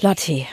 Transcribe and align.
Lotti. 0.00 0.46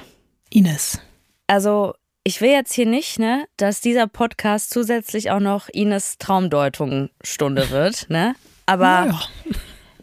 Ines. 0.49 0.99
Also, 1.47 1.93
ich 2.23 2.41
will 2.41 2.49
jetzt 2.51 2.73
hier 2.73 2.85
nicht, 2.85 3.19
ne, 3.19 3.47
dass 3.57 3.81
dieser 3.81 4.07
Podcast 4.07 4.71
zusätzlich 4.71 5.31
auch 5.31 5.39
noch 5.39 5.69
Ines 5.69 6.17
Traumdeutung-Stunde 6.17 7.69
wird, 7.69 8.05
ne? 8.09 8.35
Aber 8.65 9.05
Naja. 9.05 9.21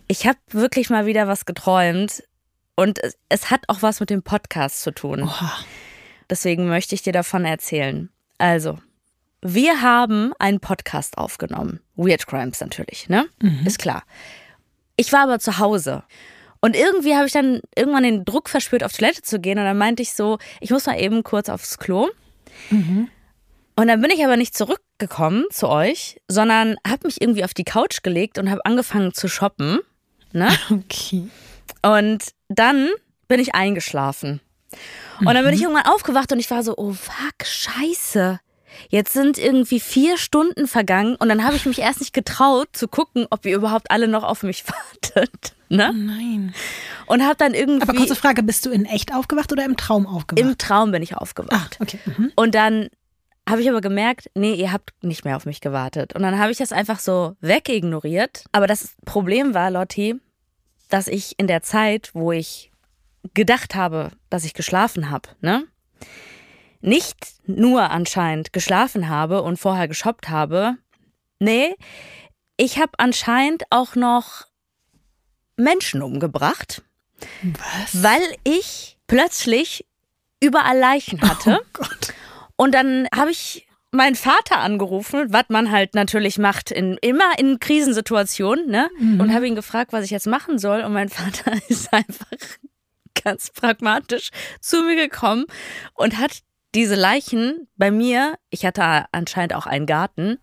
ich 0.09 0.27
habe 0.27 0.38
wirklich 0.51 0.91
mal 0.91 1.07
wieder 1.07 1.29
was 1.29 1.45
geträumt 1.45 2.22
und 2.75 3.03
es, 3.03 3.17
es 3.29 3.51
hat 3.51 3.62
auch 3.69 3.83
was 3.83 4.01
mit 4.01 4.11
dem 4.11 4.22
Podcast 4.22 4.83
zu 4.83 4.91
tun. 4.93 5.22
Oha. 5.22 5.53
Deswegen 6.29 6.67
möchte 6.69 6.95
ich 6.95 7.03
dir 7.03 7.13
davon 7.13 7.45
erzählen. 7.45 8.11
Also, 8.39 8.79
wir 9.43 9.81
haben 9.83 10.33
einen 10.41 10.59
Podcast 10.59 11.19
aufgenommen. 11.19 11.81
Weird 11.95 12.27
Crimes 12.27 12.61
natürlich, 12.61 13.09
ne? 13.09 13.29
Ist 13.65 13.79
klar. 13.79 14.03
Ich 14.97 15.13
war 15.13 15.21
aber 15.23 15.39
zu 15.39 15.59
Hause. 15.59 16.03
Und 16.61 16.77
irgendwie 16.77 17.15
habe 17.15 17.27
ich 17.27 17.33
dann 17.33 17.61
irgendwann 17.77 18.02
den 18.02 18.25
Druck 18.25 18.48
verspürt, 18.48 18.83
auf 18.84 18.93
Toilette 18.93 19.23
zu 19.23 19.41
gehen. 19.41 19.59
Und 19.59 19.65
dann 19.65 19.79
meinte 19.79 20.02
ich 20.02 20.12
so, 20.15 20.39
ich 20.61 20.71
muss 20.71 20.87
mal 20.87 21.01
eben 21.01 21.23
kurz 21.23 21.49
aufs 21.49 21.79
Klo. 21.79 22.09
Und 23.77 23.89
dann 23.89 24.01
bin 24.01 24.11
ich 24.11 24.25
aber 24.25 24.37
nicht 24.37 24.57
zurückgekommen 24.57 25.45
zu 25.51 25.69
euch, 25.69 26.21
sondern 26.29 26.77
habe 26.87 27.07
mich 27.07 27.21
irgendwie 27.21 27.45
auf 27.45 27.53
die 27.53 27.65
Couch 27.65 28.03
gelegt 28.03 28.39
und 28.39 28.51
habe 28.51 28.65
angefangen 28.65 29.13
zu 29.13 29.29
shoppen. 29.29 29.80
Ne? 30.33 30.49
Okay. 30.71 31.29
Und 31.83 32.25
dann 32.49 32.88
bin 33.29 33.38
ich 33.38 33.55
eingeschlafen. 33.55 34.41
Und 35.21 35.27
dann 35.27 35.45
bin 35.45 35.55
ich 35.55 35.63
irgendwann 35.63 35.87
aufgewacht 35.87 36.33
und 36.33 36.38
ich 36.38 36.51
war 36.51 36.63
so, 36.63 36.75
oh 36.77 36.93
fuck, 36.93 37.45
scheiße. 37.45 38.41
Jetzt 38.89 39.12
sind 39.12 39.39
irgendwie 39.39 39.80
vier 39.80 40.19
Stunden 40.19 40.66
vergangen 40.66 41.16
und 41.16 41.29
dann 41.29 41.45
habe 41.45 41.57
ich 41.57 41.66
mich 41.66 41.79
erst 41.80 42.01
nicht 42.01 42.12
getraut 42.12 42.69
zu 42.73 42.89
gucken, 42.89 43.27
ob 43.30 43.45
ihr 43.47 43.57
überhaupt 43.57 43.91
alle 43.91 44.09
noch 44.09 44.23
auf 44.25 44.43
mich 44.43 44.65
wartet. 45.02 45.55
Ne? 45.69 45.93
Nein. 45.95 46.55
Und 47.07 47.23
habe 47.25 47.37
dann 47.37 47.55
irgendwie 47.55 47.83
Aber 47.89 47.95
kurze 47.95 48.15
Frage, 48.16 48.43
bist 48.43 48.65
du 48.66 48.71
in 48.71 48.85
echt 48.85 49.12
aufgewacht 49.15 49.51
oder 49.52 49.65
im 49.65 49.77
Traum 49.77 50.07
aufgewacht? 50.07 50.41
im 50.45 50.59
Traum 50.59 50.93
bin 50.93 51.02
ich 51.02 51.16
aufgewacht. 51.16 51.77
okay. 51.80 51.99
Mhm. 52.05 52.33
Und 52.37 52.55
dann 52.55 52.88
habe 53.49 53.63
ich 53.63 53.69
aber 53.71 53.80
gemerkt, 53.80 54.30
nee, 54.35 54.54
ihr 54.54 54.73
habt 54.73 54.93
nicht 55.02 55.24
mehr 55.24 55.37
auf 55.37 55.47
mich 55.47 55.60
gewartet. 55.60 56.15
Und 56.15 56.23
dann 56.23 56.38
habe 56.38 56.51
ich 56.51 56.59
das 56.59 56.73
einfach 56.73 56.99
so 56.99 57.37
wegignoriert. 57.41 58.45
Aber 58.52 58.66
das 58.66 58.95
Problem 59.04 59.54
war, 59.54 59.71
Lotti, 59.71 60.16
dass 60.88 61.07
ich 61.09 61.35
in 61.38 61.47
der 61.47 61.63
Zeit, 61.63 62.10
wo 62.13 62.32
ich 62.32 62.71
gedacht 63.35 63.74
habe, 63.74 64.10
dass 64.30 64.44
ich 64.44 64.54
geschlafen 64.54 65.10
habe, 65.10 65.28
ne? 65.41 65.64
Nicht 66.80 67.16
nur 67.46 67.91
anscheinend 67.91 68.52
geschlafen 68.52 69.08
habe 69.08 69.42
und 69.42 69.58
vorher 69.58 69.88
geshoppt 69.88 70.28
habe. 70.28 70.77
Nee, 71.38 71.74
ich 72.56 72.78
habe 72.78 72.92
anscheinend 72.98 73.64
auch 73.70 73.94
noch 73.94 74.46
Menschen 75.56 76.02
umgebracht, 76.02 76.82
Was? 77.42 78.02
weil 78.02 78.22
ich 78.44 78.98
plötzlich 79.06 79.86
überall 80.41 80.78
Leichen 80.78 81.20
hatte. 81.22 81.60
Oh 81.62 81.66
Gott. 81.72 82.14
Und 82.56 82.72
dann 82.72 83.06
habe 83.14 83.30
ich 83.30 83.66
meinen 83.91 84.14
Vater 84.14 84.58
angerufen, 84.58 85.32
was 85.32 85.44
man 85.48 85.70
halt 85.70 85.94
natürlich 85.94 86.38
macht, 86.38 86.70
in, 86.70 86.97
immer 87.00 87.38
in 87.38 87.58
Krisensituationen, 87.58 88.66
ne? 88.66 88.91
Und 88.98 89.32
habe 89.34 89.47
ihn 89.47 89.54
gefragt, 89.54 89.92
was 89.92 90.04
ich 90.04 90.10
jetzt 90.10 90.27
machen 90.27 90.58
soll. 90.58 90.82
Und 90.82 90.92
mein 90.92 91.08
Vater 91.10 91.52
ist 91.69 91.92
einfach 91.92 92.27
ganz 93.24 93.50
pragmatisch 93.50 94.30
zu 94.60 94.82
mir 94.82 94.97
gekommen 94.97 95.47
und 95.94 96.19
hat 96.19 96.42
diese 96.77 96.94
Leichen 96.94 97.69
bei 97.77 97.91
mir, 97.91 98.38
ich 98.50 98.66
hatte 98.66 99.06
anscheinend 99.10 99.55
auch 99.55 99.66
einen 99.66 99.86
Garten, 99.86 100.38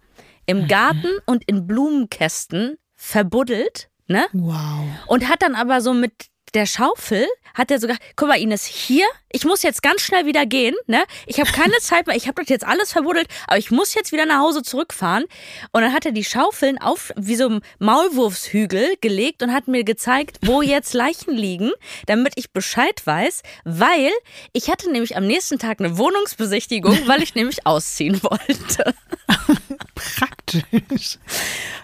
im 0.45 0.67
Garten 0.67 1.07
und 1.25 1.43
in 1.45 1.67
Blumenkästen 1.67 2.77
verbuddelt, 2.95 3.89
ne? 4.07 4.25
Wow. 4.33 4.87
Und 5.07 5.29
hat 5.29 5.43
dann 5.43 5.55
aber 5.55 5.79
so 5.79 5.93
mit 5.93 6.27
der 6.53 6.65
Schaufel, 6.65 7.27
hat 7.53 7.69
er 7.69 7.79
sogar, 7.79 7.97
guck 8.15 8.27
mal 8.27 8.39
Ines, 8.39 8.65
hier, 8.65 9.05
ich 9.31 9.45
muss 9.45 9.61
jetzt 9.61 9.83
ganz 9.83 10.01
schnell 10.01 10.25
wieder 10.25 10.45
gehen, 10.45 10.75
ne? 10.87 11.03
Ich 11.27 11.39
habe 11.39 11.51
keine 11.51 11.77
Zeit 11.81 12.07
mehr, 12.07 12.15
ich 12.15 12.27
habe 12.27 12.41
das 12.41 12.49
jetzt 12.49 12.65
alles 12.65 12.91
verbuddelt, 12.91 13.27
aber 13.47 13.57
ich 13.57 13.71
muss 13.71 13.93
jetzt 13.93 14.11
wieder 14.11 14.25
nach 14.25 14.39
Hause 14.39 14.63
zurückfahren. 14.63 15.25
Und 15.71 15.81
dann 15.81 15.93
hat 15.93 16.05
er 16.05 16.11
die 16.11 16.23
Schaufeln 16.23 16.79
auf 16.79 17.11
wie 17.15 17.35
so 17.35 17.45
einem 17.45 17.61
Maulwurfshügel 17.79 18.95
gelegt 19.01 19.43
und 19.43 19.53
hat 19.53 19.67
mir 19.67 19.83
gezeigt, 19.83 20.37
wo 20.43 20.61
jetzt 20.61 20.93
Leichen 20.93 21.33
liegen, 21.33 21.71
damit 22.07 22.33
ich 22.35 22.51
Bescheid 22.51 23.01
weiß, 23.05 23.41
weil 23.65 24.11
ich 24.51 24.69
hatte 24.69 24.91
nämlich 24.91 25.15
am 25.15 25.27
nächsten 25.27 25.59
Tag 25.59 25.79
eine 25.79 25.97
Wohnungsbesichtigung, 25.97 27.07
weil 27.07 27.21
ich 27.21 27.35
nämlich 27.35 27.65
ausziehen 27.65 28.21
wollte. 28.23 28.95
Praktisch. 29.95 31.17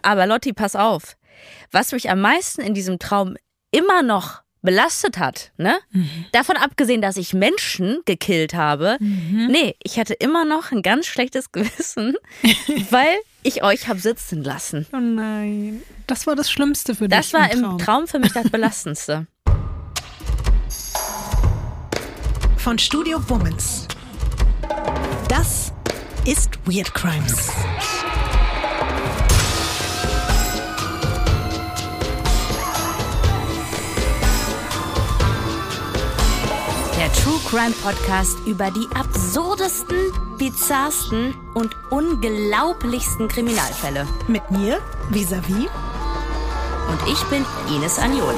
Aber 0.02 0.26
Lotti, 0.26 0.54
pass 0.54 0.76
auf. 0.76 1.16
Was 1.72 1.92
mich 1.92 2.10
am 2.10 2.22
meisten 2.22 2.62
in 2.62 2.74
diesem 2.74 3.00
Traum 3.00 3.36
immer 3.72 4.02
noch 4.02 4.42
belastet 4.62 5.18
hat, 5.18 5.52
ne? 5.58 5.78
Davon 6.32 6.58
abgesehen, 6.58 7.02
dass 7.02 7.16
ich 7.18 7.34
Menschen 7.34 8.00
gekillt 8.06 8.54
habe, 8.54 8.98
nee, 9.00 9.76
ich 9.84 9.98
hatte 10.00 10.14
immer 10.14 10.44
noch 10.46 10.72
ein 10.72 10.82
ganz 10.82 11.06
schlechtes 11.08 11.52
Gewissen, 11.54 12.16
weil 12.90 13.16
ich 13.44 13.64
euch 13.64 13.88
hab 13.88 14.00
sitzen 14.00 14.44
lassen. 14.44 14.86
Oh 14.92 14.98
nein. 14.98 15.82
Das 16.08 16.28
war 16.28 16.36
das 16.36 16.52
Schlimmste 16.52 16.94
für 16.96 17.08
Das 17.08 17.28
dich. 17.28 17.34
war 17.34 17.52
im 17.52 17.64
im 17.64 17.78
Traum 17.78 18.08
für 18.08 18.20
mich 18.20 18.34
das 18.34 18.50
Belastendste. 18.52 19.28
Von 22.58 22.78
Studio 22.78 23.22
Womans. 23.30 23.88
Das 25.30 25.72
ist 26.26 26.60
Weird 26.66 26.94
Crimes. 26.94 27.50
Der 37.00 37.10
True 37.14 37.40
Crime 37.50 37.74
Podcast 37.82 38.38
über 38.46 38.72
die 38.72 38.86
absurdesten, 38.94 39.96
bizarrsten 40.38 41.34
und 41.54 41.74
unglaublichsten 41.92 43.30
Kriminalfälle. 43.30 44.06
Mit 44.28 44.52
mir, 44.52 44.82
vis-à-vis. 45.10 45.70
Und 46.90 47.00
ich 47.10 47.24
bin 47.30 47.46
Ines 47.74 47.98
Agnoli. 48.00 48.38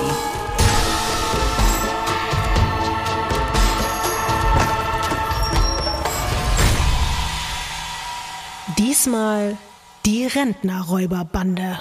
Diesmal 8.77 9.57
die 10.05 10.27
Rentnerräuberbande. 10.27 11.79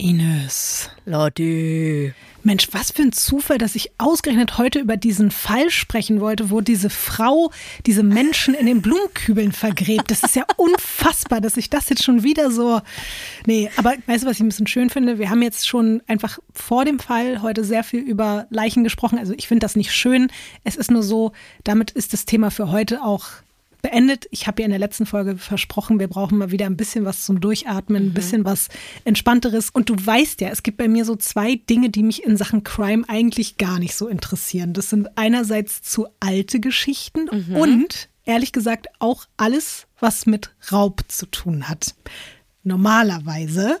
Ines. 0.00 0.90
Lotti. 1.06 2.14
Mensch, 2.44 2.68
was 2.70 2.92
für 2.92 3.02
ein 3.02 3.10
Zufall, 3.10 3.58
dass 3.58 3.74
ich 3.74 3.90
ausgerechnet 3.98 4.56
heute 4.56 4.78
über 4.78 4.96
diesen 4.96 5.32
Fall 5.32 5.70
sprechen 5.70 6.20
wollte, 6.20 6.50
wo 6.50 6.60
diese 6.60 6.88
Frau 6.88 7.50
diese 7.84 8.04
Menschen 8.04 8.54
in 8.54 8.66
den 8.66 8.80
Blumenkübeln 8.80 9.50
vergräbt. 9.50 10.12
Das 10.12 10.22
ist 10.22 10.36
ja 10.36 10.44
unfassbar, 10.56 11.40
dass 11.40 11.56
ich 11.56 11.68
das 11.68 11.88
jetzt 11.88 12.04
schon 12.04 12.22
wieder 12.22 12.52
so. 12.52 12.80
Nee, 13.44 13.70
aber 13.76 13.94
weißt 14.06 14.22
du, 14.22 14.28
was 14.28 14.36
ich 14.36 14.40
ein 14.40 14.48
bisschen 14.48 14.68
schön 14.68 14.88
finde? 14.88 15.18
Wir 15.18 15.30
haben 15.30 15.42
jetzt 15.42 15.66
schon 15.66 16.00
einfach 16.06 16.38
vor 16.54 16.84
dem 16.84 17.00
Fall 17.00 17.42
heute 17.42 17.64
sehr 17.64 17.82
viel 17.82 18.00
über 18.00 18.46
Leichen 18.50 18.84
gesprochen. 18.84 19.18
Also 19.18 19.34
ich 19.36 19.48
finde 19.48 19.64
das 19.64 19.74
nicht 19.74 19.92
schön. 19.92 20.28
Es 20.62 20.76
ist 20.76 20.92
nur 20.92 21.02
so, 21.02 21.32
damit 21.64 21.90
ist 21.90 22.12
das 22.12 22.24
Thema 22.24 22.52
für 22.52 22.70
heute 22.70 23.02
auch 23.02 23.26
beendet. 23.82 24.26
Ich 24.30 24.46
habe 24.46 24.62
ja 24.62 24.66
in 24.66 24.70
der 24.70 24.78
letzten 24.78 25.06
Folge 25.06 25.36
versprochen, 25.36 25.98
wir 25.98 26.08
brauchen 26.08 26.38
mal 26.38 26.50
wieder 26.50 26.66
ein 26.66 26.76
bisschen 26.76 27.04
was 27.04 27.24
zum 27.24 27.40
Durchatmen, 27.40 28.08
ein 28.08 28.14
bisschen 28.14 28.44
was 28.44 28.68
Entspannteres. 29.04 29.70
Und 29.70 29.88
du 29.88 29.94
weißt 29.94 30.40
ja, 30.40 30.48
es 30.48 30.62
gibt 30.62 30.78
bei 30.78 30.88
mir 30.88 31.04
so 31.04 31.16
zwei 31.16 31.56
Dinge, 31.56 31.90
die 31.90 32.02
mich 32.02 32.24
in 32.24 32.36
Sachen 32.36 32.64
Crime 32.64 33.04
eigentlich 33.08 33.56
gar 33.56 33.78
nicht 33.78 33.94
so 33.94 34.08
interessieren. 34.08 34.72
Das 34.72 34.90
sind 34.90 35.16
einerseits 35.16 35.82
zu 35.82 36.06
alte 36.20 36.60
Geschichten 36.60 37.28
und 37.28 38.08
ehrlich 38.24 38.52
gesagt 38.52 38.88
auch 38.98 39.24
alles, 39.36 39.86
was 39.98 40.26
mit 40.26 40.54
Raub 40.70 41.02
zu 41.08 41.26
tun 41.26 41.68
hat. 41.68 41.94
Normalerweise. 42.62 43.78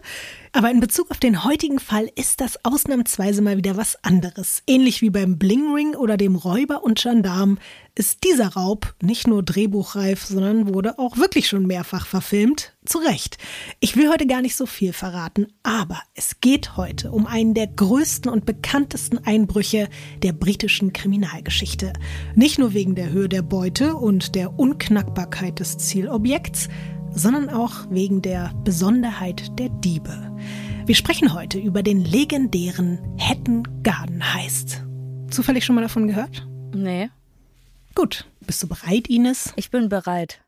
Aber 0.52 0.70
in 0.70 0.80
Bezug 0.80 1.10
auf 1.10 1.18
den 1.18 1.44
heutigen 1.44 1.78
Fall 1.78 2.10
ist 2.14 2.40
das 2.40 2.64
ausnahmsweise 2.64 3.42
mal 3.42 3.56
wieder 3.56 3.76
was 3.76 4.02
anderes. 4.04 4.62
Ähnlich 4.66 5.02
wie 5.02 5.10
beim 5.10 5.38
Bling 5.38 5.74
Ring 5.74 5.94
oder 5.94 6.16
dem 6.16 6.36
Räuber 6.36 6.84
und 6.84 7.00
Gendarm 7.00 7.58
ist 7.94 8.22
dieser 8.24 8.54
Raub 8.54 8.94
nicht 9.02 9.26
nur 9.26 9.42
drehbuchreif, 9.42 10.24
sondern 10.24 10.72
wurde 10.72 10.98
auch 10.98 11.16
wirklich 11.16 11.48
schon 11.48 11.66
mehrfach 11.66 12.06
verfilmt. 12.06 12.74
Zu 12.84 12.98
Recht. 12.98 13.36
Ich 13.80 13.96
will 13.96 14.08
heute 14.08 14.26
gar 14.26 14.40
nicht 14.40 14.56
so 14.56 14.64
viel 14.64 14.92
verraten, 14.92 15.48
aber 15.62 16.00
es 16.14 16.40
geht 16.40 16.76
heute 16.76 17.10
um 17.10 17.26
einen 17.26 17.52
der 17.52 17.66
größten 17.66 18.30
und 18.30 18.46
bekanntesten 18.46 19.18
Einbrüche 19.18 19.88
der 20.22 20.32
britischen 20.32 20.92
Kriminalgeschichte. 20.92 21.92
Nicht 22.34 22.58
nur 22.58 22.72
wegen 22.72 22.94
der 22.94 23.10
Höhe 23.10 23.28
der 23.28 23.42
Beute 23.42 23.96
und 23.96 24.34
der 24.36 24.58
Unknackbarkeit 24.58 25.58
des 25.58 25.76
Zielobjekts, 25.76 26.68
sondern 27.12 27.50
auch 27.50 27.86
wegen 27.90 28.22
der 28.22 28.52
Besonderheit 28.64 29.58
der 29.58 29.68
Diebe. 29.68 30.36
Wir 30.86 30.94
sprechen 30.94 31.34
heute 31.34 31.58
über 31.58 31.82
den 31.82 32.04
legendären 32.04 32.98
Hatton 33.18 33.66
Garden 33.82 34.34
Heist. 34.34 34.84
Zufällig 35.30 35.64
schon 35.64 35.74
mal 35.74 35.82
davon 35.82 36.08
gehört? 36.08 36.46
Nee, 36.74 37.10
Gut. 37.98 38.26
Bist 38.46 38.62
du 38.62 38.68
bereit, 38.68 39.08
Ines? 39.08 39.52
ich 39.56 39.72
bin 39.72 39.88
bereit. 39.88 40.40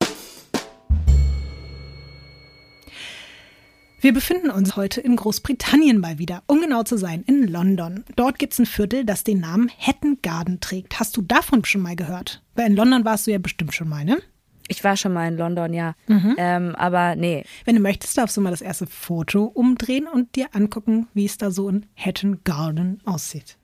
Wir 4.00 4.14
befinden 4.14 4.50
uns 4.50 4.76
heute 4.76 5.00
in 5.00 5.16
Großbritannien 5.16 5.98
mal 5.98 6.18
wieder, 6.18 6.44
um 6.46 6.60
genau 6.60 6.84
zu 6.84 6.96
sein, 6.96 7.24
in 7.26 7.48
London. 7.48 8.04
Dort 8.14 8.38
gibt 8.38 8.52
es 8.52 8.60
ein 8.60 8.66
Viertel, 8.66 9.04
das 9.04 9.24
den 9.24 9.40
Namen 9.40 9.68
Hatton 9.80 10.18
Garden 10.22 10.60
trägt. 10.60 11.00
Hast 11.00 11.16
du 11.16 11.22
davon 11.22 11.64
schon 11.64 11.80
mal 11.82 11.96
gehört? 11.96 12.40
Weil 12.54 12.68
in 12.68 12.76
London 12.76 13.04
warst 13.04 13.26
du 13.26 13.32
ja 13.32 13.38
bestimmt 13.38 13.74
schon 13.74 13.88
mal, 13.88 14.04
ne? 14.04 14.22
Ich 14.70 14.84
war 14.84 14.96
schon 14.96 15.12
mal 15.12 15.26
in 15.26 15.36
London, 15.36 15.74
ja. 15.74 15.94
Mhm. 16.06 16.36
Ähm, 16.38 16.74
aber 16.76 17.16
nee. 17.16 17.44
Wenn 17.64 17.74
du 17.74 17.82
möchtest, 17.82 18.16
darfst 18.16 18.36
du 18.36 18.40
mal 18.40 18.50
das 18.50 18.60
erste 18.60 18.86
Foto 18.86 19.44
umdrehen 19.44 20.06
und 20.06 20.36
dir 20.36 20.46
angucken, 20.52 21.08
wie 21.12 21.24
es 21.24 21.38
da 21.38 21.50
so 21.50 21.68
in 21.68 21.86
Hatton 21.96 22.44
Garden 22.44 23.00
aussieht. 23.04 23.58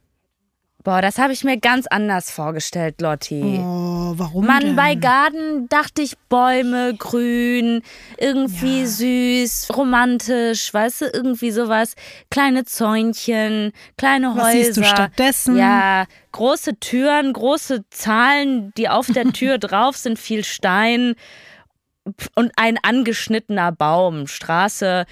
Boah, 0.86 1.02
das 1.02 1.18
habe 1.18 1.32
ich 1.32 1.42
mir 1.42 1.58
ganz 1.58 1.88
anders 1.88 2.30
vorgestellt, 2.30 3.00
Lotti. 3.00 3.42
Oh, 3.60 4.12
warum 4.14 4.46
Mann, 4.46 4.60
denn? 4.62 4.76
bei 4.76 4.94
Garten 4.94 5.68
dachte 5.68 6.00
ich 6.00 6.16
Bäume, 6.28 6.94
grün, 6.96 7.82
irgendwie 8.18 8.82
Ja. 8.82 8.86
süß, 8.86 9.76
romantisch, 9.76 10.72
weißt 10.72 11.00
du, 11.00 11.04
irgendwie 11.06 11.50
sowas. 11.50 11.94
Kleine 12.30 12.66
Zäunchen, 12.66 13.72
kleine 13.98 14.34
Häuser. 14.34 14.44
Was 14.44 14.52
siehst 14.52 14.76
du 14.76 14.84
stattdessen? 14.84 15.56
Ja, 15.58 16.04
große 16.30 16.78
Türen, 16.78 17.32
große 17.32 17.82
Zahlen, 17.90 18.72
die 18.76 18.88
auf 18.88 19.08
der 19.08 19.32
Tür 19.32 19.58
drauf 19.58 19.96
sind, 19.96 20.20
viel 20.20 20.44
Stein 20.44 21.16
und 22.36 22.52
ein 22.54 22.78
angeschnittener 22.80 23.72
Baum, 23.72 24.28
Straße. 24.28 25.04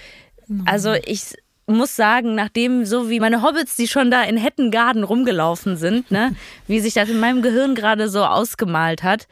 Also 0.66 0.92
ich 0.92 1.34
muss 1.66 1.96
sagen, 1.96 2.34
nachdem 2.34 2.84
so 2.84 3.08
wie 3.10 3.20
meine 3.20 3.42
Hobbits, 3.42 3.76
die 3.76 3.88
schon 3.88 4.10
da 4.10 4.22
in 4.22 4.36
Hettengarden 4.36 5.04
rumgelaufen 5.04 5.76
sind, 5.76 6.10
ne, 6.10 6.34
wie 6.66 6.80
sich 6.80 6.94
das 6.94 7.08
in 7.08 7.20
meinem 7.20 7.42
Gehirn 7.42 7.74
gerade 7.74 8.08
so 8.08 8.24
ausgemalt 8.24 9.02
hat, 9.02 9.26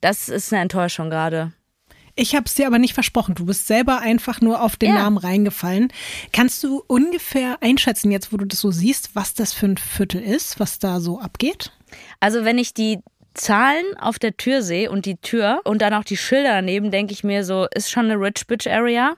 das 0.00 0.28
ist 0.28 0.52
eine 0.52 0.62
Enttäuschung 0.62 1.10
gerade. 1.10 1.52
Ich 2.16 2.34
habe 2.34 2.44
es 2.46 2.54
dir 2.54 2.66
aber 2.66 2.78
nicht 2.78 2.92
versprochen. 2.92 3.34
Du 3.34 3.46
bist 3.46 3.66
selber 3.66 4.00
einfach 4.00 4.40
nur 4.40 4.62
auf 4.62 4.76
den 4.76 4.90
Ja. 4.90 5.02
Namen 5.02 5.16
reingefallen. 5.16 5.92
Kannst 6.32 6.62
du 6.64 6.82
ungefähr 6.86 7.58
einschätzen, 7.62 8.10
jetzt 8.10 8.32
wo 8.32 8.36
du 8.36 8.44
das 8.46 8.60
so 8.60 8.70
siehst, 8.70 9.14
was 9.14 9.32
das 9.34 9.52
für 9.54 9.66
ein 9.66 9.76
Viertel 9.78 10.20
ist, 10.22 10.60
was 10.60 10.78
da 10.78 11.00
so 11.00 11.20
abgeht? 11.20 11.72
Also 12.18 12.44
wenn 12.44 12.58
ich 12.58 12.74
die 12.74 12.98
Zahlen 13.34 13.84
auf 13.98 14.18
der 14.18 14.36
Tür 14.36 14.60
sehe 14.62 14.90
und 14.90 15.06
die 15.06 15.16
Tür 15.16 15.60
und 15.64 15.82
dann 15.82 15.94
auch 15.94 16.04
die 16.04 16.16
Schilder 16.16 16.50
daneben, 16.50 16.90
denke 16.90 17.12
ich 17.12 17.24
mir 17.24 17.44
so, 17.44 17.66
ist 17.74 17.90
schon 17.90 18.06
eine 18.06 18.16
Rich 18.20 18.46
Bitch 18.46 18.66
Area. 18.66 19.14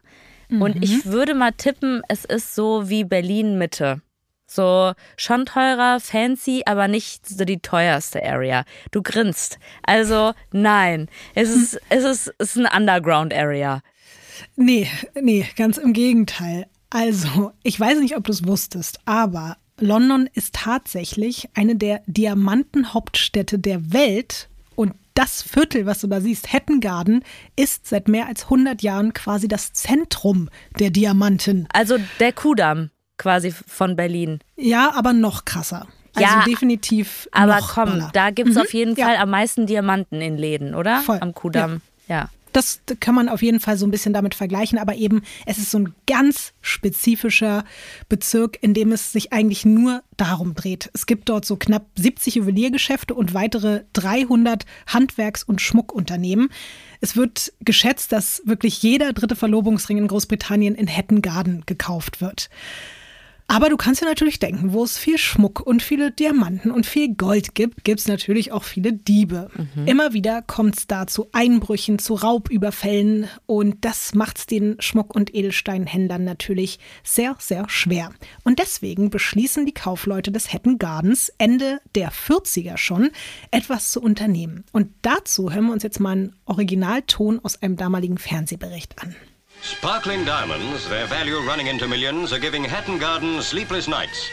Und 0.60 0.82
ich 0.82 1.06
würde 1.06 1.34
mal 1.34 1.52
tippen, 1.52 2.02
es 2.08 2.24
ist 2.24 2.54
so 2.54 2.88
wie 2.88 3.04
Berlin 3.04 3.58
Mitte. 3.58 4.02
So 4.46 4.92
schon 5.16 5.46
teurer, 5.46 5.98
fancy, 5.98 6.62
aber 6.66 6.86
nicht 6.86 7.26
so 7.26 7.44
die 7.44 7.60
teuerste 7.60 8.22
Area. 8.22 8.64
Du 8.90 9.02
grinst. 9.02 9.58
Also 9.82 10.34
nein, 10.52 11.08
es 11.34 11.50
ist, 11.50 11.80
es 11.88 12.04
ist, 12.04 12.34
es 12.38 12.56
ist 12.56 12.58
eine 12.58 12.76
Underground 12.76 13.32
Area. 13.32 13.82
Nee, 14.56 14.88
nee, 15.20 15.46
ganz 15.56 15.78
im 15.78 15.92
Gegenteil. 15.92 16.66
Also, 16.90 17.52
ich 17.62 17.80
weiß 17.80 18.00
nicht, 18.00 18.16
ob 18.16 18.24
du 18.24 18.32
es 18.32 18.46
wusstest, 18.46 19.00
aber 19.06 19.56
London 19.80 20.28
ist 20.34 20.54
tatsächlich 20.54 21.48
eine 21.54 21.76
der 21.76 22.02
Diamantenhauptstädte 22.06 23.58
der 23.58 23.92
Welt. 23.92 24.50
Das 25.14 25.42
Viertel, 25.42 25.84
was 25.86 26.00
du 26.00 26.06
da 26.06 26.20
siehst, 26.20 26.52
Hatton 26.52 26.80
Garden, 26.80 27.22
ist 27.56 27.86
seit 27.86 28.08
mehr 28.08 28.26
als 28.26 28.44
100 28.44 28.82
Jahren 28.82 29.12
quasi 29.12 29.46
das 29.48 29.72
Zentrum 29.72 30.48
der 30.78 30.90
Diamanten. 30.90 31.68
Also 31.72 31.98
der 32.18 32.32
Kudamm 32.32 32.90
quasi 33.18 33.52
von 33.52 33.94
Berlin. 33.96 34.40
Ja, 34.56 34.92
aber 34.94 35.12
noch 35.12 35.44
krasser. 35.44 35.86
Also 36.14 36.28
Ja, 36.28 36.44
definitiv 36.46 37.28
Aber 37.32 37.58
komm, 37.60 37.90
doller. 37.90 38.10
da 38.12 38.30
gibt's 38.30 38.56
auf 38.56 38.72
jeden 38.74 38.96
ja. 38.96 39.06
Fall 39.06 39.16
am 39.16 39.30
meisten 39.30 39.66
Diamanten 39.66 40.20
in 40.20 40.36
Läden, 40.36 40.74
oder? 40.74 41.00
Voll, 41.00 41.18
Am 41.20 41.34
Kudamm. 41.34 41.80
Ja. 42.08 42.28
Das 42.52 42.80
kann 43.00 43.14
man 43.14 43.28
auf 43.28 43.42
jeden 43.42 43.60
Fall 43.60 43.76
so 43.76 43.86
ein 43.86 43.90
bisschen 43.90 44.12
damit 44.12 44.34
vergleichen, 44.34 44.78
aber 44.78 44.94
eben, 44.94 45.22
es 45.46 45.58
ist 45.58 45.70
so 45.70 45.78
ein 45.78 45.94
ganz 46.06 46.52
spezifischer 46.60 47.64
Bezirk, 48.08 48.58
in 48.62 48.74
dem 48.74 48.92
es 48.92 49.12
sich 49.12 49.32
eigentlich 49.32 49.64
nur 49.64 50.02
darum 50.16 50.54
dreht. 50.54 50.90
Es 50.92 51.06
gibt 51.06 51.28
dort 51.28 51.44
so 51.44 51.56
knapp 51.56 51.86
70 51.96 52.36
Juweliergeschäfte 52.36 53.14
und 53.14 53.34
weitere 53.34 53.84
300 53.94 54.66
Handwerks- 54.86 55.44
und 55.44 55.60
Schmuckunternehmen. 55.60 56.50
Es 57.00 57.16
wird 57.16 57.52
geschätzt, 57.60 58.12
dass 58.12 58.42
wirklich 58.44 58.82
jeder 58.82 59.12
dritte 59.12 59.36
Verlobungsring 59.36 59.98
in 59.98 60.08
Großbritannien 60.08 60.74
in 60.74 60.88
Hatton 60.88 61.22
Garden 61.22 61.62
gekauft 61.66 62.20
wird. 62.20 62.50
Aber 63.52 63.68
du 63.68 63.76
kannst 63.76 64.00
dir 64.00 64.06
natürlich 64.06 64.38
denken, 64.38 64.72
wo 64.72 64.82
es 64.82 64.96
viel 64.96 65.18
Schmuck 65.18 65.60
und 65.60 65.82
viele 65.82 66.10
Diamanten 66.10 66.70
und 66.70 66.86
viel 66.86 67.14
Gold 67.14 67.54
gibt, 67.54 67.84
gibt 67.84 68.00
es 68.00 68.08
natürlich 68.08 68.50
auch 68.50 68.64
viele 68.64 68.94
Diebe. 68.94 69.50
Immer 69.84 70.14
wieder 70.14 70.40
kommt 70.40 70.78
es 70.78 70.86
da 70.86 71.06
zu 71.06 71.28
Einbrüchen, 71.32 71.98
zu 71.98 72.14
Raubüberfällen 72.14 73.28
und 73.44 73.84
das 73.84 74.14
macht 74.14 74.38
es 74.38 74.46
den 74.46 74.76
Schmuck- 74.80 75.14
und 75.14 75.34
Edelsteinhändlern 75.34 76.24
natürlich 76.24 76.78
sehr, 77.04 77.36
sehr 77.40 77.68
schwer. 77.68 78.12
Und 78.42 78.58
deswegen 78.58 79.10
beschließen 79.10 79.66
die 79.66 79.74
Kaufleute 79.74 80.32
des 80.32 80.50
Hatton 80.50 80.78
Gardens 80.78 81.30
Ende 81.36 81.82
der 81.94 82.10
40er 82.10 82.78
schon, 82.78 83.10
etwas 83.50 83.90
zu 83.90 84.00
unternehmen. 84.00 84.64
Und 84.72 84.88
dazu 85.02 85.52
hören 85.52 85.66
wir 85.66 85.74
uns 85.74 85.82
jetzt 85.82 86.00
mal 86.00 86.12
einen 86.12 86.36
Originalton 86.46 87.38
aus 87.42 87.60
einem 87.60 87.76
damaligen 87.76 88.16
Fernsehbericht 88.16 89.02
an. 89.02 89.14
Sparkling 89.62 90.24
diamonds, 90.24 90.88
their 90.88 91.06
value 91.06 91.40
running 91.46 91.68
into 91.68 91.86
millions, 91.86 92.32
are 92.32 92.38
giving 92.38 92.64
Hatton 92.64 92.98
Garden 92.98 93.40
sleepless 93.40 93.86
nights. 93.86 94.28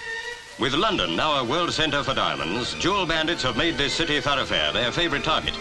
With 0.57 0.73
London 0.73 1.15
now 1.15 1.39
a 1.39 1.43
world 1.43 1.71
centre 1.71 2.03
for 2.03 2.15
diamonds, 2.15 2.73
jewel 2.75 3.05
bandits 3.05 3.43
have 3.43 3.55
made 3.55 3.77
this 3.77 3.93
city 3.93 4.19
thoroughfare 4.19 4.71
their 4.73 4.91
favourite 4.91 5.23
target. 5.23 5.53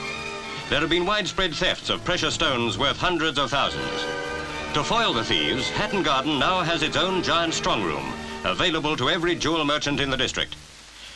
There 0.70 0.81
have 0.81 0.88
been 0.88 1.05
widespread 1.05 1.55
thefts 1.55 1.91
of 1.91 2.05
precious 2.05 2.35
stones 2.35 2.79
worth 2.79 2.97
hundreds 2.97 3.38
of 3.38 3.50
thousands. 3.50 4.05
To 4.73 4.82
foil 4.82 5.12
the 5.12 5.25
thieves, 5.25 5.69
Hatton 5.70 6.03
Garden 6.03 6.38
now 6.38 6.62
has 6.62 6.82
its 6.82 6.97
own 6.97 7.23
giant 7.23 7.53
strong 7.53 7.82
room, 7.82 8.12
available 8.44 8.97
to 8.97 9.11
every 9.11 9.35
jewel 9.35 9.65
merchant 9.65 10.00
in 10.00 10.11
the 10.11 10.17
district. 10.17 10.56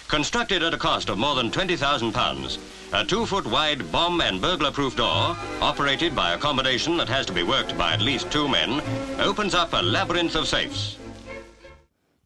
Constructed 0.08 0.62
at 0.62 0.74
a 0.74 0.78
cost 0.78 1.08
of 1.08 1.16
more 1.16 1.34
than 1.34 1.50
£20,000, 1.50 2.58
a 2.92 3.04
two 3.04 3.24
foot 3.26 3.46
wide 3.46 3.90
bomb 3.90 4.20
and 4.20 4.40
burglar 4.40 4.70
proof 4.70 4.96
door, 4.96 5.36
operated 5.60 6.14
by 6.14 6.34
a 6.34 6.38
combination 6.38 6.96
that 6.98 7.08
has 7.08 7.26
to 7.26 7.32
be 7.32 7.42
worked 7.42 7.76
by 7.78 7.92
at 7.92 8.00
least 8.00 8.30
two 8.30 8.48
men, 8.48 8.82
opens 9.20 9.54
up 9.54 9.72
a 9.72 9.82
labyrinth 9.82 10.36
of 10.36 10.46
safes. 10.46 10.98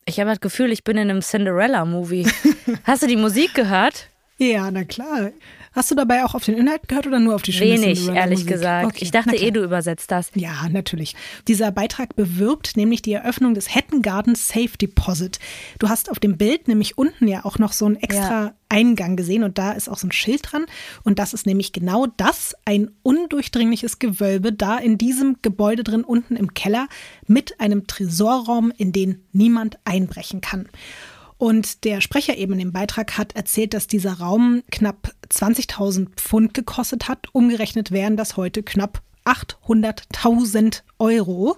Ich 0.09 0.21
habe 0.21 0.31
das 0.31 0.41
Gefühl, 0.41 0.71
ich 0.71 0.85
bin 0.85 0.97
in 0.99 1.11
einem 1.11 1.21
Cinderella-Movie. 1.21 2.27
Hast 2.85 3.03
du 3.03 3.09
die 3.09 3.17
Musik 3.17 3.55
gehört? 3.55 4.09
Ja, 4.39 4.71
na 4.71 4.85
klar. 4.85 5.33
Hast 5.77 5.91
du 5.91 5.95
dabei 5.95 6.25
auch 6.25 6.35
auf 6.35 6.45
den 6.45 6.57
Inhalt 6.57 6.89
gehört 6.89 7.07
oder 7.07 7.21
nur 7.21 7.35
auf 7.35 7.43
die 7.43 7.53
schöne 7.53 7.81
Wenig, 7.83 8.09
ehrlich 8.09 8.39
Musik? 8.41 8.49
gesagt. 8.49 8.87
Okay, 8.87 8.99
ich 9.03 9.11
dachte 9.11 9.37
eh, 9.37 9.51
du 9.51 9.63
übersetzt 9.63 10.11
das. 10.11 10.31
Ja, 10.35 10.69
natürlich. 10.71 11.15
Dieser 11.49 11.71
Beitrag 11.71 12.17
bewirbt 12.17 12.79
nämlich 12.79 13.03
die 13.03 13.13
Eröffnung 13.13 13.53
des 13.53 13.75
Hatton 13.75 14.01
Garden 14.01 14.35
Safe 14.35 14.71
Deposit. 14.81 15.39
Du 15.79 15.91
hast 15.91 16.11
auf 16.11 16.19
dem 16.19 16.39
Bild 16.39 16.67
nämlich 16.67 16.97
unten 16.97 17.29
ja 17.29 17.45
auch 17.45 17.59
noch 17.59 17.73
so 17.73 17.85
einen 17.85 17.97
extra 17.97 18.45
Ja. 18.47 18.55
Eingang 18.69 19.15
gesehen 19.17 19.45
und 19.45 19.59
da 19.59 19.73
ist 19.73 19.89
auch 19.89 19.99
so 19.99 20.09
ein 20.09 20.13
Schild 20.13 20.51
dran. 20.51 20.67
Und 21.05 21.19
das 21.21 21.35
ist 21.35 21.47
nämlich 21.47 21.73
genau 21.73 22.07
das, 22.17 22.57
ein 22.65 22.91
undurchdringliches 23.03 23.99
Gewölbe 24.01 24.53
da 24.53 24.79
in 24.79 24.99
diesem 24.99 25.37
Gebäude 25.43 25.85
drin 25.85 26.03
unten 26.03 26.35
im 26.37 26.53
Keller 26.55 26.89
mit 27.29 27.61
einem 27.61 27.87
Tresorraum, 27.87 28.73
in 28.77 28.93
den 28.93 29.23
niemand 29.33 29.79
einbrechen 29.85 30.41
kann. 30.41 30.69
Und 31.39 31.85
der 31.85 32.01
Sprecher 32.01 32.37
eben 32.37 32.59
dem 32.59 32.73
Beitrag 32.73 33.19
hat 33.19 33.37
erzählt, 33.37 33.75
dass 33.75 33.87
dieser 33.87 34.15
Raum 34.15 34.63
knapp 34.71 35.15
20.000 35.31 36.09
Pfund 36.17 36.55
gekostet 36.55 37.09
hat. 37.09 37.27
Umgerechnet 37.33 37.91
wären 37.91 38.17
das 38.17 38.37
heute 38.37 38.63
knapp 38.63 39.03
800.000 39.25 40.83
Euro. 40.99 41.57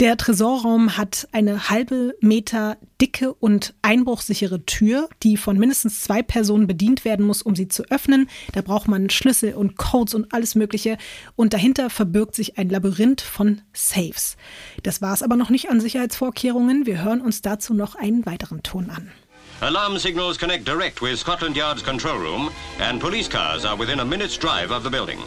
Der 0.00 0.16
Tresorraum 0.16 0.96
hat 0.96 1.28
eine 1.30 1.70
halbe 1.70 2.16
Meter 2.20 2.78
dicke 3.00 3.32
und 3.32 3.74
einbruchsichere 3.82 4.66
Tür, 4.66 5.08
die 5.22 5.36
von 5.36 5.56
mindestens 5.56 6.00
zwei 6.00 6.20
Personen 6.20 6.66
bedient 6.66 7.04
werden 7.04 7.24
muss, 7.24 7.42
um 7.42 7.54
sie 7.54 7.68
zu 7.68 7.84
öffnen. 7.90 8.28
Da 8.52 8.62
braucht 8.62 8.88
man 8.88 9.08
Schlüssel 9.08 9.54
und 9.54 9.76
Codes 9.76 10.14
und 10.14 10.34
alles 10.34 10.56
Mögliche. 10.56 10.98
Und 11.36 11.52
dahinter 11.52 11.90
verbirgt 11.90 12.34
sich 12.34 12.58
ein 12.58 12.70
Labyrinth 12.70 13.20
von 13.20 13.60
Safes. 13.72 14.36
Das 14.82 15.00
war 15.00 15.14
es 15.14 15.22
aber 15.22 15.36
noch 15.36 15.50
nicht 15.50 15.70
an 15.70 15.80
Sicherheitsvorkehrungen. 15.80 16.86
Wir 16.86 17.04
hören 17.04 17.20
uns 17.20 17.40
dazu 17.40 17.72
noch 17.72 17.94
einen 17.94 18.26
weiteren 18.26 18.64
Ton 18.64 18.90
an. 18.90 19.12
Alarm 19.60 19.96
signals 19.98 20.38
connect 20.38 20.66
direct 20.66 21.00
with 21.00 21.20
Scotland 21.20 21.56
Yard's 21.56 21.84
control 21.84 22.18
room, 22.18 22.50
and 22.80 23.00
police 23.00 23.28
cars 23.28 23.64
are 23.64 23.78
within 23.78 24.00
a 24.00 24.04
minute's 24.04 24.36
drive 24.36 24.72
of 24.72 24.82
the 24.82 24.90
building. 24.90 25.18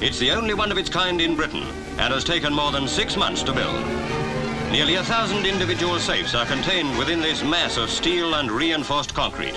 It's 0.00 0.18
the 0.18 0.32
only 0.32 0.54
one 0.54 0.72
of 0.72 0.78
its 0.78 0.90
kind 0.90 1.20
in 1.20 1.36
Britain 1.36 1.62
and 1.98 2.12
has 2.12 2.24
taken 2.24 2.52
more 2.52 2.72
than 2.72 2.88
six 2.88 3.16
months 3.16 3.42
to 3.44 3.52
build. 3.52 3.84
Nearly 4.72 4.96
a 4.96 5.04
thousand 5.04 5.46
individual 5.46 5.98
safes 6.00 6.34
are 6.34 6.46
contained 6.46 6.98
within 6.98 7.20
this 7.20 7.44
mass 7.44 7.76
of 7.76 7.88
steel 7.88 8.34
and 8.34 8.50
reinforced 8.50 9.14
concrete. 9.14 9.54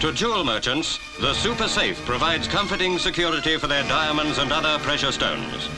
To 0.00 0.12
jewel 0.12 0.44
merchants, 0.44 0.98
the 1.20 1.34
Super 1.34 1.66
Safe 1.66 1.98
provides 2.06 2.46
comforting 2.46 2.96
security 2.98 3.56
for 3.56 3.66
their 3.66 3.82
diamonds 3.88 4.38
and 4.38 4.52
other 4.52 4.78
precious 4.78 5.16
stones. 5.16 5.68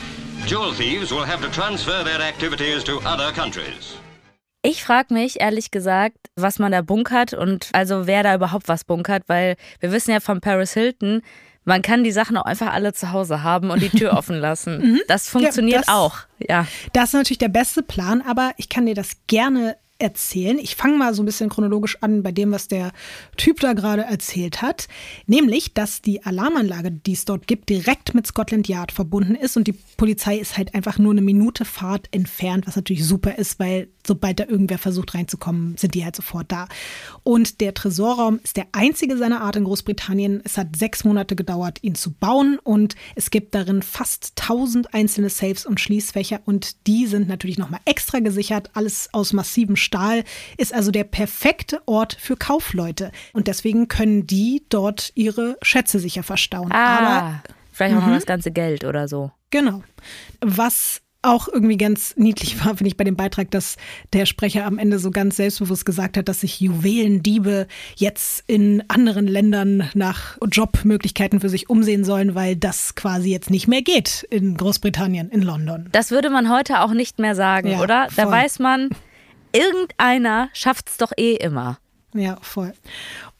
Jewel 0.45 0.73
thieves 0.73 1.11
will 1.11 1.25
have 1.25 1.41
to 1.41 1.49
transfer 1.49 2.03
their 2.03 2.21
activities 2.21 2.83
to 2.83 2.99
other 2.99 3.31
countries. 3.31 3.97
Ich 4.61 4.83
frage 4.83 5.11
mich 5.11 5.41
ehrlich 5.41 5.71
gesagt, 5.71 6.29
was 6.37 6.59
man 6.59 6.71
da 6.71 6.81
bunkert 6.81 7.33
und 7.33 7.69
also 7.73 8.07
wer 8.07 8.23
da 8.23 8.35
überhaupt 8.35 8.69
was 8.69 8.85
bunkert, 8.85 9.23
weil 9.27 9.57
wir 9.79 9.91
wissen 9.91 10.11
ja 10.11 10.19
von 10.19 10.39
Paris 10.39 10.73
Hilton, 10.73 11.21
man 11.65 11.81
kann 11.81 12.03
die 12.03 12.11
Sachen 12.11 12.37
auch 12.37 12.45
einfach 12.45 12.73
alle 12.73 12.93
zu 12.93 13.11
Hause 13.11 13.43
haben 13.43 13.69
und 13.69 13.81
die 13.81 13.89
Tür 13.89 14.13
offen 14.17 14.37
lassen. 14.39 14.79
Mhm. 14.79 15.01
Das 15.07 15.29
funktioniert 15.29 15.81
ja, 15.81 15.81
das, 15.81 15.95
auch. 15.95 16.17
Ja. 16.39 16.67
Das 16.93 17.05
ist 17.09 17.13
natürlich 17.13 17.37
der 17.37 17.49
beste 17.49 17.83
Plan, 17.83 18.21
aber 18.21 18.51
ich 18.57 18.69
kann 18.69 18.85
dir 18.85 18.95
das 18.95 19.17
gerne 19.27 19.77
erzählen. 20.03 20.59
Ich 20.59 20.75
fange 20.75 20.97
mal 20.97 21.13
so 21.13 21.23
ein 21.23 21.25
bisschen 21.25 21.49
chronologisch 21.49 21.97
an 22.01 22.21
bei 22.21 22.31
dem, 22.31 22.51
was 22.51 22.67
der 22.67 22.91
Typ 23.37 23.59
da 23.61 23.73
gerade 23.73 24.03
erzählt 24.03 24.61
hat. 24.61 24.87
Nämlich, 25.25 25.73
dass 25.73 26.01
die 26.01 26.23
Alarmanlage, 26.23 26.91
die 26.91 27.13
es 27.13 27.25
dort 27.25 27.47
gibt, 27.47 27.69
direkt 27.69 28.13
mit 28.13 28.27
Scotland 28.27 28.67
Yard 28.67 28.91
verbunden 28.91 29.35
ist 29.35 29.57
und 29.57 29.67
die 29.67 29.75
Polizei 29.97 30.37
ist 30.37 30.57
halt 30.57 30.75
einfach 30.75 30.99
nur 30.99 31.13
eine 31.13 31.21
Minute 31.21 31.65
Fahrt 31.65 32.09
entfernt, 32.11 32.67
was 32.67 32.75
natürlich 32.75 33.05
super 33.05 33.37
ist, 33.37 33.59
weil 33.59 33.87
sobald 34.05 34.39
da 34.39 34.45
irgendwer 34.45 34.77
versucht 34.77 35.13
reinzukommen, 35.13 35.77
sind 35.77 35.95
die 35.95 36.03
halt 36.03 36.15
sofort 36.15 36.51
da. 36.51 36.67
Und 37.23 37.61
der 37.61 37.73
Tresorraum 37.73 38.39
ist 38.43 38.57
der 38.57 38.67
einzige 38.73 39.17
seiner 39.17 39.41
Art 39.41 39.55
in 39.55 39.63
Großbritannien. 39.63 40.41
Es 40.43 40.57
hat 40.57 40.75
sechs 40.75 41.03
Monate 41.05 41.35
gedauert, 41.35 41.79
ihn 41.81 41.95
zu 41.95 42.11
bauen 42.11 42.59
und 42.63 42.95
es 43.15 43.31
gibt 43.31 43.55
darin 43.55 43.81
fast 43.81 44.35
tausend 44.35 44.93
einzelne 44.93 45.29
Safes 45.29 45.65
und 45.65 45.79
Schließfächer 45.79 46.41
und 46.45 46.85
die 46.87 47.07
sind 47.07 47.27
natürlich 47.27 47.57
nochmal 47.57 47.79
extra 47.85 48.19
gesichert, 48.19 48.69
alles 48.73 49.09
aus 49.13 49.31
massivem 49.31 49.75
Stahl, 49.75 49.92
ist 50.57 50.73
also 50.73 50.91
der 50.91 51.03
perfekte 51.03 51.81
Ort 51.85 52.17
für 52.19 52.35
Kaufleute 52.35 53.11
und 53.33 53.47
deswegen 53.47 53.87
können 53.87 54.27
die 54.27 54.63
dort 54.69 55.11
ihre 55.15 55.57
Schätze 55.61 55.99
sicher 55.99 56.23
verstauen. 56.23 56.71
Ah, 56.71 56.97
Aber 56.97 57.43
vielleicht 57.71 57.95
auch 57.95 58.01
noch 58.01 58.07
mhm. 58.07 58.15
das 58.15 58.25
ganze 58.25 58.51
Geld 58.51 58.83
oder 58.83 59.07
so. 59.07 59.31
Genau. 59.49 59.83
Was 60.41 61.03
auch 61.23 61.47
irgendwie 61.47 61.77
ganz 61.77 62.15
niedlich 62.17 62.63
war, 62.63 62.75
finde 62.75 62.89
ich, 62.89 62.97
bei 62.97 63.03
dem 63.03 63.15
Beitrag, 63.15 63.49
dass 63.51 63.77
der 64.11 64.25
Sprecher 64.25 64.65
am 64.65 64.77
Ende 64.77 64.99
so 64.99 65.09
ganz 65.09 65.37
selbstbewusst 65.37 65.85
gesagt 65.85 66.17
hat, 66.17 66.27
dass 66.27 66.41
sich 66.41 66.59
Juwelendiebe 66.59 67.67
jetzt 67.95 68.43
in 68.47 68.83
anderen 68.89 69.27
Ländern 69.27 69.89
nach 69.93 70.37
Jobmöglichkeiten 70.51 71.39
für 71.39 71.49
sich 71.49 71.69
umsehen 71.69 72.03
sollen, 72.03 72.35
weil 72.35 72.55
das 72.55 72.95
quasi 72.95 73.31
jetzt 73.31 73.49
nicht 73.49 73.67
mehr 73.67 73.81
geht 73.81 74.27
in 74.29 74.57
Großbritannien, 74.57 75.29
in 75.29 75.41
London. 75.41 75.87
Das 75.91 76.11
würde 76.11 76.29
man 76.29 76.49
heute 76.49 76.81
auch 76.81 76.93
nicht 76.93 77.19
mehr 77.19 77.35
sagen, 77.35 77.71
ja, 77.71 77.81
oder? 77.81 78.07
Da 78.15 78.29
weiß 78.29 78.59
man, 78.59 78.89
irgendeiner 79.53 80.49
schafft 80.53 80.89
es 80.89 80.97
doch 80.97 81.11
eh 81.17 81.35
immer. 81.35 81.77
Ja, 82.13 82.37
voll. 82.41 82.73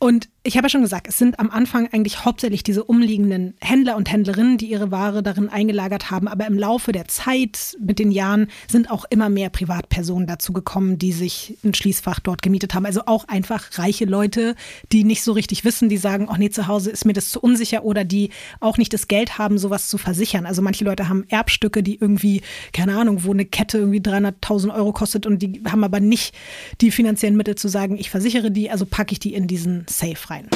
Und 0.04 0.28
ich 0.46 0.58
habe 0.58 0.66
ja 0.66 0.70
schon 0.70 0.82
gesagt, 0.82 1.08
es 1.08 1.18
sind 1.18 1.40
am 1.40 1.50
Anfang 1.50 1.88
eigentlich 1.94 2.26
hauptsächlich 2.26 2.64
diese 2.64 2.84
umliegenden 2.84 3.54
Händler 3.62 3.96
und 3.96 4.12
Händlerinnen, 4.12 4.58
die 4.58 4.66
ihre 4.66 4.92
Ware 4.92 5.24
darin 5.24 5.48
eingelagert 5.48 6.12
haben. 6.12 6.28
Aber 6.28 6.46
im 6.46 6.58
Laufe 6.58 6.92
der 6.92 7.08
Zeit, 7.08 7.78
mit 7.80 8.00
den 8.00 8.12
Jahren, 8.12 8.48
sind 8.68 8.92
auch 8.92 9.06
immer 9.10 9.30
mehr 9.30 9.50
Privatpersonen 9.50 10.28
dazu 10.28 10.52
gekommen, 10.52 10.98
die 10.98 11.14
sich 11.14 11.58
ein 11.64 11.74
Schließfach 11.74 12.20
dort 12.20 12.42
gemietet 12.42 12.74
haben. 12.74 12.86
Also 12.86 13.04
auch 13.06 13.30
einfach 13.30 13.78
reiche 13.78 14.04
Leute, 14.04 14.56
die 14.92 15.06
nicht 15.06 15.24
so 15.24 15.32
richtig 15.32 15.64
wissen, 15.64 15.88
die 15.88 15.96
sagen, 15.96 16.28
oh 16.30 16.36
nee, 16.38 16.50
zu 16.50 16.68
Hause 16.68 16.92
ist 16.92 17.06
mir 17.06 17.14
das 17.14 17.30
zu 17.30 17.40
unsicher 17.40 17.86
oder 17.86 18.04
die 18.04 18.32
auch 18.60 18.78
nicht 18.78 18.92
das 18.92 19.08
Geld 19.08 19.38
haben, 19.38 19.58
sowas 19.58 19.88
zu 19.88 19.98
versichern. 19.98 20.46
Also 20.46 20.62
manche 20.62 20.84
Leute 20.84 21.08
haben 21.08 21.24
Erbstücke, 21.30 21.82
die 21.82 21.96
irgendwie, 22.02 22.42
keine 22.74 22.98
Ahnung, 22.98 23.24
wo 23.24 23.32
eine 23.32 23.46
Kette 23.46 23.78
irgendwie 23.78 24.02
300.000 24.02 24.76
Euro 24.76 24.92
kostet 24.92 25.26
und 25.26 25.42
die 25.42 25.64
haben 25.66 25.86
aber 25.86 26.02
nicht 26.02 26.36
die 26.82 26.92
finanziellen 26.92 27.38
Mittel 27.38 27.56
zu 27.56 27.70
sagen, 27.70 27.98
ich 27.98 28.10
versichere 28.10 28.52
die, 28.52 28.70
also 28.70 28.86
packe 28.86 29.14
ich 29.14 29.20
die 29.20 29.34
in 29.34 29.48
diesen 29.48 29.86
Safe 29.94 30.28
rein. 30.32 30.50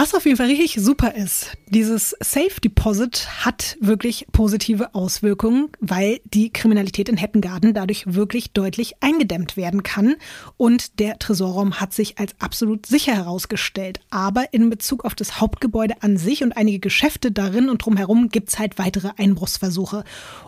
Was 0.00 0.14
auf 0.14 0.26
jeden 0.26 0.36
Fall 0.36 0.46
richtig 0.46 0.74
super 0.74 1.16
ist, 1.16 1.56
dieses 1.70 2.14
Safe 2.20 2.60
Deposit 2.62 3.44
hat 3.44 3.76
wirklich 3.80 4.28
positive 4.30 4.94
Auswirkungen, 4.94 5.70
weil 5.80 6.20
die 6.22 6.52
Kriminalität 6.52 7.08
in 7.08 7.16
Hettengarden 7.16 7.74
dadurch 7.74 8.04
wirklich 8.06 8.52
deutlich 8.52 8.94
eingedämmt 9.00 9.56
werden 9.56 9.82
kann. 9.82 10.14
Und 10.56 11.00
der 11.00 11.18
Tresorraum 11.18 11.80
hat 11.80 11.92
sich 11.94 12.16
als 12.16 12.32
absolut 12.38 12.86
sicher 12.86 13.12
herausgestellt. 13.12 13.98
Aber 14.08 14.52
in 14.52 14.70
Bezug 14.70 15.04
auf 15.04 15.16
das 15.16 15.40
Hauptgebäude 15.40 16.00
an 16.00 16.16
sich 16.16 16.44
und 16.44 16.56
einige 16.56 16.78
Geschäfte 16.78 17.32
darin 17.32 17.68
und 17.68 17.84
drumherum 17.84 18.28
gibt 18.28 18.50
es 18.50 18.60
halt 18.60 18.78
weitere 18.78 19.10
Einbruchsversuche. 19.16 20.04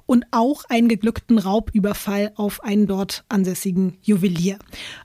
Und 0.07 0.27
auch 0.31 0.63
einen 0.69 0.87
geglückten 0.87 1.39
Raubüberfall 1.39 2.31
auf 2.37 2.63
einen 2.63 2.87
dort 2.87 3.25
ansässigen 3.29 3.99
Juwelier. 4.01 4.61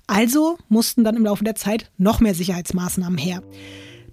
Also 0.05 0.59
mussten 0.69 1.03
dann 1.03 1.15
im 1.15 1.25
Laufe 1.25 1.43
der 1.43 1.55
Zeit 1.55 1.89
noch 1.97 2.19
mehr 2.19 2.35
Sicherheitsmaßnahmen 2.35 3.17
her. 3.17 3.41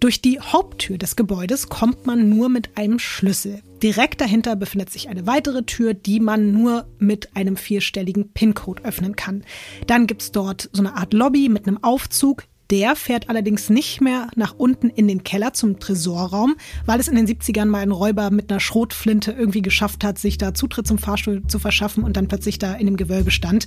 Durch 0.02 0.20
die 0.20 0.40
Haupttür 0.40 0.98
des 0.98 1.14
Gebäudes 1.14 1.68
kommt 1.68 2.06
man 2.06 2.28
nur 2.28 2.48
mit 2.48 2.76
einem 2.76 2.98
Schlüssel. 2.98 3.62
Direkt 3.84 4.20
dahinter 4.20 4.56
befindet 4.56 4.90
sich 4.90 5.08
eine 5.08 5.28
weitere 5.28 5.62
Tür, 5.62 5.94
die 5.94 6.18
man 6.18 6.50
nur 6.50 6.88
mit 6.98 7.36
einem 7.36 7.56
vierstelligen 7.56 8.32
PIN-Code 8.32 8.84
öffnen 8.84 9.14
kann. 9.14 9.44
Dann 9.86 10.08
gibt 10.08 10.22
es 10.22 10.32
dort 10.32 10.68
so 10.72 10.82
eine 10.82 10.96
Art 10.96 11.14
Lobby 11.14 11.48
mit 11.48 11.68
einem 11.68 11.84
Aufzug, 11.84 12.42
der 12.72 12.96
fährt 12.96 13.28
allerdings 13.28 13.68
nicht 13.68 14.00
mehr 14.00 14.28
nach 14.34 14.54
unten 14.56 14.88
in 14.88 15.06
den 15.06 15.22
Keller 15.22 15.52
zum 15.52 15.78
Tresorraum, 15.78 16.56
weil 16.86 16.98
es 17.00 17.06
in 17.06 17.16
den 17.16 17.28
70ern 17.28 17.66
mal 17.66 17.80
ein 17.82 17.90
Räuber 17.90 18.30
mit 18.30 18.50
einer 18.50 18.60
Schrotflinte 18.60 19.30
irgendwie 19.30 19.60
geschafft 19.60 20.04
hat, 20.04 20.18
sich 20.18 20.38
da 20.38 20.54
Zutritt 20.54 20.86
zum 20.86 20.96
Fahrstuhl 20.96 21.46
zu 21.46 21.58
verschaffen 21.58 22.02
und 22.02 22.16
dann 22.16 22.28
plötzlich 22.28 22.58
da 22.58 22.72
in 22.72 22.86
dem 22.86 22.96
Gewölbe 22.96 23.30
stand. 23.30 23.66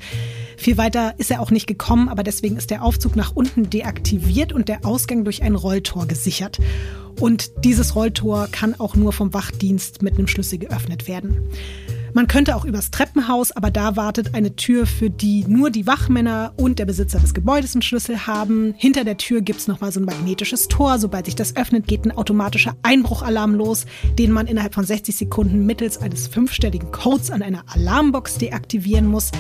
Viel 0.58 0.78
weiter 0.78 1.14
ist 1.20 1.30
er 1.30 1.40
auch 1.40 1.52
nicht 1.52 1.68
gekommen, 1.68 2.10
aber 2.10 2.24
deswegen 2.24 2.58
ist 2.58 2.72
der 2.72 2.84
Aufzug 2.84 3.16
nach 3.16 3.36
unten 3.36 3.70
deaktiviert 3.70 4.52
und 4.52 4.70
der 4.70 4.84
Ausgang 4.88 5.24
durch 5.24 5.44
ein 5.44 5.54
Rolltor 5.54 6.08
gesichert. 6.08 6.58
Und 7.20 7.64
dieses 7.64 7.96
Rolltor 7.96 8.48
kann 8.52 8.74
auch 8.80 8.96
nur 8.96 9.14
vom 9.14 9.36
Wachdienst 9.36 10.02
mit 10.02 10.18
einem 10.18 10.28
Schlüssel 10.28 10.58
geöffnet 10.58 11.08
werden. 11.08 11.48
Man 12.16 12.28
könnte 12.28 12.56
auch 12.56 12.64
übers 12.64 12.92
Treppenhaus, 12.92 13.52
aber 13.52 13.72
da 13.72 13.98
wartet 13.98 14.36
eine 14.36 14.56
Tür, 14.56 14.86
für 14.86 15.10
die 15.10 15.44
nur 15.50 15.70
die 15.70 15.86
Wachmänner 15.86 16.54
und 16.56 16.80
der 16.80 16.86
Besitzer 16.86 17.20
des 17.20 17.34
Gebäudes 17.34 17.76
einen 17.76 17.82
Schlüssel 17.82 18.26
haben. 18.26 18.74
Hinter 18.78 19.04
der 19.04 19.18
Tür 19.18 19.42
gibt 19.42 19.60
es 19.60 19.68
nochmal 19.68 19.92
so 19.92 20.00
ein 20.00 20.06
magnetisches 20.06 20.70
Tor. 20.70 20.98
Sobald 20.98 21.26
sich 21.26 21.36
das 21.36 21.58
öffnet, 21.58 21.88
geht 21.88 22.06
ein 22.06 22.14
automatischer 22.14 22.78
Einbruchalarm 22.84 23.56
los, 23.56 23.86
den 24.18 24.32
man 24.32 24.48
innerhalb 24.48 24.74
von 24.74 24.86
60 24.86 25.14
Sekunden 25.14 25.66
mittels 25.66 25.98
eines 25.98 26.30
fünfstelligen 26.30 26.90
Codes 26.94 27.32
an 27.32 27.42
einer 27.42 27.66
Alarmbox 27.68 28.38
deaktivieren 28.38 29.08
muss. 29.08 29.32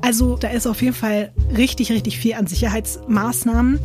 Also 0.00 0.36
da 0.36 0.48
ist 0.48 0.66
auf 0.66 0.80
jeden 0.80 0.94
Fall 0.94 1.30
richtig, 1.54 1.92
richtig 1.92 2.18
viel 2.18 2.32
an 2.34 2.46
Sicherheitsmaßnahmen. 2.46 3.80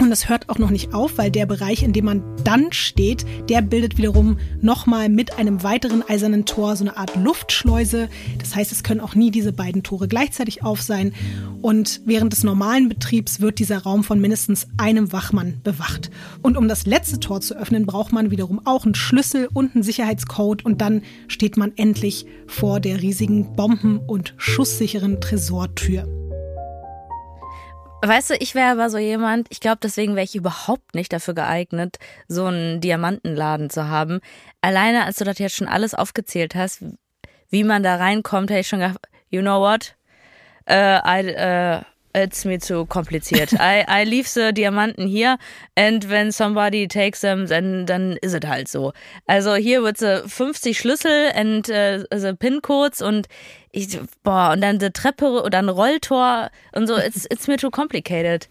Und 0.00 0.10
das 0.10 0.28
hört 0.28 0.48
auch 0.48 0.58
noch 0.58 0.70
nicht 0.70 0.92
auf, 0.92 1.18
weil 1.18 1.30
der 1.30 1.46
Bereich, 1.46 1.84
in 1.84 1.92
dem 1.92 2.06
man 2.06 2.22
dann 2.42 2.72
steht, 2.72 3.24
der 3.48 3.62
bildet 3.62 3.96
wiederum 3.96 4.38
nochmal 4.60 5.08
mit 5.08 5.38
einem 5.38 5.62
weiteren 5.62 6.02
eisernen 6.06 6.46
Tor 6.46 6.74
so 6.74 6.84
eine 6.84 6.96
Art 6.96 7.14
Luftschleuse. 7.16 8.08
Das 8.38 8.56
heißt, 8.56 8.72
es 8.72 8.82
können 8.82 9.00
auch 9.00 9.14
nie 9.14 9.30
diese 9.30 9.52
beiden 9.52 9.84
Tore 9.84 10.08
gleichzeitig 10.08 10.64
auf 10.64 10.82
sein. 10.82 11.14
Und 11.62 12.00
während 12.04 12.32
des 12.32 12.42
normalen 12.42 12.88
Betriebs 12.88 13.40
wird 13.40 13.60
dieser 13.60 13.78
Raum 13.78 14.02
von 14.02 14.20
mindestens 14.20 14.66
einem 14.78 15.12
Wachmann 15.12 15.60
bewacht. 15.62 16.10
Und 16.42 16.56
um 16.56 16.66
das 16.66 16.86
letzte 16.86 17.20
Tor 17.20 17.40
zu 17.40 17.56
öffnen, 17.56 17.86
braucht 17.86 18.12
man 18.12 18.32
wiederum 18.32 18.60
auch 18.66 18.84
einen 18.84 18.96
Schlüssel 18.96 19.48
und 19.54 19.74
einen 19.74 19.84
Sicherheitscode. 19.84 20.64
Und 20.64 20.80
dann 20.80 21.02
steht 21.28 21.56
man 21.56 21.72
endlich 21.76 22.26
vor 22.48 22.80
der 22.80 23.00
riesigen 23.00 23.54
bomben- 23.54 24.00
und 24.00 24.34
schusssicheren 24.38 25.20
Tresortür. 25.20 26.23
Weißt 28.06 28.30
du, 28.30 28.34
ich 28.34 28.54
wäre 28.54 28.72
aber 28.72 28.90
so 28.90 28.98
jemand, 28.98 29.46
ich 29.50 29.60
glaube, 29.60 29.78
deswegen 29.82 30.14
wäre 30.14 30.24
ich 30.24 30.34
überhaupt 30.34 30.94
nicht 30.94 31.12
dafür 31.12 31.32
geeignet, 31.32 31.96
so 32.28 32.46
einen 32.46 32.80
Diamantenladen 32.82 33.70
zu 33.70 33.88
haben. 33.88 34.20
Alleine, 34.60 35.04
als 35.04 35.16
du 35.16 35.24
das 35.24 35.38
jetzt 35.38 35.56
schon 35.56 35.68
alles 35.68 35.94
aufgezählt 35.94 36.54
hast, 36.54 36.84
wie 37.48 37.64
man 37.64 37.82
da 37.82 37.96
reinkommt, 37.96 38.50
hätte 38.50 38.60
ich 38.60 38.68
schon 38.68 38.80
gedacht, 38.80 38.98
you 39.30 39.40
know 39.40 39.58
what? 39.60 39.94
Uh, 40.68 41.00
I, 41.04 41.34
uh, 41.36 41.82
it's 42.14 42.44
me 42.44 42.58
too 42.58 42.84
kompliziert. 42.84 43.52
I, 43.58 43.84
I 43.88 44.04
leave 44.04 44.28
the 44.28 44.52
Diamanten 44.52 45.06
hier 45.06 45.38
and 45.74 46.08
when 46.10 46.30
somebody 46.30 46.86
takes 46.86 47.20
them, 47.20 47.46
then, 47.46 47.86
dann 47.86 48.18
ist 48.20 48.34
es 48.34 48.46
halt 48.46 48.68
so. 48.68 48.92
Also 49.26 49.54
hier 49.54 49.82
wird 49.82 49.98
sie 49.98 50.22
50 50.26 50.78
Schlüssel 50.78 51.32
and 51.34 51.70
uh, 51.70 52.04
the 52.14 52.34
PIN-Codes 52.34 53.00
und 53.00 53.28
ich, 53.74 53.98
boah, 54.22 54.52
und 54.52 54.60
dann 54.60 54.78
die 54.78 54.90
Treppe 54.90 55.42
oder 55.42 55.58
ein 55.58 55.68
Rolltor 55.68 56.50
und 56.72 56.86
so, 56.86 56.96
it's, 56.96 57.26
it's 57.30 57.48
me 57.48 57.56
too 57.56 57.70
complicated. 57.70 58.48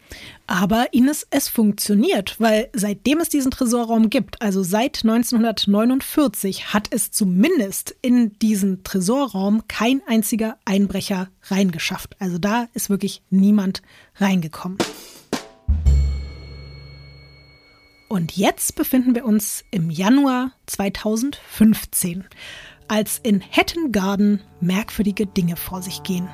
Aber 0.48 0.94
Ines, 0.94 1.26
es 1.30 1.48
funktioniert, 1.48 2.40
weil 2.40 2.70
seitdem 2.74 3.20
es 3.20 3.30
diesen 3.30 3.50
Tresorraum 3.50 4.10
gibt, 4.10 4.42
also 4.42 4.64
seit 4.64 5.04
1949, 5.04 6.74
hat 6.74 6.88
es 6.92 7.12
zumindest 7.12 7.96
in 8.02 8.38
diesen 8.40 8.84
Tresorraum 8.84 9.64
kein 9.68 10.02
einziger 10.08 10.58
Einbrecher 10.66 11.30
reingeschafft. 11.44 12.16
Also 12.20 12.38
da 12.38 12.68
ist 12.74 12.90
wirklich 12.90 13.22
niemand 13.30 13.82
reingekommen. 14.18 14.78
Und 18.10 18.36
jetzt 18.38 18.76
befinden 18.76 19.16
wir 19.16 19.26
uns 19.26 19.64
im 19.72 19.90
Januar 19.90 20.52
2015 20.68 22.26
als 22.94 23.20
in 23.24 23.42
Hatton 23.42 23.92
Garden 23.92 24.40
merkwürdige 24.62 25.26
Dinge 25.26 25.56
vor 25.56 25.82
sich 25.82 26.04
gehen. 26.04 26.30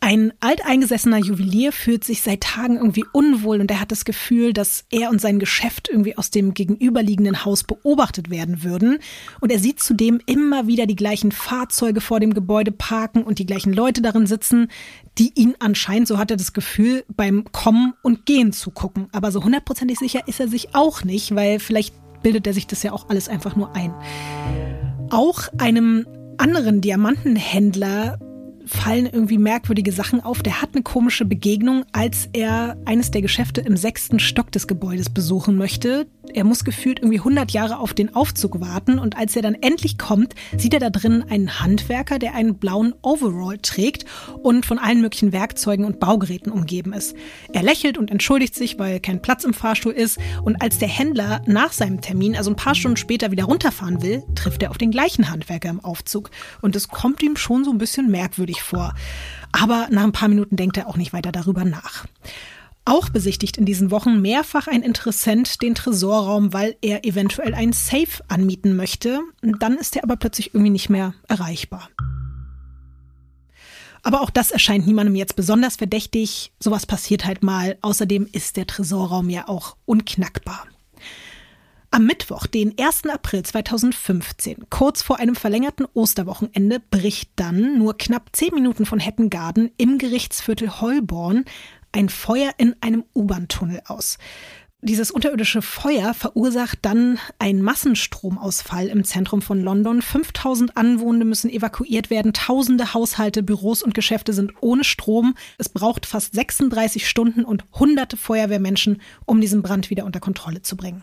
Ein 0.00 0.32
alteingesessener 0.40 1.18
Juwelier 1.18 1.70
fühlt 1.70 2.02
sich 2.02 2.22
seit 2.22 2.40
Tagen 2.40 2.76
irgendwie 2.76 3.04
unwohl 3.12 3.60
und 3.60 3.70
er 3.70 3.80
hat 3.80 3.92
das 3.92 4.04
Gefühl, 4.04 4.52
dass 4.52 4.84
er 4.90 5.10
und 5.10 5.20
sein 5.20 5.38
Geschäft 5.38 5.88
irgendwie 5.88 6.18
aus 6.18 6.30
dem 6.30 6.54
gegenüberliegenden 6.54 7.44
Haus 7.44 7.62
beobachtet 7.62 8.30
werden 8.30 8.64
würden. 8.64 8.98
Und 9.40 9.52
er 9.52 9.60
sieht 9.60 9.78
zudem 9.80 10.20
immer 10.26 10.66
wieder 10.66 10.86
die 10.86 10.96
gleichen 10.96 11.30
Fahrzeuge 11.30 12.00
vor 12.00 12.18
dem 12.18 12.34
Gebäude 12.34 12.72
parken 12.72 13.22
und 13.22 13.38
die 13.38 13.46
gleichen 13.46 13.72
Leute 13.72 14.02
darin 14.02 14.26
sitzen, 14.26 14.72
die 15.18 15.30
ihn 15.36 15.54
anscheinend, 15.60 16.08
so 16.08 16.18
hat 16.18 16.32
er 16.32 16.36
das 16.36 16.52
Gefühl, 16.52 17.04
beim 17.06 17.44
Kommen 17.52 17.92
und 18.02 18.26
Gehen 18.26 18.52
zugucken. 18.52 19.06
Aber 19.12 19.30
so 19.30 19.44
hundertprozentig 19.44 20.00
sicher 20.00 20.26
ist 20.26 20.40
er 20.40 20.48
sich 20.48 20.74
auch 20.74 21.04
nicht, 21.04 21.36
weil 21.36 21.60
vielleicht 21.60 21.94
bildet 22.22 22.46
er 22.46 22.54
sich 22.54 22.66
das 22.66 22.82
ja 22.82 22.92
auch 22.92 23.08
alles 23.08 23.28
einfach 23.28 23.56
nur 23.56 23.74
ein. 23.74 23.94
Auch 25.10 25.48
einem 25.58 26.06
anderen 26.38 26.80
Diamantenhändler 26.80 28.18
fallen 28.70 29.06
irgendwie 29.06 29.38
merkwürdige 29.38 29.90
Sachen 29.90 30.20
auf. 30.20 30.42
Der 30.42 30.62
hat 30.62 30.70
eine 30.74 30.82
komische 30.82 31.24
Begegnung, 31.24 31.84
als 31.92 32.28
er 32.32 32.76
eines 32.84 33.10
der 33.10 33.20
Geschäfte 33.20 33.60
im 33.60 33.76
sechsten 33.76 34.20
Stock 34.20 34.52
des 34.52 34.68
Gebäudes 34.68 35.10
besuchen 35.10 35.56
möchte. 35.56 36.06
Er 36.32 36.44
muss 36.44 36.64
gefühlt 36.64 37.00
irgendwie 37.00 37.18
100 37.18 37.50
Jahre 37.50 37.78
auf 37.78 37.94
den 37.94 38.14
Aufzug 38.14 38.60
warten 38.60 39.00
und 39.00 39.16
als 39.16 39.34
er 39.34 39.42
dann 39.42 39.54
endlich 39.54 39.98
kommt, 39.98 40.36
sieht 40.56 40.72
er 40.72 40.78
da 40.78 40.90
drin 40.90 41.24
einen 41.28 41.60
Handwerker, 41.60 42.20
der 42.20 42.34
einen 42.34 42.58
blauen 42.58 42.94
Overall 43.02 43.58
trägt 43.58 44.04
und 44.40 44.64
von 44.64 44.78
allen 44.78 45.00
möglichen 45.00 45.32
Werkzeugen 45.32 45.84
und 45.84 45.98
Baugeräten 45.98 46.52
umgeben 46.52 46.92
ist. 46.92 47.16
Er 47.52 47.64
lächelt 47.64 47.98
und 47.98 48.10
entschuldigt 48.10 48.54
sich, 48.54 48.78
weil 48.78 49.00
kein 49.00 49.20
Platz 49.20 49.42
im 49.42 49.54
Fahrstuhl 49.54 49.92
ist 49.92 50.18
und 50.44 50.62
als 50.62 50.78
der 50.78 50.88
Händler 50.88 51.42
nach 51.46 51.72
seinem 51.72 52.00
Termin, 52.00 52.36
also 52.36 52.50
ein 52.50 52.56
paar 52.56 52.76
Stunden 52.76 52.96
später 52.96 53.32
wieder 53.32 53.44
runterfahren 53.44 54.02
will, 54.02 54.22
trifft 54.36 54.62
er 54.62 54.70
auf 54.70 54.78
den 54.78 54.92
gleichen 54.92 55.28
Handwerker 55.28 55.70
im 55.70 55.84
Aufzug 55.84 56.30
und 56.62 56.76
es 56.76 56.88
kommt 56.88 57.22
ihm 57.22 57.34
schon 57.36 57.64
so 57.64 57.72
ein 57.72 57.78
bisschen 57.78 58.10
merkwürdig 58.10 58.59
vor. 58.62 58.94
Aber 59.52 59.88
nach 59.90 60.04
ein 60.04 60.12
paar 60.12 60.28
Minuten 60.28 60.56
denkt 60.56 60.76
er 60.76 60.88
auch 60.88 60.96
nicht 60.96 61.12
weiter 61.12 61.32
darüber 61.32 61.64
nach. 61.64 62.06
Auch 62.84 63.08
besichtigt 63.08 63.58
in 63.58 63.66
diesen 63.66 63.90
Wochen 63.90 64.20
mehrfach 64.20 64.66
ein 64.66 64.82
Interessent 64.82 65.62
den 65.62 65.74
Tresorraum, 65.74 66.52
weil 66.52 66.76
er 66.80 67.04
eventuell 67.04 67.54
ein 67.54 67.72
Safe 67.72 68.22
anmieten 68.28 68.74
möchte. 68.74 69.20
Dann 69.42 69.76
ist 69.76 69.96
er 69.96 70.04
aber 70.04 70.16
plötzlich 70.16 70.54
irgendwie 70.54 70.70
nicht 70.70 70.88
mehr 70.88 71.14
erreichbar. 71.28 71.88
Aber 74.02 74.22
auch 74.22 74.30
das 74.30 74.50
erscheint 74.50 74.86
niemandem 74.86 75.14
jetzt 75.14 75.36
besonders 75.36 75.76
verdächtig. 75.76 76.52
Sowas 76.58 76.86
passiert 76.86 77.26
halt 77.26 77.42
mal. 77.42 77.76
Außerdem 77.82 78.26
ist 78.32 78.56
der 78.56 78.66
Tresorraum 78.66 79.28
ja 79.28 79.46
auch 79.46 79.76
unknackbar. 79.84 80.66
Am 81.92 82.06
Mittwoch, 82.06 82.46
den 82.46 82.78
1. 82.78 83.06
April 83.06 83.42
2015, 83.42 84.66
kurz 84.70 85.02
vor 85.02 85.18
einem 85.18 85.34
verlängerten 85.34 85.86
Osterwochenende, 85.92 86.78
bricht 86.78 87.30
dann, 87.34 87.78
nur 87.78 87.98
knapp 87.98 88.28
zehn 88.32 88.54
Minuten 88.54 88.86
von 88.86 89.00
Hettengarden, 89.00 89.72
im 89.76 89.98
Gerichtsviertel 89.98 90.80
Holborn 90.80 91.46
ein 91.90 92.08
Feuer 92.08 92.52
in 92.58 92.76
einem 92.80 93.02
U-Bahn-Tunnel 93.12 93.82
aus. 93.86 94.18
Dieses 94.82 95.10
unterirdische 95.10 95.62
Feuer 95.62 96.14
verursacht 96.14 96.78
dann 96.82 97.18
einen 97.40 97.60
Massenstromausfall 97.60 98.86
im 98.86 99.02
Zentrum 99.02 99.42
von 99.42 99.60
London. 99.60 100.00
5000 100.00 100.76
Anwohner 100.76 101.24
müssen 101.24 101.50
evakuiert 101.50 102.08
werden. 102.08 102.32
Tausende 102.32 102.94
Haushalte, 102.94 103.42
Büros 103.42 103.82
und 103.82 103.94
Geschäfte 103.94 104.32
sind 104.32 104.52
ohne 104.60 104.84
Strom. 104.84 105.34
Es 105.58 105.68
braucht 105.68 106.06
fast 106.06 106.36
36 106.36 107.08
Stunden 107.08 107.44
und 107.44 107.64
hunderte 107.72 108.16
Feuerwehrmenschen, 108.16 109.02
um 109.26 109.40
diesen 109.40 109.60
Brand 109.60 109.90
wieder 109.90 110.04
unter 110.04 110.20
Kontrolle 110.20 110.62
zu 110.62 110.76
bringen. 110.76 111.02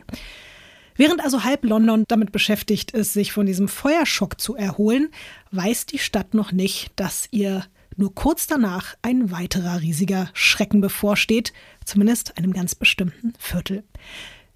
Während 0.98 1.24
also 1.24 1.44
halb 1.44 1.63
London 1.63 2.06
damit 2.08 2.32
beschäftigt 2.32 2.92
ist, 2.92 3.13
sich 3.13 3.32
von 3.32 3.46
diesem 3.46 3.68
Feuerschock 3.68 4.42
zu 4.42 4.56
erholen, 4.56 5.10
weiß 5.51 5.86
die 5.86 6.00
Stadt 6.00 6.34
noch 6.34 6.51
nicht, 6.51 6.92
dass 6.96 7.27
ihr 7.32 7.63
nur 7.96 8.13
kurz 8.13 8.48
danach 8.48 8.96
ein 9.01 9.32
weiterer 9.32 9.82
riesiger 9.82 10.30
Schrecken 10.34 10.82
bevorsteht, 10.82 11.54
zumindest 11.86 12.38
einem 12.38 12.54
ganz 12.54 12.75
bestimmten 12.75 13.34
Viertel. 13.39 13.84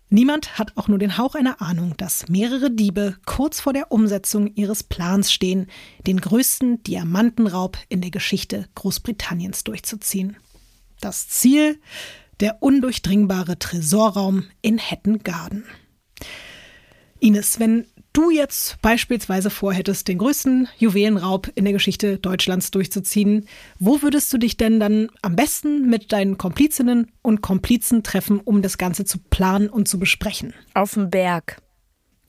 Niemand 0.10 0.60
hat 0.60 0.76
auch 0.76 0.90
nur 0.90 1.00
den 1.00 1.18
Hauch 1.18 1.36
einer 1.36 1.62
Ahnung, 1.62 1.96
dass 1.96 2.28
mehrere 2.28 2.70
Diebe 2.70 3.18
kurz 3.26 3.62
vor 3.62 3.72
der 3.72 3.92
Umsetzung 3.92 4.54
ihres 4.56 4.84
Plans 4.84 5.32
stehen, 5.32 5.68
den 6.06 6.20
größten 6.20 6.84
Diamantenraub 6.84 7.78
in 7.88 8.02
der 8.02 8.12
Geschichte 8.12 8.68
Großbritanniens 8.76 9.64
durchzuziehen. 9.64 10.36
Das 11.00 11.30
Ziel? 11.30 11.80
Der 12.42 12.62
undurchdringbare 12.62 13.58
Tresorraum 13.58 14.46
in 14.62 14.80
Hatton 14.80 15.20
Garden. 15.20 15.64
Ines, 17.22 17.60
wenn 17.60 17.86
du 18.14 18.30
jetzt 18.30 18.82
beispielsweise 18.82 19.50
vorhättest, 19.50 20.08
den 20.08 20.18
größten 20.18 20.68
Juwelenraub 20.78 21.50
in 21.56 21.64
der 21.64 21.74
Geschichte 21.74 22.18
Deutschlands 22.18 22.72
durchzuziehen, 22.72 23.48
wo 23.80 24.02
würdest 24.02 24.34
du 24.34 24.38
dich 24.38 24.58
denn 24.58 24.80
dann 24.80 25.10
am 25.22 25.36
besten 25.36 25.90
mit 25.90 26.12
deinen 26.12 26.38
Komplizinnen 26.38 27.12
und 27.22 27.42
Komplizen 27.42 28.04
treffen, 28.04 28.40
um 28.40 28.62
das 28.62 28.78
Ganze 28.78 29.06
zu 29.06 29.20
planen 29.20 29.70
und 29.70 29.88
zu 29.88 30.00
besprechen? 30.00 30.54
Auf 30.74 30.96
dem 30.96 31.10
Berg, 31.10 31.62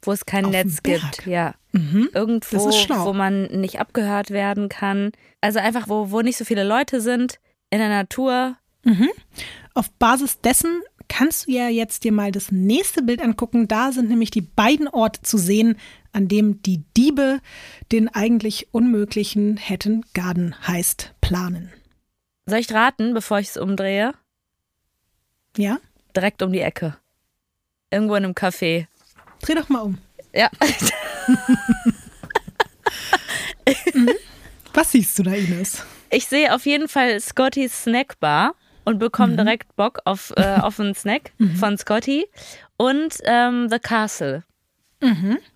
wo 0.03 0.13
es 0.13 0.27
kein 0.27 0.45
Auf 0.45 0.53
Netz 0.53 0.83
gibt, 0.83 1.27
ja. 1.27 1.55
Mhm. 1.73 2.11
Irgendwo, 2.13 2.59
wo 2.59 3.13
man 3.15 3.45
nicht 3.45 3.81
abgehört 3.81 4.31
werden 4.31 4.69
kann. 4.69 5.13
Also 5.41 5.59
einfach, 5.59 5.89
wo, 5.89 6.11
wo 6.11 6.21
nicht 6.21 6.37
so 6.37 6.45
viele 6.45 6.65
Leute 6.65 7.01
sind, 7.01 7.41
in 7.71 7.79
der 7.79 7.89
Natur. 7.89 8.57
Auf 9.75 9.91
Basis 9.93 10.41
dessen 10.41 10.83
kannst 11.09 11.47
du 11.47 11.53
ja 11.53 11.69
jetzt 11.69 12.05
dir 12.05 12.13
mal 12.13 12.33
das 12.33 12.51
nächste 12.51 13.03
Bild 13.03 13.21
angucken. 13.23 13.69
Da 13.69 13.93
sind 13.93 14.09
nämlich 14.09 14.31
die 14.31 14.41
beiden 14.41 14.89
Orte 14.89 15.23
zu 15.23 15.39
sehen, 15.39 15.77
an 16.13 16.29
dem 16.29 16.63
die 16.63 16.85
Diebe 16.97 17.41
den 17.91 18.09
eigentlich 18.09 18.69
unmöglichen 18.73 19.59
Hatton 19.59 20.05
Garden 20.15 20.55
heißt 20.67 21.15
planen. 21.21 21.73
Soll 22.47 22.59
ich 22.59 22.73
raten, 22.73 23.15
bevor 23.15 23.39
ich 23.39 23.49
es 23.49 23.57
umdrehe? 23.57 24.15
Ja? 25.57 25.79
Direkt 26.15 26.43
um 26.43 26.53
die 26.53 26.61
Ecke. 26.61 26.97
Irgendwo 27.91 28.15
in 28.15 28.25
einem 28.25 28.35
Café. 28.35 28.87
Dreh 29.43 29.55
doch 29.55 29.69
mal 29.69 29.81
um. 29.81 29.99
Ja. 30.35 30.51
Was 34.75 34.93
siehst 34.93 35.19
du 35.19 35.23
da, 35.23 35.33
Ines? 35.33 35.85
Ich 36.11 36.27
sehe 36.27 36.55
auf 36.55 36.67
jeden 36.67 36.89
Fall 36.89 37.21
Scottys 37.21 37.85
Snackbar 37.85 38.55
und 38.85 38.99
bekomme 38.99 39.37
direkt 39.37 39.75
Bock 39.77 40.01
auf, 40.05 40.33
äh, 40.37 40.57
auf 40.63 40.79
einen 40.81 40.95
Snack 40.95 41.33
von 41.59 41.77
Scotty. 41.79 42.27
Und 42.77 43.19
ähm, 43.25 43.69
The 43.71 43.79
Castle. 43.79 44.45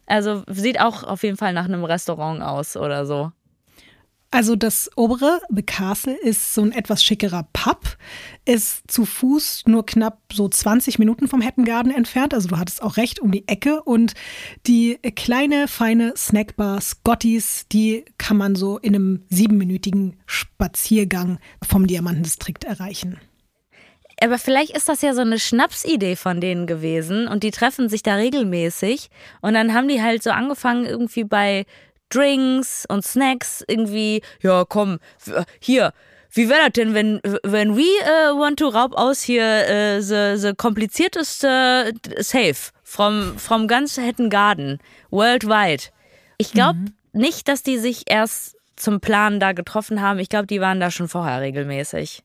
Also 0.07 0.43
sieht 0.49 0.81
auch 0.81 1.03
auf 1.03 1.23
jeden 1.23 1.37
Fall 1.37 1.53
nach 1.53 1.65
einem 1.65 1.85
Restaurant 1.85 2.43
aus 2.43 2.77
oder 2.77 3.07
so. 3.07 3.33
Also 4.37 4.55
das 4.55 4.91
obere, 4.97 5.41
The 5.49 5.63
Castle, 5.63 6.13
ist 6.13 6.53
so 6.53 6.61
ein 6.61 6.73
etwas 6.73 7.03
schickerer 7.03 7.49
Pub, 7.55 7.97
ist 8.45 8.83
zu 8.87 9.07
Fuß 9.07 9.63
nur 9.67 9.87
knapp 9.87 10.19
so 10.31 10.47
20 10.47 10.99
Minuten 10.99 11.27
vom 11.27 11.43
Hatton 11.43 11.65
Garden 11.65 11.91
entfernt, 11.91 12.35
also 12.35 12.49
du 12.49 12.59
hattest 12.59 12.83
auch 12.83 12.99
recht, 12.99 13.19
um 13.19 13.33
die 13.33 13.49
Ecke. 13.49 13.83
Und 13.83 14.13
die 14.67 14.99
kleine, 15.17 15.69
feine 15.69 16.13
Snackbar 16.19 16.83
Scotties, 16.83 17.65
die 17.73 18.05
kann 18.19 18.37
man 18.37 18.57
so 18.57 18.77
in 18.77 18.95
einem 18.95 19.25
siebenminütigen 19.31 20.19
Spaziergang 20.27 21.39
vom 21.67 21.87
Diamantendistrikt 21.87 22.65
erreichen. 22.65 23.19
Aber 24.21 24.39
vielleicht 24.39 24.77
ist 24.77 24.89
das 24.91 25.01
ja 25.01 25.15
so 25.15 25.23
eine 25.23 25.39
Schnapsidee 25.39 26.17
von 26.17 26.43
denen 26.43 26.67
gewesen 26.67 27.27
und 27.27 27.43
die 27.43 27.51
treffen 27.51 27.89
sich 27.89 28.03
da 28.03 28.15
regelmäßig 28.17 29.09
und 29.41 29.55
dann 29.55 29.75
haben 29.75 29.89
die 29.89 30.03
halt 30.03 30.23
so 30.23 30.31
angefangen 30.31 30.85
irgendwie 30.85 31.25
bei 31.25 31.65
Drinks 32.09 32.85
und 32.89 33.05
Snacks 33.05 33.65
irgendwie, 33.67 34.23
ja 34.43 34.65
komm, 34.65 34.99
hier, 35.61 35.93
wie 36.31 36.49
wäre 36.49 36.65
das 36.65 36.73
denn, 36.73 36.95
wenn, 36.95 37.21
wenn 37.43 37.77
we 37.77 37.83
uh, 37.83 38.39
want 38.39 38.59
to 38.59 38.69
raub 38.69 38.95
aus 38.95 39.23
hier 39.23 39.43
uh, 39.43 40.01
the, 40.01 40.37
the 40.37 40.55
komplizierteste 40.55 41.93
Safe 42.19 42.71
from, 42.83 43.39
from 43.39 43.67
ganz 43.67 43.99
Hatton 43.99 44.31
Garden, 44.31 44.79
worldwide. 45.11 45.85
Ich 46.39 46.53
glaube 46.53 46.79
nicht, 47.13 47.49
dass 47.49 47.63
die 47.63 47.79
sich 47.79 48.03
erst 48.07 48.57
zum 48.77 49.01
Plan 49.01 49.41
da 49.41 49.53
getroffen 49.53 50.03
haben. 50.03 50.19
Ich 50.19 50.29
glaube, 50.29 50.47
die 50.47 50.61
waren 50.61 50.81
da 50.81 50.91
schon 50.91 51.09
vorher 51.09 51.41
regelmäßig. 51.41 52.23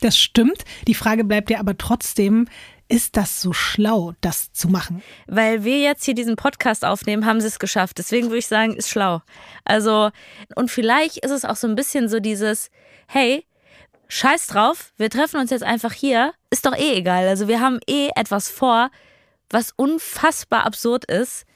Das 0.00 0.18
stimmt. 0.18 0.64
Die 0.86 0.94
Frage 0.94 1.24
bleibt 1.24 1.48
ja 1.48 1.60
aber 1.60 1.78
trotzdem, 1.78 2.48
ist 2.92 3.16
das 3.16 3.40
so 3.40 3.54
schlau, 3.54 4.12
das 4.20 4.52
zu 4.52 4.68
machen? 4.68 5.02
weil 5.26 5.64
wir 5.64 5.80
jetzt 5.80 6.04
hier 6.04 6.14
diesen 6.14 6.36
Podcast 6.36 6.84
aufnehmen, 6.84 7.24
haben 7.24 7.40
sie 7.40 7.46
es 7.46 7.58
geschafft. 7.58 7.96
Deswegen 7.96 8.26
würde 8.26 8.38
ich 8.38 8.46
sagen, 8.46 8.74
ist 8.76 8.90
schlau. 8.90 9.22
Also, 9.64 10.10
und 10.56 10.70
vielleicht 10.70 11.16
ist 11.18 11.30
es 11.30 11.46
auch 11.46 11.56
so 11.56 11.66
ein 11.66 11.74
bisschen 11.74 12.10
so 12.10 12.20
dieses, 12.20 12.70
hey, 13.06 13.46
scheiß 14.08 14.46
drauf, 14.48 14.92
wir 14.98 15.08
treffen 15.08 15.40
uns 15.40 15.50
jetzt 15.50 15.62
einfach 15.62 15.94
hier, 15.94 16.34
ist 16.50 16.66
doch 16.66 16.76
eh 16.76 16.98
egal. 16.98 17.26
Also 17.28 17.48
wir 17.48 17.60
haben 17.60 17.80
eh 17.88 18.10
etwas 18.14 18.50
vor, 18.50 18.90
was 19.48 19.72
unfassbar 19.74 20.66
absurd 20.66 21.06
ist. 21.06 21.46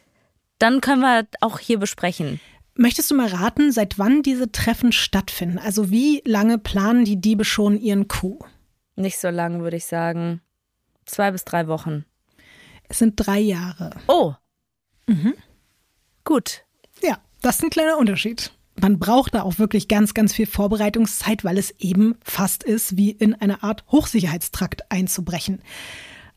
Dann 0.58 0.80
können 0.80 1.02
wir 1.02 1.26
auch 1.42 1.58
hier 1.58 1.78
besprechen. 1.78 2.40
Möchtest 2.74 3.10
du 3.10 3.14
mal 3.14 3.28
raten, 3.28 3.72
seit 3.72 3.98
wann 3.98 4.22
diese 4.22 4.52
Treffen 4.52 4.90
stattfinden? 4.90 5.58
Also 5.58 5.90
wie 5.90 6.22
lange 6.24 6.56
planen 6.56 7.04
die 7.04 7.20
Diebe 7.20 7.44
schon 7.44 7.78
ihren 7.78 8.08
Coup? 8.08 8.42
Nicht 8.94 9.18
so 9.18 9.28
lang, 9.28 9.60
würde 9.60 9.76
ich 9.76 9.84
sagen. 9.84 10.40
Zwei 11.06 11.30
bis 11.30 11.44
drei 11.44 11.66
Wochen. 11.68 12.04
Es 12.88 12.98
sind 12.98 13.14
drei 13.16 13.38
Jahre. 13.38 13.90
Oh. 14.06 14.34
Gut. 16.24 16.64
Ja, 17.02 17.18
das 17.42 17.56
ist 17.56 17.64
ein 17.64 17.70
kleiner 17.70 17.96
Unterschied. 17.98 18.52
man 18.80 18.98
braucht 18.98 19.34
da 19.34 19.42
auch 19.42 19.58
wirklich 19.58 19.88
ganz, 19.88 20.14
ganz 20.14 20.34
viel 20.34 20.46
Vorbereitungszeit, 20.46 21.44
weil 21.44 21.58
es 21.58 21.70
eben 21.78 22.16
fast 22.22 22.62
ist, 22.62 22.96
wie 22.96 23.10
in 23.10 23.34
eine 23.34 23.62
Art 23.62 23.84
Hochsicherheitstrakt 23.90 24.90
einzubrechen. 24.90 25.62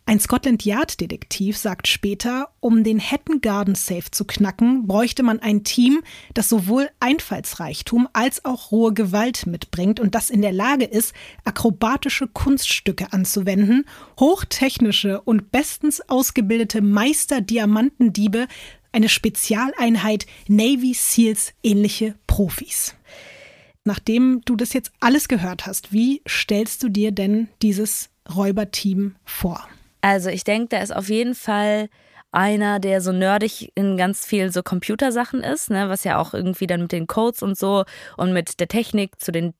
Ein 0.09 0.19
Scotland 0.19 0.65
Yard-Detektiv 0.65 1.55
sagt 1.55 1.87
später, 1.87 2.49
um 2.61 2.83
den 2.83 2.99
Hatton 2.99 3.41
Garden 3.41 3.75
Safe 3.75 4.09
zu 4.09 4.25
knacken, 4.25 4.87
bräuchte 4.87 5.21
man 5.21 5.37
ein 5.37 5.63
Team, 5.63 6.01
das 6.33 6.49
sowohl 6.49 6.89
Einfallsreichtum 6.99 8.09
als 8.11 8.43
auch 8.43 8.71
rohe 8.71 8.91
Gewalt 8.91 9.45
mitbringt 9.45 9.99
und 9.99 10.15
das 10.15 10.31
in 10.31 10.41
der 10.41 10.51
Lage 10.51 10.85
ist, 10.85 11.13
akrobatische 11.45 12.25
Kunststücke 12.27 13.13
anzuwenden, 13.13 13.85
hochtechnische 14.19 15.21
und 15.21 15.51
bestens 15.51 16.01
ausgebildete 16.09 16.81
Meister-Diamantendiebe, 16.81 18.47
eine 18.91 19.09
Spezialeinheit 19.09 20.25
Navy 20.47 20.95
Seals 20.95 21.53
ähnliche 21.61 22.15
Profis. 22.25 22.95
Nachdem 23.83 24.41
du 24.43 24.55
das 24.55 24.73
jetzt 24.73 24.91
alles 25.01 25.27
gehört 25.27 25.67
hast, 25.67 25.93
wie 25.93 26.23
stellst 26.27 26.81
du 26.81 26.89
dir 26.89 27.11
denn 27.11 27.47
dieses 27.61 28.09
Räuberteam 28.27 29.15
vor? 29.23 29.69
Also 30.01 30.29
ich 30.29 30.43
denke, 30.43 30.69
da 30.69 30.81
ist 30.81 30.95
auf 30.95 31.09
jeden 31.09 31.35
Fall 31.35 31.89
einer, 32.31 32.79
der 32.79 33.01
so 33.01 33.11
nerdig 33.11 33.71
in 33.75 33.97
ganz 33.97 34.25
viel 34.25 34.51
so 34.51 34.61
Computersachen 34.61 35.43
ist, 35.43 35.69
ne, 35.69 35.89
was 35.89 36.03
ja 36.03 36.17
auch 36.17 36.33
irgendwie 36.33 36.67
dann 36.67 36.83
mit 36.83 36.91
den 36.91 37.07
Codes 37.07 37.41
und 37.41 37.57
so 37.57 37.85
und 38.17 38.33
mit 38.33 38.59
der 38.59 38.67
Technik 38.67 39.19
zu 39.19 39.31
den 39.31 39.53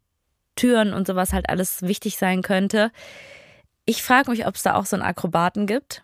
Türen 0.56 0.94
und 0.94 1.08
sowas 1.08 1.34
halt 1.34 1.50
alles 1.50 1.82
wichtig 1.82 2.18
sein 2.18 2.42
könnte. 2.42 2.92
Ich 3.86 4.04
frage 4.04 4.30
mich, 4.30 4.46
ob 4.46 4.56
es 4.56 4.64
da 4.64 4.76
auch 4.76 4.86
so 4.86 4.96
einen 4.96 5.04
Akrobaten 5.04 5.66
gibt. 5.66 6.04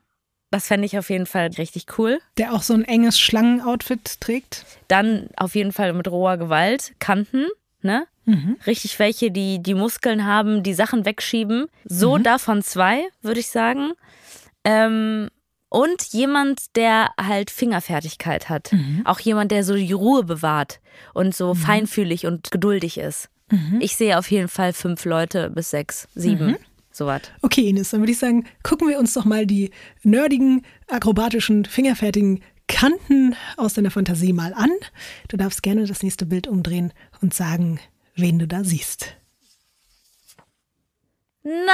Das 0.50 0.67
fände 0.67 0.86
ich 0.86 0.98
auf 0.98 1.10
jeden 1.10 1.26
Fall 1.26 1.48
richtig 1.58 1.86
cool. 1.98 2.19
Der 2.38 2.54
auch 2.54 2.62
so 2.62 2.74
ein 2.74 2.86
enges 2.86 3.19
Schlangenoutfit 3.19 4.21
trägt. 4.21 4.65
Dann 4.88 5.30
auf 5.36 5.54
jeden 5.54 5.74
Fall 5.74 5.93
mit 5.93 6.08
roher 6.08 6.38
Gewalt, 6.38 6.93
Kanten, 7.00 7.48
ne? 7.82 8.08
Mhm. 8.26 8.58
Richtig 8.66 8.98
welche, 9.00 9.32
die 9.32 9.62
die 9.62 9.74
Muskeln 9.74 10.26
haben, 10.26 10.64
die 10.64 10.74
Sachen 10.74 11.06
wegschieben. 11.06 11.68
So 11.86 12.18
mhm. 12.18 12.24
davon 12.24 12.62
zwei, 12.62 13.04
würde 13.22 13.40
ich 13.40 13.50
sagen. 13.50 13.92
Ähm, 14.64 15.30
und 15.70 16.04
jemand, 16.12 16.76
der 16.76 17.10
halt 17.20 17.52
Fingerfertigkeit 17.52 18.50
hat. 18.50 18.72
Mhm. 18.72 19.02
Auch 19.06 19.20
jemand, 19.20 19.52
der 19.52 19.64
so 19.64 19.76
die 19.76 19.92
Ruhe 19.92 20.24
bewahrt 20.24 20.80
und 21.14 21.36
so 21.36 21.54
mhm. 21.54 21.58
feinfühlig 21.58 22.26
und 22.26 22.52
geduldig 22.52 22.98
ist. 22.98 23.30
Mhm. 23.52 23.80
Ich 23.82 23.96
sehe 23.96 24.18
auf 24.18 24.32
jeden 24.32 24.48
Fall 24.48 24.74
fünf 24.74 25.06
Leute 25.06 25.50
bis 25.50 25.72
sechs, 25.72 26.08
sieben. 26.16 26.52
Mhm. 26.52 26.58
Sowas. 26.92 27.24
Okay, 27.42 27.68
Ines, 27.68 27.90
dann 27.90 28.00
würde 28.00 28.14
ich 28.14 28.20
sagen, 28.20 28.46
gucken 28.64 28.88
wir 28.88 28.98
uns 29.00 29.14
doch 29.14 29.26
mal 29.26 29.46
die 29.46 29.72
nerdigen, 30.04 30.62
akrobatischen, 30.88 31.66
fingerfertigen 31.66 32.42
Kanten 32.68 33.36
aus 33.58 33.74
deiner 33.74 33.92
Fantasie 33.92 34.32
mal 34.32 34.54
an. 34.54 34.72
Du 35.28 35.36
darfst 35.36 35.62
gerne 35.62 35.86
das 35.86 36.04
nächste 36.04 36.26
Bild 36.26 36.48
umdrehen 36.48 36.94
und 37.22 37.34
sagen, 37.34 37.80
wen 38.15 38.39
du 38.39 38.47
da 38.47 38.63
siehst. 38.63 39.15
Nein, 41.43 41.65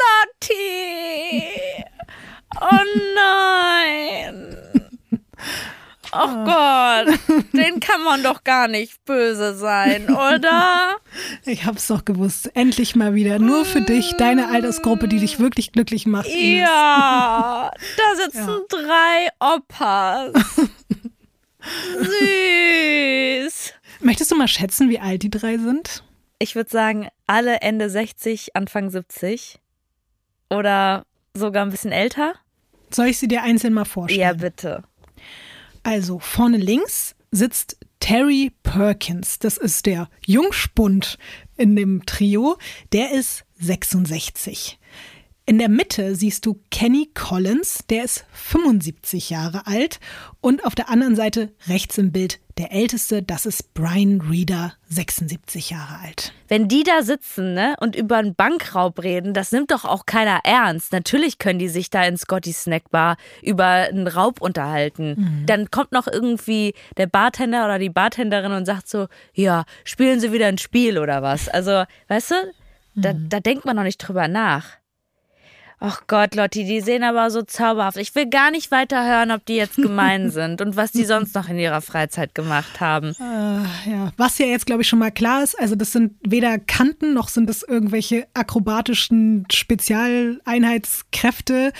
Lotti! 0.00 1.42
Oh 2.60 2.84
nein! 3.14 4.56
Oh 6.12 6.44
Gott, 6.44 7.18
den 7.52 7.80
kann 7.80 8.02
man 8.02 8.22
doch 8.22 8.44
gar 8.44 8.68
nicht 8.68 9.04
böse 9.04 9.54
sein, 9.54 10.08
oder? 10.08 10.96
Ich 11.44 11.64
hab's 11.64 11.88
doch 11.88 12.04
gewusst. 12.04 12.50
Endlich 12.54 12.96
mal 12.96 13.14
wieder. 13.14 13.38
Nur 13.38 13.64
für 13.64 13.82
dich, 13.82 14.14
deine 14.16 14.48
Altersgruppe, 14.48 15.08
die 15.08 15.18
dich 15.18 15.38
wirklich 15.38 15.72
glücklich 15.72 16.06
macht. 16.06 16.28
Ines. 16.28 16.60
Ja, 16.60 17.70
da 17.96 18.24
sitzen 18.24 18.48
ja. 18.48 18.60
drei 18.68 19.28
Opas. 19.40 20.32
Süß. 21.98 23.74
Möchtest 24.06 24.30
du 24.30 24.36
mal 24.36 24.48
schätzen, 24.48 24.88
wie 24.88 25.00
alt 25.00 25.22
die 25.22 25.30
drei 25.30 25.58
sind? 25.58 26.02
ich 26.38 26.54
würde 26.54 26.70
sagen, 26.70 27.08
alle 27.26 27.60
Ende 27.60 27.88
60, 27.90 28.56
Anfang 28.56 28.90
70 28.90 29.58
oder 30.50 31.04
sogar 31.34 31.64
ein 31.64 31.70
bisschen 31.70 31.92
älter. 31.92 32.34
Soll 32.90 33.06
ich 33.06 33.18
sie 33.18 33.28
dir 33.28 33.42
einzeln 33.42 33.74
mal 33.74 33.84
vorstellen? 33.84 34.20
Ja, 34.20 34.32
bitte. 34.32 34.82
Also 35.82 36.18
vorne 36.18 36.56
links 36.56 37.14
sitzt 37.30 37.78
Terry 38.00 38.52
Perkins. 38.62 39.38
Das 39.38 39.56
ist 39.56 39.86
der 39.86 40.08
Jungspund 40.24 41.18
in 41.56 41.74
dem 41.74 42.04
Trio. 42.06 42.58
Der 42.92 43.12
ist 43.12 43.44
66. 43.58 44.78
In 45.48 45.58
der 45.58 45.68
Mitte 45.68 46.16
siehst 46.16 46.44
du 46.44 46.60
Kenny 46.72 47.08
Collins, 47.14 47.84
der 47.88 48.02
ist 48.02 48.24
75 48.32 49.30
Jahre 49.30 49.68
alt. 49.68 50.00
Und 50.40 50.64
auf 50.64 50.74
der 50.74 50.90
anderen 50.90 51.14
Seite 51.14 51.52
rechts 51.68 51.98
im 51.98 52.10
Bild 52.10 52.40
der 52.58 52.72
Älteste, 52.72 53.22
das 53.22 53.46
ist 53.46 53.72
Brian 53.72 54.20
Reeder, 54.22 54.72
76 54.88 55.70
Jahre 55.70 56.00
alt. 56.02 56.32
Wenn 56.48 56.66
die 56.66 56.82
da 56.82 57.02
sitzen 57.02 57.54
ne, 57.54 57.76
und 57.78 57.94
über 57.94 58.16
einen 58.16 58.34
Bankraub 58.34 59.00
reden, 59.04 59.34
das 59.34 59.52
nimmt 59.52 59.70
doch 59.70 59.84
auch 59.84 60.04
keiner 60.04 60.40
ernst. 60.42 60.90
Natürlich 60.90 61.38
können 61.38 61.60
die 61.60 61.68
sich 61.68 61.90
da 61.90 62.02
in 62.04 62.16
Scotty's 62.16 62.64
Snackbar 62.64 63.16
über 63.40 63.66
einen 63.66 64.08
Raub 64.08 64.40
unterhalten. 64.40 65.14
Mhm. 65.16 65.46
Dann 65.46 65.70
kommt 65.70 65.92
noch 65.92 66.08
irgendwie 66.08 66.74
der 66.96 67.06
Bartender 67.06 67.66
oder 67.66 67.78
die 67.78 67.90
Bartenderin 67.90 68.50
und 68.50 68.64
sagt 68.64 68.88
so, 68.88 69.06
ja, 69.32 69.64
spielen 69.84 70.18
Sie 70.18 70.32
wieder 70.32 70.48
ein 70.48 70.58
Spiel 70.58 70.98
oder 70.98 71.22
was. 71.22 71.48
Also, 71.48 71.84
weißt 72.08 72.32
du, 72.32 72.34
da, 72.96 73.12
mhm. 73.12 73.28
da 73.28 73.38
denkt 73.38 73.64
man 73.64 73.76
noch 73.76 73.84
nicht 73.84 73.98
drüber 73.98 74.26
nach. 74.26 74.78
Ach 75.78 76.04
Gott, 76.06 76.34
Lotti, 76.34 76.64
die 76.64 76.80
sehen 76.80 77.02
aber 77.02 77.30
so 77.30 77.42
zauberhaft. 77.42 77.98
Ich 77.98 78.14
will 78.14 78.30
gar 78.30 78.50
nicht 78.50 78.70
weiter 78.70 79.06
hören, 79.06 79.30
ob 79.30 79.44
die 79.44 79.56
jetzt 79.56 79.76
gemein 79.76 80.30
sind 80.36 80.62
und 80.62 80.74
was 80.74 80.92
die 80.92 81.04
sonst 81.04 81.34
noch 81.34 81.50
in 81.50 81.58
ihrer 81.58 81.82
Freizeit 81.82 82.34
gemacht 82.34 82.80
haben. 82.80 83.14
Äh, 83.20 83.90
ja, 83.90 84.10
was 84.16 84.38
ja 84.38 84.46
jetzt, 84.46 84.64
glaube 84.64 84.80
ich, 84.82 84.88
schon 84.88 84.98
mal 84.98 85.10
klar 85.10 85.42
ist, 85.42 85.60
also 85.60 85.74
das 85.74 85.92
sind 85.92 86.14
weder 86.26 86.58
Kanten 86.58 87.12
noch 87.12 87.28
sind 87.28 87.50
es 87.50 87.62
irgendwelche 87.62 88.26
akrobatischen 88.32 89.46
Spezialeinheitskräfte. 89.52 91.74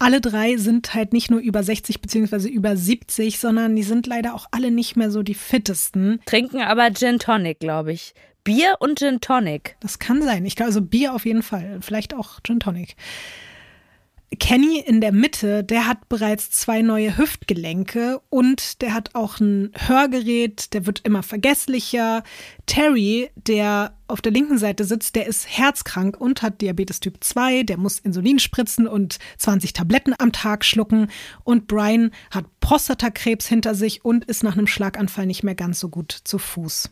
Alle 0.00 0.20
drei 0.20 0.56
sind 0.56 0.94
halt 0.94 1.12
nicht 1.12 1.30
nur 1.30 1.40
über 1.40 1.62
60 1.62 2.00
beziehungsweise 2.00 2.48
über 2.48 2.76
70, 2.76 3.38
sondern 3.38 3.74
die 3.74 3.82
sind 3.82 4.06
leider 4.06 4.34
auch 4.34 4.46
alle 4.52 4.70
nicht 4.70 4.96
mehr 4.96 5.10
so 5.10 5.24
die 5.24 5.34
fittesten. 5.34 6.20
Trinken 6.24 6.60
aber 6.60 6.92
Gin 6.92 7.18
Tonic, 7.18 7.60
glaube 7.60 7.92
ich. 7.92 8.14
Bier 8.48 8.76
und 8.78 8.98
Gin 8.98 9.20
Tonic. 9.20 9.76
Das 9.80 9.98
kann 9.98 10.22
sein. 10.22 10.46
Ich 10.46 10.56
glaube, 10.56 10.68
also 10.68 10.80
Bier 10.80 11.12
auf 11.12 11.26
jeden 11.26 11.42
Fall. 11.42 11.80
Vielleicht 11.82 12.14
auch 12.14 12.40
Gin 12.42 12.60
Tonic. 12.60 12.96
Kenny 14.40 14.80
in 14.80 15.02
der 15.02 15.12
Mitte, 15.12 15.62
der 15.62 15.86
hat 15.86 16.08
bereits 16.08 16.50
zwei 16.50 16.80
neue 16.80 17.18
Hüftgelenke 17.18 18.22
und 18.30 18.80
der 18.80 18.94
hat 18.94 19.14
auch 19.14 19.38
ein 19.38 19.70
Hörgerät, 19.76 20.72
der 20.72 20.86
wird 20.86 21.02
immer 21.04 21.22
vergesslicher. 21.22 22.22
Terry, 22.64 23.28
der 23.36 23.92
auf 24.06 24.22
der 24.22 24.32
linken 24.32 24.56
Seite 24.56 24.86
sitzt, 24.86 25.16
der 25.16 25.26
ist 25.26 25.46
herzkrank 25.46 26.18
und 26.18 26.40
hat 26.40 26.62
Diabetes 26.62 27.00
Typ 27.00 27.22
2, 27.22 27.64
der 27.64 27.76
muss 27.76 27.98
Insulin 27.98 28.38
spritzen 28.38 28.88
und 28.88 29.18
20 29.36 29.74
Tabletten 29.74 30.14
am 30.18 30.32
Tag 30.32 30.64
schlucken. 30.64 31.08
Und 31.44 31.66
Brian 31.66 32.12
hat 32.30 32.46
Prostatakrebs 32.60 33.46
hinter 33.46 33.74
sich 33.74 34.06
und 34.06 34.24
ist 34.24 34.42
nach 34.42 34.56
einem 34.56 34.66
Schlaganfall 34.66 35.26
nicht 35.26 35.42
mehr 35.42 35.54
ganz 35.54 35.80
so 35.80 35.90
gut 35.90 36.12
zu 36.24 36.38
Fuß. 36.38 36.88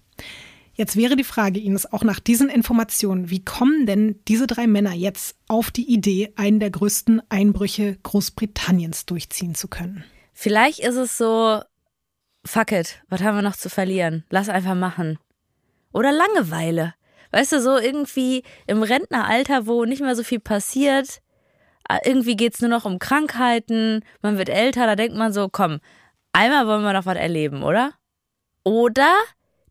Jetzt 0.76 0.94
wäre 0.94 1.16
die 1.16 1.24
Frage, 1.24 1.58
Ines, 1.58 1.90
auch 1.90 2.04
nach 2.04 2.20
diesen 2.20 2.50
Informationen, 2.50 3.30
wie 3.30 3.42
kommen 3.42 3.86
denn 3.86 4.20
diese 4.28 4.46
drei 4.46 4.66
Männer 4.66 4.92
jetzt 4.92 5.36
auf 5.48 5.70
die 5.70 5.90
Idee, 5.90 6.34
einen 6.36 6.60
der 6.60 6.70
größten 6.70 7.22
Einbrüche 7.30 7.96
Großbritanniens 8.02 9.06
durchziehen 9.06 9.54
zu 9.54 9.68
können? 9.68 10.04
Vielleicht 10.34 10.80
ist 10.80 10.96
es 10.96 11.16
so, 11.16 11.62
fuck 12.44 12.72
it, 12.72 13.02
was 13.08 13.22
haben 13.22 13.36
wir 13.36 13.42
noch 13.42 13.56
zu 13.56 13.70
verlieren? 13.70 14.24
Lass 14.28 14.50
einfach 14.50 14.74
machen. 14.74 15.18
Oder 15.94 16.12
Langeweile. 16.12 16.92
Weißt 17.30 17.52
du, 17.52 17.62
so 17.62 17.78
irgendwie 17.78 18.42
im 18.66 18.82
Rentneralter, 18.82 19.66
wo 19.66 19.86
nicht 19.86 20.02
mehr 20.02 20.14
so 20.14 20.24
viel 20.24 20.40
passiert, 20.40 21.22
äh, 21.88 21.98
irgendwie 22.04 22.36
geht 22.36 22.54
es 22.54 22.60
nur 22.60 22.70
noch 22.70 22.84
um 22.84 22.98
Krankheiten, 22.98 24.04
man 24.20 24.36
wird 24.36 24.50
älter, 24.50 24.84
da 24.84 24.94
denkt 24.94 25.16
man 25.16 25.32
so, 25.32 25.48
komm, 25.50 25.80
einmal 26.32 26.66
wollen 26.66 26.82
wir 26.82 26.92
noch 26.92 27.06
was 27.06 27.16
erleben, 27.16 27.62
oder? 27.62 27.94
Oder 28.62 29.14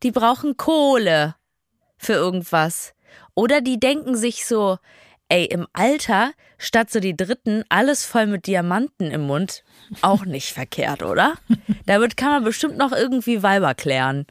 die 0.06 0.12
brauchen 0.12 0.56
Kohle 0.56 1.36
für 1.98 2.14
irgendwas. 2.14 2.94
Oder 3.34 3.60
die 3.60 3.80
denken 3.80 4.16
sich 4.16 4.46
so, 4.46 4.78
ey, 5.30 5.46
im 5.46 5.66
Alter, 5.74 6.32
statt 6.60 6.92
so 6.92 7.00
die 7.00 7.18
Dritten, 7.18 7.64
alles 7.70 8.06
voll 8.06 8.28
mit 8.28 8.46
Diamanten 8.46 9.10
im 9.10 9.22
Mund, 9.22 9.64
auch 10.02 10.26
nicht 10.26 10.54
verkehrt, 10.54 11.02
oder? 11.02 11.34
Damit 11.88 12.18
kann 12.18 12.30
man 12.30 12.44
bestimmt 12.44 12.78
noch 12.78 12.92
irgendwie 12.92 13.42
Weiber 13.42 13.74
klären. 13.74 14.28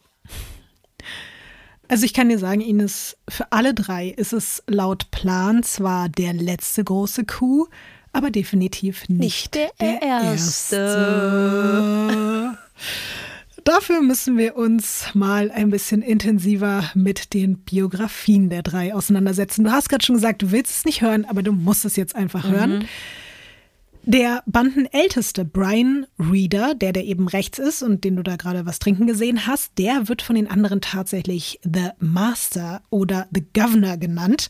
Also 1.88 2.04
ich 2.04 2.14
kann 2.14 2.28
dir 2.28 2.38
sagen, 2.38 2.60
Ines, 2.60 3.16
für 3.28 3.50
alle 3.50 3.74
drei 3.74 4.08
ist 4.08 4.32
es 4.32 4.62
laut 4.68 5.10
Plan 5.10 5.64
zwar 5.64 6.08
der 6.08 6.34
letzte 6.34 6.84
große 6.84 7.24
Coup, 7.24 7.68
aber 8.12 8.30
definitiv 8.30 9.08
nicht, 9.08 9.20
nicht 9.20 9.54
der, 9.56 9.72
der, 9.80 10.02
erste. 10.02 10.76
erste. 10.76 12.58
Dafür 13.86 14.00
müssen 14.00 14.38
wir 14.38 14.56
uns 14.56 15.08
mal 15.12 15.50
ein 15.50 15.68
bisschen 15.68 16.00
intensiver 16.00 16.90
mit 16.94 17.34
den 17.34 17.58
Biografien 17.58 18.48
der 18.48 18.62
drei 18.62 18.94
auseinandersetzen. 18.94 19.62
Du 19.62 19.72
hast 19.72 19.90
gerade 19.90 20.02
schon 20.02 20.14
gesagt, 20.14 20.40
du 20.40 20.52
willst 20.52 20.72
es 20.72 20.84
nicht 20.86 21.02
hören, 21.02 21.26
aber 21.26 21.42
du 21.42 21.52
musst 21.52 21.84
es 21.84 21.94
jetzt 21.94 22.16
einfach 22.16 22.48
mhm. 22.48 22.50
hören. 22.50 22.88
Der 24.04 24.42
Bandenälteste 24.46 25.44
Brian 25.44 26.06
Reader, 26.18 26.74
der 26.74 26.94
der 26.94 27.04
eben 27.04 27.28
rechts 27.28 27.58
ist 27.58 27.82
und 27.82 28.04
den 28.04 28.16
du 28.16 28.22
da 28.22 28.36
gerade 28.36 28.64
was 28.64 28.78
trinken 28.78 29.06
gesehen 29.06 29.46
hast, 29.46 29.72
der 29.76 30.08
wird 30.08 30.22
von 30.22 30.36
den 30.36 30.50
anderen 30.50 30.80
tatsächlich 30.80 31.60
The 31.62 31.90
Master 31.98 32.80
oder 32.88 33.28
The 33.34 33.44
Governor 33.52 33.98
genannt. 33.98 34.48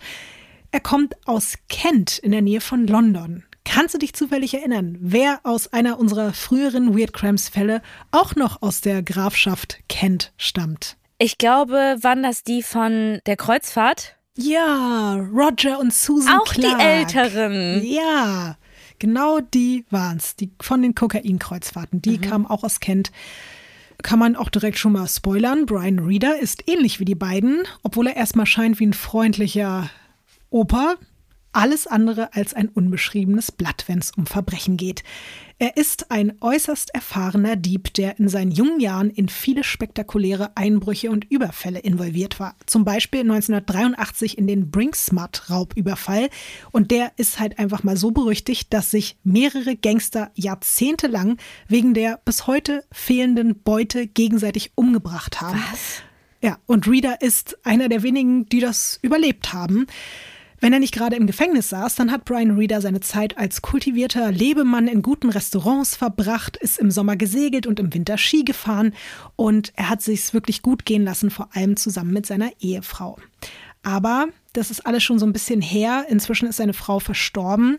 Er 0.70 0.78
kommt 0.78 1.16
aus 1.26 1.54
Kent 1.68 2.18
in 2.18 2.30
der 2.30 2.42
Nähe 2.42 2.60
von 2.60 2.86
London. 2.86 3.42
Kannst 3.64 3.94
du 3.94 3.98
dich 3.98 4.12
zufällig 4.12 4.54
erinnern, 4.54 4.96
wer 5.00 5.40
aus 5.42 5.72
einer 5.72 5.98
unserer 5.98 6.32
früheren 6.32 6.96
Weird 6.96 7.12
Crimes 7.12 7.48
Fälle 7.48 7.82
auch 8.12 8.36
noch 8.36 8.62
aus 8.62 8.80
der 8.82 9.02
Grafschaft 9.02 9.78
Kent 9.88 10.32
stammt? 10.36 10.96
Ich 11.18 11.38
glaube, 11.38 11.96
waren 12.00 12.22
das 12.22 12.42
die 12.44 12.62
von 12.62 13.20
der 13.26 13.36
Kreuzfahrt? 13.36 14.16
Ja, 14.36 15.14
Roger 15.32 15.78
und 15.78 15.94
Susan 15.94 16.38
Auch 16.38 16.44
Clark. 16.44 16.78
die 16.78 16.84
Älteren. 16.84 17.82
Ja, 17.84 18.56
genau 18.98 19.40
die 19.40 19.84
waren's, 19.90 20.36
die 20.36 20.50
von 20.60 20.82
den 20.82 20.94
Kokainkreuzfahrten. 20.94 22.02
Die 22.02 22.18
kamen 22.18 22.46
auch 22.46 22.64
aus 22.64 22.80
Kent. 22.80 23.12
Kann 24.02 24.18
man 24.18 24.36
auch 24.36 24.50
direkt 24.50 24.76
schon 24.78 24.92
mal 24.92 25.08
spoilern. 25.08 25.66
Brian 25.66 26.00
Reader 26.00 26.38
ist 26.38 26.68
ähnlich 26.68 27.00
wie 27.00 27.04
die 27.04 27.14
beiden, 27.14 27.62
obwohl 27.82 28.08
er 28.08 28.16
erstmal 28.16 28.44
scheint 28.46 28.78
wie 28.80 28.86
ein 28.86 28.92
freundlicher 28.92 29.88
Opa. 30.50 30.96
Alles 31.54 31.86
andere 31.86 32.34
als 32.34 32.52
ein 32.52 32.68
unbeschriebenes 32.68 33.52
Blatt, 33.52 33.84
wenn 33.86 34.00
es 34.00 34.10
um 34.10 34.26
Verbrechen 34.26 34.76
geht. 34.76 35.04
Er 35.60 35.76
ist 35.76 36.10
ein 36.10 36.32
äußerst 36.40 36.92
erfahrener 36.92 37.54
Dieb, 37.54 37.94
der 37.94 38.18
in 38.18 38.28
seinen 38.28 38.50
jungen 38.50 38.80
Jahren 38.80 39.08
in 39.08 39.28
viele 39.28 39.62
spektakuläre 39.62 40.56
Einbrüche 40.56 41.12
und 41.12 41.30
Überfälle 41.30 41.78
involviert 41.78 42.40
war. 42.40 42.56
Zum 42.66 42.84
Beispiel 42.84 43.20
1983 43.20 44.36
in 44.36 44.48
den 44.48 44.72
Brinksmart-Raubüberfall. 44.72 46.28
Und 46.72 46.90
der 46.90 47.12
ist 47.18 47.38
halt 47.38 47.60
einfach 47.60 47.84
mal 47.84 47.96
so 47.96 48.10
berüchtigt, 48.10 48.72
dass 48.72 48.90
sich 48.90 49.16
mehrere 49.22 49.76
Gangster 49.76 50.32
jahrzehntelang 50.34 51.36
wegen 51.68 51.94
der 51.94 52.20
bis 52.24 52.48
heute 52.48 52.84
fehlenden 52.90 53.62
Beute 53.62 54.08
gegenseitig 54.08 54.72
umgebracht 54.74 55.40
haben. 55.40 55.62
Was? 55.70 56.02
Ja, 56.42 56.58
und 56.66 56.88
Reader 56.88 57.22
ist 57.22 57.64
einer 57.64 57.88
der 57.88 58.02
wenigen, 58.02 58.46
die 58.46 58.60
das 58.60 58.98
überlebt 59.02 59.52
haben. 59.52 59.86
Wenn 60.64 60.72
er 60.72 60.78
nicht 60.78 60.94
gerade 60.94 61.16
im 61.16 61.26
Gefängnis 61.26 61.68
saß, 61.68 61.94
dann 61.94 62.10
hat 62.10 62.24
Brian 62.24 62.56
Reader 62.56 62.80
seine 62.80 63.00
Zeit 63.00 63.36
als 63.36 63.60
kultivierter 63.60 64.32
Lebemann 64.32 64.88
in 64.88 65.02
guten 65.02 65.28
Restaurants 65.28 65.94
verbracht, 65.94 66.56
ist 66.56 66.78
im 66.78 66.90
Sommer 66.90 67.16
gesegelt 67.16 67.66
und 67.66 67.78
im 67.78 67.92
Winter 67.92 68.16
Ski 68.16 68.44
gefahren 68.44 68.94
und 69.36 69.74
er 69.76 69.90
hat 69.90 70.00
sich's 70.00 70.32
wirklich 70.32 70.62
gut 70.62 70.86
gehen 70.86 71.04
lassen, 71.04 71.30
vor 71.30 71.50
allem 71.52 71.76
zusammen 71.76 72.14
mit 72.14 72.24
seiner 72.24 72.50
Ehefrau. 72.60 73.18
Aber 73.82 74.28
das 74.54 74.70
ist 74.70 74.86
alles 74.86 75.02
schon 75.02 75.18
so 75.18 75.26
ein 75.26 75.34
bisschen 75.34 75.60
her. 75.60 76.06
Inzwischen 76.08 76.48
ist 76.48 76.56
seine 76.56 76.72
Frau 76.72 76.98
verstorben. 76.98 77.76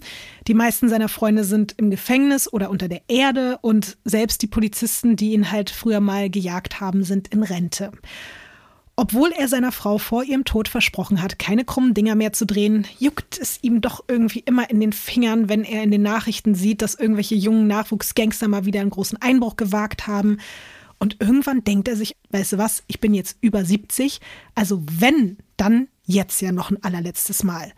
Die 0.48 0.54
meisten 0.54 0.88
seiner 0.88 1.10
Freunde 1.10 1.44
sind 1.44 1.74
im 1.78 1.90
Gefängnis 1.90 2.54
oder 2.54 2.70
unter 2.70 2.88
der 2.88 3.02
Erde 3.08 3.58
und 3.62 3.98
selbst 4.06 4.44
die 4.44 4.48
Polizisten, 4.48 5.16
die 5.16 5.34
ihn 5.34 5.52
halt 5.52 5.72
früher 5.72 6.02
mal 6.02 6.30
gejagt 6.30 6.82
haben, 6.82 7.04
sind 7.04 7.30
in 7.30 7.42
Rente. 7.42 7.92
Obwohl 8.98 9.32
er 9.32 9.50
seiner 9.50 9.74
Frau 9.74 9.98
vor 9.98 10.24
ihrem 10.24 10.46
Tod 10.46 10.70
versprochen 10.70 11.22
hat, 11.22 11.38
keine 11.38 11.66
krummen 11.66 11.94
Dinger 11.94 12.16
mehr 12.16 12.32
zu 12.32 12.46
drehen, 12.46 12.88
juckt 12.98 13.38
es 13.38 13.60
ihm 13.62 13.82
doch 13.82 14.06
irgendwie 14.08 14.40
immer 14.40 14.70
in 14.70 14.80
den 14.80 14.94
Fingern, 14.94 15.50
wenn 15.50 15.66
er 15.66 15.84
in 15.84 15.92
den 15.92 16.02
Nachrichten 16.02 16.56
sieht, 16.56 16.82
dass 16.82 16.96
irgendwelche 16.96 17.36
jungen 17.36 17.68
Nachwuchsgangster 17.68 18.48
mal 18.48 18.66
wieder 18.66 18.80
einen 18.80 18.92
großen 18.92 19.22
Einbruch 19.22 19.58
gewagt 19.58 20.08
haben. 20.08 20.38
Und 20.98 21.18
irgendwann 21.20 21.66
denkt 21.66 21.90
er 21.90 21.98
sich, 21.98 22.16
weißt 22.30 22.54
du 22.54 22.58
was, 22.58 22.84
ich 22.88 23.02
bin 23.02 23.14
jetzt 23.14 23.38
über 23.42 23.66
70, 23.66 24.22
also 24.56 24.82
wenn, 24.90 25.38
dann 25.58 25.90
jetzt 26.06 26.42
ja 26.42 26.54
noch 26.54 26.72
ein 26.72 26.82
allerletztes 26.82 27.44
Mal. 27.44 27.74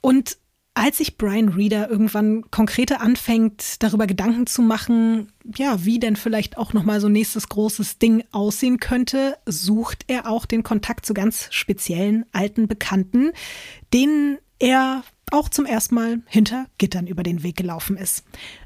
Und 0.00 0.38
als 0.74 0.98
sich 0.98 1.16
Brian 1.16 1.50
Reader 1.50 1.88
irgendwann 1.88 2.50
konkreter 2.50 3.00
anfängt, 3.00 3.82
darüber 3.82 4.08
Gedanken 4.08 4.46
zu 4.46 4.60
machen, 4.60 5.32
ja, 5.56 5.84
wie 5.84 6.00
denn 6.00 6.16
vielleicht 6.16 6.58
auch 6.58 6.72
nochmal 6.72 7.00
so 7.00 7.08
nächstes 7.08 7.48
großes 7.48 7.98
Ding 7.98 8.24
aussehen 8.32 8.80
könnte, 8.80 9.38
sucht 9.46 10.04
er 10.08 10.28
auch 10.28 10.46
den 10.46 10.64
Kontakt 10.64 11.06
zu 11.06 11.14
ganz 11.14 11.46
speziellen 11.50 12.26
alten 12.32 12.66
Bekannten, 12.66 13.30
denen 13.92 14.38
er 14.58 15.04
auch 15.30 15.48
zum 15.48 15.64
ersten 15.64 15.94
Mal 15.94 16.22
hinter 16.26 16.66
Gittern 16.78 17.06
über 17.06 17.22
den 17.22 17.44
Weg 17.44 17.56
gelaufen 17.56 17.96
ist. 17.96 18.24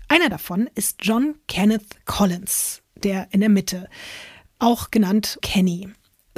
Einer 0.09 0.31
davon 0.31 0.69
ist 0.75 0.99
John 1.03 1.35
Kenneth 1.47 2.07
Collins, 2.07 2.83
der 3.03 3.29
in 3.33 3.41
der 3.41 3.51
Mitte, 3.51 3.89
auch 4.59 4.91
genannt 4.91 5.39
Kenny. 5.43 5.89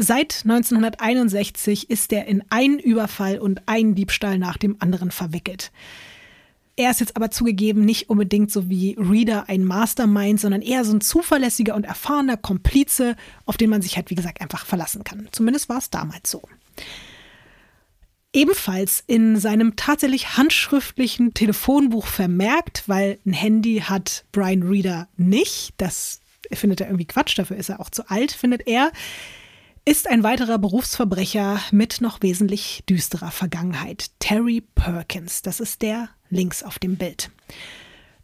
Seit 0.02 0.44
1961 0.44 1.90
ist 1.90 2.10
er 2.10 2.24
in 2.26 2.42
einen 2.48 2.78
Überfall 2.78 3.38
und 3.38 3.68
einen 3.68 3.94
Diebstahl 3.94 4.38
nach 4.38 4.56
dem 4.56 4.76
anderen 4.78 5.10
verwickelt. 5.10 5.72
Er 6.74 6.90
ist 6.90 7.00
jetzt 7.00 7.16
aber 7.16 7.30
zugegeben 7.30 7.84
nicht 7.84 8.08
unbedingt 8.08 8.50
so 8.50 8.70
wie 8.70 8.96
Reader 8.98 9.50
ein 9.50 9.62
Mastermind, 9.62 10.40
sondern 10.40 10.62
eher 10.62 10.86
so 10.86 10.94
ein 10.94 11.02
zuverlässiger 11.02 11.74
und 11.74 11.84
erfahrener 11.84 12.38
Komplize, 12.38 13.14
auf 13.44 13.58
den 13.58 13.68
man 13.68 13.82
sich 13.82 13.96
halt, 13.96 14.08
wie 14.08 14.14
gesagt, 14.14 14.40
einfach 14.40 14.64
verlassen 14.64 15.04
kann. 15.04 15.28
Zumindest 15.32 15.68
war 15.68 15.76
es 15.76 15.90
damals 15.90 16.30
so. 16.30 16.40
Ebenfalls 18.32 19.04
in 19.06 19.36
seinem 19.36 19.76
tatsächlich 19.76 20.38
handschriftlichen 20.38 21.34
Telefonbuch 21.34 22.06
vermerkt, 22.06 22.84
weil 22.86 23.18
ein 23.26 23.34
Handy 23.34 23.82
hat 23.86 24.24
Brian 24.32 24.62
Reader 24.62 25.08
nicht. 25.18 25.74
Das 25.76 26.20
findet 26.50 26.80
er 26.80 26.86
irgendwie 26.86 27.04
Quatsch, 27.04 27.38
dafür 27.38 27.58
ist 27.58 27.68
er 27.68 27.80
auch 27.80 27.90
zu 27.90 28.08
alt, 28.08 28.32
findet 28.32 28.66
er 28.66 28.92
ist 29.84 30.08
ein 30.08 30.22
weiterer 30.22 30.58
Berufsverbrecher 30.58 31.60
mit 31.70 32.00
noch 32.00 32.22
wesentlich 32.22 32.84
düsterer 32.88 33.30
Vergangenheit. 33.30 34.10
Terry 34.18 34.62
Perkins, 34.74 35.42
das 35.42 35.60
ist 35.60 35.82
der 35.82 36.10
links 36.28 36.62
auf 36.62 36.78
dem 36.78 36.96
Bild. 36.96 37.30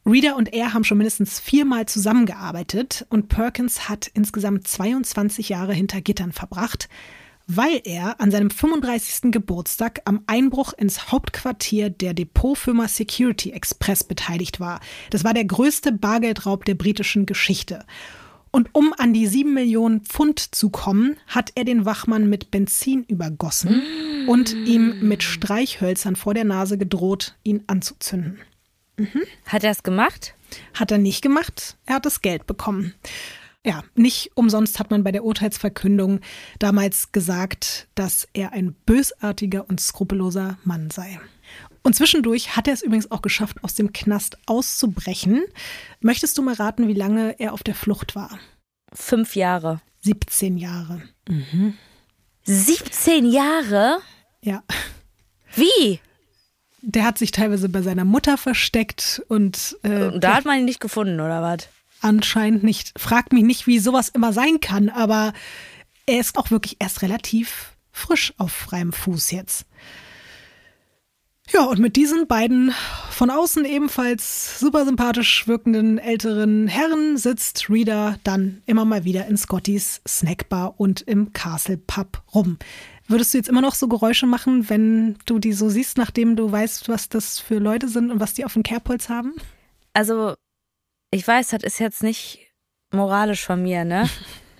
Reader 0.04 0.36
und 0.36 0.52
er 0.52 0.72
haben 0.72 0.84
schon 0.84 0.98
mindestens 0.98 1.40
viermal 1.40 1.86
zusammengearbeitet 1.86 3.06
und 3.08 3.28
Perkins 3.28 3.88
hat 3.88 4.06
insgesamt 4.14 4.68
22 4.68 5.48
Jahre 5.48 5.72
hinter 5.72 6.00
Gittern 6.00 6.30
verbracht, 6.30 6.88
weil 7.48 7.80
er 7.84 8.20
an 8.20 8.30
seinem 8.30 8.50
35. 8.50 9.32
Geburtstag 9.32 10.02
am 10.04 10.22
Einbruch 10.26 10.72
ins 10.74 11.10
Hauptquartier 11.10 11.90
der 11.90 12.14
Depotfirma 12.14 12.86
Security 12.86 13.50
Express 13.50 14.04
beteiligt 14.04 14.60
war. 14.60 14.80
Das 15.10 15.24
war 15.24 15.34
der 15.34 15.44
größte 15.44 15.90
Bargeldraub 15.90 16.64
der 16.64 16.74
britischen 16.74 17.26
Geschichte. 17.26 17.84
Und 18.50 18.70
um 18.72 18.94
an 18.96 19.12
die 19.12 19.26
sieben 19.26 19.54
Millionen 19.54 20.00
Pfund 20.02 20.54
zu 20.54 20.70
kommen, 20.70 21.16
hat 21.26 21.52
er 21.54 21.64
den 21.64 21.84
Wachmann 21.84 22.28
mit 22.30 22.50
Benzin 22.50 23.04
übergossen 23.04 23.82
mm. 24.24 24.28
und 24.28 24.54
ihm 24.54 25.06
mit 25.06 25.22
Streichhölzern 25.22 26.16
vor 26.16 26.32
der 26.32 26.44
Nase 26.44 26.78
gedroht, 26.78 27.36
ihn 27.42 27.64
anzuzünden. 27.66 28.38
Mhm. 28.96 29.22
Hat 29.46 29.64
er 29.64 29.70
es 29.70 29.82
gemacht? 29.82 30.34
Hat 30.74 30.90
er 30.90 30.98
nicht 30.98 31.22
gemacht. 31.22 31.76
Er 31.84 31.96
hat 31.96 32.06
das 32.06 32.22
Geld 32.22 32.46
bekommen. 32.46 32.94
Ja, 33.64 33.82
nicht 33.96 34.30
umsonst 34.34 34.78
hat 34.78 34.90
man 34.90 35.02
bei 35.02 35.10
der 35.10 35.24
Urteilsverkündung 35.24 36.20
damals 36.60 37.10
gesagt, 37.10 37.88
dass 37.96 38.28
er 38.32 38.52
ein 38.52 38.74
bösartiger 38.86 39.68
und 39.68 39.80
skrupelloser 39.80 40.56
Mann 40.62 40.88
sei. 40.90 41.18
Und 41.86 41.94
zwischendurch 41.94 42.56
hat 42.56 42.66
er 42.66 42.74
es 42.74 42.82
übrigens 42.82 43.12
auch 43.12 43.22
geschafft, 43.22 43.62
aus 43.62 43.76
dem 43.76 43.92
Knast 43.92 44.38
auszubrechen. 44.46 45.44
Möchtest 46.00 46.36
du 46.36 46.42
mal 46.42 46.54
raten, 46.54 46.88
wie 46.88 46.94
lange 46.94 47.38
er 47.38 47.52
auf 47.52 47.62
der 47.62 47.76
Flucht 47.76 48.16
war? 48.16 48.40
Fünf 48.92 49.36
Jahre. 49.36 49.80
17 50.02 50.58
Jahre. 50.58 51.02
Mhm. 51.28 51.74
17 52.42 53.30
Jahre? 53.30 53.98
Ja. 54.42 54.64
Wie? 55.54 56.00
Der 56.82 57.04
hat 57.04 57.18
sich 57.18 57.30
teilweise 57.30 57.68
bei 57.68 57.82
seiner 57.82 58.04
Mutter 58.04 58.36
versteckt 58.36 59.22
und. 59.28 59.78
Äh, 59.84 60.06
und 60.06 60.24
da 60.24 60.34
hat 60.34 60.44
man 60.44 60.58
ihn 60.58 60.64
nicht 60.64 60.80
gefunden, 60.80 61.20
oder 61.20 61.40
was? 61.40 61.68
Anscheinend 62.00 62.64
nicht. 62.64 62.98
Frag 62.98 63.32
mich 63.32 63.44
nicht, 63.44 63.68
wie 63.68 63.78
sowas 63.78 64.08
immer 64.08 64.32
sein 64.32 64.58
kann, 64.58 64.88
aber 64.88 65.34
er 66.06 66.18
ist 66.18 66.36
auch 66.36 66.50
wirklich 66.50 66.78
erst 66.80 67.02
relativ 67.02 67.76
frisch 67.92 68.34
auf 68.38 68.50
freiem 68.50 68.92
Fuß 68.92 69.30
jetzt. 69.30 69.66
Ja, 71.52 71.64
und 71.64 71.78
mit 71.78 71.96
diesen 71.96 72.26
beiden 72.26 72.74
von 73.10 73.30
außen 73.30 73.64
ebenfalls 73.64 74.58
super 74.58 74.84
sympathisch 74.84 75.46
wirkenden 75.46 75.98
älteren 75.98 76.66
Herren 76.66 77.16
sitzt 77.16 77.70
Reader 77.70 78.18
dann 78.24 78.62
immer 78.66 78.84
mal 78.84 79.04
wieder 79.04 79.26
in 79.26 79.36
Scottys 79.36 80.00
Snackbar 80.06 80.74
und 80.78 81.02
im 81.02 81.32
Castle 81.32 81.78
Pub 81.78 82.22
rum. 82.34 82.58
Würdest 83.06 83.32
du 83.32 83.38
jetzt 83.38 83.48
immer 83.48 83.60
noch 83.60 83.76
so 83.76 83.86
Geräusche 83.86 84.26
machen, 84.26 84.68
wenn 84.68 85.16
du 85.26 85.38
die 85.38 85.52
so 85.52 85.68
siehst, 85.68 85.96
nachdem 85.96 86.34
du 86.34 86.50
weißt, 86.50 86.88
was 86.88 87.08
das 87.08 87.38
für 87.38 87.58
Leute 87.58 87.88
sind 87.88 88.10
und 88.10 88.18
was 88.18 88.34
die 88.34 88.44
auf 88.44 88.54
dem 88.54 88.64
Kerbholz 88.64 89.08
haben? 89.08 89.34
Also, 89.92 90.34
ich 91.12 91.26
weiß, 91.26 91.48
das 91.48 91.62
ist 91.62 91.78
jetzt 91.78 92.02
nicht 92.02 92.40
moralisch 92.90 93.44
von 93.44 93.62
mir, 93.62 93.84
ne? 93.84 94.10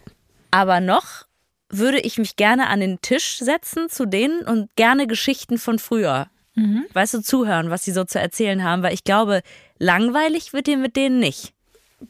Aber 0.53 0.81
noch 0.81 1.27
würde 1.69 1.99
ich 1.99 2.19
mich 2.19 2.37
gerne 2.37 2.69
an 2.69 2.79
den 2.79 3.01
Tisch 3.01 3.39
setzen 3.39 3.89
zu 3.89 4.07
denen 4.07 4.43
und 4.43 4.71
gerne 4.77 5.09
Geschichten 5.09 5.59
von 5.59 5.81
früher 5.81 6.31
Mhm. 6.57 6.85
Weißt 6.93 7.15
du, 7.15 7.23
zuhören, 7.23 7.71
was 7.71 7.85
sie 7.85 7.93
so 7.93 8.05
zu 8.05 8.19
erzählen 8.19 8.65
haben, 8.65 8.83
weil 8.83 8.95
ich 8.95 9.05
glaube, 9.05 9.43
langweilig 9.79 10.53
wird 10.53 10.67
dir 10.67 10.77
mit 10.77 10.97
denen 10.97 11.21
nicht. 11.21 11.53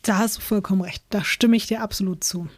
Da 0.03 0.19
hast 0.19 0.39
du 0.39 0.41
vollkommen 0.41 0.83
recht. 0.83 1.05
Da 1.11 1.23
stimme 1.23 1.57
ich 1.57 1.67
dir 1.67 1.83
absolut 1.83 2.25
zu. 2.25 2.49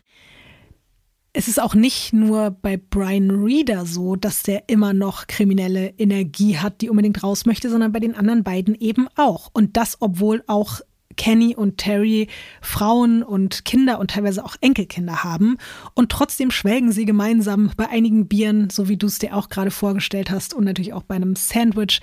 es 1.33 1.47
ist 1.47 1.61
auch 1.61 1.75
nicht 1.75 2.13
nur 2.13 2.51
bei 2.51 2.77
Brian 2.77 3.31
Reader 3.31 3.87
so, 3.87 4.17
dass 4.17 4.43
der 4.43 4.69
immer 4.69 4.93
noch 4.93 5.27
kriminelle 5.27 5.91
Energie 5.99 6.59
hat, 6.59 6.81
die 6.81 6.91
unbedingt 6.91 7.23
raus 7.23 7.47
möchte, 7.47 7.71
sondern 7.71 7.93
bei 7.93 8.01
den 8.01 8.17
anderen 8.17 8.43
beiden 8.43 8.75
eben 8.75 9.09
auch. 9.15 9.51
Und 9.53 9.77
das, 9.77 9.99
obwohl 10.01 10.43
auch 10.47 10.81
Kenny 11.19 11.55
und 11.55 11.77
Terry 11.77 12.29
Frauen 12.63 13.23
und 13.23 13.67
Kinder 13.67 13.99
und 13.99 14.13
teilweise 14.13 14.43
auch 14.43 14.57
Enkelkinder 14.63 15.25
haben. 15.25 15.59
Und 15.93 16.11
trotzdem 16.11 16.51
schwelgen 16.51 16.93
sie 16.93 17.05
gemeinsam 17.05 17.71
bei 17.77 17.91
einigen 17.91 18.29
Bieren, 18.29 18.71
so 18.71 18.89
wie 18.89 18.97
du 18.97 19.07
es 19.07 19.19
dir 19.19 19.37
auch 19.37 19.51
gerade 19.51 19.71
vorgestellt 19.71 20.31
hast, 20.31 20.55
und 20.55 20.65
natürlich 20.65 20.95
auch 20.95 21.03
bei 21.03 21.17
einem 21.17 21.37
Sandwich, 21.37 22.01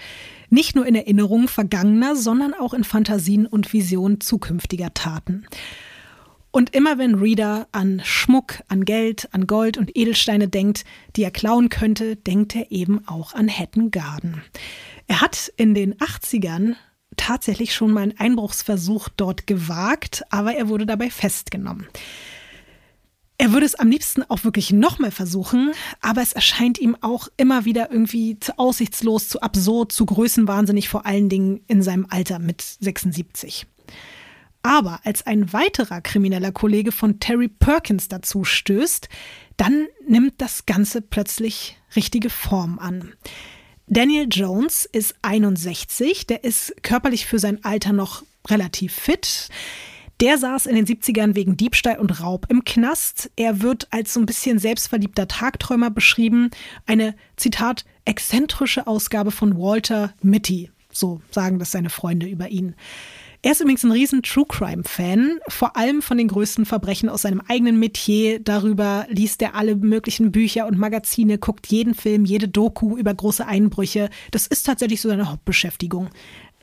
nicht 0.51 0.75
nur 0.75 0.85
in 0.85 0.93
Erinnerungen 0.93 1.47
vergangener, 1.47 2.15
sondern 2.15 2.53
auch 2.53 2.75
in 2.75 2.83
Fantasien 2.83 3.47
und 3.47 3.73
Visionen 3.73 4.21
zukünftiger 4.21 4.93
Taten. 4.93 5.47
Und 6.51 6.73
immer 6.73 6.97
wenn 6.97 7.15
Reader 7.15 7.67
an 7.73 8.01
Schmuck, 8.05 8.63
an 8.69 8.85
Geld, 8.85 9.27
an 9.33 9.45
Gold 9.45 9.77
und 9.77 9.97
Edelsteine 9.97 10.47
denkt, 10.47 10.85
die 11.15 11.23
er 11.23 11.31
klauen 11.31 11.67
könnte, 11.67 12.15
denkt 12.15 12.55
er 12.55 12.71
eben 12.71 13.05
auch 13.07 13.33
an 13.33 13.49
Hatton 13.49 13.91
Garden. 13.91 14.41
Er 15.07 15.19
hat 15.19 15.51
in 15.57 15.73
den 15.73 15.95
80ern 15.95 16.75
tatsächlich 17.17 17.73
schon 17.73 17.91
mal 17.91 18.01
einen 18.01 18.19
Einbruchsversuch 18.19 19.09
dort 19.09 19.47
gewagt, 19.47 20.23
aber 20.29 20.55
er 20.55 20.69
wurde 20.69 20.85
dabei 20.85 21.09
festgenommen. 21.09 21.87
Er 23.37 23.51
würde 23.51 23.65
es 23.65 23.75
am 23.75 23.89
liebsten 23.89 24.23
auch 24.23 24.45
wirklich 24.45 24.71
nochmal 24.71 25.11
versuchen, 25.11 25.73
aber 25.99 26.21
es 26.21 26.31
erscheint 26.31 26.79
ihm 26.79 26.95
auch 27.01 27.27
immer 27.35 27.65
wieder 27.65 27.91
irgendwie 27.91 28.39
zu 28.39 28.57
aussichtslos, 28.57 29.27
zu 29.27 29.41
absurd, 29.41 29.91
zu 29.91 30.05
größenwahnsinnig, 30.05 30.87
vor 30.87 31.05
allen 31.05 31.27
Dingen 31.27 31.61
in 31.67 31.83
seinem 31.83 32.07
Alter 32.09 32.39
mit 32.39 32.61
76. 32.61 33.67
Aber 34.63 35.01
als 35.03 35.27
ein 35.27 35.51
weiterer 35.51 36.01
krimineller 36.01 36.51
Kollege 36.51 36.91
von 36.91 37.19
Terry 37.19 37.49
Perkins 37.49 38.07
dazu 38.07 38.45
stößt, 38.45 39.09
dann 39.57 39.87
nimmt 40.07 40.35
das 40.37 40.65
Ganze 40.65 41.01
plötzlich 41.01 41.77
richtige 41.95 42.29
Form 42.29 42.79
an. 42.79 43.13
Daniel 43.87 44.27
Jones 44.29 44.85
ist 44.85 45.15
61, 45.21 46.25
der 46.25 46.43
ist 46.43 46.73
körperlich 46.81 47.27
für 47.27 47.37
sein 47.37 47.63
Alter 47.63 47.93
noch 47.93 48.23
relativ 48.47 48.93
fit. 48.93 49.49
Der 50.21 50.37
saß 50.37 50.65
in 50.65 50.75
den 50.75 50.87
70ern 50.87 51.35
wegen 51.35 51.57
Diebstahl 51.57 51.99
und 51.99 52.21
Raub 52.21 52.47
im 52.49 52.63
Knast. 52.63 53.29
Er 53.35 53.61
wird 53.61 53.87
als 53.91 54.13
so 54.13 54.19
ein 54.19 54.25
bisschen 54.25 54.59
selbstverliebter 54.59 55.27
Tagträumer 55.27 55.91
beschrieben. 55.91 56.51
Eine, 56.85 57.15
Zitat, 57.35 57.85
exzentrische 58.05 58.87
Ausgabe 58.87 59.31
von 59.31 59.57
Walter 59.57 60.13
Mitty. 60.21 60.71
So 60.91 61.21
sagen 61.29 61.59
das 61.59 61.71
seine 61.71 61.89
Freunde 61.89 62.25
über 62.25 62.47
ihn. 62.47 62.75
Er 63.45 63.51
ist 63.51 63.61
übrigens 63.61 63.83
ein 63.83 63.91
riesen 63.91 64.23
True 64.23 64.47
Crime-Fan, 64.47 65.37
vor 65.47 65.77
allem 65.77 66.01
von 66.01 66.17
den 66.17 66.29
größten 66.29 66.65
Verbrechen 66.65 67.09
aus 67.09 67.21
seinem 67.21 67.43
eigenen 67.47 67.77
Metier. 67.77 68.39
Darüber 68.39 69.05
liest 69.07 69.39
er 69.43 69.53
alle 69.53 69.75
möglichen 69.75 70.31
Bücher 70.31 70.65
und 70.65 70.79
Magazine, 70.79 71.37
guckt 71.37 71.67
jeden 71.67 71.93
Film, 71.93 72.25
jede 72.25 72.47
Doku 72.47 72.97
über 72.97 73.13
große 73.13 73.45
Einbrüche. 73.45 74.09
Das 74.31 74.47
ist 74.47 74.63
tatsächlich 74.65 74.99
so 74.99 75.09
seine 75.09 75.29
Hauptbeschäftigung. 75.29 76.09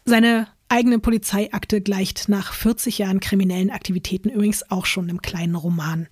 Seine 0.06 0.48
eigene 0.68 0.98
Polizeiakte 0.98 1.82
gleicht 1.82 2.28
nach 2.28 2.52
40 2.52 2.98
Jahren 2.98 3.20
kriminellen 3.20 3.70
Aktivitäten 3.70 4.28
übrigens 4.28 4.68
auch 4.68 4.86
schon 4.86 5.08
im 5.08 5.22
kleinen 5.22 5.54
Roman. 5.54 6.08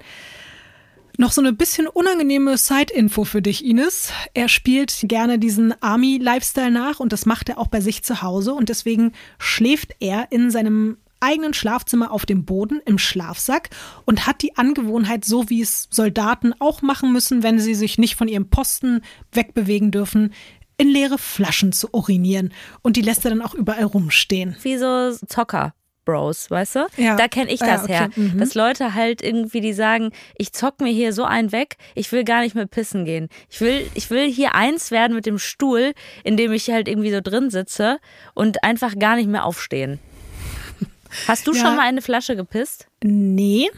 Noch 1.20 1.32
so 1.32 1.42
eine 1.42 1.52
bisschen 1.52 1.86
unangenehme 1.86 2.56
Side-Info 2.56 3.24
für 3.24 3.42
dich, 3.42 3.62
Ines. 3.62 4.10
Er 4.32 4.48
spielt 4.48 5.00
gerne 5.02 5.38
diesen 5.38 5.74
Army-Lifestyle 5.82 6.70
nach 6.70 6.98
und 6.98 7.12
das 7.12 7.26
macht 7.26 7.50
er 7.50 7.58
auch 7.58 7.66
bei 7.66 7.82
sich 7.82 8.02
zu 8.02 8.22
Hause 8.22 8.54
und 8.54 8.70
deswegen 8.70 9.12
schläft 9.38 9.94
er 10.00 10.32
in 10.32 10.50
seinem 10.50 10.96
eigenen 11.20 11.52
Schlafzimmer 11.52 12.10
auf 12.10 12.24
dem 12.24 12.46
Boden 12.46 12.80
im 12.86 12.96
Schlafsack 12.96 13.68
und 14.06 14.26
hat 14.26 14.40
die 14.40 14.56
Angewohnheit, 14.56 15.26
so 15.26 15.50
wie 15.50 15.60
es 15.60 15.88
Soldaten 15.90 16.54
auch 16.58 16.80
machen 16.80 17.12
müssen, 17.12 17.42
wenn 17.42 17.60
sie 17.60 17.74
sich 17.74 17.98
nicht 17.98 18.16
von 18.16 18.26
ihrem 18.26 18.48
Posten 18.48 19.02
wegbewegen 19.30 19.90
dürfen, 19.90 20.32
in 20.78 20.88
leere 20.88 21.18
Flaschen 21.18 21.72
zu 21.72 21.88
urinieren. 21.92 22.54
Und 22.80 22.96
die 22.96 23.02
lässt 23.02 23.26
er 23.26 23.32
dann 23.32 23.42
auch 23.42 23.52
überall 23.52 23.84
rumstehen. 23.84 24.56
Wie 24.62 24.78
so 24.78 25.12
Zocker. 25.26 25.74
Bros, 26.04 26.50
weißt 26.50 26.76
du? 26.76 26.86
Ja. 26.96 27.16
Da 27.16 27.28
kenne 27.28 27.52
ich 27.52 27.60
Ja, 27.60 27.66
das 27.66 27.84
okay. 27.84 27.92
her. 27.92 28.10
Mhm. 28.16 28.38
Dass 28.38 28.54
Leute 28.54 28.94
halt 28.94 29.22
irgendwie, 29.22 29.60
die 29.60 29.72
sagen, 29.72 30.12
ich 30.36 30.52
zock 30.52 30.80
mir 30.80 30.92
hier 30.92 31.12
so 31.12 31.24
einen 31.24 31.52
weg, 31.52 31.76
ich 31.94 32.10
will 32.12 32.24
gar 32.24 32.40
nicht 32.40 32.54
mehr 32.54 32.66
pissen 32.66 33.04
gehen. 33.04 33.28
Ich 33.50 33.60
will, 33.60 33.86
ich 33.94 34.10
will 34.10 34.30
hier 34.30 34.54
eins 34.54 34.90
werden 34.90 35.14
mit 35.14 35.26
dem 35.26 35.38
Stuhl, 35.38 35.92
in 36.24 36.36
dem 36.36 36.52
ich 36.52 36.70
halt 36.70 36.88
irgendwie 36.88 37.10
so 37.12 37.20
drin 37.20 37.50
sitze 37.50 37.98
und 38.34 38.64
einfach 38.64 38.98
gar 38.98 39.16
nicht 39.16 39.28
mehr 39.28 39.44
aufstehen. 39.44 39.98
Hast 41.28 41.46
du 41.46 41.52
Ja. 41.52 41.60
schon 41.62 41.76
mal 41.76 41.86
eine 41.86 42.02
Flasche 42.02 42.36
gepisst? 42.36 42.86
Nee, 43.02 43.68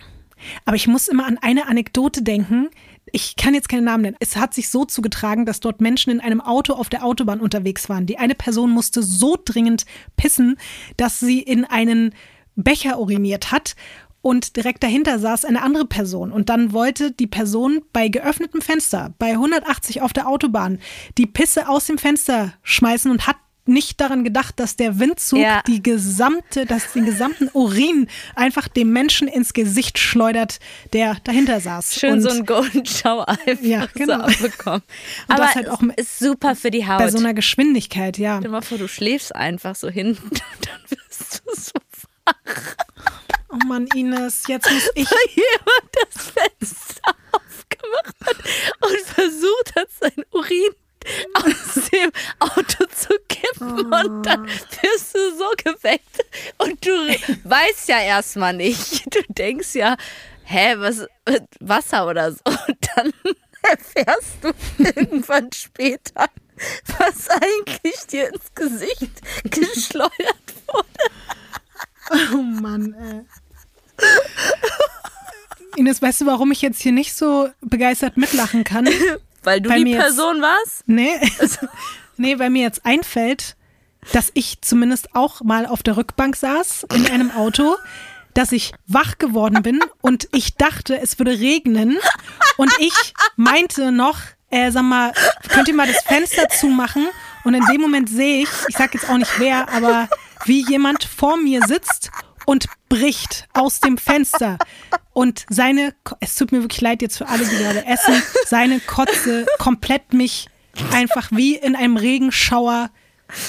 aber 0.64 0.76
ich 0.76 0.86
muss 0.86 1.08
immer 1.08 1.26
an 1.26 1.38
eine 1.40 1.66
Anekdote 1.66 2.22
denken. 2.22 2.68
Ich 3.14 3.36
kann 3.36 3.52
jetzt 3.52 3.68
keinen 3.68 3.84
Namen 3.84 4.02
nennen. 4.02 4.16
Es 4.20 4.36
hat 4.36 4.54
sich 4.54 4.70
so 4.70 4.86
zugetragen, 4.86 5.44
dass 5.44 5.60
dort 5.60 5.82
Menschen 5.82 6.10
in 6.10 6.20
einem 6.20 6.40
Auto 6.40 6.72
auf 6.72 6.88
der 6.88 7.04
Autobahn 7.04 7.40
unterwegs 7.40 7.90
waren. 7.90 8.06
Die 8.06 8.18
eine 8.18 8.34
Person 8.34 8.70
musste 8.70 9.02
so 9.02 9.36
dringend 9.42 9.84
pissen, 10.16 10.56
dass 10.96 11.20
sie 11.20 11.40
in 11.40 11.66
einen 11.66 12.14
Becher 12.56 12.98
uriniert 12.98 13.52
hat. 13.52 13.76
Und 14.22 14.56
direkt 14.56 14.82
dahinter 14.82 15.18
saß 15.18 15.44
eine 15.44 15.62
andere 15.62 15.84
Person. 15.84 16.32
Und 16.32 16.48
dann 16.48 16.72
wollte 16.72 17.10
die 17.10 17.26
Person 17.26 17.82
bei 17.92 18.08
geöffnetem 18.08 18.62
Fenster, 18.62 19.12
bei 19.18 19.32
180 19.32 20.00
auf 20.00 20.12
der 20.12 20.28
Autobahn, 20.28 20.78
die 21.18 21.26
Pisse 21.26 21.68
aus 21.68 21.86
dem 21.86 21.98
Fenster 21.98 22.54
schmeißen 22.62 23.10
und 23.10 23.26
hat 23.26 23.36
nicht 23.64 24.00
daran 24.00 24.24
gedacht, 24.24 24.58
dass 24.58 24.76
der 24.76 24.98
Windzug 24.98 25.38
Ja. 25.38 25.62
die 25.66 25.82
gesamte, 25.82 26.66
dass 26.66 26.92
den 26.92 27.04
gesamten 27.06 27.48
Urin 27.52 28.08
einfach 28.34 28.66
dem 28.68 28.92
Menschen 28.92 29.28
ins 29.28 29.52
Gesicht 29.52 29.98
schleudert, 29.98 30.58
der 30.92 31.16
dahinter 31.24 31.60
saß. 31.60 31.94
Schön 31.94 32.14
und 32.14 32.22
so 32.22 32.30
einen 32.30 32.44
Golden 32.46 32.84
Shower 32.86 33.28
einfach 33.46 33.62
Ja, 33.64 33.86
genau. 33.94 34.16
so 34.18 34.22
abbekommen. 34.24 34.82
Und 35.28 35.34
Aber 35.34 35.44
das 35.44 35.54
halt 35.54 35.68
auch 35.68 35.80
ist 35.96 36.18
super 36.18 36.56
für 36.56 36.70
die 36.72 36.86
Haut. 36.88 36.98
bei 36.98 37.10
so 37.10 37.18
einer 37.18 37.34
Geschwindigkeit, 37.34 38.18
ja. 38.18 38.38
Stell 38.38 38.50
mal 38.50 38.62
vor, 38.62 38.78
du 38.78 38.88
schläfst 38.88 39.34
einfach 39.34 39.76
so 39.76 39.88
hinten 39.88 40.22
und 40.28 40.40
dann 40.66 40.80
wirst 40.90 41.42
du 41.44 41.54
so 41.54 41.72
Oh 43.54 43.58
Mann, 43.66 43.86
Ines, 43.94 44.44
jetzt 44.48 44.70
muss 44.70 44.88
ich. 44.94 45.10
weil 45.10 45.28
jemand 45.34 45.90
das 45.92 46.24
Fenster 46.26 47.14
aufgemacht 47.32 48.14
hat 48.24 48.36
und 48.80 49.00
versucht 49.06 49.76
hat, 49.76 49.88
sein 50.00 50.24
Urin 50.30 50.72
aus 51.34 51.90
dem 51.90 52.10
Auto 52.38 52.84
zu 52.94 53.14
kippen 53.28 53.92
und 53.92 54.22
dann 54.24 54.46
wirst 54.46 55.14
du 55.14 55.36
so 55.36 55.50
geweckt 55.56 56.24
und 56.58 56.84
du 56.84 56.90
weißt 57.44 57.88
ja 57.88 58.00
erstmal 58.00 58.54
nicht. 58.54 59.14
Du 59.14 59.20
denkst 59.28 59.74
ja, 59.74 59.96
hä, 60.44 60.74
was, 60.78 61.06
Wasser 61.60 62.06
oder 62.06 62.32
so. 62.32 62.40
Und 62.44 62.78
dann 62.96 63.12
erfährst 63.62 64.38
du 64.42 64.52
irgendwann 64.78 65.50
später, 65.52 66.28
was 66.98 67.28
eigentlich 67.28 68.06
dir 68.10 68.28
ins 68.32 68.54
Gesicht 68.54 69.20
geschleudert 69.44 70.54
wurde. 70.66 70.88
Oh 72.34 72.42
Mann, 72.42 72.94
ey. 72.94 74.06
Ines, 75.76 76.02
weißt 76.02 76.22
du, 76.22 76.26
warum 76.26 76.52
ich 76.52 76.60
jetzt 76.60 76.82
hier 76.82 76.92
nicht 76.92 77.14
so 77.14 77.48
begeistert 77.60 78.16
mitlachen 78.16 78.64
kann? 78.64 78.88
Weil 79.42 79.60
du 79.60 79.70
die 79.70 79.84
mir 79.84 79.90
jetzt- 79.96 80.00
Person 80.02 80.40
warst? 80.42 80.82
Nee. 80.86 81.18
nee, 82.16 82.38
weil 82.38 82.50
mir 82.50 82.62
jetzt 82.62 82.84
einfällt, 82.84 83.56
dass 84.12 84.30
ich 84.34 84.60
zumindest 84.62 85.14
auch 85.14 85.42
mal 85.42 85.66
auf 85.66 85.82
der 85.82 85.96
Rückbank 85.96 86.36
saß 86.36 86.86
in 86.94 87.06
einem 87.08 87.30
Auto, 87.30 87.76
dass 88.34 88.50
ich 88.52 88.72
wach 88.86 89.18
geworden 89.18 89.62
bin 89.62 89.80
und 90.00 90.28
ich 90.32 90.56
dachte, 90.56 90.98
es 91.00 91.18
würde 91.18 91.32
regnen 91.32 91.98
und 92.56 92.72
ich 92.78 92.94
meinte 93.36 93.92
noch, 93.92 94.18
äh, 94.50 94.70
sag 94.70 94.82
mal, 94.82 95.12
könnt 95.48 95.68
ihr 95.68 95.74
mal 95.74 95.86
das 95.86 96.02
Fenster 96.02 96.48
zumachen? 96.48 97.06
Und 97.44 97.54
in 97.54 97.64
dem 97.66 97.80
Moment 97.80 98.08
sehe 98.08 98.42
ich, 98.42 98.48
ich 98.68 98.76
sag 98.76 98.94
jetzt 98.94 99.08
auch 99.08 99.16
nicht 99.18 99.38
wer, 99.38 99.68
aber 99.68 100.08
wie 100.44 100.64
jemand 100.68 101.04
vor 101.04 101.36
mir 101.36 101.60
sitzt 101.66 102.10
und 102.46 102.66
bricht 102.92 103.48
aus 103.54 103.80
dem 103.80 103.96
Fenster. 103.96 104.58
Und 105.14 105.46
seine, 105.48 105.94
es 106.20 106.34
tut 106.34 106.52
mir 106.52 106.60
wirklich 106.60 106.82
leid 106.82 107.00
jetzt 107.00 107.16
für 107.16 107.26
alle, 107.26 107.44
die 107.46 107.56
gerade 107.56 107.86
essen, 107.86 108.22
seine 108.46 108.80
Kotze 108.80 109.46
komplett 109.58 110.12
mich 110.12 110.48
einfach 110.92 111.30
wie 111.32 111.56
in 111.56 111.74
einem 111.74 111.96
Regenschauer 111.96 112.90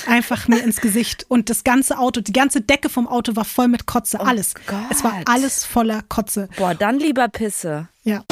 einfach 0.07 0.47
mir 0.47 0.63
ins 0.63 0.79
Gesicht. 0.79 1.25
Und 1.27 1.49
das 1.49 1.65
ganze 1.65 1.99
Auto, 1.99 2.21
die 2.21 2.31
ganze 2.31 2.61
Decke 2.61 2.87
vom 2.87 3.05
Auto 3.05 3.35
war 3.35 3.43
voll 3.43 3.67
mit 3.67 3.85
Kotze. 3.85 4.21
Alles. 4.21 4.53
Gott. 4.65 4.77
Es 4.89 5.03
war 5.03 5.21
alles 5.25 5.65
voller 5.65 6.01
Kotze. 6.03 6.47
Boah, 6.55 6.73
dann 6.73 6.97
lieber 6.99 7.27
Pisse. 7.27 7.89
Ja. 8.03 8.23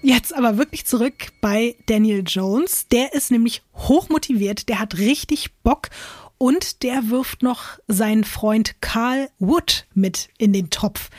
Jetzt 0.00 0.34
aber 0.34 0.56
wirklich 0.56 0.86
zurück 0.86 1.28
bei 1.42 1.76
Daniel 1.84 2.24
Jones. 2.26 2.88
Der 2.88 3.12
ist 3.12 3.30
nämlich 3.30 3.62
hochmotiviert, 3.74 4.70
der 4.70 4.78
hat 4.78 4.96
richtig 4.96 5.52
Bock 5.62 5.90
und 6.40 6.82
der 6.84 7.10
wirft 7.10 7.42
noch 7.42 7.78
seinen 7.86 8.24
Freund 8.24 8.80
Carl 8.80 9.28
Wood 9.38 9.86
mit 9.92 10.30
in 10.38 10.54
den 10.54 10.70
Topf. 10.70 11.10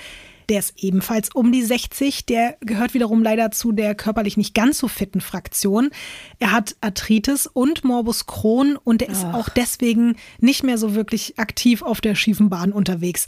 der 0.50 0.60
ist 0.60 0.74
ebenfalls 0.84 1.30
um 1.34 1.52
die 1.52 1.62
60. 1.62 2.26
Der 2.26 2.58
gehört 2.60 2.96
wiederum 2.96 3.22
leider 3.22 3.52
zu 3.52 3.72
der 3.72 3.94
körperlich 3.94 4.36
nicht 4.36 4.56
ganz 4.56 4.80
so 4.80 4.88
fitten 4.88 5.22
Fraktion. 5.22 5.92
Er 6.40 6.52
hat 6.52 6.76
Arthritis 6.82 7.46
und 7.46 7.84
Morbus 7.84 8.26
Crohn 8.26 8.78
und 8.84 9.04
er 9.04 9.10
ist 9.10 9.24
Ach. 9.24 9.36
auch 9.36 9.50
deswegen 9.50 10.16
nicht 10.40 10.64
mehr 10.64 10.80
so 10.80 10.96
wirklich 10.96 11.38
aktiv 11.38 11.84
auf 11.84 12.02
der 12.02 12.16
schiefen 12.16 12.50
Bahn 12.50 12.74
unterwegs. 12.74 13.28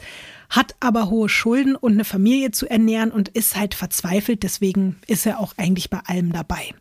Hat 0.50 0.76
aber 0.80 1.12
hohe 1.12 1.30
Schulden 1.30 1.76
und 1.76 1.94
eine 1.94 2.06
Familie 2.06 2.50
zu 2.50 2.68
ernähren 2.68 3.12
und 3.12 3.30
ist 3.30 3.56
halt 3.56 3.76
verzweifelt. 3.76 4.42
Deswegen 4.42 4.98
ist 5.06 5.28
er 5.28 5.40
auch 5.40 5.54
eigentlich 5.58 5.92
bei 5.92 6.00
allem 6.00 6.34
dabei. 6.34 6.74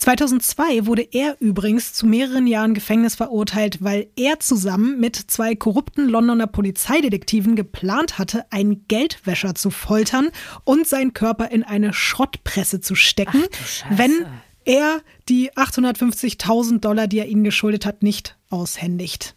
2002 0.00 0.86
wurde 0.86 1.02
er 1.02 1.36
übrigens 1.40 1.92
zu 1.92 2.06
mehreren 2.06 2.46
Jahren 2.46 2.72
Gefängnis 2.72 3.16
verurteilt, 3.16 3.84
weil 3.84 4.08
er 4.16 4.40
zusammen 4.40 4.98
mit 4.98 5.14
zwei 5.14 5.54
korrupten 5.54 6.08
Londoner 6.08 6.46
Polizeidetektiven 6.46 7.54
geplant 7.54 8.18
hatte, 8.18 8.50
einen 8.50 8.86
Geldwäscher 8.88 9.54
zu 9.54 9.70
foltern 9.70 10.30
und 10.64 10.86
seinen 10.86 11.12
Körper 11.12 11.50
in 11.50 11.64
eine 11.64 11.92
Schrottpresse 11.92 12.80
zu 12.80 12.94
stecken, 12.94 13.44
wenn 13.90 14.24
er 14.64 15.02
die 15.28 15.52
850.000 15.52 16.80
Dollar, 16.80 17.06
die 17.06 17.18
er 17.18 17.28
ihnen 17.28 17.44
geschuldet 17.44 17.84
hat, 17.84 18.02
nicht 18.02 18.38
aushändigt. 18.48 19.34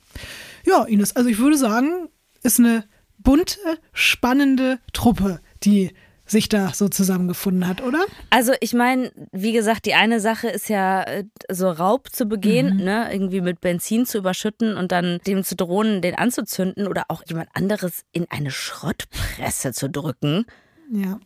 Ja, 0.66 0.86
Ines, 0.86 1.14
also 1.16 1.30
ich 1.30 1.40
würde 1.40 1.58
sagen, 1.58 2.08
ist 2.42 2.60
eine 2.60 2.86
bunte, 3.18 3.58
spannende 3.92 4.80
Truppe, 4.94 5.42
die 5.64 5.92
sich 6.26 6.48
da 6.50 6.72
so 6.74 6.88
zusammengefunden 6.88 7.68
hat, 7.68 7.82
oder? 7.84 8.06
Also 8.30 8.54
ich 8.62 8.74
meine, 8.74 9.12
wie 9.32 9.52
gesagt, 9.52 9.86
die 9.86 9.94
eine 9.94 10.20
Sache 10.20 10.48
ist 10.48 10.70
ja 10.70 11.04
äh, 11.04 11.26
so 11.52 11.70
Raub 11.70 12.10
zu 12.14 12.26
begehen, 12.28 12.78
ne, 12.78 13.10
irgendwie 13.12 13.42
mit 13.42 13.60
Benzin 13.62 14.06
zu 14.06 14.20
überschütten 14.20 14.78
und 14.78 14.92
dann 14.92 15.20
dem 15.28 15.44
zu 15.44 15.56
drohen, 15.56 16.02
den 16.02 16.16
anzuzünden 16.16 16.88
oder 16.88 17.06
auch 17.10 17.24
jemand 17.28 17.50
anderes 17.54 18.04
in 18.14 18.26
eine 18.30 18.52
Schrottpresse 18.52 19.74
zu 19.74 19.90
drücken. 19.90 20.46
Ja. 20.92 21.20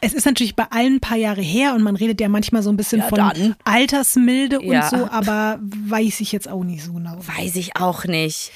Es 0.00 0.14
ist 0.14 0.26
natürlich 0.26 0.54
bei 0.54 0.64
allen 0.70 0.96
ein 0.96 1.00
paar 1.00 1.16
Jahre 1.16 1.40
her 1.40 1.74
und 1.74 1.82
man 1.82 1.96
redet 1.96 2.20
ja 2.20 2.28
manchmal 2.28 2.62
so 2.62 2.70
ein 2.70 2.76
bisschen 2.76 3.00
Ja, 3.00 3.08
von 3.08 3.18
dann. 3.18 3.56
Altersmilde 3.64 4.62
Ja. 4.62 4.88
und 4.88 4.90
so, 4.98 5.10
aber 5.10 5.58
weiß 5.60 6.20
ich 6.20 6.30
jetzt 6.30 6.48
auch 6.48 6.62
nicht 6.62 6.84
so 6.84 6.92
genau. 6.92 7.16
Weiß 7.38 7.56
ich 7.56 7.76
auch 7.76 8.04
nicht. 8.04 8.52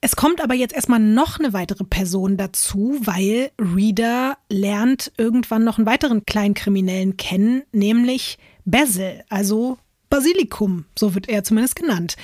Es 0.00 0.14
kommt 0.14 0.40
aber 0.40 0.54
jetzt 0.54 0.74
erstmal 0.74 1.00
noch 1.00 1.40
eine 1.40 1.52
weitere 1.52 1.82
Person 1.82 2.36
dazu, 2.36 2.96
weil 3.00 3.50
Reader 3.58 4.38
lernt 4.48 5.12
irgendwann 5.16 5.64
noch 5.64 5.78
einen 5.78 5.86
weiteren 5.86 6.24
kleinen 6.24 6.54
Kriminellen 6.54 7.16
kennen, 7.16 7.64
nämlich 7.72 8.38
Basil, 8.64 9.24
also 9.28 9.78
Basilikum, 10.08 10.84
so 10.96 11.14
wird 11.14 11.28
er 11.28 11.42
zumindest 11.42 11.74
genannt. 11.74 12.16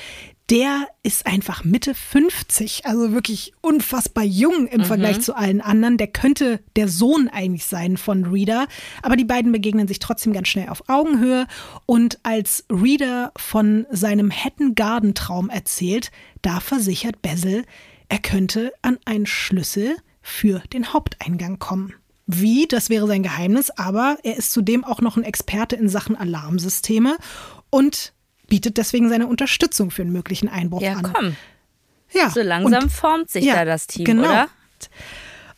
Der 0.51 0.89
ist 1.03 1.27
einfach 1.27 1.65
Mitte 1.65 1.95
50, 1.95 2.85
also 2.85 3.13
wirklich 3.13 3.55
unfassbar 3.63 4.25
jung 4.25 4.67
im 4.67 4.85
Vergleich 4.85 5.23
zu 5.23 5.35
allen 5.35 5.63
anderen. 5.63 5.97
Der 5.97 6.09
könnte 6.09 6.61
der 6.77 6.89
Sohn 6.89 7.29
eigentlich 7.29 7.65
sein 7.65 7.97
von 7.97 8.27
Reader, 8.27 8.67
aber 9.01 9.17
die 9.17 9.25
beiden 9.25 9.53
begegnen 9.53 9.89
sich 9.89 10.01
trotzdem 10.01 10.35
ganz 10.35 10.49
schnell 10.49 10.69
auf 10.69 10.87
Augenhöhe. 10.91 11.47
Und 11.87 12.19
als 12.25 12.67
Reader 12.71 13.33
von 13.39 13.87
seinem 13.91 14.31
Hatton 14.31 14.75
Garden 14.75 15.15
Traum 15.15 15.49
erzählt, 15.49 16.11
da 16.43 16.61
versichert 16.61 17.23
Basil, 17.23 17.65
er 18.11 18.19
könnte 18.19 18.75
an 18.83 18.99
einen 19.07 19.25
Schlüssel 19.25 19.97
für 20.21 20.61
den 20.75 20.93
Haupteingang 20.93 21.59
kommen. 21.59 21.95
Wie, 22.27 22.67
das 22.67 22.91
wäre 22.91 23.07
sein 23.07 23.23
Geheimnis, 23.23 23.71
aber 23.71 24.19
er 24.23 24.37
ist 24.37 24.53
zudem 24.53 24.85
auch 24.85 25.01
noch 25.01 25.17
ein 25.17 25.25
Experte 25.25 25.77
in 25.77 25.89
Sachen 25.89 26.17
Alarmsysteme 26.17 27.17
und 27.71 28.13
bietet 28.55 28.77
deswegen 28.77 29.09
seine 29.09 29.27
Unterstützung 29.27 29.91
für 29.91 30.03
einen 30.03 30.13
möglichen 30.13 30.49
Einbruch 30.49 30.81
Ja, 30.81 30.93
an. 30.93 31.13
komm. 31.13 31.37
Ja, 32.13 32.31
So 32.31 32.41
langsam 32.41 32.85
und- 32.85 32.91
formt 32.93 33.29
sich 33.29 33.45
ja, 33.45 33.55
da 33.57 33.65
das 33.65 33.89
Team, 33.89 34.05
genau. 34.05 34.23
oder? 34.29 34.49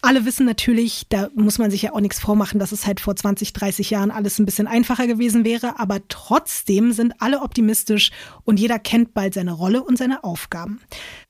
Alle 0.01 0.25
wissen 0.25 0.47
natürlich, 0.47 1.05
da 1.11 1.29
muss 1.35 1.59
man 1.59 1.71
sich 1.71 1.83
ja 1.83 1.93
auch 1.93 2.01
nichts 2.01 2.19
vormachen, 2.21 2.59
dass 2.59 2.73
es 2.73 2.87
halt 2.87 3.01
vor 3.01 3.15
20, 3.15 3.53
30 3.53 3.91
Jahren 3.91 4.11
alles 4.11 4.39
ein 4.39 4.47
bisschen 4.47 4.67
einfacher 4.67 5.07
gewesen 5.07 5.45
wäre, 5.45 5.79
aber 5.79 6.01
trotzdem 6.09 6.93
sind 6.93 7.21
alle 7.21 7.43
optimistisch 7.43 8.13
und 8.45 8.59
jeder 8.59 8.79
kennt 8.79 9.13
bald 9.13 9.35
seine 9.35 9.53
Rolle 9.53 9.83
und 9.83 9.99
seine 9.99 10.25
Aufgaben. 10.25 10.81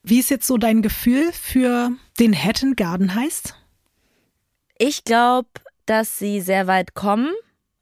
Wie 0.04 0.20
ist 0.20 0.30
jetzt 0.30 0.46
so 0.46 0.58
dein 0.58 0.82
Gefühl 0.82 1.32
für 1.32 1.90
den 2.20 2.32
Hatton 2.40 2.76
Garden 2.76 3.12
heißt? 3.16 3.54
Ich 4.78 5.02
glaube, 5.02 5.48
dass 5.86 6.18
sie 6.20 6.40
sehr 6.40 6.68
weit 6.68 6.94
kommen, 6.94 7.30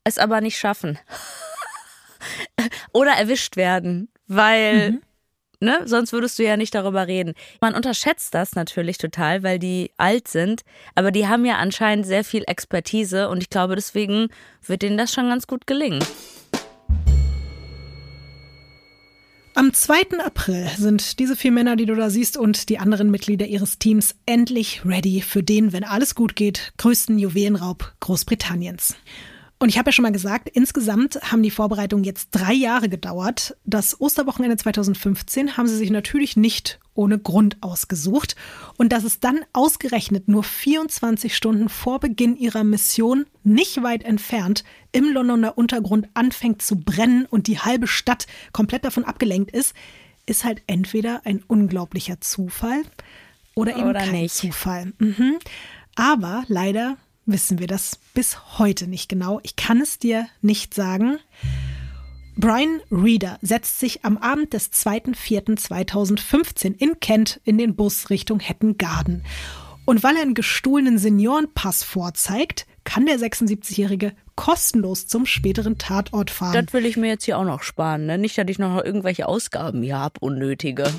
es 0.04 0.16
aber 0.16 0.40
nicht 0.40 0.56
schaffen. 0.58 0.98
Oder 2.94 3.10
erwischt 3.10 3.56
werden, 3.56 4.08
weil, 4.28 5.00
ne, 5.60 5.80
sonst 5.84 6.12
würdest 6.12 6.38
du 6.38 6.44
ja 6.44 6.56
nicht 6.56 6.74
darüber 6.74 7.08
reden. 7.08 7.34
Man 7.60 7.74
unterschätzt 7.74 8.32
das 8.34 8.54
natürlich 8.54 8.98
total, 8.98 9.42
weil 9.42 9.58
die 9.58 9.90
alt 9.96 10.28
sind, 10.28 10.62
aber 10.94 11.10
die 11.10 11.26
haben 11.26 11.44
ja 11.44 11.56
anscheinend 11.56 12.06
sehr 12.06 12.22
viel 12.22 12.44
Expertise 12.46 13.28
und 13.28 13.42
ich 13.42 13.50
glaube, 13.50 13.74
deswegen 13.74 14.28
wird 14.64 14.82
denen 14.82 14.96
das 14.96 15.12
schon 15.12 15.28
ganz 15.28 15.48
gut 15.48 15.66
gelingen. 15.66 16.04
Am 19.56 19.72
2. 19.72 20.18
April 20.24 20.68
sind 20.76 21.18
diese 21.18 21.36
vier 21.36 21.52
Männer, 21.52 21.76
die 21.76 21.86
du 21.86 21.94
da 21.94 22.10
siehst, 22.10 22.36
und 22.36 22.68
die 22.68 22.78
anderen 22.78 23.10
Mitglieder 23.10 23.46
ihres 23.46 23.78
Teams 23.78 24.16
endlich 24.26 24.84
ready 24.84 25.20
für 25.20 25.44
den, 25.44 25.72
wenn 25.72 25.84
alles 25.84 26.14
gut 26.14 26.34
geht, 26.34 26.72
größten 26.76 27.18
Juwelenraub 27.18 27.92
Großbritanniens. 28.00 28.96
Und 29.64 29.70
ich 29.70 29.78
habe 29.78 29.88
ja 29.88 29.92
schon 29.92 30.02
mal 30.02 30.12
gesagt, 30.12 30.50
insgesamt 30.50 31.18
haben 31.22 31.42
die 31.42 31.50
Vorbereitungen 31.50 32.04
jetzt 32.04 32.28
drei 32.32 32.52
Jahre 32.52 32.90
gedauert. 32.90 33.56
Das 33.64 33.98
Osterwochenende 33.98 34.58
2015 34.58 35.56
haben 35.56 35.66
sie 35.66 35.78
sich 35.78 35.88
natürlich 35.88 36.36
nicht 36.36 36.80
ohne 36.92 37.18
Grund 37.18 37.56
ausgesucht. 37.62 38.36
Und 38.76 38.92
dass 38.92 39.04
es 39.04 39.20
dann 39.20 39.40
ausgerechnet 39.54 40.28
nur 40.28 40.44
24 40.44 41.34
Stunden 41.34 41.70
vor 41.70 41.98
Beginn 41.98 42.36
ihrer 42.36 42.62
Mission, 42.62 43.24
nicht 43.42 43.82
weit 43.82 44.02
entfernt, 44.04 44.64
im 44.92 45.10
Londoner 45.10 45.56
Untergrund 45.56 46.08
anfängt 46.12 46.60
zu 46.60 46.80
brennen 46.80 47.24
und 47.24 47.46
die 47.46 47.58
halbe 47.58 47.86
Stadt 47.86 48.26
komplett 48.52 48.84
davon 48.84 49.04
abgelenkt 49.04 49.50
ist, 49.50 49.72
ist 50.26 50.44
halt 50.44 50.60
entweder 50.66 51.22
ein 51.24 51.42
unglaublicher 51.42 52.20
Zufall 52.20 52.82
oder 53.54 53.74
eben 53.78 53.88
Oder 53.88 54.00
kein 54.00 54.12
nicht. 54.12 54.34
Zufall. 54.34 54.92
Mhm. 54.98 55.38
Aber 55.94 56.44
leider 56.48 56.98
wissen 57.26 57.58
wir 57.58 57.66
das 57.66 57.98
bis 58.14 58.58
heute 58.58 58.86
nicht 58.86 59.08
genau. 59.08 59.40
Ich 59.42 59.56
kann 59.56 59.80
es 59.80 59.98
dir 59.98 60.26
nicht 60.42 60.74
sagen. 60.74 61.18
Brian 62.36 62.80
Reader 62.90 63.38
setzt 63.42 63.78
sich 63.78 64.04
am 64.04 64.18
Abend 64.18 64.52
des 64.52 64.72
2.4.2015 64.72 66.76
in 66.78 66.98
Kent 67.00 67.40
in 67.44 67.58
den 67.58 67.76
Bus 67.76 68.10
Richtung 68.10 68.40
Hatton 68.40 68.76
Garden. 68.76 69.22
Und 69.84 70.02
weil 70.02 70.16
er 70.16 70.22
einen 70.22 70.34
gestohlenen 70.34 70.98
Seniorenpass 70.98 71.84
vorzeigt, 71.84 72.66
kann 72.84 73.06
der 73.06 73.18
76-Jährige 73.18 74.12
kostenlos 74.34 75.06
zum 75.06 75.26
späteren 75.26 75.78
Tatort 75.78 76.30
fahren. 76.30 76.64
Das 76.64 76.72
will 76.72 76.86
ich 76.86 76.96
mir 76.96 77.08
jetzt 77.08 77.24
hier 77.24 77.38
auch 77.38 77.44
noch 77.44 77.62
sparen, 77.62 78.06
ne? 78.06 78.18
Nicht, 78.18 78.36
dass 78.38 78.48
ich 78.48 78.58
noch 78.58 78.82
irgendwelche 78.82 79.28
Ausgaben 79.28 79.82
hier 79.82 79.98
habe, 79.98 80.18
unnötige. 80.20 80.92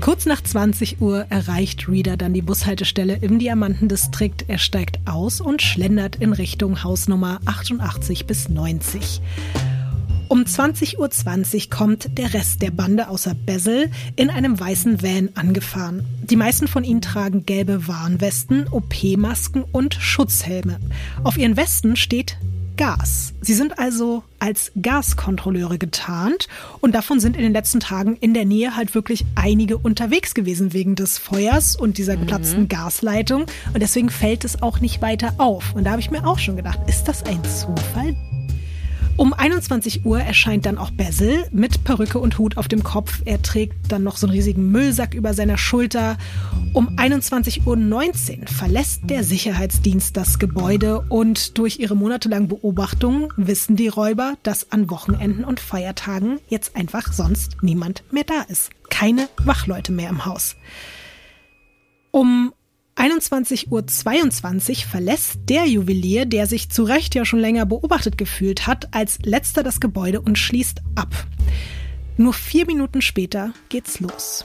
Kurz 0.00 0.24
nach 0.24 0.42
20 0.42 1.02
Uhr 1.02 1.26
erreicht 1.28 1.86
Reader 1.86 2.16
dann 2.16 2.32
die 2.32 2.40
Bushaltestelle 2.40 3.18
im 3.20 3.38
Diamantendistrikt. 3.38 4.46
Er 4.48 4.56
steigt 4.56 4.98
aus 5.06 5.42
und 5.42 5.60
schlendert 5.60 6.16
in 6.16 6.32
Richtung 6.32 6.82
Hausnummer 6.82 7.38
88 7.44 8.26
bis 8.26 8.48
90. 8.48 9.20
Um 10.28 10.44
20.20 10.44 10.96
Uhr 10.96 11.70
kommt 11.70 12.16
der 12.16 12.32
Rest 12.32 12.62
der 12.62 12.70
Bande 12.70 13.08
außer 13.08 13.34
Basil 13.34 13.90
in 14.16 14.30
einem 14.30 14.58
weißen 14.58 15.02
Van 15.02 15.28
angefahren. 15.34 16.04
Die 16.22 16.36
meisten 16.36 16.66
von 16.66 16.82
ihnen 16.82 17.02
tragen 17.02 17.44
gelbe 17.44 17.86
Warnwesten, 17.86 18.68
OP-Masken 18.68 19.64
und 19.64 19.94
Schutzhelme. 19.94 20.80
Auf 21.24 21.36
ihren 21.36 21.58
Westen 21.58 21.96
steht 21.96 22.38
Gas. 22.80 23.34
Sie 23.42 23.52
sind 23.52 23.78
also 23.78 24.24
als 24.38 24.72
Gaskontrolleure 24.80 25.76
getarnt 25.76 26.48
und 26.80 26.94
davon 26.94 27.20
sind 27.20 27.36
in 27.36 27.42
den 27.42 27.52
letzten 27.52 27.78
Tagen 27.78 28.16
in 28.16 28.32
der 28.32 28.46
Nähe 28.46 28.74
halt 28.74 28.94
wirklich 28.94 29.26
einige 29.34 29.76
unterwegs 29.76 30.32
gewesen 30.32 30.72
wegen 30.72 30.94
des 30.94 31.18
Feuers 31.18 31.76
und 31.76 31.98
dieser 31.98 32.16
geplatzten 32.16 32.68
Gasleitung 32.68 33.44
und 33.74 33.82
deswegen 33.82 34.08
fällt 34.08 34.46
es 34.46 34.62
auch 34.62 34.80
nicht 34.80 35.02
weiter 35.02 35.34
auf. 35.36 35.74
Und 35.74 35.84
da 35.84 35.90
habe 35.90 36.00
ich 36.00 36.10
mir 36.10 36.26
auch 36.26 36.38
schon 36.38 36.56
gedacht, 36.56 36.80
ist 36.88 37.04
das 37.04 37.22
ein 37.22 37.44
Zufall? 37.44 38.16
Um 39.20 39.34
21 39.34 40.06
Uhr 40.06 40.18
erscheint 40.18 40.64
dann 40.64 40.78
auch 40.78 40.90
Basil 40.90 41.46
mit 41.52 41.84
Perücke 41.84 42.18
und 42.18 42.38
Hut 42.38 42.56
auf 42.56 42.68
dem 42.68 42.82
Kopf. 42.82 43.20
Er 43.26 43.42
trägt 43.42 43.92
dann 43.92 44.02
noch 44.02 44.16
so 44.16 44.26
einen 44.26 44.32
riesigen 44.32 44.70
Müllsack 44.70 45.12
über 45.12 45.34
seiner 45.34 45.58
Schulter. 45.58 46.16
Um 46.72 46.96
21.19 46.96 47.66
Uhr 48.40 48.46
verlässt 48.46 49.02
der 49.10 49.22
Sicherheitsdienst 49.22 50.16
das 50.16 50.38
Gebäude 50.38 51.04
und 51.10 51.58
durch 51.58 51.80
ihre 51.80 51.96
monatelangen 51.96 52.48
Beobachtungen 52.48 53.28
wissen 53.36 53.76
die 53.76 53.88
Räuber, 53.88 54.38
dass 54.42 54.72
an 54.72 54.88
Wochenenden 54.88 55.44
und 55.44 55.60
Feiertagen 55.60 56.40
jetzt 56.48 56.74
einfach 56.74 57.12
sonst 57.12 57.58
niemand 57.60 58.02
mehr 58.10 58.24
da 58.24 58.40
ist. 58.48 58.70
Keine 58.88 59.28
Wachleute 59.44 59.92
mehr 59.92 60.08
im 60.08 60.24
Haus. 60.24 60.56
Um 62.10 62.54
21.22 63.00 64.84
Uhr 64.84 64.90
verlässt 64.90 65.38
der 65.48 65.64
Juwelier, 65.64 66.26
der 66.26 66.46
sich 66.46 66.68
zu 66.68 66.82
Recht 66.82 67.14
ja 67.14 67.24
schon 67.24 67.38
länger 67.38 67.64
beobachtet 67.64 68.18
gefühlt 68.18 68.66
hat, 68.66 68.92
als 68.94 69.20
letzter 69.22 69.62
das 69.62 69.80
Gebäude 69.80 70.20
und 70.20 70.36
schließt 70.36 70.82
ab. 70.96 71.08
Nur 72.18 72.34
vier 72.34 72.66
Minuten 72.66 73.00
später 73.00 73.54
geht's 73.70 74.00
los. 74.00 74.44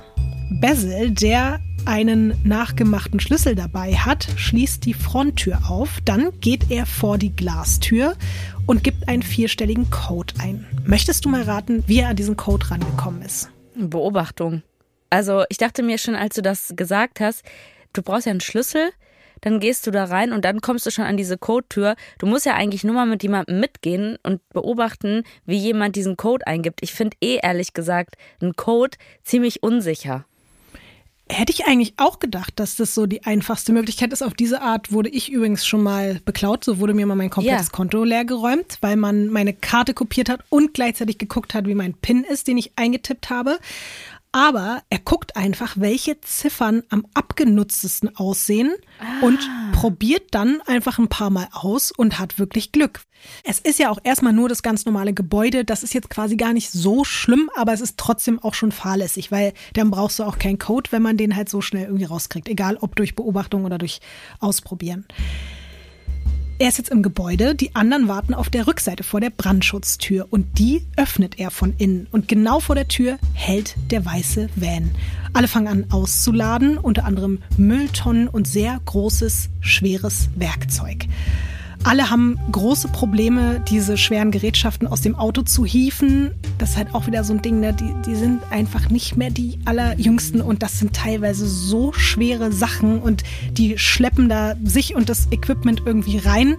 Basil, 0.62 1.12
der 1.12 1.60
einen 1.84 2.34
nachgemachten 2.46 3.20
Schlüssel 3.20 3.56
dabei 3.56 3.94
hat, 3.94 4.26
schließt 4.38 4.86
die 4.86 4.94
Fronttür 4.94 5.70
auf, 5.70 6.00
dann 6.06 6.32
geht 6.40 6.72
er 6.72 6.86
vor 6.86 7.18
die 7.18 7.36
Glastür 7.36 8.16
und 8.68 8.86
gibt 8.86 9.10
einen 9.10 9.22
vierstelligen 9.22 9.90
Code 9.90 10.34
ein. 10.40 10.66
Möchtest 10.86 11.26
du 11.26 11.30
mal 11.30 11.42
raten, 11.42 11.84
wie 11.88 12.00
er 12.00 12.08
an 12.08 12.16
diesen 12.16 12.38
Code 12.38 12.72
rangekommen 12.72 13.22
ist? 13.22 13.50
Beobachtung. 13.76 14.64
Also 15.10 15.44
ich 15.50 15.58
dachte 15.58 15.84
mir 15.84 15.98
schon, 15.98 16.16
als 16.16 16.36
du 16.36 16.42
das 16.42 16.74
gesagt 16.78 17.20
hast, 17.20 17.44
du 17.98 18.02
brauchst 18.02 18.26
ja 18.26 18.32
einen 18.32 18.42
Schlüssel, 18.42 18.92
dann 19.42 19.60
gehst 19.60 19.86
du 19.86 19.92
da 19.92 20.06
rein 20.06 20.32
und 20.34 20.46
dann 20.46 20.62
kommst 20.62 20.86
du 20.86 20.92
schon 20.92 21.06
an 21.06 21.18
diese 21.18 21.38
Codetür. 21.38 21.96
Du 22.20 22.26
musst 22.26 22.46
ja 22.46 22.56
eigentlich 22.56 22.84
nur 22.84 22.96
mal 22.96 23.06
mit 23.06 23.22
jemandem 23.24 23.60
mitgehen 23.60 24.18
und 24.24 24.48
beobachten, 24.50 25.24
wie 25.46 25.58
jemand 25.58 25.96
diesen 25.96 26.18
Code 26.18 26.48
eingibt. 26.48 26.82
Ich 26.82 26.94
finde 26.94 27.18
eh 27.22 27.40
ehrlich 27.42 27.74
gesagt 27.74 28.16
einen 28.42 28.56
Code 28.56 28.98
ziemlich 29.24 29.62
unsicher. 29.62 30.26
Hätte 31.28 31.52
ich 31.52 31.66
eigentlich 31.66 31.96
auch 31.98 32.20
gedacht, 32.20 32.54
dass 32.60 32.76
das 32.76 32.94
so 32.94 33.08
die 33.08 33.24
einfachste 33.24 33.74
Möglichkeit 33.74 34.14
ist. 34.14 34.22
Auf 34.22 34.36
diese 34.36 34.62
Art 34.62 34.92
wurde 34.92 35.10
ich 35.10 35.32
übrigens 35.32 35.66
schon 35.66 35.82
mal 35.82 36.22
beklaut. 36.24 36.64
So 36.64 36.78
wurde 36.78 36.94
mir 36.94 37.08
mal 37.08 37.16
mein 37.16 37.32
komplettes 37.32 37.68
Ja. 37.68 37.72
Konto 37.72 38.04
leergeräumt, 38.04 38.78
weil 38.82 38.96
man 38.96 39.30
meine 39.30 39.54
Karte 39.54 39.96
kopiert 39.96 40.30
hat 40.30 40.42
und 40.50 40.76
gleichzeitig 40.76 41.18
geguckt 41.18 41.56
hat, 41.56 41.66
wie 41.66 41.74
mein 41.74 41.96
PIN 41.96 42.24
ist, 42.24 42.48
den 42.48 42.60
ich 42.60 42.74
eingetippt 42.76 43.32
habe. 43.32 43.58
Aber 44.36 44.84
er 44.90 45.00
guckt 45.00 45.38
einfach, 45.38 45.78
welche 45.78 46.20
Ziffern 46.20 46.84
am 46.90 47.08
abgenutztesten 47.14 48.18
aussehen 48.18 48.74
und 49.22 49.40
probiert 49.72 50.24
dann 50.32 50.60
einfach 50.66 51.00
ein 51.00 51.08
paar 51.08 51.30
Mal 51.30 51.48
aus 51.54 51.90
und 51.90 52.20
hat 52.20 52.38
wirklich 52.38 52.74
Glück. 52.74 53.04
Es 53.46 53.60
ist 53.60 53.80
ja 53.80 53.90
auch 53.90 54.00
erstmal 54.04 54.34
nur 54.34 54.50
das 54.50 54.62
ganz 54.62 54.86
normale 54.86 55.14
Gebäude. 55.14 55.64
Das 55.64 55.84
ist 55.84 55.94
jetzt 55.94 56.10
quasi 56.10 56.36
gar 56.36 56.52
nicht 56.52 56.70
so 56.70 57.06
schlimm, 57.06 57.50
aber 57.56 57.72
es 57.72 57.80
ist 57.80 57.98
trotzdem 57.98 58.38
auch 58.40 58.56
schon 58.56 58.74
fahrlässig, 58.74 59.32
weil 59.32 59.54
dann 59.72 59.90
brauchst 59.90 60.20
du 60.20 60.24
auch 60.24 60.38
keinen 60.38 60.60
Code, 60.60 60.92
wenn 60.92 61.02
man 61.02 61.16
den 61.16 61.38
halt 61.38 61.48
so 61.48 61.62
schnell 61.62 61.86
irgendwie 61.86 62.04
rauskriegt. 62.04 62.50
Egal 62.50 62.76
ob 62.82 62.98
durch 62.98 63.16
Beobachtung 63.16 63.64
oder 63.64 63.78
durch 63.78 64.02
Ausprobieren. 64.42 65.06
Er 66.58 66.70
ist 66.70 66.78
jetzt 66.78 66.90
im 66.90 67.04
Gebäude, 67.04 67.54
die 67.54 67.76
anderen 67.76 68.08
warten 68.08 68.34
auf 68.34 68.50
der 68.50 68.66
Rückseite 68.66 69.04
vor 69.04 69.20
der 69.20 69.30
Brandschutztür 69.30 70.28
und 70.30 70.58
die 70.58 70.84
öffnet 70.96 71.38
er 71.38 71.52
von 71.52 71.74
innen. 71.78 72.08
Und 72.14 72.30
genau 72.30 72.62
vor 72.62 72.76
der 72.76 72.88
Tür 72.88 73.18
hält 73.34 73.76
der 73.92 74.06
weiße 74.06 74.48
Van. 74.56 74.92
Alle 75.34 75.50
fangen 75.50 75.68
an 75.68 75.86
auszuladen, 75.92 76.78
unter 76.78 77.04
anderem 77.04 77.40
Mülltonnen 77.58 78.30
und 78.30 78.48
sehr 78.48 78.80
großes, 78.86 79.50
schweres 79.60 80.30
Werkzeug. 80.36 81.08
Alle 81.86 82.10
haben 82.10 82.40
große 82.52 82.88
Probleme, 82.88 83.62
diese 83.70 83.96
schweren 83.96 84.32
Gerätschaften 84.32 84.88
aus 84.88 85.02
dem 85.02 85.16
Auto 85.16 85.44
zu 85.44 85.66
hieven. 85.66 86.32
Das 86.58 86.72
ist 86.72 86.78
halt 86.78 86.96
auch 86.96 87.06
wieder 87.06 87.24
so 87.24 87.34
ein 87.34 87.44
Ding, 87.44 87.60
ne? 87.60 87.74
die, 87.74 87.94
die 88.08 88.16
sind 88.16 88.42
einfach 88.50 88.90
nicht 88.90 89.18
mehr 89.18 89.30
die 89.30 89.60
allerjüngsten 89.66 90.42
und 90.42 90.64
das 90.64 90.80
sind 90.80 90.94
teilweise 90.94 91.48
so 91.48 91.94
schwere 91.94 92.52
Sachen 92.52 93.00
und 93.00 93.24
die 93.52 93.78
schleppen 93.78 94.30
da 94.30 94.56
sich 94.64 94.96
und 94.96 95.10
das 95.10 95.28
Equipment 95.30 95.84
irgendwie 95.86 96.18
rein. 96.18 96.58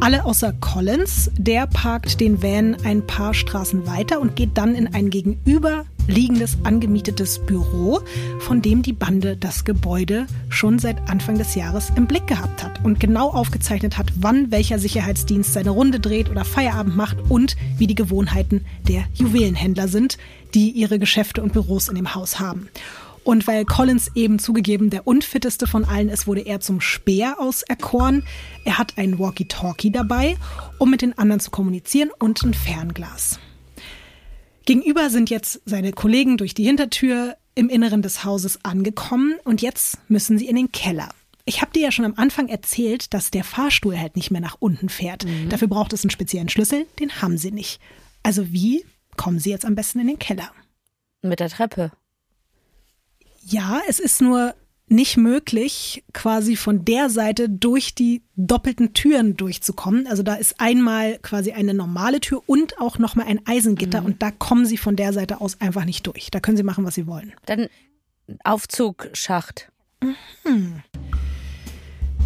Alle 0.00 0.24
außer 0.24 0.52
Collins, 0.52 1.32
der 1.36 1.66
parkt 1.66 2.20
den 2.20 2.40
Van 2.40 2.76
ein 2.84 3.04
paar 3.04 3.34
Straßen 3.34 3.84
weiter 3.88 4.20
und 4.20 4.36
geht 4.36 4.58
dann 4.58 4.76
in 4.76 4.94
ein 4.94 5.10
gegenüberliegendes 6.02 6.58
angemietetes 6.64 7.38
Büro, 7.38 8.00
von 8.40 8.62
dem 8.62 8.82
die 8.82 8.92
Bande 8.92 9.36
das 9.36 9.64
Gebäude 9.64 10.26
schon 10.48 10.78
seit 10.78 11.08
Anfang 11.08 11.38
des 11.38 11.54
Jahres 11.54 11.92
im 11.96 12.06
Blick 12.06 12.26
gehabt 12.26 12.62
hat 12.62 12.84
und 12.84 13.00
genau 13.00 13.30
aufgezeichnet 13.30 13.98
hat, 13.98 14.12
wann 14.16 14.50
welcher 14.50 14.78
Sicherheitsdienst 14.78 15.52
seine 15.52 15.70
Runde 15.70 16.00
dreht 16.00 16.30
oder 16.30 16.44
Feierabend 16.44 16.96
macht 16.96 17.18
und 17.28 17.56
wie 17.78 17.86
die 17.86 17.94
Gewohnheiten 17.94 18.64
der 18.88 19.04
Juwelenhändler 19.14 19.88
sind, 19.88 20.18
die 20.54 20.70
ihre 20.70 20.98
Geschäfte 20.98 21.42
und 21.42 21.52
Büros 21.52 21.88
in 21.88 21.94
dem 21.94 22.14
Haus 22.14 22.40
haben. 22.40 22.68
Und 23.24 23.46
weil 23.46 23.64
Collins 23.64 24.10
eben 24.16 24.40
zugegeben 24.40 24.90
der 24.90 25.06
unfitteste 25.06 25.68
von 25.68 25.84
allen 25.84 26.08
ist, 26.08 26.26
wurde 26.26 26.40
er 26.40 26.58
zum 26.58 26.80
Speer 26.80 27.36
auserkoren. 27.38 28.24
Er 28.64 28.78
hat 28.78 28.98
ein 28.98 29.20
Walkie-Talkie 29.20 29.92
dabei, 29.92 30.36
um 30.78 30.90
mit 30.90 31.02
den 31.02 31.16
anderen 31.16 31.38
zu 31.38 31.52
kommunizieren 31.52 32.10
und 32.18 32.42
ein 32.42 32.52
Fernglas. 32.52 33.38
Gegenüber 34.64 35.10
sind 35.10 35.30
jetzt 35.30 35.60
seine 35.64 35.92
Kollegen 35.92 36.36
durch 36.36 36.54
die 36.54 36.64
Hintertür 36.64 37.36
im 37.54 37.68
Inneren 37.68 38.02
des 38.02 38.24
Hauses 38.24 38.64
angekommen 38.64 39.34
und 39.44 39.62
jetzt 39.62 39.98
müssen 40.08 40.38
sie 40.38 40.48
in 40.48 40.56
den 40.56 40.72
Keller. 40.72 41.08
Ich 41.44 41.60
habe 41.60 41.72
dir 41.72 41.82
ja 41.82 41.92
schon 41.92 42.04
am 42.04 42.14
Anfang 42.16 42.48
erzählt, 42.48 43.12
dass 43.12 43.30
der 43.30 43.42
Fahrstuhl 43.42 43.98
halt 43.98 44.14
nicht 44.14 44.30
mehr 44.30 44.40
nach 44.40 44.56
unten 44.60 44.88
fährt. 44.88 45.26
Dafür 45.48 45.68
braucht 45.68 45.92
es 45.92 46.04
einen 46.04 46.10
speziellen 46.10 46.48
Schlüssel, 46.48 46.86
den 47.00 47.20
haben 47.20 47.36
sie 47.36 47.50
nicht. 47.50 47.80
Also 48.22 48.52
wie 48.52 48.84
kommen 49.16 49.40
sie 49.40 49.50
jetzt 49.50 49.64
am 49.64 49.74
besten 49.74 50.00
in 50.00 50.06
den 50.06 50.18
Keller? 50.18 50.50
Mit 51.20 51.40
der 51.40 51.48
Treppe. 51.48 51.90
Ja, 53.44 53.80
es 53.88 53.98
ist 53.98 54.22
nur 54.22 54.54
nicht 54.88 55.16
möglich, 55.16 56.04
quasi 56.12 56.56
von 56.56 56.84
der 56.84 57.08
Seite 57.08 57.48
durch 57.48 57.94
die 57.94 58.22
doppelten 58.36 58.92
Türen 58.94 59.36
durchzukommen. 59.36 60.06
Also 60.06 60.22
da 60.22 60.34
ist 60.34 60.60
einmal 60.60 61.18
quasi 61.20 61.52
eine 61.52 61.74
normale 61.74 62.20
Tür 62.20 62.42
und 62.46 62.78
auch 62.78 62.98
nochmal 62.98 63.26
ein 63.26 63.40
Eisengitter 63.46 64.04
und 64.04 64.22
da 64.22 64.30
kommen 64.30 64.66
sie 64.66 64.76
von 64.76 64.96
der 64.96 65.12
Seite 65.12 65.40
aus 65.40 65.60
einfach 65.60 65.84
nicht 65.84 66.06
durch. 66.06 66.30
Da 66.30 66.40
können 66.40 66.56
sie 66.56 66.62
machen, 66.62 66.84
was 66.84 66.94
sie 66.94 67.06
wollen. 67.06 67.32
Dann 67.46 67.68
Aufzugschacht. 68.44 69.70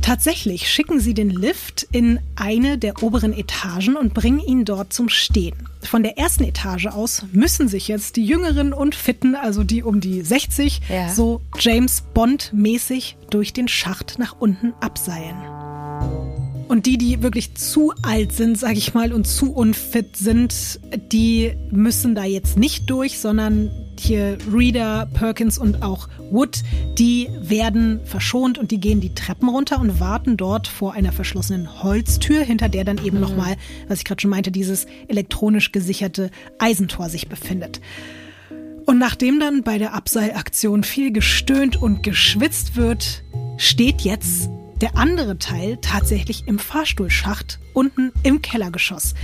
Tatsächlich 0.07 0.71
schicken 0.71 1.01
sie 1.01 1.15
den 1.15 1.31
Lift 1.31 1.85
in 1.91 2.21
eine 2.37 2.79
der 2.79 3.03
oberen 3.03 3.33
Etagen 3.33 3.97
und 3.97 4.15
bringen 4.15 4.39
ihn 4.39 4.65
dort 4.65 4.93
zum 4.93 5.09
Stehen. 5.09 5.57
Von 5.83 6.05
der 6.05 6.17
ersten 6.17 6.45
Etage 6.45 6.87
aus 6.87 7.25
müssen 7.33 7.67
sich 7.67 7.89
jetzt 7.89 8.15
die 8.15 8.25
Jüngeren 8.25 8.73
und 8.73 8.95
Fitten, 8.95 9.35
also 9.35 9.65
die 9.65 9.83
um 9.83 10.01
die 10.01 10.23
60, 10.23 10.83
Ja. 10.89 11.13
so 11.13 11.41
James 11.59 12.05
Bond-mäßig 12.15 13.17
durch 13.31 13.53
den 13.53 13.67
Schacht 13.67 14.21
nach 14.21 14.37
unten 14.39 14.75
abseilen. 14.81 15.35
Und 16.69 16.87
die, 16.87 16.99
die 16.99 17.21
wirklich 17.25 17.57
zu 17.57 17.93
alt 18.03 18.31
sind, 18.33 18.57
sag 18.57 18.77
ich 18.77 18.95
mal, 18.95 19.13
und 19.13 19.27
zu 19.27 19.53
unfit 19.53 20.17
sind, 20.17 20.79
die 21.11 21.53
müssen 21.73 22.15
da 22.15 22.23
jetzt 22.23 22.57
nicht 22.57 22.89
durch, 22.91 23.19
sondern 23.19 23.73
hier 24.01 24.39
Reader, 24.53 25.09
Perkins 25.13 25.59
und 25.59 25.83
auch 25.83 26.09
Wood, 26.31 26.63
die 26.99 27.29
werden 27.41 28.01
verschont 28.05 28.59
und 28.59 28.71
die 28.71 28.81
gehen 28.81 29.01
die 29.01 29.15
Treppen 29.15 29.49
runter 29.49 29.81
und 29.81 30.01
warten 30.01 30.37
dort 30.37 30.69
vor 30.69 30.95
einer 30.95 31.13
verschlossenen 31.13 31.83
Holztür, 31.83 32.43
hinter 32.43 32.69
der 32.69 32.85
dann 32.85 33.05
eben 33.05 33.21
nochmal, 33.21 33.57
was 33.89 33.99
ich 33.99 34.05
gerade 34.05 34.21
schon 34.21 34.31
meinte, 34.31 34.51
dieses 34.51 34.87
elektronisch 35.09 35.73
gesicherte 35.73 36.31
Eisentor 36.59 37.09
sich 37.09 37.29
befindet. 37.29 37.81
Und 38.87 38.99
nachdem 38.99 39.41
dann 39.41 39.63
bei 39.63 39.79
der 39.79 39.95
Abseilaktion 39.95 40.85
viel 40.85 41.13
gestöhnt 41.13 41.81
und 41.81 42.03
geschwitzt 42.03 42.77
wird, 42.77 43.25
steht 43.57 44.03
jetzt 44.03 44.49
der 44.81 44.97
andere 44.97 45.39
Teil 45.39 45.79
tatsächlich 45.81 46.47
im 46.47 46.59
Fahrstuhlschacht 46.59 47.59
unten 47.73 48.13
im 48.23 48.43
Kellergeschoss. 48.43 49.15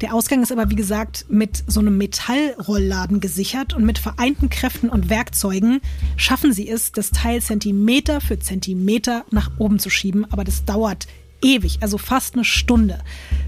Der 0.00 0.14
Ausgang 0.14 0.42
ist 0.42 0.50
aber 0.50 0.70
wie 0.70 0.76
gesagt 0.76 1.26
mit 1.28 1.62
so 1.66 1.80
einem 1.80 1.98
Metallrollladen 1.98 3.20
gesichert 3.20 3.74
und 3.74 3.84
mit 3.84 3.98
vereinten 3.98 4.48
Kräften 4.48 4.88
und 4.88 5.10
Werkzeugen 5.10 5.80
schaffen 6.16 6.54
sie 6.54 6.68
es, 6.68 6.92
das 6.92 7.10
Teil 7.10 7.42
Zentimeter 7.42 8.22
für 8.22 8.38
Zentimeter 8.38 9.26
nach 9.30 9.50
oben 9.58 9.78
zu 9.78 9.90
schieben, 9.90 10.24
aber 10.32 10.44
das 10.44 10.64
dauert 10.64 11.06
ewig, 11.42 11.78
also 11.82 11.98
fast 11.98 12.34
eine 12.34 12.44
Stunde, 12.44 13.02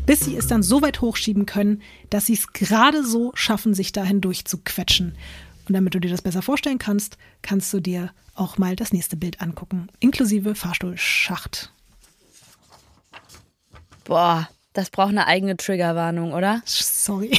bis 0.05 0.21
sie 0.21 0.37
es 0.37 0.47
dann 0.47 0.63
so 0.63 0.83
weit 0.83 1.01
hochschieben 1.01 1.47
können, 1.47 1.81
dass 2.11 2.27
sie 2.27 2.35
es 2.35 2.53
gerade 2.53 3.05
so 3.05 3.33
schaffen, 3.35 3.73
sich 3.73 3.93
dahin 3.93 4.21
durchzuquetschen. 4.21 5.15
Und 5.69 5.75
damit 5.75 5.95
du 5.95 6.01
dir 6.01 6.11
das 6.11 6.23
besser 6.23 6.43
vorstellen 6.43 6.79
kannst, 6.79 7.17
kannst 7.41 7.73
du 7.73 7.81
dir 7.81 8.11
auch 8.35 8.59
mal 8.59 8.77
das 8.77 8.93
nächste 8.93 9.17
Bild 9.17 9.41
angucken, 9.41 9.89
inklusive 10.01 10.55
Fahrstuhlschacht. 10.55 11.73
Boah, 14.05 14.49
das 14.73 14.91
braucht 14.91 15.11
eine 15.11 15.27
eigene 15.27 15.57
Triggerwarnung, 15.57 16.33
oder? 16.33 16.63
Sorry. 16.65 17.39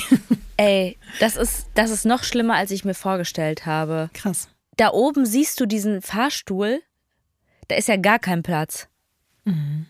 Ey, 0.58 0.98
das 1.20 1.36
ist, 1.36 1.68
das 1.74 1.90
ist 1.90 2.06
noch 2.06 2.24
schlimmer, 2.24 2.56
als 2.56 2.72
ich 2.72 2.86
mir 2.86 2.94
vorgestellt 2.94 3.66
habe. 3.66 4.10
Krass. 4.14 4.50
Da 4.78 4.92
oben 4.92 5.26
siehst 5.26 5.60
du 5.60 5.66
diesen 5.66 6.02
Fahrstuhl, 6.02 6.82
da 7.68 7.76
ist 7.76 7.88
ja 7.88 7.98
gar 7.98 8.20
kein 8.20 8.44
Platz. 8.44 8.88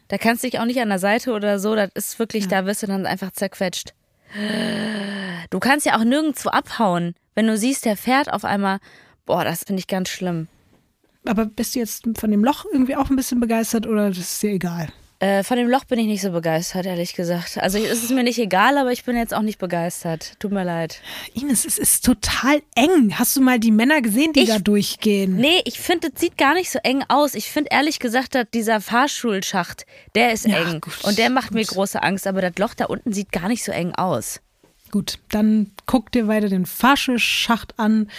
Da 0.07 0.17
kannst 0.17 0.43
du 0.43 0.49
dich 0.49 0.59
auch 0.59 0.65
nicht 0.65 0.81
an 0.81 0.89
der 0.89 0.97
Seite 0.99 1.31
oder 1.33 1.59
so, 1.59 1.75
das 1.75 1.91
ist 1.93 2.17
wirklich, 2.17 2.47
da 2.47 2.65
wirst 2.65 2.81
du 2.81 2.87
dann 2.87 3.05
einfach 3.05 3.31
zerquetscht. 3.31 3.93
Du 5.51 5.59
kannst 5.59 5.85
ja 5.85 5.95
auch 5.95 6.03
nirgendwo 6.03 6.49
abhauen, 6.49 7.13
wenn 7.35 7.45
du 7.45 7.55
siehst, 7.55 7.85
der 7.85 7.95
fährt 7.95 8.33
auf 8.33 8.45
einmal. 8.45 8.79
Boah, 9.25 9.43
das 9.43 9.63
finde 9.63 9.79
ich 9.79 9.87
ganz 9.87 10.09
schlimm. 10.09 10.47
Aber 11.25 11.45
bist 11.45 11.75
du 11.75 11.79
jetzt 11.79 12.03
von 12.17 12.31
dem 12.31 12.43
Loch 12.43 12.65
irgendwie 12.71 12.95
auch 12.95 13.09
ein 13.09 13.15
bisschen 13.15 13.39
begeistert 13.39 13.85
oder 13.85 14.09
das 14.09 14.17
ist 14.17 14.41
dir 14.41 14.51
egal? 14.51 14.87
Äh, 15.23 15.43
von 15.43 15.55
dem 15.55 15.69
Loch 15.69 15.85
bin 15.85 15.99
ich 15.99 16.05
nicht 16.07 16.21
so 16.21 16.31
begeistert, 16.31 16.85
ehrlich 16.85 17.13
gesagt. 17.15 17.57
Also 17.57 17.77
es 17.77 18.03
ist 18.03 18.11
mir 18.11 18.23
nicht 18.23 18.39
egal, 18.39 18.77
aber 18.77 18.91
ich 18.91 19.05
bin 19.05 19.15
jetzt 19.15 19.33
auch 19.33 19.41
nicht 19.41 19.57
begeistert. 19.57 20.33
Tut 20.39 20.51
mir 20.51 20.65
leid. 20.65 20.99
Ines, 21.33 21.63
es 21.63 21.77
ist 21.77 22.03
total 22.03 22.61
eng. 22.75 23.17
Hast 23.17 23.37
du 23.37 23.41
mal 23.41 23.57
die 23.57 23.71
Männer 23.71 24.01
gesehen, 24.01 24.33
die 24.33 24.41
Ich- 24.41 24.49
da 24.49 24.59
durchgehen? 24.59 25.37
Nee, 25.37 25.61
ich 25.63 25.79
finde, 25.79 26.09
es 26.13 26.19
sieht 26.19 26.37
gar 26.37 26.55
nicht 26.55 26.69
so 26.69 26.79
eng 26.83 27.05
aus. 27.07 27.35
Ich 27.35 27.49
finde 27.49 27.69
ehrlich 27.71 27.99
gesagt, 27.99 28.35
dass 28.35 28.47
dieser 28.53 28.81
Fahrschulschacht, 28.81 29.85
der 30.13 30.33
ist 30.33 30.45
Ja, 30.45 30.57
eng. 30.69 30.81
gut, 30.81 31.03
und 31.05 31.17
der 31.17 31.29
macht 31.29 31.51
mir 31.53 31.61
gut. 31.61 31.69
große 31.75 32.03
Angst, 32.03 32.27
aber 32.27 32.41
das 32.41 32.57
Loch 32.57 32.73
da 32.73 32.85
unten 32.85 33.13
sieht 33.13 33.31
gar 33.31 33.47
nicht 33.47 33.63
so 33.63 33.71
eng 33.71 33.95
aus. 33.95 34.41
Gut, 34.91 35.19
dann 35.31 35.71
guck 35.85 36.11
dir 36.11 36.27
weiter 36.27 36.49
den 36.49 36.65
Fascheschacht 36.65 37.79
an. 37.79 38.09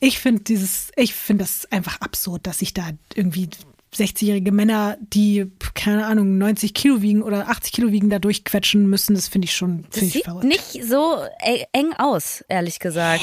Ich 0.00 0.18
finde 0.18 0.42
dieses, 0.44 0.90
ich 0.96 1.12
finde 1.14 1.44
das 1.44 1.70
einfach 1.70 2.00
absurd, 2.00 2.46
dass 2.46 2.60
sich 2.60 2.72
da 2.72 2.88
irgendwie 3.14 3.50
60-jährige 3.94 4.52
Männer, 4.52 4.96
die, 5.00 5.46
keine 5.74 6.06
Ahnung, 6.06 6.38
90 6.38 6.74
Kilo 6.74 7.02
wiegen 7.02 7.22
oder 7.22 7.48
80 7.48 7.72
Kilo 7.72 7.92
wiegen, 7.92 8.10
da 8.10 8.18
durchquetschen 8.18 8.86
müssen. 8.88 9.14
Das 9.14 9.28
finde 9.28 9.46
ich 9.46 9.54
schon 9.54 9.84
Das 9.90 9.98
find 9.98 10.08
ich 10.08 10.12
sieht 10.14 10.24
verrückt. 10.24 10.44
nicht 10.44 10.84
so 10.84 11.16
eng 11.72 11.92
aus, 11.96 12.44
ehrlich 12.48 12.78
gesagt. 12.78 13.22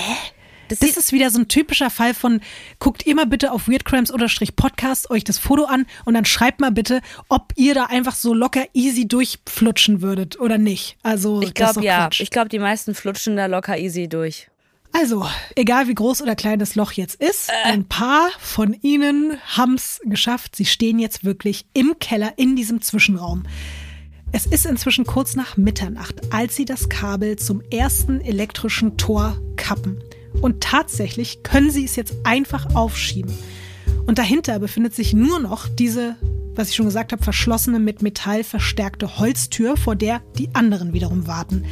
Das 0.67 0.79
Das 0.79 0.97
ist 0.97 1.11
wieder 1.11 1.29
so 1.29 1.39
ein 1.39 1.47
typischer 1.47 1.89
Fall 1.89 2.13
von, 2.13 2.41
guckt 2.79 3.05
mal 3.13 3.27
bitte 3.27 3.51
auf 3.51 3.67
weirdcrimes-podcast 3.67 5.11
euch 5.11 5.23
das 5.23 5.37
Foto 5.37 5.65
an 5.65 5.85
und 6.05 6.15
dann 6.15 6.25
schreibt 6.25 6.59
mal 6.59 6.71
bitte, 6.71 7.01
ob 7.29 7.53
ihr 7.55 7.75
da 7.75 7.85
einfach 7.85 8.15
so 8.15 8.33
locker 8.33 8.65
easy 8.73 9.07
durchflutschen 9.07 10.01
würdet 10.01 10.39
oder 10.39 10.57
nicht. 10.57 10.97
Also, 11.03 11.41
ich 11.41 11.53
das 11.53 11.69
ist 11.69 11.73
glaube 11.75 11.85
ja. 11.87 12.03
Quatsch. 12.05 12.21
Ich 12.21 12.31
glaube, 12.31 12.49
die 12.49 12.59
meisten 12.59 12.95
flutschen 12.95 13.35
da 13.35 13.45
locker 13.45 13.77
easy 13.77 14.07
durch. 14.07 14.49
Also, 14.97 15.25
egal 15.55 15.89
wie 15.89 15.93
groß 15.93 16.21
oder 16.21 16.37
klein 16.37 16.57
das 16.57 16.75
Loch 16.75 16.93
jetzt 16.93 17.15
ist, 17.15 17.51
ein 17.65 17.83
paar 17.83 18.29
von 18.39 18.73
ihnen 18.81 19.37
haben 19.45 19.75
es 19.75 19.99
geschafft. 20.05 20.55
Sie 20.55 20.63
stehen 20.63 20.99
jetzt 20.99 21.25
wirklich 21.25 21.65
im 21.73 21.99
Keller 21.99 22.31
in 22.37 22.55
diesem 22.55 22.81
Zwischenraum. 22.81 23.43
Es 24.31 24.45
ist 24.45 24.65
inzwischen 24.65 25.05
kurz 25.05 25.35
nach 25.35 25.57
Mitternacht, 25.57 26.31
als 26.31 26.55
sie 26.55 26.63
das 26.63 26.87
Kabel 26.87 27.35
zum 27.35 27.61
ersten 27.71 28.21
elektrischen 28.21 28.95
Tor 28.95 29.37
kappen. 29.57 30.01
Und 30.41 30.63
tatsächlich 30.63 31.43
können 31.43 31.71
sie 31.71 31.83
es 31.83 31.97
jetzt 31.97 32.13
einfach 32.23 32.73
aufschieben. 32.73 33.37
Und 34.07 34.17
dahinter 34.17 34.59
befindet 34.59 34.95
sich 34.95 35.11
nur 35.11 35.39
noch 35.39 35.67
diese, 35.67 36.15
was 36.55 36.69
ich 36.69 36.75
schon 36.75 36.85
gesagt 36.85 37.11
habe, 37.11 37.23
verschlossene 37.23 37.79
mit 37.79 38.01
Metall 38.01 38.43
verstärkte 38.43 39.17
Holztür, 39.17 39.77
vor 39.77 39.95
der 39.95 40.21
die 40.37 40.49
anderen 40.53 40.93
wiederum 40.93 41.27
warten. 41.27 41.65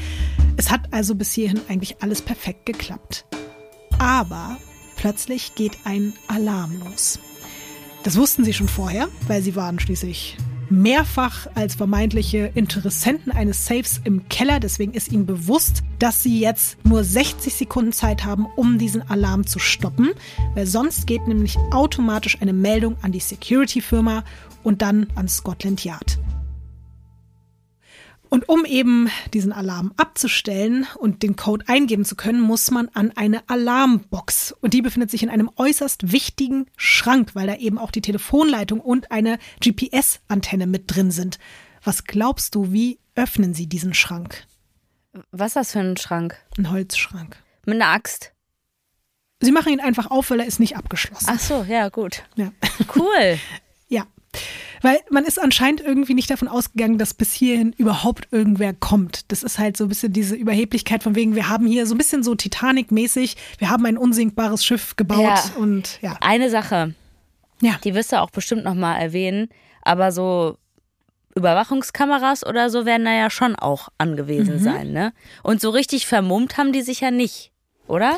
Es 0.57 0.71
hat 0.71 0.91
also 0.91 1.15
bis 1.15 1.33
hierhin 1.33 1.61
eigentlich 1.69 2.01
alles 2.01 2.21
perfekt 2.21 2.65
geklappt. 2.65 3.25
Aber 3.99 4.57
plötzlich 4.95 5.55
geht 5.55 5.77
ein 5.85 6.13
Alarm 6.27 6.79
los. 6.83 7.19
Das 8.03 8.17
wussten 8.17 8.43
sie 8.43 8.53
schon 8.53 8.67
vorher, 8.67 9.07
weil 9.27 9.41
sie 9.41 9.55
waren 9.55 9.79
schließlich 9.79 10.37
mehrfach 10.69 11.47
als 11.55 11.75
vermeintliche 11.75 12.51
Interessenten 12.55 13.31
eines 13.31 13.65
Safes 13.65 14.01
im 14.03 14.27
Keller. 14.27 14.59
Deswegen 14.59 14.93
ist 14.93 15.11
ihnen 15.11 15.25
bewusst, 15.25 15.83
dass 15.99 16.23
sie 16.23 16.39
jetzt 16.39 16.77
nur 16.85 17.03
60 17.03 17.53
Sekunden 17.53 17.93
Zeit 17.93 18.25
haben, 18.25 18.47
um 18.55 18.77
diesen 18.77 19.07
Alarm 19.09 19.45
zu 19.45 19.59
stoppen, 19.59 20.11
weil 20.55 20.65
sonst 20.65 21.07
geht 21.07 21.27
nämlich 21.27 21.57
automatisch 21.71 22.41
eine 22.41 22.53
Meldung 22.53 22.97
an 23.01 23.11
die 23.11 23.19
Security-Firma 23.19 24.23
und 24.63 24.81
dann 24.81 25.07
an 25.15 25.27
Scotland 25.27 25.83
Yard. 25.83 26.19
Und 28.33 28.49
um 28.49 28.65
eben 28.65 29.11
diesen 29.31 29.51
Alarm 29.51 29.93
abzustellen 29.95 30.87
und 30.97 31.21
den 31.21 31.35
Code 31.35 31.65
eingeben 31.67 32.03
zu 32.03 32.15
können, 32.15 32.41
muss 32.41 32.71
man 32.71 32.89
an 32.95 33.11
eine 33.11 33.47
Alarmbox. 33.47 34.55
Und 34.59 34.73
die 34.73 34.81
befindet 34.81 35.11
sich 35.11 35.21
in 35.21 35.29
einem 35.29 35.51
äußerst 35.55 36.11
wichtigen 36.11 36.65
Schrank, 36.75 37.35
weil 37.35 37.45
da 37.45 37.57
eben 37.57 37.77
auch 37.77 37.91
die 37.91 38.01
Telefonleitung 38.01 38.79
und 38.79 39.11
eine 39.11 39.37
GPS-Antenne 39.63 40.65
mit 40.65 40.85
drin 40.87 41.11
sind. 41.11 41.37
Was 41.83 42.05
glaubst 42.05 42.55
du, 42.55 42.71
wie 42.71 42.97
öffnen 43.13 43.53
sie 43.53 43.67
diesen 43.67 43.93
Schrank? 43.93 44.47
Was 45.29 45.49
ist 45.49 45.55
das 45.55 45.71
für 45.73 45.81
ein 45.81 45.97
Schrank? 45.97 46.35
Ein 46.57 46.71
Holzschrank. 46.71 47.37
Mit 47.67 47.75
einer 47.75 47.91
Axt. 47.91 48.33
Sie 49.41 49.51
machen 49.51 49.73
ihn 49.73 49.79
einfach 49.79 50.09
auf, 50.09 50.31
weil 50.31 50.39
er 50.39 50.47
ist 50.47 50.59
nicht 50.59 50.75
abgeschlossen. 50.75 51.27
Ach 51.29 51.39
so, 51.39 51.65
ja, 51.69 51.89
gut. 51.89 52.23
Ja. 52.35 52.51
Cool. 52.95 53.37
Ja. 54.33 54.39
Weil 54.89 54.97
man 55.09 55.23
ist 55.23 55.41
anscheinend 55.41 55.79
irgendwie 55.81 56.13
nicht 56.13 56.29
davon 56.29 56.47
ausgegangen, 56.47 56.97
dass 56.97 57.13
bis 57.13 57.31
hierhin 57.33 57.73
überhaupt 57.77 58.27
irgendwer 58.31 58.73
kommt. 58.73 59.31
Das 59.31 59.41
ist 59.43 59.57
halt 59.59 59.77
so 59.77 59.85
ein 59.85 59.89
bisschen 59.89 60.11
diese 60.11 60.35
Überheblichkeit 60.35 61.03
von 61.03 61.15
wegen, 61.15 61.35
wir 61.35 61.47
haben 61.49 61.65
hier 61.67 61.85
so 61.87 61.95
ein 61.95 61.97
bisschen 61.97 62.23
so 62.23 62.35
Titanic-mäßig, 62.35 63.37
wir 63.59 63.69
haben 63.69 63.85
ein 63.85 63.97
unsinkbares 63.97 64.65
Schiff 64.65 64.95
gebaut 64.95 65.21
Ja. 65.23 65.41
und 65.57 65.99
ja. 66.01 66.17
Eine 66.21 66.49
Sache, 66.49 66.95
Ja. 67.61 67.79
die 67.83 67.93
wirst 67.95 68.11
du 68.11 68.19
auch 68.19 68.29
bestimmt 68.31 68.65
nochmal 68.65 68.99
erwähnen, 69.01 69.47
aber 69.83 70.11
so 70.11 70.57
Überwachungskameras 71.35 72.45
oder 72.45 72.69
so 72.69 72.85
werden 72.85 73.05
da 73.05 73.13
ja 73.13 73.29
schon 73.29 73.55
auch 73.55 73.89
angewiesen 73.97 74.55
Mhm. 74.57 74.63
sein, 74.63 74.91
ne? 74.91 75.13
Und 75.41 75.61
so 75.61 75.69
richtig 75.71 76.05
vermummt 76.05 76.57
haben 76.57 76.71
die 76.73 76.81
sich 76.83 76.99
ja 77.01 77.09
nicht, 77.09 77.51
oder? 77.87 78.17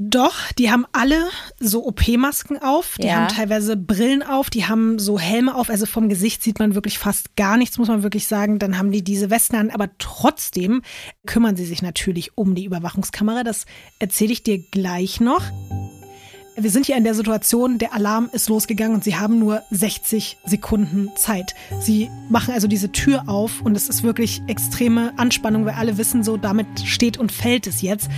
Doch, 0.00 0.52
die 0.56 0.70
haben 0.70 0.86
alle 0.92 1.28
so 1.58 1.84
OP-Masken 1.84 2.62
auf, 2.62 2.94
die 3.02 3.08
Ja. 3.08 3.14
haben 3.16 3.28
teilweise 3.34 3.76
Brillen 3.76 4.22
auf, 4.22 4.48
die 4.48 4.64
haben 4.66 5.00
so 5.00 5.18
Helme 5.18 5.56
auf, 5.56 5.70
also 5.70 5.86
vom 5.86 6.08
Gesicht 6.08 6.40
sieht 6.40 6.60
man 6.60 6.76
wirklich 6.76 7.00
fast 7.00 7.34
gar 7.34 7.56
nichts, 7.56 7.78
muss 7.78 7.88
man 7.88 8.04
wirklich 8.04 8.28
sagen. 8.28 8.60
Dann 8.60 8.78
haben 8.78 8.92
die 8.92 9.02
diese 9.02 9.28
Westen 9.28 9.56
an, 9.56 9.70
aber 9.70 9.88
trotzdem 9.98 10.82
kümmern 11.26 11.56
sie 11.56 11.64
sich 11.66 11.82
natürlich 11.82 12.38
um 12.38 12.54
die 12.54 12.64
Überwachungskamera. 12.64 13.42
Das 13.42 13.66
erzähle 13.98 14.32
ich 14.32 14.44
dir 14.44 14.58
gleich 14.70 15.20
noch. 15.20 15.42
Wir 16.56 16.70
sind 16.70 16.86
hier 16.86 16.96
in 16.96 17.04
der 17.04 17.14
Situation, 17.14 17.78
der 17.78 17.92
Alarm 17.92 18.30
ist 18.32 18.48
losgegangen 18.48 18.94
und 18.94 19.04
sie 19.04 19.16
haben 19.16 19.38
nur 19.40 19.62
60 19.70 20.38
Sekunden 20.44 21.08
Zeit. 21.16 21.54
Sie 21.80 22.08
machen 22.30 22.52
also 22.54 22.66
diese 22.68 22.90
Tür 22.92 23.28
auf 23.28 23.62
und 23.62 23.76
es 23.76 23.88
ist 23.88 24.02
wirklich 24.04 24.42
extreme 24.48 25.12
Anspannung, 25.18 25.64
weil 25.66 25.74
alle 25.74 25.98
wissen 25.98 26.22
so, 26.24 26.36
damit 26.36 26.66
steht 26.84 27.16
und 27.16 27.30
fällt 27.30 27.66
es 27.68 27.80
jetzt. 27.82 28.08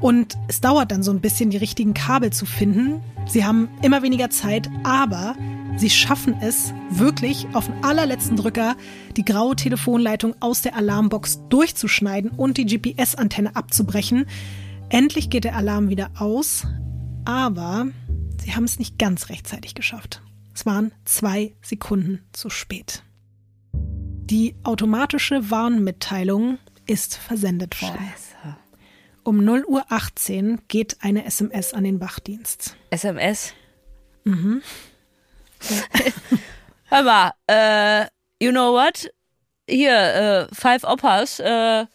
Und 0.00 0.36
es 0.48 0.60
dauert 0.60 0.90
dann 0.90 1.02
so 1.02 1.10
ein 1.10 1.20
bisschen, 1.20 1.50
die 1.50 1.56
richtigen 1.56 1.94
Kabel 1.94 2.32
zu 2.32 2.46
finden. 2.46 3.02
Sie 3.26 3.44
haben 3.44 3.68
immer 3.82 4.02
weniger 4.02 4.30
Zeit, 4.30 4.68
aber 4.82 5.34
sie 5.76 5.90
schaffen 5.90 6.36
es 6.40 6.72
wirklich 6.90 7.46
auf 7.54 7.66
den 7.66 7.84
allerletzten 7.84 8.36
Drücker 8.36 8.76
die 9.16 9.24
graue 9.24 9.56
Telefonleitung 9.56 10.34
aus 10.40 10.62
der 10.62 10.76
Alarmbox 10.76 11.40
durchzuschneiden 11.48 12.30
und 12.30 12.58
die 12.58 12.66
GPS-Antenne 12.66 13.56
abzubrechen. 13.56 14.26
Endlich 14.90 15.30
geht 15.30 15.44
der 15.44 15.56
Alarm 15.56 15.88
wieder 15.88 16.10
aus, 16.18 16.66
aber 17.24 17.86
sie 18.42 18.54
haben 18.54 18.64
es 18.64 18.78
nicht 18.78 18.98
ganz 18.98 19.28
rechtzeitig 19.28 19.74
geschafft. 19.74 20.20
Es 20.54 20.66
waren 20.66 20.92
zwei 21.04 21.54
Sekunden 21.62 22.20
zu 22.32 22.50
spät. 22.50 23.02
Die 23.72 24.54
automatische 24.62 25.50
Warnmitteilung 25.50 26.58
ist 26.86 27.16
versendet 27.16 27.80
worden. 27.82 27.98
Scheiße. 27.98 28.33
Um 29.24 29.40
0.18 29.40 30.52
Uhr 30.52 30.58
geht 30.68 30.98
eine 31.00 31.24
SMS 31.24 31.72
an 31.72 31.84
den 31.84 32.00
Wachdienst. 32.00 32.76
SMS? 32.90 33.54
Mhm. 34.24 34.62
Hör 36.90 37.02
mal, 37.02 37.32
äh, 37.46 38.02
you 38.44 38.50
know 38.52 38.72
what? 38.74 39.10
Hier, 39.68 40.48
äh, 40.50 40.54
Five 40.54 40.84
Oppas, 40.84 41.40
äh, 41.40 41.86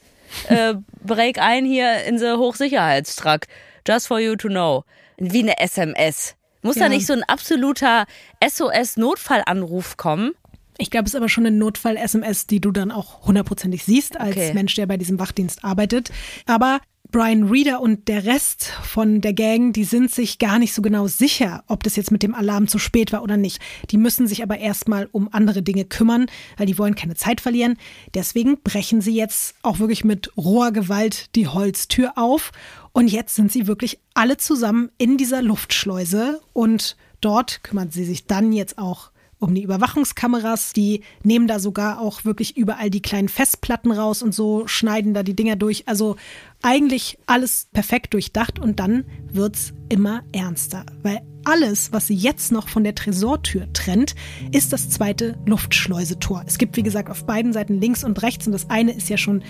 äh, 0.47 0.73
break 1.03 1.37
ein 1.39 1.65
hier 1.65 2.03
in 2.05 2.17
the 2.17 2.31
Hochsicherheitstruck. 2.31 3.41
Just 3.87 4.07
for 4.07 4.19
you 4.19 4.35
to 4.35 4.47
know. 4.47 4.83
Wie 5.17 5.43
eine 5.43 5.59
SMS. 5.59 6.35
Muss 6.63 6.75
da 6.75 6.83
Ja. 6.85 6.89
nicht 6.89 7.05
so 7.05 7.13
ein 7.13 7.23
absoluter 7.23 8.05
SOS-Notfallanruf 8.43 9.97
kommen? 9.97 10.33
Ich 10.77 10.89
glaube, 10.89 11.05
es 11.05 11.11
ist 11.13 11.15
aber 11.17 11.29
schon 11.29 11.45
eine 11.45 11.55
Notfall-SMS, 11.55 12.47
die 12.47 12.59
du 12.61 12.71
dann 12.71 12.91
auch 12.91 13.25
hundertprozentig 13.27 13.83
siehst 13.83 14.19
als 14.19 14.31
Okay. 14.35 14.53
Mensch, 14.53 14.75
der 14.75 14.85
bei 14.87 14.97
diesem 14.97 15.19
Wachdienst 15.19 15.63
arbeitet. 15.63 16.09
Aber 16.45 16.79
Brian 17.11 17.45
Reeder 17.45 17.81
und 17.81 18.07
der 18.07 18.25
Rest 18.25 18.65
von 18.83 19.19
der 19.21 19.33
Gang, 19.33 19.73
die 19.73 19.83
sind 19.83 20.11
sich 20.11 20.37
gar 20.37 20.59
nicht 20.59 20.75
so 20.75 20.83
genau 20.83 21.07
sicher, 21.07 21.63
ob 21.65 21.81
das 21.81 21.95
jetzt 21.95 22.11
mit 22.11 22.21
dem 22.21 22.35
Alarm 22.35 22.67
zu 22.67 22.77
spät 22.77 23.11
war 23.11 23.23
oder 23.23 23.35
nicht. 23.35 23.59
Die 23.89 23.97
müssen 23.97 24.27
sich 24.27 24.43
aber 24.43 24.59
erstmal 24.59 25.09
um 25.11 25.27
andere 25.31 25.63
Dinge 25.63 25.85
kümmern, 25.85 26.27
weil 26.57 26.67
die 26.67 26.77
wollen 26.77 26.93
keine 26.93 27.15
Zeit 27.15 27.41
verlieren. 27.41 27.77
Deswegen 28.13 28.61
brechen 28.61 29.01
sie 29.01 29.15
jetzt 29.15 29.55
auch 29.63 29.79
wirklich 29.79 30.03
mit 30.03 30.31
roher 30.37 30.71
Gewalt 30.71 31.35
die 31.35 31.47
Holztür 31.47 32.15
auf. 32.15 32.51
Und 32.91 33.07
jetzt 33.07 33.33
sind 33.33 33.51
sie 33.51 33.65
wirklich 33.65 33.99
alle 34.13 34.37
zusammen 34.37 34.91
in 34.99 35.17
dieser 35.17 35.41
Luftschleuse 35.41 36.39
und 36.53 36.95
dort 37.21 37.63
kümmern 37.63 37.89
sie 37.89 38.05
sich 38.05 38.27
dann 38.27 38.53
jetzt 38.53 38.77
auch 38.77 39.09
um 39.39 39.55
die 39.55 39.63
Überwachungskameras. 39.63 40.73
Die 40.73 41.01
nehmen 41.23 41.47
da 41.47 41.59
sogar 41.59 41.99
auch 41.99 42.25
wirklich 42.25 42.57
überall 42.57 42.89
die 42.89 43.01
kleinen 43.01 43.29
Festplatten 43.29 43.91
raus 43.91 44.21
und 44.21 44.35
so, 44.35 44.67
schneiden 44.67 45.13
da 45.13 45.23
die 45.23 45.35
Dinger 45.35 45.55
durch. 45.55 45.87
Also 45.87 46.17
eigentlich 46.61 47.17
alles 47.25 47.67
perfekt 47.71 48.13
durchdacht 48.13 48.59
und 48.59 48.79
dann 48.79 49.05
wird's 49.31 49.73
immer 49.89 50.23
ernster, 50.31 50.85
weil 51.03 51.21
alles, 51.45 51.91
was 51.91 52.07
sie 52.07 52.15
jetzt 52.15 52.51
noch 52.51 52.67
von 52.67 52.83
der 52.83 52.95
Tresortür 52.95 53.71
trennt, 53.73 54.15
ist 54.51 54.73
das 54.73 54.89
zweite 54.89 55.37
Luftschleusetor. 55.45 56.43
Es 56.45 56.57
gibt, 56.57 56.75
wie 56.75 56.83
gesagt, 56.83 57.09
auf 57.09 57.25
beiden 57.25 57.53
Seiten 57.53 57.79
links 57.79 58.03
und 58.03 58.21
rechts 58.21 58.45
und 58.45 58.53
das 58.53 58.69
eine 58.69 58.91
ist 58.91 59.09
ja 59.09 59.17
schon 59.17 59.43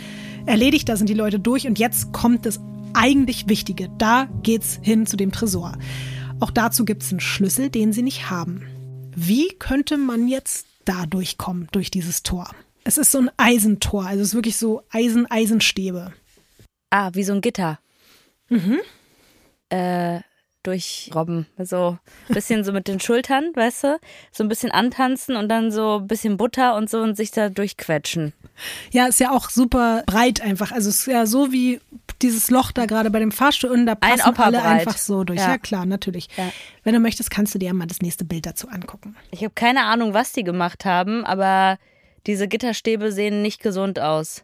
erledigt, 0.45 0.87
da 0.87 0.95
sind 0.95 1.09
die 1.09 1.15
Leute 1.15 1.39
durch 1.39 1.67
und 1.67 1.79
jetzt 1.79 2.11
kommt 2.13 2.45
das 2.45 2.59
eigentlich 2.93 3.49
Wichtige. 3.49 3.89
Da 3.97 4.29
geht's 4.43 4.79
hin 4.81 5.05
zu 5.05 5.17
dem 5.17 5.31
Tresor. 5.31 5.77
Auch 6.39 6.51
dazu 6.51 6.85
gibt's 6.85 7.11
einen 7.11 7.19
Schlüssel, 7.19 7.69
den 7.69 7.91
sie 7.91 8.01
nicht 8.03 8.29
haben. 8.29 8.63
Wie 9.15 9.49
könnte 9.59 9.97
man 9.97 10.27
jetzt 10.27 10.67
da 10.85 11.05
durchkommen, 11.05 11.67
durch 11.71 11.91
dieses 11.91 12.23
Tor? 12.23 12.49
Es 12.83 12.97
ist 12.97 13.11
so 13.11 13.19
ein 13.19 13.31
Eisentor, 13.37 14.05
also 14.05 14.21
es 14.21 14.29
ist 14.29 14.35
wirklich 14.35 14.57
so 14.57 14.83
Eisen-Eisenstäbe. 14.89 16.13
Ah, 16.89 17.09
wie 17.13 17.23
so 17.23 17.33
ein 17.33 17.41
Gitter. 17.41 17.79
Mhm. 18.49 18.79
Äh, 19.69 20.21
durchrobben. 20.63 21.45
So 21.57 21.97
ein 22.27 22.33
bisschen 22.33 22.63
so 22.63 22.71
mit 22.73 22.87
den 22.87 22.99
Schultern, 22.99 23.51
weißt 23.55 23.83
du? 23.85 23.99
So 24.31 24.43
ein 24.43 24.49
bisschen 24.49 24.71
antanzen 24.71 25.35
und 25.35 25.47
dann 25.49 25.71
so 25.71 25.99
ein 25.99 26.07
bisschen 26.07 26.37
Butter 26.37 26.75
und 26.75 26.89
so 26.89 26.99
und 26.99 27.15
sich 27.15 27.31
da 27.31 27.49
durchquetschen. 27.49 28.33
Ja, 28.91 29.07
ist 29.07 29.19
ja 29.19 29.31
auch 29.31 29.49
super 29.49 30.03
breit 30.05 30.41
einfach. 30.41 30.71
Also 30.71 30.89
es 30.89 30.99
ist 30.99 31.07
ja 31.07 31.25
so 31.25 31.51
wie 31.51 31.79
dieses 32.21 32.49
Loch 32.49 32.71
da 32.71 32.85
gerade 32.85 33.09
bei 33.09 33.19
dem 33.19 33.31
Fahrstuhl 33.31 33.69
und 33.71 33.85
da 33.85 33.95
passen 33.95 34.21
Ein 34.21 34.37
alle 34.37 34.57
breit. 34.59 34.65
einfach 34.81 34.97
so 34.97 35.23
durch. 35.23 35.39
Ja. 35.39 35.49
Ja, 35.51 35.57
klar, 35.57 35.85
natürlich. 35.85 36.27
Ja. 36.35 36.51
Wenn 36.83 36.93
du 36.93 36.99
möchtest, 36.99 37.31
kannst 37.31 37.55
du 37.55 37.59
dir 37.59 37.67
ja 37.67 37.73
mal 37.73 37.87
das 37.87 38.01
nächste 38.01 38.25
Bild 38.25 38.45
dazu 38.45 38.67
angucken. 38.67 39.15
Ich 39.31 39.43
habe 39.43 39.53
keine 39.55 39.83
Ahnung, 39.85 40.13
was 40.13 40.33
die 40.33 40.43
gemacht 40.43 40.83
haben, 40.83 41.23
aber 41.25 41.77
diese 42.27 42.47
Gitterstäbe 42.47 43.11
sehen 43.11 43.41
nicht 43.41 43.61
gesund 43.61 43.99
aus. 43.99 44.43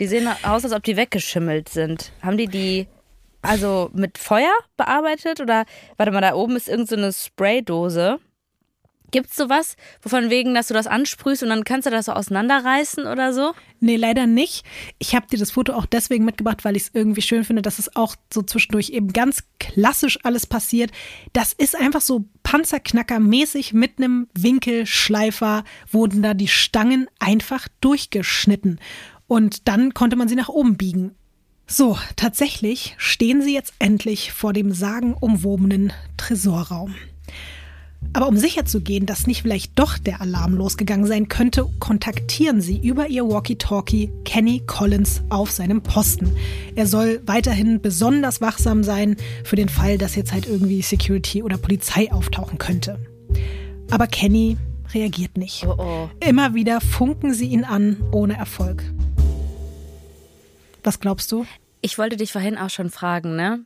Die 0.00 0.06
sehen 0.06 0.28
aus, 0.42 0.64
als 0.64 0.72
ob 0.72 0.82
die 0.82 0.96
weggeschimmelt 0.96 1.68
sind. 1.68 2.12
Haben 2.22 2.36
die 2.36 2.48
die 2.48 2.86
also 3.42 3.90
mit 3.92 4.18
Feuer 4.18 4.52
bearbeitet 4.76 5.40
oder 5.40 5.64
warte 5.96 6.12
mal, 6.12 6.20
da 6.20 6.34
oben 6.34 6.56
ist 6.56 6.68
irgend 6.68 6.88
so 6.88 7.12
Spraydose. 7.12 8.20
Gibt's 9.12 9.36
sowas, 9.36 9.76
wovon 10.00 10.30
wegen, 10.30 10.54
dass 10.54 10.68
du 10.68 10.74
das 10.74 10.86
ansprühst 10.86 11.42
und 11.42 11.50
dann 11.50 11.64
kannst 11.64 11.86
du 11.86 11.90
das 11.90 12.06
so 12.06 12.12
auseinanderreißen 12.12 13.06
oder 13.06 13.32
so? 13.32 13.52
Nee, 13.78 13.96
leider 13.96 14.26
nicht. 14.26 14.64
Ich 14.98 15.14
habe 15.14 15.26
dir 15.26 15.38
das 15.38 15.50
Foto 15.50 15.74
auch 15.74 15.84
deswegen 15.84 16.24
mitgebracht, 16.24 16.64
weil 16.64 16.76
ich 16.76 16.84
es 16.84 16.90
irgendwie 16.94 17.20
schön 17.20 17.44
finde, 17.44 17.60
dass 17.60 17.78
es 17.78 17.94
auch 17.94 18.16
so 18.32 18.42
zwischendurch 18.42 18.88
eben 18.88 19.12
ganz 19.12 19.44
klassisch 19.60 20.18
alles 20.22 20.46
passiert. 20.46 20.90
Das 21.34 21.52
ist 21.52 21.78
einfach 21.78 22.00
so 22.00 22.24
Panzerknacker-mäßig 22.42 23.74
mit 23.74 23.98
einem 23.98 24.28
Winkelschleifer 24.34 25.64
wurden 25.90 26.22
da 26.22 26.32
die 26.32 26.48
Stangen 26.48 27.06
einfach 27.18 27.68
durchgeschnitten. 27.82 28.80
Und 29.26 29.68
dann 29.68 29.94
konnte 29.94 30.16
man 30.16 30.28
sie 30.28 30.36
nach 30.36 30.48
oben 30.48 30.76
biegen. 30.78 31.14
So, 31.66 31.98
tatsächlich 32.16 32.94
stehen 32.98 33.42
sie 33.42 33.54
jetzt 33.54 33.74
endlich 33.78 34.32
vor 34.32 34.52
dem 34.52 34.72
sagenumwobenen 34.72 35.92
Tresorraum. 36.16 36.94
Aber 38.14 38.28
um 38.28 38.36
sicher 38.36 38.66
zu 38.66 38.82
gehen, 38.82 39.06
dass 39.06 39.26
nicht 39.26 39.42
vielleicht 39.42 39.78
doch 39.78 39.96
der 39.96 40.20
Alarm 40.20 40.54
losgegangen 40.54 41.06
sein 41.06 41.28
könnte, 41.28 41.66
kontaktieren 41.78 42.60
sie 42.60 42.78
über 42.78 43.08
ihr 43.08 43.26
Walkie-Talkie 43.26 44.10
Kenny 44.24 44.62
Collins 44.66 45.22
auf 45.30 45.50
seinem 45.50 45.82
Posten. 45.82 46.30
Er 46.74 46.86
soll 46.86 47.22
weiterhin 47.24 47.80
besonders 47.80 48.42
wachsam 48.42 48.84
sein 48.84 49.16
für 49.44 49.56
den 49.56 49.70
Fall, 49.70 49.96
dass 49.96 50.14
jetzt 50.14 50.32
halt 50.32 50.46
irgendwie 50.46 50.82
Security 50.82 51.42
oder 51.42 51.56
Polizei 51.56 52.12
auftauchen 52.12 52.58
könnte. 52.58 52.98
Aber 53.90 54.06
Kenny 54.06 54.58
reagiert 54.92 55.38
nicht. 55.38 55.64
Oh 55.66 55.76
oh. 55.78 56.10
Immer 56.20 56.54
wieder 56.54 56.80
funken 56.80 57.32
sie 57.32 57.46
ihn 57.46 57.64
an, 57.64 58.02
ohne 58.12 58.36
Erfolg. 58.36 58.84
Was 60.84 61.00
glaubst 61.00 61.32
du? 61.32 61.46
Ich 61.80 61.98
wollte 61.98 62.16
dich 62.16 62.32
vorhin 62.32 62.58
auch 62.58 62.70
schon 62.70 62.90
fragen, 62.90 63.36
ne? 63.36 63.64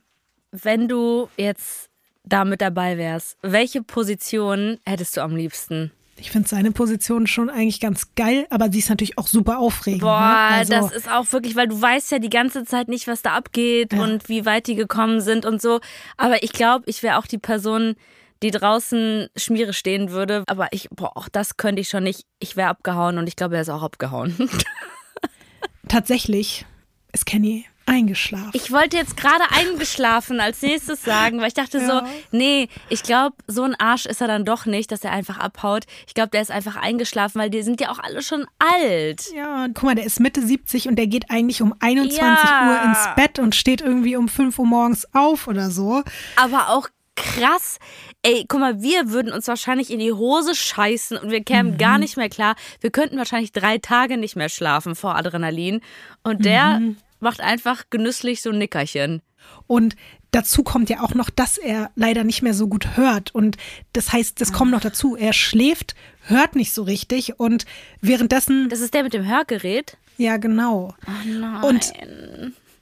Wenn 0.51 0.87
du 0.87 1.27
jetzt 1.37 1.86
da 2.27 2.45
mit 2.45 2.61
dabei 2.61 2.97
wärst, 2.97 3.37
welche 3.41 3.81
Position 3.81 4.79
hättest 4.85 5.17
du 5.17 5.21
am 5.21 5.35
liebsten? 5.35 5.91
Ich 6.19 6.31
finde 6.31 6.49
seine 6.49 6.71
Position 6.71 7.27
schon 7.27 7.49
eigentlich 7.49 7.79
ganz 7.79 8.15
geil, 8.15 8.47
aber 8.49 8.71
sie 8.71 8.79
ist 8.79 8.89
natürlich 8.89 9.19
auch 9.19 9.27
super 9.27 9.59
aufregend. 9.59 10.01
Boah, 10.01 10.19
ne? 10.19 10.55
also, 10.55 10.73
das 10.73 10.91
ist 10.91 11.09
auch 11.09 11.31
wirklich, 11.31 11.55
weil 11.55 11.67
du 11.67 11.79
weißt 11.79 12.11
ja 12.11 12.17
die 12.17 12.31
ganze 12.31 12.65
Zeit 12.65 12.87
nicht, 12.87 13.07
was 13.07 13.21
da 13.21 13.33
abgeht 13.33 13.93
und 13.93 14.27
wie 14.27 14.45
weit 14.45 14.65
die 14.65 14.75
gekommen 14.75 15.21
sind 15.21 15.45
und 15.45 15.61
so. 15.61 15.79
Aber 16.17 16.41
ich 16.41 16.53
glaube, 16.53 16.85
ich 16.87 17.03
wäre 17.03 17.17
auch 17.17 17.27
die 17.27 17.37
Person, 17.37 17.95
die 18.41 18.49
draußen 18.49 19.27
Schmiere 19.35 19.73
stehen 19.73 20.09
würde. 20.09 20.43
Aber 20.47 20.69
ich, 20.71 20.89
boah, 20.89 21.15
auch 21.15 21.29
das 21.29 21.57
könnte 21.57 21.81
ich 21.81 21.89
schon 21.89 22.03
nicht. 22.03 22.23
Ich 22.39 22.55
wäre 22.55 22.69
abgehauen 22.69 23.19
und 23.19 23.27
ich 23.27 23.35
glaube, 23.35 23.55
er 23.55 23.61
ist 23.61 23.69
auch 23.69 23.83
abgehauen. 23.83 24.35
tatsächlich 25.87 26.65
ist 27.13 27.27
Kenny 27.27 27.65
eingeschlafen. 27.87 28.51
Ich 28.53 28.71
wollte 28.71 28.97
jetzt 28.97 29.17
gerade 29.17 29.43
eingeschlafen 29.51 30.39
als 30.39 30.61
nächstes 30.61 31.03
sagen, 31.03 31.39
weil 31.39 31.47
ich 31.47 31.53
dachte 31.53 31.79
Ja. 31.79 31.87
so, 31.87 32.01
nee, 32.31 32.67
ich 32.89 33.03
glaube, 33.03 33.35
so 33.47 33.63
ein 33.63 33.75
Arsch 33.79 34.05
ist 34.05 34.21
er 34.21 34.27
dann 34.27 34.45
doch 34.45 34.65
nicht, 34.65 34.91
dass 34.91 35.03
er 35.03 35.11
einfach 35.11 35.37
abhaut. 35.39 35.85
Ich 36.07 36.13
glaube, 36.13 36.29
der 36.29 36.41
ist 36.41 36.51
einfach 36.51 36.75
eingeschlafen, 36.75 37.39
weil 37.39 37.49
die 37.49 37.63
sind 37.63 37.79
ja 37.81 37.89
auch 37.89 37.99
alle 37.99 38.21
schon 38.21 38.45
alt. 38.59 39.31
ja, 39.35 39.67
guck 39.73 39.83
mal, 39.83 39.95
der 39.95 40.05
ist 40.05 40.19
Mitte 40.19 40.41
70 40.41 40.87
und 40.87 40.95
der 40.97 41.07
geht 41.07 41.29
eigentlich 41.29 41.61
um 41.61 41.73
21 41.79 42.19
Ja. 42.21 42.69
Uhr 42.69 42.83
ins 42.89 43.07
Bett 43.15 43.39
und 43.39 43.55
steht 43.55 43.81
irgendwie 43.81 44.15
um 44.15 44.27
5 44.29 44.57
Uhr 44.59 44.65
morgens 44.65 45.07
auf 45.13 45.47
oder 45.47 45.71
so. 45.71 46.03
Aber 46.35 46.69
auch 46.69 46.89
krass. 47.15 47.79
Ey, 48.21 48.45
guck 48.47 48.59
mal, 48.59 48.81
wir 48.81 49.09
würden 49.09 49.31
uns 49.31 49.47
wahrscheinlich 49.47 49.89
in 49.91 49.99
die 49.99 50.11
Hose 50.13 50.53
scheißen 50.53 51.17
und 51.17 51.31
wir 51.31 51.43
kämen 51.43 51.73
Mhm. 51.73 51.77
gar 51.77 51.97
nicht 51.97 52.15
mehr 52.17 52.29
klar. 52.29 52.55
Wir 52.79 52.91
könnten 52.91 53.17
wahrscheinlich 53.17 53.51
drei 53.51 53.77
Tage 53.79 54.17
nicht 54.17 54.35
mehr 54.35 54.49
schlafen 54.49 54.95
vor 54.95 55.15
Adrenalin. 55.15 55.81
Und 56.23 56.45
der 56.45 56.79
Mhm. 56.79 56.97
Macht 57.19 57.41
einfach 57.41 57.85
genüsslich 57.89 58.41
so 58.41 58.49
ein 58.51 58.57
Nickerchen. 58.57 59.21
Und 59.65 59.95
dazu 60.31 60.63
kommt 60.63 60.89
ja 60.89 61.01
auch 61.01 61.13
noch, 61.13 61.29
dass 61.29 61.57
er 61.57 61.91
leider 61.95 62.23
nicht 62.23 62.41
mehr 62.41 62.53
so 62.53 62.67
gut 62.67 62.97
hört. 62.97 63.33
Und 63.33 63.57
das 63.93 64.11
heißt, 64.11 64.39
das 64.41 64.51
kommt 64.53 64.71
noch 64.71 64.81
dazu. 64.81 65.15
Er 65.15 65.33
schläft, 65.33 65.95
hört 66.27 66.55
nicht 66.55 66.73
so 66.73 66.83
richtig 66.83 67.39
und 67.39 67.65
währenddessen, 68.01 68.69
Das 68.69 68.81
ist 68.81 68.93
der 68.93 69.03
mit 69.03 69.13
dem 69.13 69.25
Hörgerät. 69.27 69.97
ja 70.17 70.37
genau. 70.37 70.93
Nein. 71.25 71.63
Und 71.63 71.93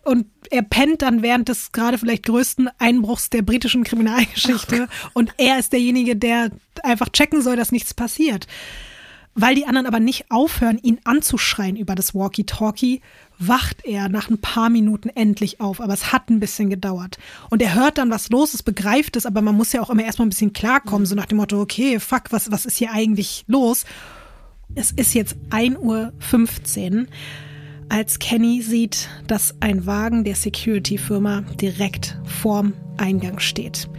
Und 0.03 0.27
er 0.51 0.61
pennt 0.61 1.01
dann 1.01 1.23
während 1.23 1.49
des 1.49 1.71
gerade 1.71 1.97
vielleicht 1.97 2.25
größten 2.27 2.69
Einbruchs 2.77 3.31
der 3.31 3.41
britischen 3.41 3.83
Kriminalgeschichte. 3.83 4.88
Und 5.13 5.33
er 5.38 5.57
ist 5.57 5.73
derjenige, 5.73 6.15
der 6.15 6.51
einfach 6.83 7.09
checken 7.09 7.41
soll, 7.41 7.55
dass 7.55 7.71
nichts 7.71 7.93
passiert. 7.95 8.45
Weil 9.33 9.55
die 9.55 9.65
anderen 9.65 9.88
aber 9.88 9.99
nicht 9.99 10.29
aufhören, 10.29 10.77
ihn 10.81 10.99
anzuschreien 11.03 11.75
über 11.75 11.95
das 11.95 12.13
Walkie-Talkie, 12.13 13.01
wacht 13.39 13.86
er 13.86 14.09
nach 14.09 14.29
ein 14.29 14.39
paar 14.39 14.69
Minuten 14.69 15.09
endlich 15.09 15.61
auf. 15.61 15.81
Aber 15.81 15.93
es 15.93 16.11
hat 16.11 16.29
ein 16.29 16.39
bisschen 16.39 16.69
gedauert. 16.69 17.17
Und 17.49 17.61
er 17.61 17.75
hört 17.75 17.97
dann, 17.97 18.09
was 18.09 18.29
los 18.29 18.53
ist, 18.53 18.63
begreift 18.63 19.15
es, 19.15 19.25
aber 19.25 19.41
man 19.41 19.55
muss 19.55 19.73
ja 19.73 19.81
auch 19.81 19.89
immer 19.89 20.03
erstmal 20.03 20.27
ein 20.27 20.29
bisschen 20.29 20.53
klarkommen, 20.53 21.05
so 21.05 21.15
nach 21.15 21.25
dem 21.25 21.38
Motto, 21.38 21.59
okay, 21.59 21.99
fuck, 21.99 22.31
was, 22.31 22.51
was 22.51 22.65
ist 22.65 22.77
hier 22.77 22.91
eigentlich 22.91 23.45
los? 23.47 23.86
Es 24.73 24.91
ist 24.91 25.13
jetzt 25.13 25.36
1.15 25.51 25.77
Uhr 25.79 27.07
als 27.89 28.19
Kenny 28.19 28.61
sieht, 28.61 29.09
dass 29.27 29.55
ein 29.59 29.86
Wagen 29.86 30.23
der 30.23 30.36
Security-Firma 30.36 31.41
direkt 31.61 32.19
vorm 32.25 32.73
Eingang 32.97 33.39
steht. 33.39 33.89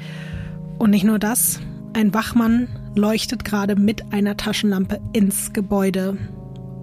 Und 0.78 0.91
nicht 0.91 1.05
nur 1.05 1.18
das, 1.18 1.61
ein 1.95 2.12
Wachmann 2.12 2.68
leuchtet 2.95 3.45
gerade 3.45 3.76
mit 3.76 4.12
einer 4.12 4.37
Taschenlampe 4.37 5.01
ins 5.12 5.53
Gebäude 5.53 6.18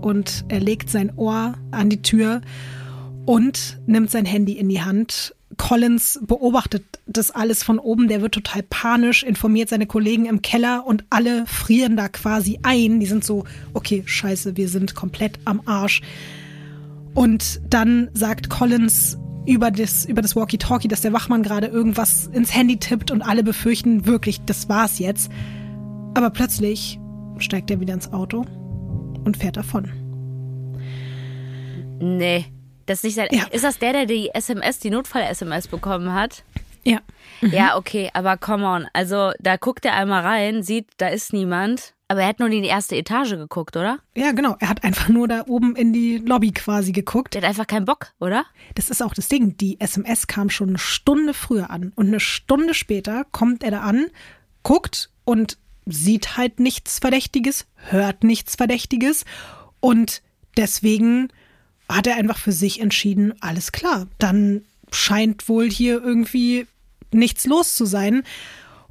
und 0.03 0.45
er 0.49 0.59
legt 0.59 0.89
sein 0.89 1.13
Ohr 1.15 1.55
an 1.71 1.89
die 1.89 2.01
Tür 2.01 2.41
und 3.25 3.79
nimmt 3.85 4.11
sein 4.11 4.25
Handy 4.25 4.53
in 4.53 4.69
die 4.69 4.81
Hand. 4.81 5.35
Collins 5.57 6.19
beobachtet 6.25 6.83
das 7.05 7.31
alles 7.31 7.63
von 7.63 7.79
oben, 7.79 8.07
der 8.07 8.21
wird 8.21 8.33
total 8.33 8.63
panisch, 8.63 9.23
informiert 9.23 9.69
seine 9.69 9.85
Kollegen 9.85 10.25
im 10.25 10.41
Keller 10.41 10.85
und 10.85 11.05
alle 11.09 11.45
frieren 11.45 11.95
da 11.95 12.09
quasi 12.09 12.59
ein. 12.63 12.99
Die 12.99 13.05
sind 13.05 13.23
so, 13.23 13.45
okay, 13.73 14.03
scheiße, 14.05 14.57
wir 14.57 14.67
sind 14.67 14.95
komplett 14.95 15.39
am 15.45 15.61
Arsch. 15.65 16.01
Und 17.13 17.61
dann 17.69 18.09
sagt 18.13 18.49
Collins 18.49 19.17
über 19.45 19.69
das, 19.69 20.05
über 20.05 20.21
das 20.21 20.35
Walkie-Talkie, 20.35 20.87
dass 20.87 21.01
der 21.01 21.13
Wachmann 21.13 21.43
gerade 21.43 21.67
irgendwas 21.67 22.29
ins 22.33 22.53
Handy 22.53 22.77
tippt 22.77 23.11
und 23.11 23.21
alle 23.21 23.43
befürchten 23.43 24.05
wirklich, 24.05 24.41
das 24.45 24.69
war's 24.69 24.99
jetzt. 24.99 25.31
Aber 26.15 26.29
plötzlich 26.31 26.99
steigt 27.37 27.69
er 27.69 27.79
wieder 27.79 27.93
ins 27.93 28.11
Auto 28.11 28.45
und 29.23 29.37
fährt 29.37 29.57
davon. 29.57 29.91
Nee. 31.99 32.45
Das 32.85 32.99
ist 32.99 33.03
nicht 33.03 33.15
sein. 33.15 33.27
Ja. 33.31 33.45
Ist 33.51 33.63
das 33.63 33.79
der, 33.79 33.93
der 33.93 34.05
die 34.05 34.29
SMS, 34.33 34.79
die 34.79 34.89
Notfall-SMS 34.89 35.67
bekommen 35.67 36.13
hat? 36.13 36.43
Ja. 36.83 36.99
Ja, 37.41 37.77
okay, 37.77 38.09
aber 38.13 38.37
come 38.37 38.65
on. 38.65 38.87
Also, 38.93 39.31
da 39.39 39.55
guckt 39.57 39.85
er 39.85 39.95
einmal 39.95 40.21
rein, 40.21 40.63
sieht, 40.63 40.87
da 40.97 41.07
ist 41.07 41.33
niemand. 41.33 41.93
Aber 42.09 42.21
er 42.21 42.27
hat 42.27 42.39
nur 42.39 42.49
in 42.49 42.61
die 42.61 42.69
erste 42.69 42.95
Etage 42.95 43.31
geguckt, 43.31 43.75
oder? 43.75 43.99
Ja, 44.15 44.33
genau. 44.33 44.55
Er 44.59 44.69
hat 44.69 44.83
einfach 44.83 45.09
nur 45.09 45.27
da 45.27 45.45
oben 45.47 45.75
in 45.75 45.93
die 45.93 46.17
Lobby 46.17 46.51
quasi 46.51 46.91
geguckt. 46.91 47.33
Der 47.33 47.41
hat 47.41 47.49
einfach 47.49 47.67
keinen 47.67 47.85
Bock, 47.85 48.13
oder? 48.19 48.45
Das 48.75 48.89
ist 48.89 49.01
auch 49.01 49.13
das 49.13 49.29
Ding. 49.29 49.57
Die 49.57 49.79
SMS 49.79 50.27
kam 50.27 50.49
schon 50.49 50.69
eine 50.69 50.77
Stunde 50.77 51.33
früher 51.33 51.69
an. 51.69 51.91
Und 51.95 52.07
eine 52.07 52.19
Stunde 52.19 52.73
später 52.73 53.25
kommt 53.31 53.63
er 53.63 53.71
da 53.71 53.79
an, 53.81 54.07
guckt 54.61 55.09
und 55.25 55.57
sieht 55.85 56.37
halt 56.37 56.59
nichts 56.59 56.99
Verdächtiges, 56.99 57.65
hört 57.75 58.23
nichts 58.23 58.55
Verdächtiges. 58.55 59.25
Und 59.79 60.21
deswegen 60.57 61.29
hat 61.89 62.07
er 62.07 62.15
einfach 62.15 62.37
für 62.37 62.51
sich 62.51 62.79
entschieden, 62.79 63.33
alles 63.41 63.71
klar, 63.71 64.07
dann 64.17 64.63
scheint 64.91 65.49
wohl 65.49 65.69
hier 65.69 66.01
irgendwie 66.03 66.67
nichts 67.11 67.45
los 67.45 67.75
zu 67.75 67.85
sein. 67.85 68.23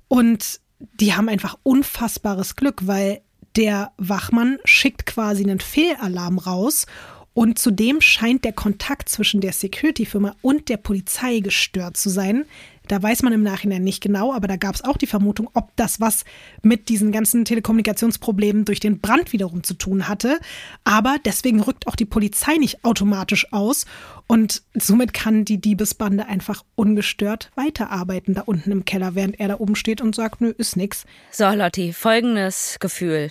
Und 0.08 0.60
die 0.94 1.14
haben 1.14 1.28
einfach 1.28 1.58
unfassbares 1.62 2.56
Glück, 2.56 2.86
weil 2.86 3.22
der 3.56 3.92
Wachmann 3.98 4.58
schickt 4.64 5.06
quasi 5.06 5.42
einen 5.42 5.60
Fehlalarm 5.60 6.38
raus 6.38 6.86
und 7.34 7.58
zudem 7.58 8.00
scheint 8.00 8.44
der 8.44 8.52
Kontakt 8.52 9.08
zwischen 9.08 9.40
der 9.40 9.52
Security-Firma 9.52 10.36
und 10.42 10.68
der 10.68 10.76
Polizei 10.76 11.40
gestört 11.40 11.96
zu 11.96 12.10
sein. 12.10 12.44
Da 12.88 13.02
weiß 13.02 13.22
man 13.22 13.32
im 13.32 13.42
Nachhinein 13.42 13.82
nicht 13.82 14.02
genau, 14.02 14.32
aber 14.32 14.48
da 14.48 14.56
gab 14.56 14.74
es 14.74 14.84
auch 14.84 14.96
die 14.96 15.06
Vermutung, 15.06 15.48
ob 15.54 15.74
das 15.76 16.00
was 16.00 16.24
mit 16.62 16.88
diesen 16.88 17.12
ganzen 17.12 17.44
Telekommunikationsproblemen 17.44 18.64
durch 18.64 18.80
den 18.80 19.00
Brand 19.00 19.32
wiederum 19.32 19.62
zu 19.62 19.74
tun 19.74 20.08
hatte. 20.08 20.38
Aber 20.84 21.16
deswegen 21.24 21.60
rückt 21.60 21.86
auch 21.86 21.96
die 21.96 22.04
Polizei 22.04 22.56
nicht 22.56 22.84
automatisch 22.84 23.52
aus 23.52 23.86
und 24.26 24.62
somit 24.74 25.12
kann 25.12 25.44
die 25.44 25.60
Diebesbande 25.60 26.26
einfach 26.26 26.64
ungestört 26.74 27.50
weiterarbeiten 27.54 28.34
da 28.34 28.42
unten 28.42 28.72
im 28.72 28.84
Keller, 28.84 29.14
während 29.14 29.38
er 29.38 29.48
da 29.48 29.60
oben 29.60 29.76
steht 29.76 30.00
und 30.00 30.14
sagt, 30.14 30.40
nö, 30.40 30.52
ist 30.56 30.76
nix. 30.76 31.04
So, 31.30 31.48
Lotti, 31.50 31.92
folgendes 31.92 32.76
Gefühl. 32.80 33.30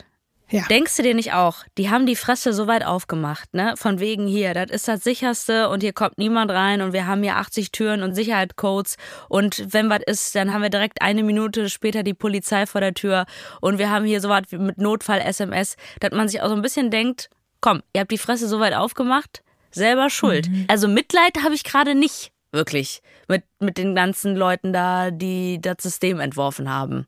Ja. 0.52 0.64
Denkst 0.70 0.98
du 0.98 1.04
dir 1.04 1.16
nicht 1.16 1.34
auch, 1.34 1.64
die 1.78 1.90
haben 1.90 2.06
die 2.06 2.18
Fresse 2.18 2.52
so 2.52 2.68
weit 2.68 2.86
aufgemacht, 2.86 3.54
ne? 3.54 3.74
Von 3.78 4.00
wegen 4.00 4.28
hier, 4.28 4.54
das 4.54 4.70
ist 4.70 4.88
das 4.88 5.04
sicherste 5.04 5.70
und 5.70 5.82
hier 5.82 5.94
kommt 5.94 6.18
niemand 6.18 6.52
rein 6.52 6.82
und 6.82 6.92
wir 6.92 7.08
haben 7.08 7.24
hier 7.24 7.38
80 7.38 7.72
Türen 7.72 8.04
und 8.04 8.14
Sicherheitscodes 8.16 8.98
und 9.30 9.74
wenn 9.74 9.90
was 9.90 10.02
ist, 10.06 10.36
dann 10.36 10.54
haben 10.54 10.62
wir 10.62 10.70
direkt 10.70 11.02
eine 11.02 11.24
Minute 11.24 11.70
später 11.70 12.04
die 12.04 12.14
Polizei 12.14 12.66
vor 12.66 12.82
der 12.82 12.94
Tür 12.94 13.26
und 13.62 13.78
wir 13.78 13.90
haben 13.90 14.04
hier 14.04 14.20
so 14.20 14.28
was 14.28 14.44
mit 14.52 14.78
Notfall-SMS, 14.78 15.78
dass 16.02 16.12
man 16.12 16.28
sich 16.28 16.42
auch 16.42 16.50
so 16.50 16.56
ein 16.56 16.62
bisschen 16.62 16.92
denkt, 16.92 17.30
komm, 17.62 17.82
ihr 17.94 18.02
habt 18.02 18.12
die 18.12 18.18
Fresse 18.18 18.48
so 18.48 18.60
weit 18.60 18.74
aufgemacht, 18.74 19.44
selber 19.72 20.10
schuld. 20.10 20.50
Mhm. 20.50 20.66
Also 20.68 20.90
Mitleid 20.90 21.44
habe 21.44 21.56
ich 21.56 21.64
gerade 21.64 21.96
nicht, 21.96 22.32
wirklich, 22.52 23.02
mit, 23.30 23.44
mit 23.60 23.78
den 23.78 23.96
ganzen 23.96 24.36
Leuten 24.36 24.74
da, 24.74 25.12
die 25.12 25.62
das 25.62 25.78
System 25.80 26.20
entworfen 26.20 26.70
haben. 26.70 27.08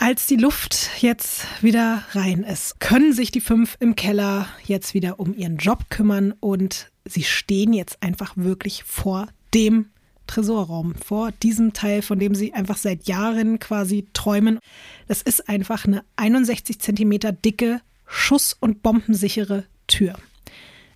Als 0.00 0.26
die 0.26 0.36
Luft 0.36 0.90
jetzt 1.00 1.44
wieder 1.60 2.04
rein 2.12 2.44
ist, 2.44 2.78
können 2.78 3.12
sich 3.12 3.32
die 3.32 3.40
fünf 3.40 3.76
im 3.80 3.96
Keller 3.96 4.48
jetzt 4.64 4.94
wieder 4.94 5.18
um 5.18 5.34
ihren 5.34 5.56
Job 5.56 5.90
kümmern 5.90 6.32
und 6.38 6.92
sie 7.04 7.24
stehen 7.24 7.72
jetzt 7.72 8.00
einfach 8.00 8.34
wirklich 8.36 8.84
vor 8.84 9.26
dem 9.54 9.86
Tresorraum, 10.28 10.94
vor 10.94 11.32
diesem 11.32 11.72
Teil, 11.72 12.02
von 12.02 12.20
dem 12.20 12.36
sie 12.36 12.54
einfach 12.54 12.76
seit 12.76 13.08
Jahren 13.08 13.58
quasi 13.58 14.06
träumen. 14.12 14.60
Das 15.08 15.20
ist 15.20 15.48
einfach 15.48 15.84
eine 15.84 16.04
61 16.14 16.78
Zentimeter 16.78 17.32
dicke, 17.32 17.80
schuss- 18.06 18.56
und 18.58 18.84
bombensichere 18.84 19.64
Tür. 19.88 20.14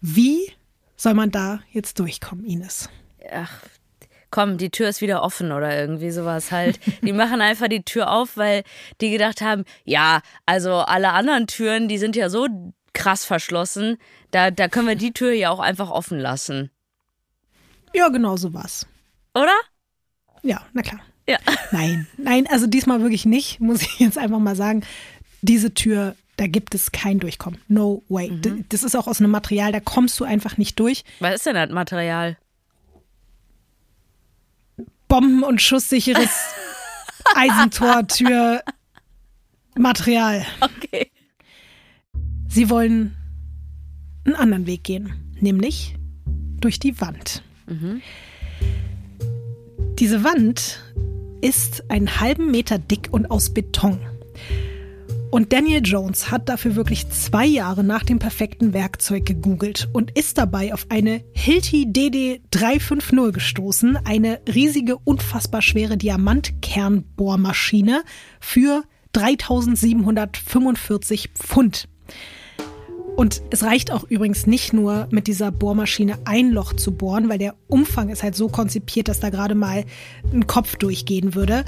Wie 0.00 0.38
soll 0.96 1.14
man 1.14 1.32
da 1.32 1.60
jetzt 1.72 1.98
durchkommen, 1.98 2.44
Ines? 2.44 2.88
ach, 3.32 3.62
komm, 4.32 4.58
die 4.58 4.70
Tür 4.70 4.88
ist 4.88 5.00
wieder 5.00 5.22
offen 5.22 5.52
oder 5.52 5.78
irgendwie 5.78 6.10
sowas 6.10 6.50
halt. 6.50 6.80
Die 7.02 7.12
machen 7.12 7.40
einfach 7.40 7.68
die 7.68 7.84
Tür 7.84 8.10
auf, 8.10 8.36
weil 8.36 8.64
die 9.00 9.10
gedacht 9.12 9.40
haben, 9.40 9.64
ja, 9.84 10.20
also 10.46 10.72
alle 10.78 11.12
anderen 11.12 11.46
Türen, 11.46 11.86
die 11.86 11.98
sind 11.98 12.16
ja 12.16 12.28
so 12.28 12.48
krass 12.94 13.24
verschlossen, 13.24 13.98
da, 14.32 14.50
da 14.50 14.66
können 14.68 14.88
wir 14.88 14.96
die 14.96 15.12
Tür 15.12 15.32
ja 15.32 15.50
auch 15.50 15.60
einfach 15.60 15.90
offen 15.90 16.18
lassen. 16.18 16.70
Ja, 17.94 18.08
genau 18.08 18.36
so 18.36 18.52
war's. 18.54 18.86
Oder? 19.34 19.54
Ja, 20.42 20.62
na 20.72 20.82
klar. 20.82 21.00
Ja. 21.28 21.38
Nein, 21.70 22.06
nein, 22.16 22.46
also 22.50 22.66
diesmal 22.66 23.00
wirklich 23.00 23.24
nicht, 23.24 23.60
muss 23.60 23.82
ich 23.82 23.98
jetzt 24.00 24.18
einfach 24.18 24.40
mal 24.40 24.56
sagen. 24.56 24.82
Diese 25.40 25.72
Tür, 25.72 26.16
da 26.36 26.46
gibt 26.46 26.74
es 26.74 26.90
kein 26.92 27.18
Durchkommen. 27.20 27.60
No 27.68 28.02
way. 28.08 28.30
D- 28.30 28.64
Das 28.68 28.82
ist 28.82 28.96
auch 28.96 29.06
aus 29.06 29.20
einem 29.20 29.30
Material, 29.30 29.72
da 29.72 29.80
kommst 29.80 30.18
du 30.18 30.24
einfach 30.24 30.56
nicht 30.56 30.78
durch. 30.80 31.04
Was 31.20 31.36
ist 31.36 31.46
denn 31.46 31.54
das 31.54 31.70
Material? 31.70 32.36
Bomben- 35.12 35.42
und 35.42 35.60
schusssicheres 35.60 36.30
Eisentortür 37.34 38.62
Material. 39.76 40.46
Okay. 40.58 41.10
Sie 42.48 42.70
wollen 42.70 43.14
einen 44.24 44.36
anderen 44.36 44.66
Weg 44.66 44.84
gehen, 44.84 45.12
nämlich 45.38 45.96
durch 46.60 46.78
die 46.78 46.98
Wand. 46.98 47.42
Diese 49.98 50.24
Wand 50.24 50.80
ist 51.42 51.90
einen 51.90 52.18
halben 52.18 52.50
Meter 52.50 52.78
dick 52.78 53.08
und 53.10 53.30
aus 53.30 53.52
Beton. 53.52 54.00
Und 55.32 55.52
Daniel 55.54 55.80
Jones 55.82 56.30
hat 56.30 56.50
dafür 56.50 56.76
wirklich 56.76 57.08
zwei 57.08 57.46
Jahre 57.46 57.82
nach 57.82 58.04
dem 58.04 58.18
perfekten 58.18 58.74
Werkzeug 58.74 59.24
gegoogelt 59.24 59.88
und 59.94 60.10
ist 60.10 60.36
dabei 60.36 60.74
auf 60.74 60.84
eine 60.90 61.24
Hilti 61.32 61.90
DD 61.90 62.42
350 62.50 63.32
gestoßen, 63.32 63.96
eine 64.04 64.42
riesige, 64.46 64.98
unfassbar 64.98 65.62
schwere 65.62 65.96
Diamantkernbohrmaschine 65.96 68.02
für 68.40 68.82
3745 69.14 71.30
Pfund. 71.30 71.88
Und 73.16 73.42
es 73.50 73.62
reicht 73.62 73.92
auch 73.92 74.04
übrigens 74.04 74.46
nicht 74.46 74.72
nur 74.72 75.06
mit 75.10 75.26
dieser 75.26 75.52
Bohrmaschine 75.52 76.18
ein 76.24 76.50
Loch 76.50 76.72
zu 76.72 76.92
bohren, 76.92 77.28
weil 77.28 77.38
der 77.38 77.54
Umfang 77.68 78.08
ist 78.08 78.22
halt 78.22 78.34
so 78.34 78.48
konzipiert, 78.48 79.08
dass 79.08 79.20
da 79.20 79.30
gerade 79.30 79.54
mal 79.54 79.84
ein 80.32 80.46
Kopf 80.46 80.76
durchgehen 80.76 81.34
würde. 81.34 81.64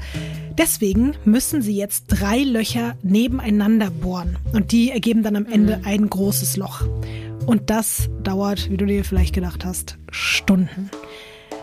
Deswegen 0.57 1.13
müssen 1.23 1.61
sie 1.61 1.75
jetzt 1.75 2.05
drei 2.07 2.39
Löcher 2.39 2.95
nebeneinander 3.03 3.91
bohren 3.91 4.37
und 4.53 4.71
die 4.71 4.89
ergeben 4.89 5.21
dann 5.21 5.35
am 5.35 5.45
Ende 5.45 5.81
ein 5.83 6.09
großes 6.09 6.57
Loch. 6.57 6.81
Und 7.45 7.69
das 7.69 8.09
dauert, 8.23 8.71
wie 8.71 8.77
du 8.77 8.85
dir 8.85 9.05
vielleicht 9.05 9.35
gedacht 9.35 9.65
hast, 9.65 9.97
Stunden. 10.09 10.89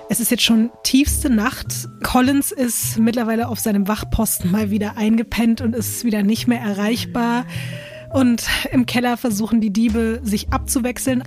Es 0.09 0.21
ist 0.21 0.31
jetzt 0.31 0.43
schon 0.43 0.71
tiefste 0.85 1.31
Nacht. 1.31 1.89
Collins 2.03 2.53
ist 2.53 2.99
mittlerweile 2.99 3.49
auf 3.49 3.59
seinem 3.59 3.89
Wachposten 3.89 4.51
mal 4.51 4.71
wieder 4.71 4.97
eingepennt 4.97 5.61
und 5.61 5.75
ist 5.75 6.05
wieder 6.05 6.23
nicht 6.23 6.47
mehr 6.47 6.61
erreichbar. 6.61 7.47
Und 8.13 8.47
im 8.71 8.87
Keller 8.87 9.17
versuchen 9.17 9.61
die 9.61 9.73
Diebe 9.73 10.21
sich 10.23 10.53
abzuwechseln. 10.53 11.23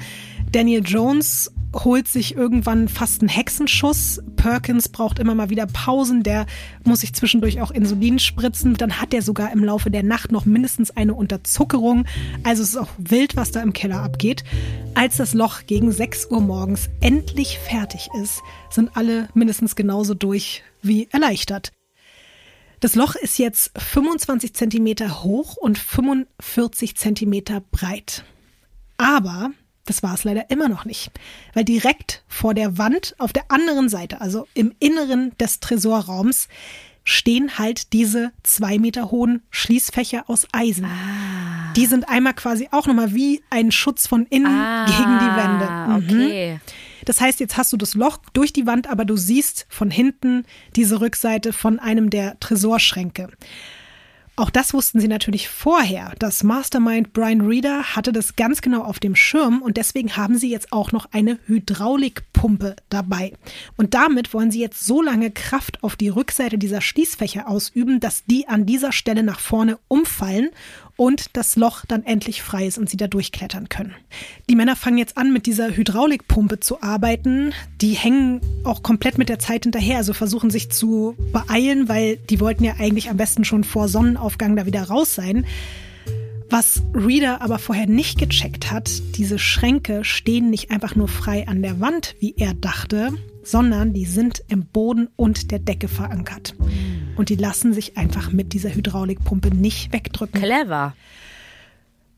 Daniel 0.51 0.83
Jones 0.85 1.51
holt 1.83 2.07
sich 2.07 2.35
irgendwann 2.35 2.87
fast 2.87 3.21
einen 3.21 3.29
Hexenschuss. 3.29 4.21
Perkins 4.35 4.87
braucht 4.87 5.19
immer 5.19 5.35
mal 5.35 5.49
wieder 5.49 5.65
Pausen. 5.65 6.23
Der 6.23 6.45
muss 6.85 7.01
sich 7.01 7.13
zwischendurch 7.13 7.59
auch 7.61 7.71
Insulin 7.71 8.19
spritzen. 8.19 8.75
Dann 8.75 9.01
hat 9.01 9.13
er 9.13 9.21
sogar 9.21 9.51
im 9.51 9.63
Laufe 9.63 9.91
der 9.91 10.03
Nacht 10.03 10.31
noch 10.31 10.45
mindestens 10.45 10.91
eine 10.91 11.13
Unterzuckerung. 11.13 12.05
Also 12.43 12.63
es 12.63 12.69
ist 12.69 12.77
auch 12.77 12.91
wild, 12.97 13.35
was 13.35 13.51
da 13.51 13.61
im 13.61 13.73
Keller 13.73 14.01
abgeht. 14.01 14.43
Als 14.93 15.17
das 15.17 15.33
Loch 15.33 15.65
gegen 15.67 15.91
6 15.91 16.27
Uhr 16.27 16.39
morgens 16.39 16.89
endlich 17.01 17.59
fertig 17.59 18.07
ist, 18.21 18.41
sind 18.69 18.95
alle 18.95 19.27
mindestens 19.33 19.75
genauso 19.75 20.13
durch 20.13 20.63
wie 20.81 21.09
erleichtert. 21.11 21.71
Das 22.85 22.93
Loch 22.93 23.15
ist 23.15 23.39
jetzt 23.39 23.71
25 23.81 24.53
Zentimeter 24.53 25.23
hoch 25.23 25.57
und 25.57 25.75
45 25.75 26.95
Zentimeter 26.95 27.63
breit. 27.71 28.23
Aber 28.97 29.49
das 29.85 30.03
war 30.03 30.13
es 30.13 30.23
leider 30.23 30.51
immer 30.51 30.69
noch 30.69 30.85
nicht, 30.85 31.09
weil 31.55 31.63
direkt 31.65 32.23
vor 32.27 32.53
der 32.53 32.77
Wand 32.77 33.15
auf 33.17 33.33
der 33.33 33.49
anderen 33.49 33.89
Seite, 33.89 34.21
also 34.21 34.47
im 34.53 34.71
Inneren 34.77 35.35
des 35.39 35.61
Tresorraums, 35.61 36.47
stehen 37.03 37.57
halt 37.57 37.91
diese 37.91 38.31
zwei 38.43 38.77
Meter 38.77 39.09
hohen 39.09 39.41
Schließfächer 39.49 40.25
aus 40.27 40.47
Eisen. 40.51 40.85
Die 41.75 41.87
sind 41.87 42.07
einmal 42.07 42.35
quasi 42.35 42.67
auch 42.69 42.85
nochmal 42.85 43.15
wie 43.15 43.41
ein 43.49 43.71
Schutz 43.71 44.05
von 44.05 44.27
innen 44.27 44.85
gegen 44.85 45.19
die 45.19 45.35
Wände. 45.35 45.67
Ah, 45.67 45.87
Mhm. 45.87 45.95
okay. 46.05 46.59
Das 47.05 47.21
heißt, 47.21 47.39
jetzt 47.39 47.57
hast 47.57 47.71
du 47.71 47.77
das 47.77 47.93
Loch 47.93 48.17
durch 48.33 48.51
die 48.51 48.65
Wand, 48.65 48.89
aber 48.89 49.05
du 49.05 49.15
siehst 49.15 49.65
von 49.69 49.89
hinten 49.89 50.45
diese 50.75 50.99
Rückseite 50.99 51.53
von 51.53 51.79
einem 51.79 52.09
der 52.09 52.39
Tresorschränke. 52.39 53.29
Auch 54.37 54.49
das 54.49 54.73
wussten 54.73 54.99
sie 54.99 55.07
natürlich 55.07 55.47
vorher. 55.47 56.11
Das 56.19 56.43
Mastermind 56.43 57.13
Brian 57.13 57.39
Reeder 57.39 57.95
hatte 57.95 58.11
das 58.11 58.35
ganz 58.35 58.61
genau 58.61 58.81
auf 58.81 58.99
dem 58.99 59.15
Schirm 59.15 59.61
und 59.61 59.77
deswegen 59.77 60.17
haben 60.17 60.37
sie 60.37 60.51
jetzt 60.51 60.73
auch 60.73 60.91
noch 60.91 61.07
eine 61.13 61.39
Hydraulikpumpe 62.35 62.75
dabei. 62.89 63.33
Und 63.77 63.93
damit 63.93 64.33
wollen 64.33 64.51
sie 64.51 64.59
jetzt 64.59 64.85
so 64.85 65.01
lange 65.01 65.31
Kraft 65.31 65.83
auf 65.83 65.95
die 65.95 66.09
Rückseite 66.09 66.57
dieser 66.57 66.81
Schließfächer 66.81 67.47
ausüben, 67.47 67.99
dass 67.99 68.25
die 68.25 68.47
an 68.47 68.65
dieser 68.65 68.91
Stelle 68.91 69.23
nach 69.23 69.39
vorne 69.39 69.77
umfallen 69.87 70.49
und 70.97 71.35
das 71.35 71.55
Loch 71.55 71.85
dann 71.85 72.03
endlich 72.03 72.41
frei 72.41 72.67
ist 72.67 72.77
und 72.77 72.89
sie 72.89 72.97
da 72.97 73.07
durchklettern 73.07 73.67
können. 73.67 73.93
Die 74.49 74.55
Männer 74.55 74.75
fangen 74.75 74.97
jetzt 74.97 75.17
an, 75.17 75.33
mit 75.33 75.45
dieser 75.45 75.75
Hydraulikpumpe 75.75 76.59
zu 76.59 76.81
arbeiten. 76.81 77.53
Die 77.81 77.93
hängen 77.93 78.41
auch 78.63 78.81
komplett 78.81 79.17
mit 79.17 79.27
der 79.27 79.39
Zeit 79.39 79.63
hinterher, 79.63 79.97
also 79.97 80.13
versuchen 80.13 80.49
sich 80.49 80.71
zu 80.71 81.15
beeilen, 81.33 81.89
weil 81.89 82.17
die 82.17 82.39
wollten 82.39 82.63
ja 82.63 82.75
eigentlich 82.79 83.09
am 83.09 83.17
besten 83.17 83.43
schon 83.43 83.63
vor 83.63 83.89
Sonnenaufgang 83.89 84.55
da 84.55 84.65
wieder 84.65 84.83
raus 84.83 85.15
sein. 85.15 85.45
Was 86.49 86.83
Reader 86.93 87.41
aber 87.41 87.59
vorher 87.59 87.87
nicht 87.87 88.19
gecheckt 88.19 88.71
hat, 88.71 88.89
diese 89.17 89.39
Schränke 89.39 90.03
stehen 90.03 90.49
nicht 90.49 90.71
einfach 90.71 90.95
nur 90.95 91.07
frei 91.07 91.47
an 91.47 91.61
der 91.61 91.79
Wand, 91.79 92.15
wie 92.19 92.35
er 92.37 92.53
dachte, 92.53 93.13
sondern 93.43 93.93
die 93.93 94.05
sind 94.05 94.43
im 94.47 94.65
Boden 94.65 95.09
und 95.15 95.51
der 95.51 95.59
Decke 95.59 95.87
verankert. 95.87 96.55
Und 97.15 97.29
die 97.29 97.35
lassen 97.35 97.73
sich 97.73 97.97
einfach 97.97 98.31
mit 98.31 98.53
dieser 98.53 98.73
Hydraulikpumpe 98.73 99.49
nicht 99.49 99.91
wegdrücken. 99.91 100.41
Clever. 100.41 100.95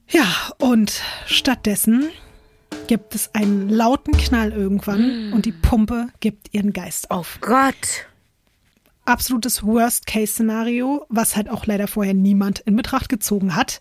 Ja, 0.10 0.26
und 0.60 1.02
stattdessen 1.26 2.06
gibt 2.88 3.14
es 3.16 3.34
einen 3.36 3.70
lauten 3.70 4.16
Knall 4.16 4.52
irgendwann 4.52 5.34
und 5.34 5.46
die 5.46 5.52
Pumpe 5.52 6.08
gibt 6.20 6.54
ihren 6.54 6.74
Geist 6.74 7.12
auf. 7.12 7.40
Gott. 7.42 8.08
Absolutes 9.06 9.64
Worst-Case-Szenario, 9.64 11.06
was 11.10 11.36
halt 11.36 11.50
auch 11.50 11.66
leider 11.66 11.88
vorher 11.88 12.14
niemand 12.14 12.60
in 12.60 12.76
Betracht 12.76 13.10
gezogen 13.10 13.56
hat. 13.56 13.80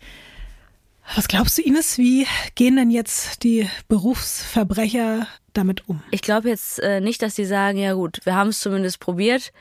Was 1.14 1.28
glaubst 1.28 1.56
du, 1.56 1.62
Ines, 1.62 1.98
wie 1.98 2.26
gehen 2.54 2.76
denn 2.76 2.90
jetzt 2.90 3.42
die 3.42 3.68
Berufsverbrecher 3.88 5.26
damit 5.52 5.88
um? 5.88 6.02
Ich 6.10 6.22
glaube 6.22 6.48
jetzt 6.48 6.80
äh, 6.80 7.00
nicht, 7.00 7.22
dass 7.22 7.34
die 7.34 7.44
sagen, 7.44 7.78
ja 7.78 7.94
gut, 7.94 8.20
wir 8.24 8.34
haben 8.34 8.48
es 8.48 8.60
zumindest 8.60 9.00
probiert, 9.00 9.52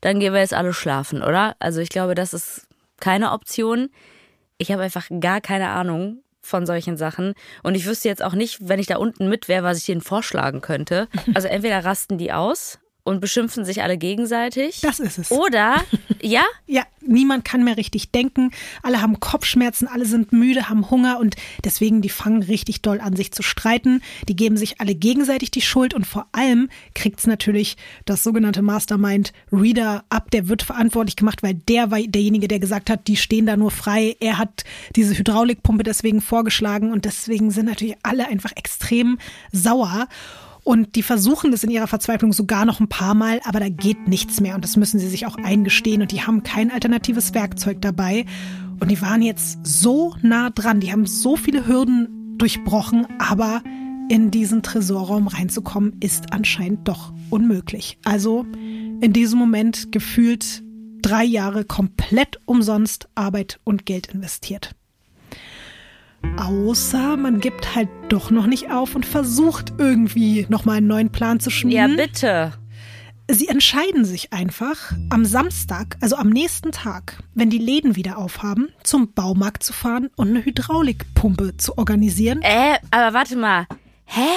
dann 0.00 0.20
gehen 0.20 0.32
wir 0.32 0.40
jetzt 0.40 0.54
alle 0.54 0.72
schlafen, 0.72 1.22
oder? 1.22 1.56
Also 1.58 1.80
ich 1.80 1.88
glaube, 1.90 2.14
das 2.14 2.32
ist 2.34 2.66
keine 2.98 3.32
Option. 3.32 3.90
Ich 4.58 4.72
habe 4.72 4.82
einfach 4.82 5.08
gar 5.20 5.40
keine 5.40 5.68
Ahnung 5.68 6.22
von 6.40 6.64
solchen 6.64 6.96
Sachen. 6.96 7.34
Und 7.62 7.74
ich 7.74 7.86
wüsste 7.86 8.08
jetzt 8.08 8.22
auch 8.22 8.34
nicht, 8.34 8.68
wenn 8.68 8.78
ich 8.78 8.86
da 8.86 8.96
unten 8.96 9.28
mit 9.28 9.48
wäre, 9.48 9.64
was 9.64 9.78
ich 9.78 9.86
denen 9.86 10.00
vorschlagen 10.00 10.60
könnte. 10.60 11.08
Also 11.34 11.48
entweder 11.48 11.84
rasten 11.84 12.18
die 12.18 12.32
aus 12.32 12.78
und 13.06 13.20
beschimpfen 13.20 13.64
sich 13.64 13.82
alle 13.84 13.96
gegenseitig. 13.98 14.80
Das 14.80 14.98
ist 14.98 15.16
es. 15.16 15.30
Oder, 15.30 15.76
ja? 16.20 16.42
Ja, 16.66 16.82
niemand 17.00 17.44
kann 17.44 17.62
mehr 17.62 17.76
richtig 17.76 18.10
denken. 18.10 18.50
Alle 18.82 19.00
haben 19.00 19.20
Kopfschmerzen, 19.20 19.86
alle 19.86 20.04
sind 20.04 20.32
müde, 20.32 20.68
haben 20.68 20.90
Hunger 20.90 21.20
und 21.20 21.36
deswegen, 21.64 22.02
die 22.02 22.08
fangen 22.08 22.42
richtig 22.42 22.82
doll 22.82 23.00
an, 23.00 23.14
sich 23.14 23.30
zu 23.30 23.44
streiten. 23.44 24.02
Die 24.28 24.34
geben 24.34 24.56
sich 24.56 24.80
alle 24.80 24.96
gegenseitig 24.96 25.52
die 25.52 25.62
Schuld 25.62 25.94
und 25.94 26.04
vor 26.04 26.26
allem 26.32 26.68
kriegt 26.96 27.20
es 27.20 27.28
natürlich 27.28 27.76
das 28.06 28.24
sogenannte 28.24 28.60
Mastermind 28.60 29.32
Reader 29.52 30.04
ab. 30.08 30.32
Der 30.32 30.48
wird 30.48 30.64
verantwortlich 30.64 31.14
gemacht, 31.14 31.44
weil 31.44 31.54
der 31.54 31.92
war 31.92 32.00
derjenige, 32.00 32.48
der 32.48 32.58
gesagt 32.58 32.90
hat, 32.90 33.06
die 33.06 33.16
stehen 33.16 33.46
da 33.46 33.56
nur 33.56 33.70
frei. 33.70 34.16
Er 34.18 34.38
hat 34.38 34.64
diese 34.96 35.16
Hydraulikpumpe 35.16 35.84
deswegen 35.84 36.20
vorgeschlagen 36.20 36.90
und 36.90 37.04
deswegen 37.04 37.52
sind 37.52 37.66
natürlich 37.66 37.96
alle 38.02 38.26
einfach 38.26 38.50
extrem 38.56 39.18
sauer. 39.52 40.08
Und 40.66 40.96
die 40.96 41.04
versuchen 41.04 41.52
das 41.52 41.62
in 41.62 41.70
ihrer 41.70 41.86
Verzweiflung 41.86 42.32
sogar 42.32 42.64
noch 42.64 42.80
ein 42.80 42.88
paar 42.88 43.14
Mal, 43.14 43.40
aber 43.44 43.60
da 43.60 43.68
geht 43.68 44.08
nichts 44.08 44.40
mehr. 44.40 44.56
Und 44.56 44.64
das 44.64 44.76
müssen 44.76 44.98
sie 44.98 45.06
sich 45.06 45.24
auch 45.24 45.36
eingestehen. 45.36 46.02
Und 46.02 46.10
die 46.10 46.22
haben 46.22 46.42
kein 46.42 46.72
alternatives 46.72 47.34
Werkzeug 47.34 47.80
dabei. 47.80 48.26
Und 48.80 48.90
die 48.90 49.00
waren 49.00 49.22
jetzt 49.22 49.64
so 49.64 50.16
nah 50.22 50.50
dran. 50.50 50.80
Die 50.80 50.90
haben 50.90 51.06
so 51.06 51.36
viele 51.36 51.68
Hürden 51.68 52.34
durchbrochen, 52.36 53.06
aber 53.20 53.62
in 54.08 54.32
diesen 54.32 54.64
Tresorraum 54.64 55.28
reinzukommen, 55.28 55.98
ist 56.00 56.32
anscheinend 56.32 56.88
doch 56.88 57.12
unmöglich. 57.30 58.00
Also 58.04 58.44
in 59.00 59.12
diesem 59.12 59.38
Moment 59.38 59.92
gefühlt 59.92 60.64
drei 61.00 61.22
Jahre 61.22 61.64
komplett 61.64 62.40
umsonst 62.44 63.08
Arbeit 63.14 63.60
und 63.62 63.86
Geld 63.86 64.08
investiert. 64.08 64.74
Außer 66.36 67.16
man 67.16 67.40
gibt 67.40 67.74
halt 67.74 67.88
doch 68.08 68.30
noch 68.30 68.46
nicht 68.46 68.70
auf 68.70 68.94
und 68.94 69.06
versucht 69.06 69.72
irgendwie 69.78 70.46
nochmal 70.48 70.78
einen 70.78 70.86
neuen 70.86 71.10
Plan 71.10 71.40
zu 71.40 71.50
schmieden. 71.50 71.96
Ja, 71.96 72.04
bitte. 72.04 72.52
Sie 73.28 73.48
entscheiden 73.48 74.04
sich 74.04 74.32
einfach, 74.32 74.92
am 75.10 75.24
Samstag, 75.24 75.96
also 76.00 76.16
am 76.16 76.30
nächsten 76.30 76.70
Tag, 76.70 77.18
wenn 77.34 77.50
die 77.50 77.58
Läden 77.58 77.96
wieder 77.96 78.18
aufhaben, 78.18 78.68
zum 78.84 79.12
Baumarkt 79.12 79.62
zu 79.64 79.72
fahren 79.72 80.10
und 80.16 80.28
eine 80.28 80.44
Hydraulikpumpe 80.44 81.56
zu 81.56 81.76
organisieren. 81.76 82.40
Äh, 82.42 82.78
aber 82.90 83.14
warte 83.14 83.36
mal. 83.36 83.66
Hä? 84.04 84.28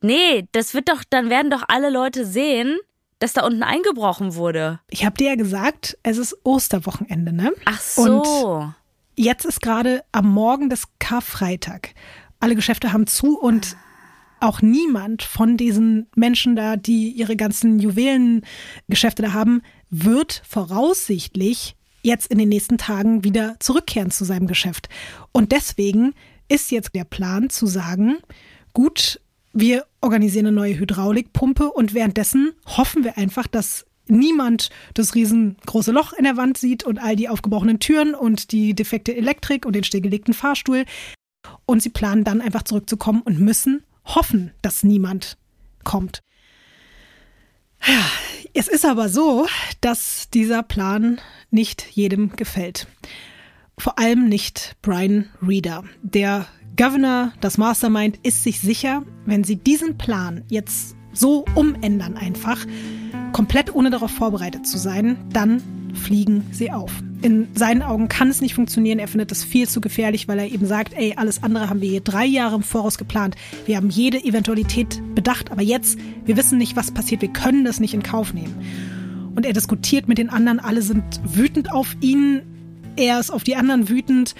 Nee, 0.00 0.46
das 0.52 0.74
wird 0.74 0.88
doch, 0.88 1.02
dann 1.08 1.28
werden 1.28 1.50
doch 1.50 1.64
alle 1.68 1.90
Leute 1.90 2.24
sehen, 2.24 2.78
dass 3.18 3.32
da 3.32 3.44
unten 3.44 3.62
eingebrochen 3.62 4.34
wurde. 4.34 4.80
Ich 4.90 5.04
habe 5.04 5.16
dir 5.16 5.28
ja 5.28 5.34
gesagt, 5.34 5.98
es 6.02 6.16
ist 6.16 6.36
Osterwochenende, 6.44 7.32
ne? 7.32 7.52
Ach 7.66 7.80
so. 7.80 8.02
Und 8.02 8.74
jetzt 9.20 9.44
ist 9.44 9.60
gerade 9.60 10.02
am 10.12 10.32
Morgen 10.32 10.70
des 10.70 10.84
Karfreitag. 10.98 11.94
Alle 12.40 12.54
Geschäfte 12.54 12.92
haben 12.92 13.06
zu 13.06 13.38
und 13.38 13.76
auch 14.40 14.62
niemand 14.62 15.22
von 15.22 15.58
diesen 15.58 16.06
Menschen 16.16 16.56
da, 16.56 16.76
die 16.76 17.10
ihre 17.10 17.36
ganzen 17.36 17.78
Juwelengeschäfte 17.78 19.22
da 19.22 19.32
haben, 19.34 19.60
wird 19.90 20.42
voraussichtlich 20.48 21.76
jetzt 22.02 22.30
in 22.30 22.38
den 22.38 22.48
nächsten 22.48 22.78
Tagen 22.78 23.22
wieder 23.22 23.56
zurückkehren 23.60 24.10
zu 24.10 24.24
seinem 24.24 24.46
Geschäft. 24.46 24.88
Und 25.32 25.52
deswegen 25.52 26.14
ist 26.48 26.70
jetzt 26.70 26.94
der 26.94 27.04
Plan 27.04 27.50
zu 27.50 27.66
sagen, 27.66 28.16
gut, 28.72 29.20
wir 29.52 29.84
organisieren 30.00 30.46
eine 30.46 30.56
neue 30.56 30.78
Hydraulikpumpe 30.78 31.70
und 31.70 31.92
währenddessen 31.92 32.52
hoffen 32.64 33.04
wir 33.04 33.18
einfach, 33.18 33.46
dass 33.46 33.84
niemand 34.10 34.70
das 34.94 35.14
riesengroße 35.14 35.92
Loch 35.92 36.12
in 36.12 36.24
der 36.24 36.36
Wand 36.36 36.58
sieht 36.58 36.84
und 36.84 36.98
all 36.98 37.16
die 37.16 37.28
aufgebrochenen 37.28 37.78
Türen 37.78 38.14
und 38.14 38.52
die 38.52 38.74
defekte 38.74 39.16
Elektrik 39.16 39.66
und 39.66 39.74
den 39.74 39.84
stillgelegten 39.84 40.34
Fahrstuhl. 40.34 40.84
Und 41.66 41.82
sie 41.82 41.90
planen 41.90 42.24
dann 42.24 42.40
einfach 42.40 42.62
zurückzukommen 42.62 43.22
und 43.22 43.40
müssen 43.40 43.82
hoffen, 44.04 44.52
dass 44.62 44.82
niemand 44.82 45.36
kommt. 45.84 46.20
Es 48.52 48.68
ist 48.68 48.84
aber 48.84 49.08
so, 49.08 49.46
dass 49.80 50.28
dieser 50.30 50.62
Plan 50.62 51.20
nicht 51.50 51.86
jedem 51.92 52.36
gefällt. 52.36 52.86
Vor 53.78 53.98
allem 53.98 54.28
nicht 54.28 54.76
Brian 54.82 55.30
Reader. 55.40 55.84
Der 56.02 56.46
Governor, 56.76 57.32
das 57.40 57.58
Mastermind, 57.58 58.18
ist 58.22 58.42
sich 58.42 58.60
sicher, 58.60 59.02
wenn 59.24 59.44
sie 59.44 59.56
diesen 59.56 59.96
Plan 59.96 60.44
jetzt 60.48 60.96
so 61.12 61.44
umändern 61.54 62.16
einfach, 62.16 62.66
komplett 63.32 63.74
ohne 63.74 63.90
darauf 63.90 64.10
vorbereitet 64.10 64.66
zu 64.66 64.78
sein, 64.78 65.16
dann 65.32 65.62
fliegen 65.94 66.46
sie 66.52 66.70
auf. 66.70 66.92
In 67.22 67.48
seinen 67.54 67.82
Augen 67.82 68.08
kann 68.08 68.28
es 68.28 68.40
nicht 68.40 68.54
funktionieren. 68.54 68.98
Er 68.98 69.08
findet 69.08 69.30
das 69.30 69.44
viel 69.44 69.68
zu 69.68 69.80
gefährlich, 69.80 70.26
weil 70.26 70.38
er 70.38 70.50
eben 70.50 70.66
sagt, 70.66 70.94
ey, 70.94 71.14
alles 71.16 71.42
andere 71.42 71.68
haben 71.68 71.82
wir 71.82 71.90
hier 71.90 72.00
drei 72.00 72.24
Jahre 72.24 72.56
im 72.56 72.62
Voraus 72.62 72.96
geplant. 72.96 73.36
Wir 73.66 73.76
haben 73.76 73.90
jede 73.90 74.24
Eventualität 74.24 75.02
bedacht, 75.14 75.52
aber 75.52 75.62
jetzt, 75.62 75.98
wir 76.24 76.36
wissen 76.36 76.56
nicht, 76.56 76.76
was 76.76 76.92
passiert. 76.92 77.20
Wir 77.20 77.32
können 77.32 77.64
das 77.64 77.78
nicht 77.78 77.92
in 77.92 78.02
Kauf 78.02 78.32
nehmen. 78.32 78.54
Und 79.34 79.44
er 79.44 79.52
diskutiert 79.52 80.08
mit 80.08 80.18
den 80.18 80.30
anderen. 80.30 80.60
Alle 80.60 80.82
sind 80.82 81.04
wütend 81.24 81.72
auf 81.72 81.96
ihn. 82.00 82.42
Er 82.96 83.20
ist 83.20 83.30
auf 83.30 83.44
die 83.44 83.56
anderen 83.56 83.88
wütend. 83.88 84.34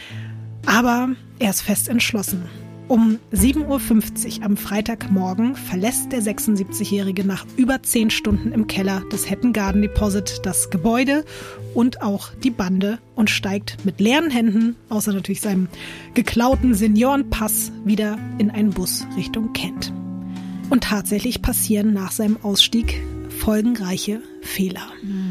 Aber 0.67 1.11
er 1.39 1.51
ist 1.51 1.63
fest 1.63 1.89
entschlossen. 1.89 2.43
Um 2.91 3.21
7.50 3.33 4.41
Uhr 4.41 4.45
am 4.47 4.57
Freitagmorgen 4.57 5.55
verlässt 5.55 6.11
der 6.11 6.23
76-Jährige 6.23 7.25
nach 7.25 7.47
über 7.57 7.81
10 7.81 8.11
Stunden 8.11 8.51
im 8.51 8.67
Keller 8.67 9.05
des 9.13 9.31
Hatton 9.31 9.53
Garden 9.53 9.81
Deposit 9.81 10.41
das 10.43 10.71
Gebäude 10.71 11.25
und 11.73 12.03
auch 12.03 12.35
die 12.43 12.51
Bande 12.51 12.99
und 13.15 13.31
steigt 13.31 13.85
mit 13.85 14.01
leeren 14.01 14.29
Händen, 14.29 14.75
außer 14.89 15.13
natürlich 15.13 15.41
seinem 15.41 15.69
geklauten 16.15 16.75
Seniorenpass, 16.75 17.71
wieder 17.85 18.19
in 18.39 18.51
einen 18.51 18.71
Bus 18.71 19.07
Richtung 19.17 19.53
Kent. 19.53 19.93
Und 20.69 20.83
tatsächlich 20.83 21.43
passieren 21.43 21.93
nach 21.93 22.11
seinem 22.11 22.39
Ausstieg 22.43 23.01
folgenreiche 23.39 24.21
Fehler. 24.43 24.89
Mhm. 25.05 25.30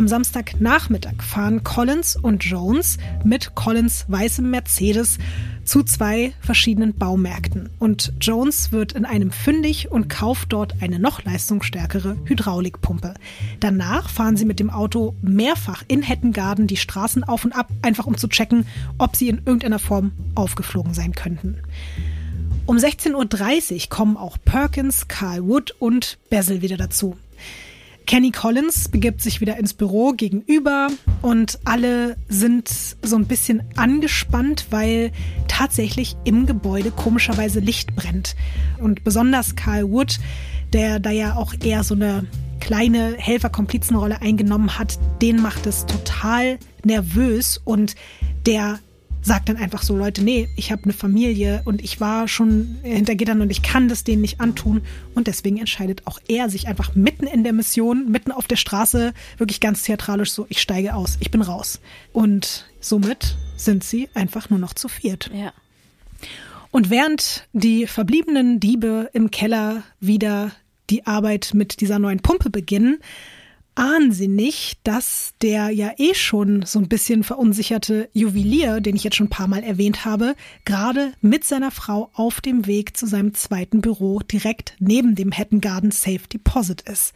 Am 0.00 0.08
Samstagnachmittag 0.08 1.22
fahren 1.22 1.62
Collins 1.62 2.16
und 2.16 2.42
Jones 2.42 2.96
mit 3.22 3.54
Collins 3.54 4.06
weißem 4.08 4.50
Mercedes 4.50 5.18
zu 5.62 5.82
zwei 5.82 6.32
verschiedenen 6.40 6.94
Baumärkten. 6.94 7.68
Und 7.78 8.14
Jones 8.18 8.72
wird 8.72 8.92
in 8.92 9.04
einem 9.04 9.30
fündig 9.30 9.90
und 9.90 10.08
kauft 10.08 10.54
dort 10.54 10.76
eine 10.80 10.98
noch 10.98 11.22
leistungsstärkere 11.22 12.16
Hydraulikpumpe. 12.24 13.12
Danach 13.60 14.08
fahren 14.08 14.38
sie 14.38 14.46
mit 14.46 14.58
dem 14.58 14.70
Auto 14.70 15.16
mehrfach 15.20 15.84
in 15.86 16.00
Hettengarden 16.00 16.66
die 16.66 16.78
Straßen 16.78 17.22
auf 17.22 17.44
und 17.44 17.52
ab, 17.52 17.68
einfach 17.82 18.06
um 18.06 18.16
zu 18.16 18.28
checken, 18.28 18.66
ob 18.96 19.16
sie 19.16 19.28
in 19.28 19.42
irgendeiner 19.44 19.78
Form 19.78 20.12
aufgeflogen 20.34 20.94
sein 20.94 21.12
könnten. 21.12 21.58
Um 22.64 22.78
16.30 22.78 23.74
Uhr 23.74 23.88
kommen 23.90 24.16
auch 24.16 24.38
Perkins, 24.46 25.08
Carl 25.08 25.44
Wood 25.46 25.72
und 25.78 26.16
Basil 26.30 26.62
wieder 26.62 26.78
dazu. 26.78 27.18
Kenny 28.06 28.30
Collins 28.30 28.88
begibt 28.88 29.22
sich 29.22 29.40
wieder 29.40 29.56
ins 29.56 29.74
Büro 29.74 30.12
gegenüber 30.12 30.88
und 31.22 31.58
alle 31.64 32.16
sind 32.28 32.68
so 32.68 33.16
ein 33.16 33.26
bisschen 33.26 33.62
angespannt, 33.76 34.66
weil 34.70 35.12
tatsächlich 35.48 36.16
im 36.24 36.46
Gebäude 36.46 36.90
komischerweise 36.90 37.60
Licht 37.60 37.94
brennt. 37.94 38.34
Und 38.78 39.04
besonders 39.04 39.56
Carl 39.56 39.90
Wood, 39.90 40.18
der 40.72 40.98
da 41.00 41.10
ja 41.10 41.36
auch 41.36 41.54
eher 41.62 41.84
so 41.84 41.94
eine 41.94 42.26
kleine 42.60 43.14
Helferkomplizenrolle 43.16 44.20
eingenommen 44.20 44.78
hat, 44.78 44.98
den 45.22 45.40
macht 45.40 45.66
es 45.66 45.86
total 45.86 46.58
nervös 46.84 47.60
und 47.64 47.94
der 48.46 48.80
sagt 49.22 49.48
dann 49.48 49.56
einfach 49.56 49.82
so, 49.82 49.96
Leute, 49.96 50.22
nee, 50.22 50.48
ich 50.56 50.72
habe 50.72 50.84
eine 50.84 50.92
Familie 50.92 51.62
und 51.64 51.82
ich 51.82 52.00
war 52.00 52.28
schon 52.28 52.78
hinter 52.82 53.14
Gittern 53.14 53.40
und 53.40 53.50
ich 53.50 53.62
kann 53.62 53.88
das 53.88 54.04
denen 54.04 54.22
nicht 54.22 54.40
antun. 54.40 54.82
Und 55.14 55.26
deswegen 55.26 55.58
entscheidet 55.58 56.06
auch 56.06 56.18
er 56.28 56.48
sich 56.48 56.68
einfach 56.68 56.94
mitten 56.94 57.26
in 57.26 57.44
der 57.44 57.52
Mission, 57.52 58.10
mitten 58.10 58.32
auf 58.32 58.46
der 58.46 58.56
Straße, 58.56 59.12
wirklich 59.36 59.60
ganz 59.60 59.82
theatralisch 59.82 60.32
so, 60.32 60.46
ich 60.48 60.60
steige 60.60 60.94
aus, 60.94 61.18
ich 61.20 61.30
bin 61.30 61.42
raus. 61.42 61.80
Und 62.12 62.66
somit 62.80 63.36
sind 63.56 63.84
sie 63.84 64.08
einfach 64.14 64.50
nur 64.50 64.58
noch 64.58 64.74
zu 64.74 64.88
viert. 64.88 65.30
Ja. 65.34 65.52
Und 66.70 66.88
während 66.88 67.48
die 67.52 67.86
verbliebenen 67.86 68.60
Diebe 68.60 69.10
im 69.12 69.30
Keller 69.30 69.82
wieder 69.98 70.52
die 70.88 71.06
Arbeit 71.06 71.50
mit 71.54 71.80
dieser 71.80 71.98
neuen 71.98 72.20
Pumpe 72.20 72.50
beginnen, 72.50 72.98
nicht, 74.28 74.78
dass 74.84 75.34
der 75.42 75.70
ja 75.70 75.92
eh 75.96 76.14
schon 76.14 76.62
so 76.66 76.78
ein 76.78 76.88
bisschen 76.88 77.24
verunsicherte 77.24 78.08
Juwelier, 78.12 78.80
den 78.80 78.96
ich 78.96 79.04
jetzt 79.04 79.16
schon 79.16 79.26
ein 79.26 79.30
paar 79.30 79.48
Mal 79.48 79.62
erwähnt 79.62 80.04
habe, 80.04 80.34
gerade 80.64 81.12
mit 81.20 81.44
seiner 81.44 81.70
Frau 81.70 82.10
auf 82.14 82.40
dem 82.40 82.66
Weg 82.66 82.96
zu 82.96 83.06
seinem 83.06 83.34
zweiten 83.34 83.80
Büro 83.80 84.20
direkt 84.20 84.74
neben 84.78 85.14
dem 85.14 85.32
Hatton 85.32 85.60
Garden 85.60 85.90
Safe 85.90 86.26
Deposit 86.32 86.82
ist. 86.82 87.12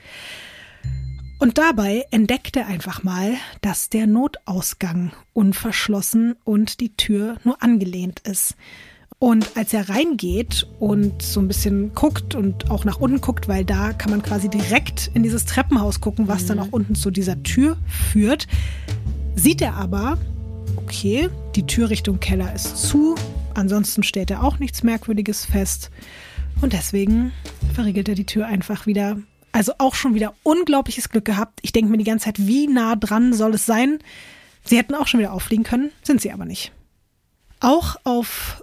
Und 1.39 1.59
dabei 1.59 2.05
entdeckt 2.11 2.57
er 2.57 2.67
einfach 2.67 3.03
mal, 3.03 3.35
dass 3.61 3.91
der 3.91 4.07
Notausgang 4.07 5.13
unverschlossen 5.33 6.37
und 6.45 6.81
die 6.81 6.97
Tür 6.97 7.37
nur 7.45 7.63
angelehnt 7.63 8.21
ist. 8.21 8.57
Und 9.25 9.57
als 9.57 9.73
er 9.73 9.89
reingeht 9.89 10.67
und 10.79 11.23
so 11.23 11.41
ein 11.41 11.49
bisschen 11.49 11.95
guckt 11.95 12.35
und 12.35 12.71
auch 12.71 12.85
nach 12.85 13.01
unten 13.01 13.23
guckt, 13.23 13.49
weil 13.49 13.65
da 13.65 13.95
kann 13.95 14.11
man 14.11 14.23
quasi 14.23 14.51
direkt 14.51 15.11
in 15.15 15.23
dieses 15.23 15.47
Treppenhaus 15.47 16.03
gucken, 16.03 16.29
was 16.29 16.43
mhm. 16.43 16.49
dann 16.49 16.59
auch 16.59 16.69
unten 16.73 16.95
zu 16.95 17.11
dieser 17.11 17.43
Tür 17.43 17.79
führt, 17.89 18.47
sieht 19.35 19.63
er 19.63 19.77
aber, 19.77 20.19
okay, 20.77 21.31
die 21.55 21.67
Tür 21.67 21.89
Richtung 21.89 22.21
Keller 22.21 22.55
ist 22.55 22.77
zu. 22.77 23.15
Ansonsten 23.55 24.03
stellt 24.03 24.31
er 24.31 24.45
auch 24.45 24.59
nichts 24.59 24.83
Merkwürdiges 24.83 25.47
fest. 25.47 25.91
Und 26.61 26.75
deswegen 26.75 27.33
verriegelt 27.73 28.11
er 28.11 28.17
die 28.17 28.27
Tür 28.27 28.47
einfach 28.47 28.85
wieder. 28.85 29.17
Also 29.53 29.73
auch 29.79 29.95
schon 29.95 30.15
wieder 30.15 30.35
unglaubliches 30.43 31.09
Glück 31.09 31.25
gehabt. 31.25 31.61
Ich 31.63 31.73
denke 31.73 31.91
mir 31.91 31.97
die 31.97 32.05
ganze 32.05 32.27
Zeit, 32.27 32.47
wie 32.47 32.67
nah 32.67 32.95
dran 32.95 33.33
soll 33.33 33.55
es 33.55 33.65
sein? 33.65 34.01
Sie 34.67 34.77
hätten 34.77 34.95
auch 34.95 35.07
schon 35.07 35.21
wieder 35.21 35.33
auffliegen 35.33 35.65
können, 35.65 35.93
sind 36.03 36.21
sie 36.21 36.31
aber 36.31 36.45
nicht. 36.45 36.73
Auch 37.61 37.97
auf 38.05 38.63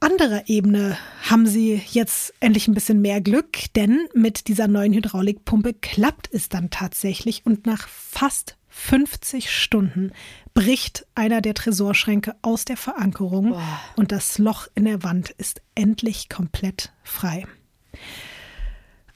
anderer 0.00 0.48
Ebene 0.48 0.96
haben 1.28 1.46
sie 1.46 1.80
jetzt 1.90 2.34
endlich 2.40 2.68
ein 2.68 2.74
bisschen 2.74 3.00
mehr 3.00 3.20
Glück, 3.20 3.72
denn 3.74 4.08
mit 4.14 4.48
dieser 4.48 4.68
neuen 4.68 4.92
Hydraulikpumpe 4.92 5.74
klappt 5.74 6.28
es 6.32 6.48
dann 6.48 6.70
tatsächlich 6.70 7.44
und 7.44 7.66
nach 7.66 7.88
fast 7.88 8.56
50 8.68 9.50
Stunden 9.50 10.12
bricht 10.52 11.06
einer 11.14 11.40
der 11.40 11.54
Tresorschränke 11.54 12.36
aus 12.42 12.66
der 12.66 12.76
Verankerung 12.76 13.50
Boah. 13.50 13.80
und 13.96 14.12
das 14.12 14.38
Loch 14.38 14.68
in 14.74 14.84
der 14.84 15.02
Wand 15.02 15.30
ist 15.30 15.62
endlich 15.74 16.28
komplett 16.28 16.92
frei. 17.02 17.46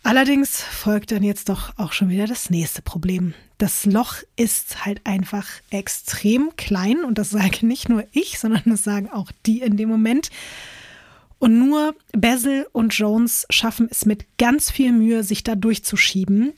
Allerdings 0.03 0.63
folgt 0.63 1.13
dann 1.13 1.23
jetzt 1.23 1.51
doch 1.51 1.77
auch 1.77 1.93
schon 1.93 2.09
wieder 2.09 2.27
das 2.27 2.49
nächste 2.49 2.81
Problem. 2.81 3.35
Das 3.61 3.85
Loch 3.85 4.15
ist 4.37 4.87
halt 4.87 5.03
einfach 5.05 5.47
extrem 5.69 6.57
klein 6.57 7.05
und 7.05 7.19
das 7.19 7.29
sage 7.29 7.67
nicht 7.67 7.91
nur 7.91 8.05
ich, 8.11 8.39
sondern 8.39 8.63
das 8.65 8.85
sagen 8.85 9.11
auch 9.11 9.31
die 9.45 9.61
in 9.61 9.77
dem 9.77 9.91
Moment. 9.91 10.31
Und 11.39 11.59
nur 11.59 11.95
Basil 12.13 12.67
und 12.73 12.95
Jones 12.95 13.47
schaffen 13.51 13.89
es 13.91 14.07
mit 14.07 14.25
ganz 14.39 14.71
viel 14.71 14.93
Mühe, 14.93 15.25
sich 15.25 15.45
da 15.45 15.57
durchzuschieben. 15.57 16.55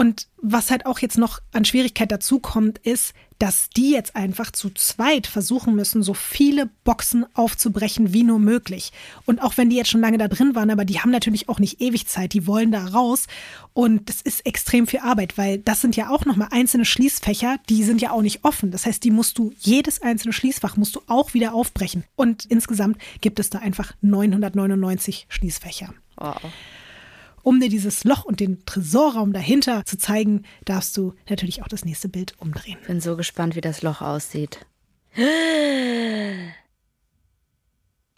Und 0.00 0.28
was 0.40 0.70
halt 0.70 0.86
auch 0.86 1.00
jetzt 1.00 1.18
noch 1.18 1.40
an 1.52 1.66
Schwierigkeit 1.66 2.10
dazu 2.10 2.38
kommt, 2.38 2.78
ist, 2.78 3.12
dass 3.38 3.68
die 3.68 3.90
jetzt 3.90 4.16
einfach 4.16 4.50
zu 4.50 4.70
zweit 4.70 5.26
versuchen 5.26 5.74
müssen, 5.74 6.02
so 6.02 6.14
viele 6.14 6.70
Boxen 6.84 7.26
aufzubrechen 7.34 8.14
wie 8.14 8.22
nur 8.22 8.38
möglich. 8.38 8.92
Und 9.26 9.42
auch 9.42 9.58
wenn 9.58 9.68
die 9.68 9.76
jetzt 9.76 9.90
schon 9.90 10.00
lange 10.00 10.16
da 10.16 10.28
drin 10.28 10.54
waren, 10.54 10.70
aber 10.70 10.86
die 10.86 11.00
haben 11.00 11.10
natürlich 11.10 11.50
auch 11.50 11.58
nicht 11.58 11.82
ewig 11.82 12.06
Zeit, 12.06 12.32
die 12.32 12.46
wollen 12.46 12.72
da 12.72 12.82
raus. 12.86 13.26
Und 13.74 14.08
das 14.08 14.22
ist 14.22 14.46
extrem 14.46 14.86
viel 14.86 15.00
Arbeit, 15.00 15.36
weil 15.36 15.58
das 15.58 15.82
sind 15.82 15.96
ja 15.96 16.08
auch 16.08 16.24
nochmal 16.24 16.48
einzelne 16.50 16.86
Schließfächer, 16.86 17.58
die 17.68 17.84
sind 17.84 18.00
ja 18.00 18.12
auch 18.12 18.22
nicht 18.22 18.42
offen. 18.42 18.70
Das 18.70 18.86
heißt, 18.86 19.04
die 19.04 19.10
musst 19.10 19.36
du, 19.36 19.52
jedes 19.58 20.00
einzelne 20.00 20.32
Schließfach 20.32 20.78
musst 20.78 20.96
du 20.96 21.02
auch 21.08 21.34
wieder 21.34 21.52
aufbrechen. 21.52 22.04
Und 22.16 22.46
insgesamt 22.46 22.96
gibt 23.20 23.38
es 23.38 23.50
da 23.50 23.58
einfach 23.58 23.92
999 24.00 25.26
Schließfächer. 25.28 25.92
Wow. 26.16 26.40
Um 27.42 27.60
dir 27.60 27.68
dieses 27.68 28.04
Loch 28.04 28.24
und 28.24 28.40
den 28.40 28.64
Tresorraum 28.66 29.32
dahinter 29.32 29.84
zu 29.84 29.96
zeigen, 29.98 30.44
darfst 30.64 30.96
du 30.96 31.14
natürlich 31.28 31.62
auch 31.62 31.68
das 31.68 31.84
nächste 31.84 32.08
Bild 32.08 32.34
umdrehen. 32.38 32.78
Bin 32.86 33.00
so 33.00 33.16
gespannt, 33.16 33.56
wie 33.56 33.60
das 33.60 33.82
Loch 33.82 34.00
aussieht. 34.00 34.66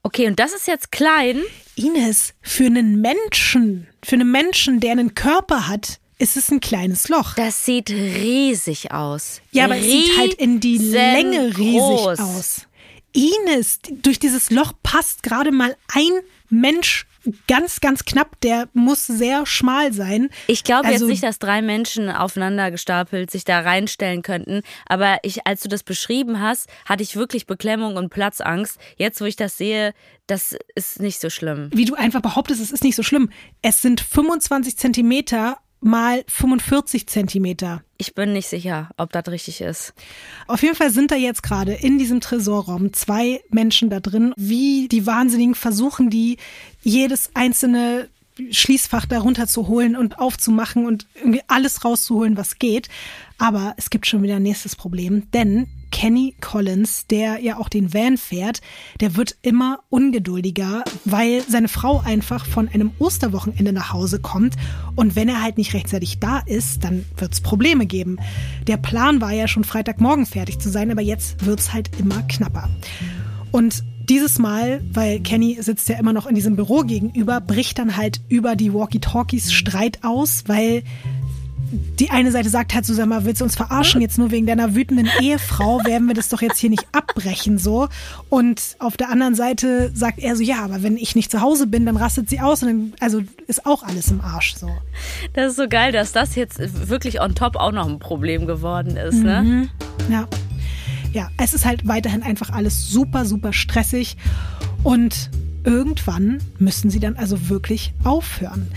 Okay, 0.02 0.26
und 0.26 0.38
das 0.38 0.52
ist 0.52 0.66
jetzt 0.66 0.90
klein. 0.90 1.42
Ines, 1.76 2.34
für 2.42 2.66
einen 2.66 3.00
Menschen, 3.00 3.86
für 4.04 4.16
einen 4.16 4.30
Menschen, 4.30 4.80
der 4.80 4.92
einen 4.92 5.14
Körper 5.14 5.68
hat, 5.68 6.00
ist 6.18 6.36
es 6.36 6.50
ein 6.50 6.60
kleines 6.60 7.08
Loch. 7.08 7.34
Das 7.34 7.64
sieht 7.64 7.90
riesig 7.90 8.92
aus. 8.92 9.40
Ja, 9.50 9.64
aber 9.64 9.76
es 9.76 9.84
sieht 9.84 10.18
halt 10.18 10.34
in 10.34 10.60
die 10.60 10.78
Länge 10.78 11.56
riesig 11.56 11.80
groß. 11.80 12.18
aus. 12.20 12.66
Ines, 13.12 13.78
durch 14.02 14.18
dieses 14.18 14.50
Loch 14.50 14.72
passt 14.82 15.22
gerade 15.22 15.52
mal 15.52 15.76
ein 15.92 16.12
Mensch 16.48 17.06
ganz, 17.46 17.80
ganz 17.80 18.04
knapp. 18.04 18.40
Der 18.40 18.68
muss 18.72 19.06
sehr 19.06 19.46
schmal 19.46 19.92
sein. 19.92 20.28
Ich 20.46 20.64
glaube 20.64 20.86
also, 20.86 21.04
jetzt 21.04 21.10
nicht, 21.10 21.22
dass 21.22 21.38
drei 21.38 21.62
Menschen 21.62 22.08
aufeinander 22.10 22.70
gestapelt 22.70 23.30
sich 23.30 23.44
da 23.44 23.60
reinstellen 23.60 24.22
könnten. 24.22 24.62
Aber 24.86 25.18
ich, 25.22 25.46
als 25.46 25.62
du 25.62 25.68
das 25.68 25.82
beschrieben 25.82 26.40
hast, 26.40 26.68
hatte 26.84 27.02
ich 27.02 27.16
wirklich 27.16 27.46
Beklemmung 27.46 27.96
und 27.96 28.10
Platzangst. 28.10 28.78
Jetzt, 28.96 29.20
wo 29.20 29.24
ich 29.24 29.36
das 29.36 29.56
sehe, 29.56 29.94
das 30.26 30.56
ist 30.74 31.00
nicht 31.00 31.20
so 31.20 31.30
schlimm. 31.30 31.70
Wie 31.72 31.84
du 31.84 31.94
einfach 31.94 32.20
behauptest, 32.20 32.60
es 32.60 32.72
ist 32.72 32.84
nicht 32.84 32.96
so 32.96 33.02
schlimm. 33.02 33.30
Es 33.62 33.82
sind 33.82 34.00
25 34.00 34.76
Zentimeter 34.76 35.58
mal 35.82 36.24
45 36.28 37.06
Zentimeter. 37.08 37.82
Ich 37.98 38.14
bin 38.14 38.32
nicht 38.32 38.46
sicher, 38.46 38.90
ob 38.96 39.12
das 39.12 39.26
richtig 39.28 39.60
ist. 39.60 39.94
Auf 40.46 40.62
jeden 40.62 40.76
Fall 40.76 40.90
sind 40.90 41.10
da 41.10 41.16
jetzt 41.16 41.42
gerade 41.42 41.72
in 41.72 41.98
diesem 41.98 42.20
Tresorraum 42.20 42.92
zwei 42.92 43.42
Menschen 43.50 43.90
da 43.90 44.00
drin. 44.00 44.32
Wie 44.36 44.88
die 44.88 45.06
Wahnsinnigen 45.06 45.54
versuchen 45.54 46.08
die, 46.08 46.38
jedes 46.82 47.30
einzelne 47.34 48.08
Schließfach 48.50 49.04
darunter 49.06 49.46
zu 49.46 49.68
holen 49.68 49.94
und 49.94 50.18
aufzumachen 50.18 50.86
und 50.86 51.06
irgendwie 51.14 51.42
alles 51.48 51.84
rauszuholen, 51.84 52.36
was 52.36 52.58
geht. 52.58 52.88
Aber 53.38 53.74
es 53.76 53.90
gibt 53.90 54.06
schon 54.06 54.22
wieder 54.22 54.36
ein 54.36 54.42
nächstes 54.42 54.74
Problem, 54.74 55.30
denn 55.32 55.66
Kenny 55.90 56.34
Collins, 56.40 57.06
der 57.06 57.40
ja 57.40 57.58
auch 57.58 57.68
den 57.68 57.92
Van 57.92 58.16
fährt, 58.16 58.62
der 59.00 59.16
wird 59.16 59.36
immer 59.42 59.80
ungeduldiger, 59.90 60.84
weil 61.04 61.42
seine 61.46 61.68
Frau 61.68 62.00
einfach 62.00 62.46
von 62.46 62.68
einem 62.68 62.92
Osterwochenende 62.98 63.74
nach 63.74 63.92
Hause 63.92 64.18
kommt 64.18 64.56
und 64.96 65.14
wenn 65.14 65.28
er 65.28 65.42
halt 65.42 65.58
nicht 65.58 65.74
rechtzeitig 65.74 66.18
da 66.18 66.38
ist, 66.38 66.84
dann 66.84 67.04
wird 67.18 67.34
es 67.34 67.42
Probleme 67.42 67.84
geben. 67.84 68.18
Der 68.66 68.78
Plan 68.78 69.20
war 69.20 69.32
ja 69.32 69.46
schon 69.46 69.64
Freitagmorgen 69.64 70.24
fertig 70.24 70.58
zu 70.58 70.70
sein, 70.70 70.90
aber 70.90 71.02
jetzt 71.02 71.44
wird 71.44 71.60
es 71.60 71.74
halt 71.74 71.90
immer 72.00 72.22
knapper. 72.22 72.70
Und 73.50 73.84
dieses 74.08 74.38
Mal, 74.38 74.82
weil 74.92 75.20
Kenny 75.20 75.58
sitzt 75.60 75.88
ja 75.88 75.98
immer 75.98 76.12
noch 76.12 76.26
in 76.26 76.34
diesem 76.34 76.56
Büro 76.56 76.80
gegenüber, 76.80 77.40
bricht 77.40 77.78
dann 77.78 77.96
halt 77.96 78.20
über 78.28 78.56
die 78.56 78.72
Walkie-Talkies 78.72 79.52
Streit 79.52 79.98
aus, 80.02 80.44
weil 80.46 80.82
die 81.98 82.10
eine 82.10 82.30
Seite 82.30 82.50
sagt 82.50 82.74
halt 82.74 82.84
so, 82.84 82.92
sag 82.92 83.06
mal, 83.06 83.24
willst 83.24 83.40
du 83.40 83.44
uns 83.44 83.56
verarschen 83.56 84.02
jetzt 84.02 84.18
nur 84.18 84.30
wegen 84.30 84.46
deiner 84.46 84.74
wütenden 84.74 85.08
Ehefrau? 85.20 85.84
Werden 85.84 86.06
wir 86.06 86.14
das 86.14 86.28
doch 86.28 86.42
jetzt 86.42 86.58
hier 86.58 86.68
nicht 86.68 86.86
abbrechen 86.92 87.56
so? 87.58 87.88
Und 88.28 88.76
auf 88.78 88.96
der 88.96 89.08
anderen 89.08 89.34
Seite 89.34 89.90
sagt 89.94 90.18
er 90.18 90.36
so, 90.36 90.42
ja, 90.42 90.62
aber 90.64 90.82
wenn 90.82 90.96
ich 90.96 91.16
nicht 91.16 91.30
zu 91.30 91.40
Hause 91.40 91.66
bin, 91.66 91.86
dann 91.86 91.96
rastet 91.96 92.28
sie 92.28 92.40
aus 92.40 92.62
und 92.62 92.68
dann, 92.68 92.92
also 93.00 93.22
ist 93.46 93.64
auch 93.64 93.82
alles 93.82 94.10
im 94.10 94.20
Arsch 94.20 94.54
so. 94.54 94.68
Das 95.32 95.52
ist 95.52 95.56
so 95.56 95.66
geil, 95.68 95.92
dass 95.92 96.12
das 96.12 96.34
jetzt 96.34 96.58
wirklich 96.88 97.20
on 97.20 97.34
top 97.34 97.56
auch 97.56 97.72
noch 97.72 97.88
ein 97.88 97.98
Problem 97.98 98.46
geworden 98.46 98.96
ist, 98.96 99.22
ne? 99.22 99.42
Mhm. 99.42 99.68
Ja. 100.12 100.28
Ja, 101.12 101.30
es 101.36 101.52
ist 101.52 101.64
halt 101.64 101.86
weiterhin 101.86 102.22
einfach 102.22 102.50
alles 102.50 102.88
super, 102.88 103.24
super 103.24 103.52
stressig 103.52 104.16
und 104.82 105.30
irgendwann 105.64 106.38
müssen 106.58 106.90
sie 106.90 107.00
dann 107.00 107.16
also 107.16 107.48
wirklich 107.48 107.92
aufhören. 108.04 108.68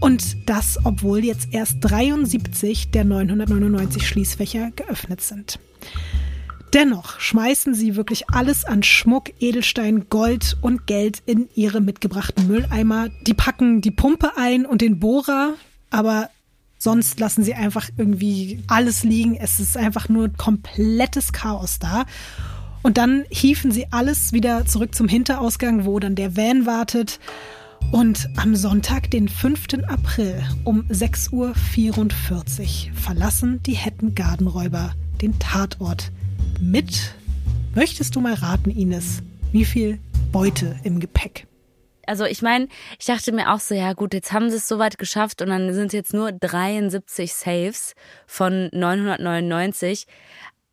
Und 0.00 0.48
das, 0.48 0.78
obwohl 0.84 1.24
jetzt 1.24 1.48
erst 1.52 1.76
73 1.80 2.90
der 2.90 3.04
999 3.04 4.06
Schließfächer 4.06 4.70
geöffnet 4.74 5.20
sind. 5.20 5.58
Dennoch 6.72 7.20
schmeißen 7.20 7.74
sie 7.74 7.96
wirklich 7.96 8.28
alles 8.30 8.64
an 8.64 8.82
Schmuck, 8.82 9.30
Edelstein, 9.38 10.08
Gold 10.10 10.56
und 10.60 10.86
Geld 10.86 11.22
in 11.24 11.48
ihre 11.54 11.80
mitgebrachten 11.80 12.48
Mülleimer. 12.48 13.08
Die 13.26 13.34
packen 13.34 13.80
die 13.80 13.92
Pumpe 13.92 14.32
ein 14.36 14.66
und 14.66 14.82
den 14.82 14.98
Bohrer, 14.98 15.54
aber 15.90 16.28
sonst 16.78 17.20
lassen 17.20 17.44
sie 17.44 17.54
einfach 17.54 17.88
irgendwie 17.96 18.62
alles 18.66 19.02
liegen. 19.02 19.36
Es 19.36 19.60
ist 19.60 19.76
einfach 19.76 20.08
nur 20.08 20.32
komplettes 20.32 21.32
Chaos 21.32 21.78
da. 21.78 22.04
Und 22.82 22.98
dann 22.98 23.24
hieven 23.30 23.72
sie 23.72 23.86
alles 23.90 24.32
wieder 24.32 24.66
zurück 24.66 24.94
zum 24.94 25.08
Hinterausgang, 25.08 25.84
wo 25.84 25.98
dann 25.98 26.14
der 26.14 26.36
Van 26.36 26.66
wartet. 26.66 27.18
Und 27.92 28.28
am 28.36 28.56
Sonntag, 28.56 29.10
den 29.10 29.28
5. 29.28 29.84
April 29.88 30.42
um 30.64 30.82
6.44 30.82 31.32
Uhr 31.32 31.54
verlassen 32.94 33.62
die 33.64 33.74
Hettengardenräuber 33.74 34.94
den 35.20 35.38
Tatort 35.38 36.10
mit, 36.60 37.14
möchtest 37.74 38.16
du 38.16 38.20
mal 38.20 38.34
raten, 38.34 38.70
Ines, 38.70 39.22
wie 39.52 39.64
viel 39.64 39.98
Beute 40.32 40.76
im 40.82 41.00
Gepäck? 41.00 41.46
Also 42.06 42.24
ich 42.24 42.40
meine, 42.40 42.68
ich 42.98 43.06
dachte 43.06 43.32
mir 43.32 43.52
auch 43.52 43.60
so, 43.60 43.74
ja 43.74 43.92
gut, 43.92 44.14
jetzt 44.14 44.32
haben 44.32 44.48
sie 44.48 44.56
es 44.56 44.68
soweit 44.68 44.96
geschafft 44.96 45.42
und 45.42 45.48
dann 45.48 45.74
sind 45.74 45.88
es 45.88 45.92
jetzt 45.92 46.14
nur 46.14 46.32
73 46.32 47.34
Saves 47.34 47.94
von 48.26 48.68
999. 48.72 50.06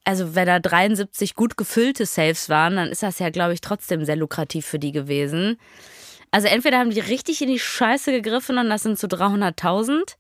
Also 0.04 0.36
wenn 0.36 0.46
da 0.46 0.60
73 0.60 1.34
gut 1.34 1.58
gefüllte 1.58 2.06
Saves 2.06 2.50
waren, 2.50 2.76
dann 2.76 2.90
ist 2.90 3.04
das 3.04 3.20
ja, 3.20 3.30
glaube 3.30 3.54
ich, 3.54 3.62
trotzdem 3.62 4.06
sehr 4.06 4.16
lukrativ 4.16 4.66
für 4.66 4.80
die 4.80 4.92
gewesen. 4.92 5.58
Also 6.30 6.48
entweder 6.48 6.80
haben 6.80 6.90
die 6.90 7.00
richtig 7.00 7.42
in 7.42 7.50
die 7.50 7.60
Scheiße 7.60 8.12
gegriffen 8.12 8.58
und 8.58 8.70
das 8.70 8.84
sind 8.84 9.00
so 9.00 9.08
300.000 9.08 10.16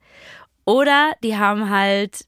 oder 0.65 1.11
die 1.23 1.37
haben 1.37 1.69
halt 1.69 2.25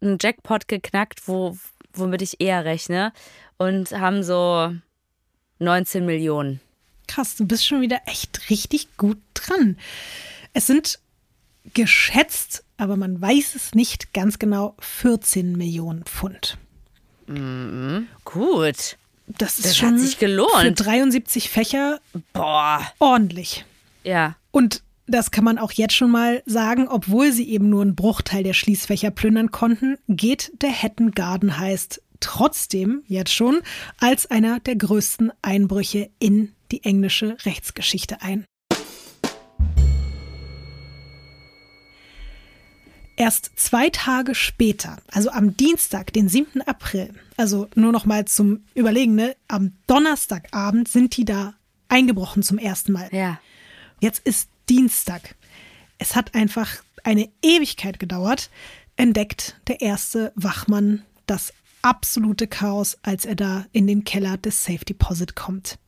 einen 0.00 0.18
Jackpot 0.20 0.68
geknackt, 0.68 1.28
wo, 1.28 1.56
womit 1.92 2.22
ich 2.22 2.40
eher 2.40 2.64
rechne 2.64 3.12
und 3.58 3.92
haben 3.92 4.22
so 4.22 4.74
19 5.58 6.04
Millionen. 6.04 6.60
Krass, 7.06 7.36
du 7.36 7.46
bist 7.46 7.66
schon 7.66 7.80
wieder 7.80 8.00
echt 8.06 8.50
richtig 8.50 8.96
gut 8.96 9.18
dran. 9.34 9.76
Es 10.52 10.66
sind 10.66 10.98
geschätzt, 11.74 12.64
aber 12.76 12.96
man 12.96 13.20
weiß 13.20 13.54
es 13.54 13.74
nicht 13.74 14.12
ganz 14.14 14.38
genau, 14.38 14.74
14 14.80 15.56
Millionen 15.56 16.04
Pfund. 16.04 16.58
Mhm, 17.26 18.06
gut. 18.24 18.96
das 19.26 19.58
ist 19.58 19.64
Das 19.66 19.76
schon 19.76 19.94
hat 19.94 20.00
sich 20.00 20.18
gelohnt. 20.18 20.50
für 20.60 20.72
73 20.72 21.50
Fächer 21.50 22.00
Boah. 22.32 22.86
ordentlich. 22.98 23.64
Ja. 24.04 24.36
Und 24.52 24.82
das 25.08 25.30
kann 25.30 25.44
man 25.44 25.58
auch 25.58 25.72
jetzt 25.72 25.94
schon 25.94 26.10
mal 26.10 26.42
sagen, 26.46 26.88
obwohl 26.88 27.32
sie 27.32 27.48
eben 27.48 27.68
nur 27.68 27.82
einen 27.82 27.94
Bruchteil 27.96 28.42
der 28.44 28.54
Schließfächer 28.54 29.10
plündern 29.10 29.50
konnten, 29.50 29.98
geht 30.08 30.52
der 30.62 30.70
Hatton 30.72 31.12
Garden 31.12 31.58
Heist 31.58 32.02
trotzdem 32.20 33.02
jetzt 33.06 33.32
schon 33.32 33.60
als 33.98 34.26
einer 34.30 34.58
der 34.60 34.76
größten 34.76 35.32
Einbrüche 35.42 36.10
in 36.18 36.52
die 36.72 36.84
englische 36.84 37.36
Rechtsgeschichte 37.44 38.22
ein. 38.22 38.44
Erst 43.18 43.52
zwei 43.56 43.88
Tage 43.88 44.34
später, 44.34 44.98
also 45.10 45.30
am 45.30 45.56
Dienstag, 45.56 46.12
den 46.12 46.28
7. 46.28 46.60
April, 46.62 47.14
also 47.38 47.66
nur 47.74 47.90
noch 47.90 48.04
mal 48.04 48.26
zum 48.26 48.64
Überlegen, 48.74 49.14
ne, 49.14 49.34
am 49.48 49.72
Donnerstagabend 49.86 50.86
sind 50.88 51.16
die 51.16 51.24
da 51.24 51.54
eingebrochen 51.88 52.42
zum 52.42 52.58
ersten 52.58 52.92
Mal. 52.92 53.08
Ja. 53.12 53.40
Jetzt 54.00 54.26
ist 54.26 54.50
Dienstag. 54.68 55.34
Es 55.96 56.14
hat 56.14 56.34
einfach 56.34 56.82
eine 57.04 57.30
Ewigkeit 57.40 57.98
gedauert, 57.98 58.50
entdeckt 58.96 59.58
der 59.68 59.80
erste 59.80 60.32
Wachmann 60.34 61.02
das 61.26 61.54
absolute 61.80 62.46
Chaos, 62.46 62.98
als 63.02 63.24
er 63.24 63.36
da 63.36 63.64
in 63.72 63.86
den 63.86 64.04
Keller 64.04 64.36
des 64.36 64.64
Safe 64.64 64.84
Deposit 64.84 65.36
kommt. 65.36 65.78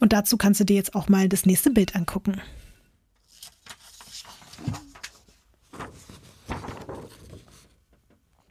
Und 0.00 0.12
dazu 0.12 0.36
kannst 0.36 0.60
du 0.60 0.64
dir 0.64 0.76
jetzt 0.76 0.94
auch 0.94 1.08
mal 1.08 1.28
das 1.28 1.46
nächste 1.46 1.70
Bild 1.70 1.96
angucken. 1.96 2.40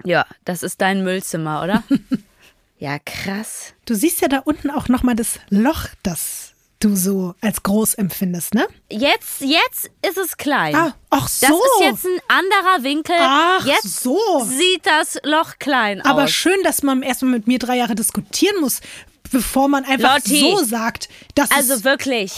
Ja, 0.03 0.25
das 0.45 0.63
ist 0.63 0.79
dein 0.81 1.03
Müllzimmer, 1.03 1.63
oder? 1.63 1.83
ja, 2.79 2.97
krass. 2.99 3.73
Du 3.85 3.93
siehst 3.93 4.21
ja 4.21 4.27
da 4.27 4.39
unten 4.39 4.69
auch 4.69 4.87
noch 4.87 5.03
mal 5.03 5.15
das 5.15 5.39
Loch, 5.49 5.87
das 6.03 6.53
du 6.79 6.95
so 6.95 7.33
als 7.41 7.63
groß 7.63 7.95
empfindest, 7.95 8.53
ne? 8.53 8.67
Jetzt, 8.89 9.41
jetzt 9.41 9.89
ist 10.07 10.17
es 10.17 10.37
klein. 10.37 10.75
Ah, 10.75 10.93
ach 11.09 11.27
so. 11.27 11.47
Das 11.47 11.55
ist 11.55 11.81
jetzt 11.81 12.05
ein 12.05 12.21
anderer 12.27 12.83
Winkel. 12.83 13.15
Ach 13.19 13.65
jetzt 13.65 14.01
so. 14.01 14.17
sieht 14.45 14.85
das 14.85 15.19
Loch 15.23 15.59
klein 15.59 16.01
Aber 16.01 16.25
aus. 16.25 16.31
schön, 16.31 16.61
dass 16.63 16.83
man 16.83 17.01
erstmal 17.01 17.31
mit 17.31 17.47
mir 17.47 17.59
drei 17.59 17.77
Jahre 17.77 17.95
diskutieren 17.95 18.61
muss, 18.61 18.81
bevor 19.31 19.67
man 19.67 19.83
einfach 19.85 20.15
Lotti. 20.15 20.39
so 20.39 20.63
sagt, 20.63 21.09
dass 21.35 21.51
Also 21.51 21.73
es 21.75 21.83
wirklich, 21.83 22.33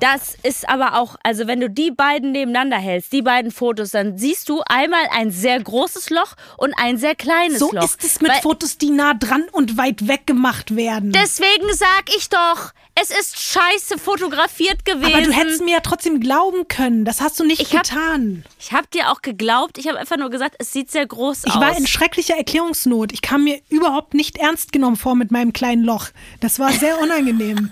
das 0.00 0.36
ist 0.42 0.68
aber 0.68 0.98
auch, 0.98 1.16
also 1.22 1.46
wenn 1.46 1.60
du 1.60 1.68
die 1.70 1.90
beiden 1.90 2.32
nebeneinander 2.32 2.78
hältst, 2.78 3.12
die 3.12 3.22
beiden 3.22 3.50
Fotos, 3.50 3.90
dann 3.90 4.18
siehst 4.18 4.48
du 4.48 4.62
einmal 4.66 5.04
ein 5.12 5.30
sehr 5.30 5.62
großes 5.62 6.10
Loch 6.10 6.34
und 6.56 6.72
ein 6.76 6.98
sehr 6.98 7.14
kleines 7.14 7.58
so 7.58 7.70
Loch. 7.72 7.84
ist 7.84 8.02
es 8.04 8.20
mit 8.20 8.30
Weil- 8.30 8.40
Fotos, 8.42 8.78
die 8.78 8.90
nah 8.90 9.14
dran 9.14 9.44
und 9.52 9.76
weit 9.78 10.06
weg 10.08 10.26
gemacht 10.26 10.76
werden. 10.76 11.12
Deswegen 11.12 11.72
sag 11.72 12.04
ich 12.16 12.28
doch, 12.28 12.72
es 12.96 13.10
ist 13.10 13.38
scheiße 13.40 13.98
fotografiert 13.98 14.84
gewesen. 14.84 15.12
Aber 15.14 15.22
du 15.22 15.32
hättest 15.32 15.62
mir 15.64 15.72
ja 15.72 15.80
trotzdem 15.80 16.20
glauben 16.20 16.68
können. 16.68 17.04
Das 17.04 17.20
hast 17.20 17.38
du 17.40 17.44
nicht 17.44 17.60
Ich 17.60 17.74
hab- 17.74 17.82
getan. 17.82 18.44
ich 18.58 18.72
habe 18.72 18.86
dir 18.94 19.10
auch 19.10 19.20
geglaubt, 19.22 19.78
ich 19.78 19.88
habe 19.88 19.98
einfach 19.98 20.16
nur 20.16 20.30
gesagt, 20.30 20.54
es 20.58 20.72
sieht 20.72 20.90
sehr 20.90 21.06
groß 21.06 21.44
Ich 21.46 21.52
aus. 21.54 21.60
war 21.60 21.76
in 21.76 21.86
schrecklicher 21.86 22.36
Erklärungsnot. 22.36 23.12
Ich 23.12 23.22
kam 23.22 23.44
mir 23.44 23.60
überhaupt 23.68 24.14
nicht 24.14 24.38
ernst 24.38 24.72
genommen 24.72 24.96
vor 24.96 25.16
mit 25.16 25.30
meinem 25.30 25.52
kleinen 25.52 25.82
Loch. 25.84 26.08
Das 26.40 26.58
war 26.58 26.70
sehr 26.72 27.00
unangenehm. 27.00 27.70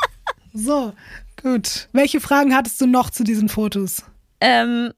so, 0.52 0.92
gut. 1.42 1.88
Welche 1.92 2.20
Fragen 2.20 2.54
hattest 2.54 2.80
du 2.80 2.86
noch 2.86 3.10
zu 3.10 3.24
diesen 3.24 3.48
Fotos? 3.48 4.02
Ähm, 4.40 4.92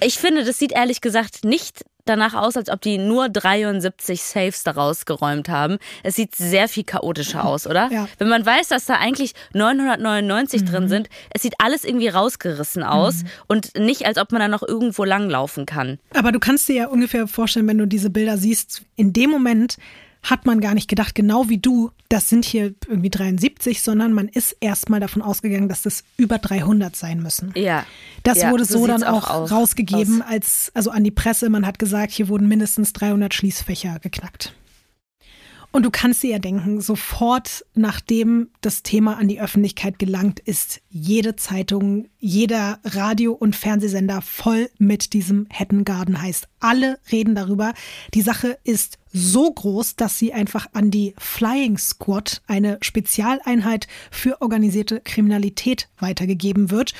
ich 0.00 0.18
finde, 0.18 0.44
das 0.44 0.58
sieht 0.58 0.72
ehrlich 0.72 1.00
gesagt 1.00 1.44
nicht 1.44 1.84
danach 2.04 2.34
aus, 2.34 2.56
als 2.56 2.68
ob 2.68 2.80
die 2.80 2.98
nur 2.98 3.28
73 3.28 4.22
Saves 4.22 4.62
daraus 4.62 5.04
geräumt 5.04 5.48
haben. 5.48 5.78
Es 6.02 6.16
sieht 6.16 6.34
sehr 6.34 6.68
viel 6.68 6.84
chaotischer 6.84 7.44
aus, 7.44 7.66
oder? 7.66 7.90
Ja. 7.92 8.08
Wenn 8.18 8.28
man 8.28 8.44
weiß, 8.44 8.68
dass 8.68 8.86
da 8.86 8.94
eigentlich 8.94 9.34
999 9.54 10.64
drin 10.64 10.88
sind, 10.88 11.08
es 11.30 11.42
sieht 11.42 11.54
alles 11.58 11.84
irgendwie 11.84 12.08
rausgerissen 12.08 12.82
aus 12.82 13.24
und 13.46 13.78
nicht, 13.78 14.06
als 14.06 14.18
ob 14.18 14.32
man 14.32 14.40
da 14.40 14.48
noch 14.48 14.62
irgendwo 14.62 15.04
langlaufen 15.04 15.66
kann. 15.66 15.98
Aber 16.14 16.32
du 16.32 16.40
kannst 16.40 16.68
dir 16.68 16.76
ja 16.76 16.86
ungefähr 16.88 17.26
vorstellen, 17.26 17.68
wenn 17.68 17.78
du 17.78 17.86
diese 17.86 18.10
Bilder 18.10 18.36
siehst, 18.36 18.82
in 18.96 19.12
dem 19.12 19.30
Moment 19.30 19.76
hat 20.22 20.46
man 20.46 20.60
gar 20.60 20.74
nicht 20.74 20.88
gedacht, 20.88 21.14
genau 21.14 21.48
wie 21.48 21.58
du, 21.58 21.90
das 22.08 22.28
sind 22.28 22.44
hier 22.44 22.74
irgendwie 22.86 23.10
73, 23.10 23.82
sondern 23.82 24.12
man 24.12 24.28
ist 24.28 24.56
erstmal 24.60 25.00
davon 25.00 25.20
ausgegangen, 25.20 25.68
dass 25.68 25.82
das 25.82 26.04
über 26.16 26.38
300 26.38 26.94
sein 26.94 27.20
müssen. 27.22 27.52
Ja. 27.56 27.84
Das 28.22 28.38
ja, 28.38 28.50
wurde 28.50 28.64
so, 28.64 28.86
dann 28.86 28.98
sieht's 28.98 29.10
auch, 29.10 29.28
aus- 29.30 29.50
rausgegeben, 29.50 30.22
aus. 30.22 30.28
als 30.28 30.72
also 30.74 30.90
an 30.90 31.02
die 31.04 31.10
Presse. 31.10 31.50
Man 31.50 31.66
hat 31.66 31.78
gesagt, 31.78 32.12
hier 32.12 32.28
wurden 32.28 32.46
mindestens 32.46 32.92
300 32.92 33.34
Schließfächer 33.34 33.98
geknackt. 33.98 34.54
Und 35.74 35.84
du 35.84 35.90
kannst 35.90 36.22
dir 36.22 36.32
ja 36.32 36.38
denken, 36.38 36.82
sofort 36.82 37.64
nachdem 37.74 38.50
das 38.60 38.82
Thema 38.82 39.16
an 39.16 39.26
die 39.26 39.40
Öffentlichkeit 39.40 39.98
gelangt 39.98 40.38
ist, 40.38 40.82
jede 40.90 41.34
Zeitung, 41.34 42.08
jeder 42.18 42.78
Radio- 42.84 43.32
und 43.32 43.56
Fernsehsender 43.56 44.20
voll 44.20 44.68
mit 44.78 45.14
diesem 45.14 45.46
Hatton 45.50 45.84
Garden 45.84 46.20
heißt. 46.20 46.46
Alle 46.60 46.98
reden 47.10 47.34
darüber. 47.34 47.72
Die 48.12 48.20
Sache 48.20 48.58
ist 48.64 48.98
so 49.12 49.50
groß, 49.52 49.96
dass 49.96 50.18
sie 50.18 50.32
einfach 50.32 50.66
an 50.72 50.90
die 50.90 51.14
Flying 51.18 51.76
Squad, 51.78 52.42
eine 52.46 52.78
Spezialeinheit 52.80 53.86
für 54.10 54.40
organisierte 54.40 55.00
Kriminalität, 55.00 55.88
weitergegeben 55.98 56.70
wird. 56.70 56.92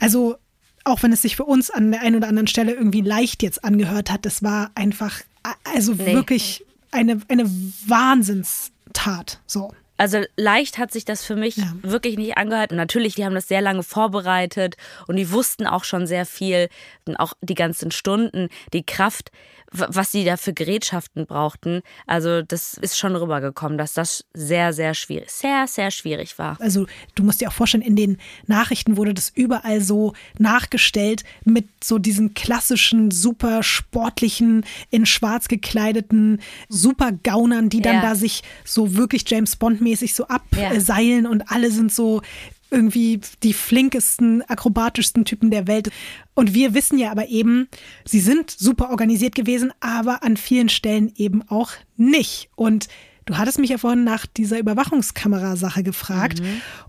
Also 0.00 0.36
auch 0.84 1.02
wenn 1.02 1.12
es 1.12 1.22
sich 1.22 1.36
für 1.36 1.44
uns 1.44 1.70
an 1.70 1.90
der 1.92 2.00
einen 2.02 2.16
oder 2.16 2.28
anderen 2.28 2.46
Stelle 2.48 2.72
irgendwie 2.72 3.00
leicht 3.02 3.42
jetzt 3.42 3.64
angehört 3.64 4.10
hat, 4.10 4.24
das 4.24 4.42
war 4.42 4.70
einfach, 4.74 5.20
also 5.64 5.92
Nee. 5.94 6.14
wirklich 6.14 6.64
eine, 6.90 7.20
eine 7.28 7.44
Wahnsinnstat. 7.86 9.40
So. 9.46 9.72
Also 9.96 10.20
leicht 10.36 10.78
hat 10.78 10.92
sich 10.92 11.04
das 11.04 11.24
für 11.24 11.34
mich 11.34 11.56
Ja. 11.56 11.72
wirklich 11.82 12.16
nicht 12.16 12.36
angehört. 12.38 12.70
Und 12.70 12.76
natürlich, 12.76 13.16
die 13.16 13.24
haben 13.24 13.34
das 13.34 13.48
sehr 13.48 13.60
lange 13.60 13.82
vorbereitet 13.82 14.76
und 15.08 15.16
die 15.16 15.32
wussten 15.32 15.66
auch 15.66 15.82
schon 15.84 16.06
sehr 16.06 16.24
viel. 16.24 16.68
Und 17.04 17.16
auch 17.16 17.32
die 17.40 17.54
ganzen 17.56 17.90
Stunden, 17.90 18.48
die 18.72 18.84
Kraft, 18.84 19.32
was 19.72 20.12
sie 20.12 20.24
da 20.24 20.36
für 20.36 20.52
Gerätschaften 20.52 21.26
brauchten. 21.26 21.82
Also 22.06 22.42
das 22.42 22.74
ist 22.74 22.96
schon 22.98 23.14
rübergekommen, 23.14 23.76
dass 23.76 23.92
das 23.92 24.24
sehr, 24.32 24.72
sehr 24.72 24.94
schwierig, 24.94 25.30
sehr, 25.30 25.66
sehr 25.66 25.90
schwierig 25.90 26.38
war. 26.38 26.56
Also 26.60 26.86
du 27.14 27.22
musst 27.22 27.40
dir 27.40 27.48
auch 27.48 27.52
vorstellen, 27.52 27.82
in 27.82 27.96
den 27.96 28.16
Nachrichten 28.46 28.96
wurde 28.96 29.12
das 29.14 29.28
überall 29.34 29.80
so 29.80 30.14
nachgestellt 30.38 31.22
mit 31.44 31.66
so 31.84 31.98
diesen 31.98 32.34
klassischen, 32.34 33.10
super 33.10 33.62
sportlichen, 33.62 34.64
in 34.90 35.04
schwarz 35.06 35.48
gekleideten 35.48 36.40
super 36.68 37.12
Gaunern, 37.12 37.68
die 37.68 37.80
dann 37.82 37.96
Ja. 37.96 38.00
da 38.02 38.14
sich 38.14 38.42
so 38.64 38.96
wirklich 38.96 39.24
James 39.28 39.56
Bond-mäßig 39.56 40.14
so 40.14 40.24
Ja. 40.56 40.70
abseilen 40.70 41.26
und 41.26 41.50
alle 41.50 41.70
sind 41.70 41.92
so 41.92 42.22
irgendwie 42.70 43.20
die 43.42 43.52
flinkesten, 43.52 44.42
akrobatischsten 44.42 45.24
Typen 45.24 45.50
der 45.50 45.66
Welt. 45.66 45.90
Und 46.34 46.54
wir 46.54 46.74
wissen 46.74 46.98
ja 46.98 47.10
aber 47.10 47.28
eben, 47.28 47.68
sie 48.04 48.20
sind 48.20 48.50
super 48.50 48.90
organisiert 48.90 49.34
gewesen, 49.34 49.72
aber 49.80 50.22
an 50.22 50.36
vielen 50.36 50.68
Stellen 50.68 51.12
eben 51.16 51.42
auch 51.48 51.72
nicht. 51.96 52.50
Und 52.56 52.88
du 53.24 53.38
hattest 53.38 53.58
mich 53.58 53.70
ja 53.70 53.78
vorhin 53.78 54.04
nach 54.04 54.26
dieser 54.26 54.58
Überwachungskamerasache 54.58 55.82
gefragt. 55.82 56.42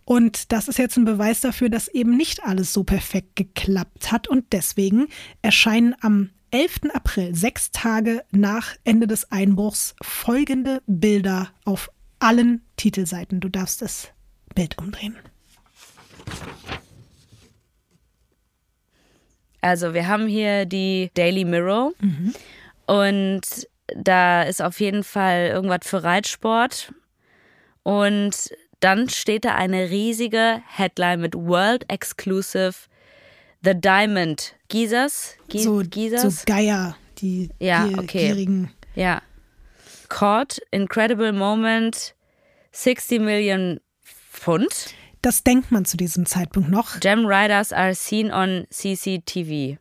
Und 0.06 0.51
das 0.51 0.68
ist 0.68 0.80
jetzt 0.80 0.97
ein 0.97 1.06
Beweis 1.06 1.41
dafür, 1.41 1.69
dass 1.69 1.88
eben 1.88 2.15
nicht 2.15 2.43
alles 2.43 2.73
so 2.73 2.84
perfekt 2.84 3.35
geklappt 3.35 4.11
hat. 4.11 4.27
Und 4.27 4.45
deswegen 4.51 5.07
erscheinen 5.41 5.95
am 6.01 6.30
11. 6.51 6.93
April, 6.93 7.35
sechs 7.35 7.72
Tage 7.72 8.23
nach 8.31 8.76
Ende 8.84 9.06
des 9.06 9.31
Einbruchs, 9.31 9.95
folgende 10.01 10.81
Bilder 10.88 11.49
auf 11.64 11.91
allen 12.18 12.61
Titelseiten. 12.76 13.39
Du 13.39 13.49
darfst 13.49 13.81
das 13.81 14.10
Bild 14.56 14.77
umdrehen. 14.77 15.15
Also 19.61 19.93
wir 19.93 20.07
haben 20.07 20.27
hier 20.27 20.65
die 20.65 21.11
Daily 21.15 21.43
Mirror 21.43 21.91
und 22.85 23.41
da 23.95 24.43
ist 24.43 24.61
auf 24.61 24.80
jeden 24.80 25.03
Fall 25.03 25.47
irgendwas 25.47 25.80
für 25.84 26.03
Reitsport 26.03 26.93
und 27.84 28.31
dann 28.80 29.10
steht 29.10 29.43
da 29.43 29.56
eine 29.56 29.89
riesige 29.89 30.61
Headline 30.68 31.19
mit 31.19 31.35
World 31.35 31.84
Exclusive 31.89 32.73
The 33.64 33.73
Diamond 33.76 34.56
Geezers. 34.69 35.35
Ge 35.49 35.61
so, 35.61 35.81
Geezers? 35.85 36.22
so 36.22 36.43
Geier, 36.45 36.95
die 37.18 37.49
Ja, 37.60 37.85
gier- 37.88 37.99
okay. 37.99 38.27
gierigen. 38.27 38.72
Ja. 38.95 39.22
Caught, 40.07 40.61
Incredible 40.72 41.34
Moment, 41.34 42.15
60 42.72 43.19
Million 43.19 43.81
Pfund. 44.31 44.93
Das 45.21 45.43
denkt 45.43 45.71
man 45.71 45.85
zu 45.85 45.97
diesem 45.97 46.25
Zeitpunkt 46.25 46.69
noch. 46.69 46.99
Gem 46.99 47.25
Riders 47.25 47.73
are 47.73 47.93
seen 47.93 48.31
on 48.31 48.65
CCTV. 48.69 49.77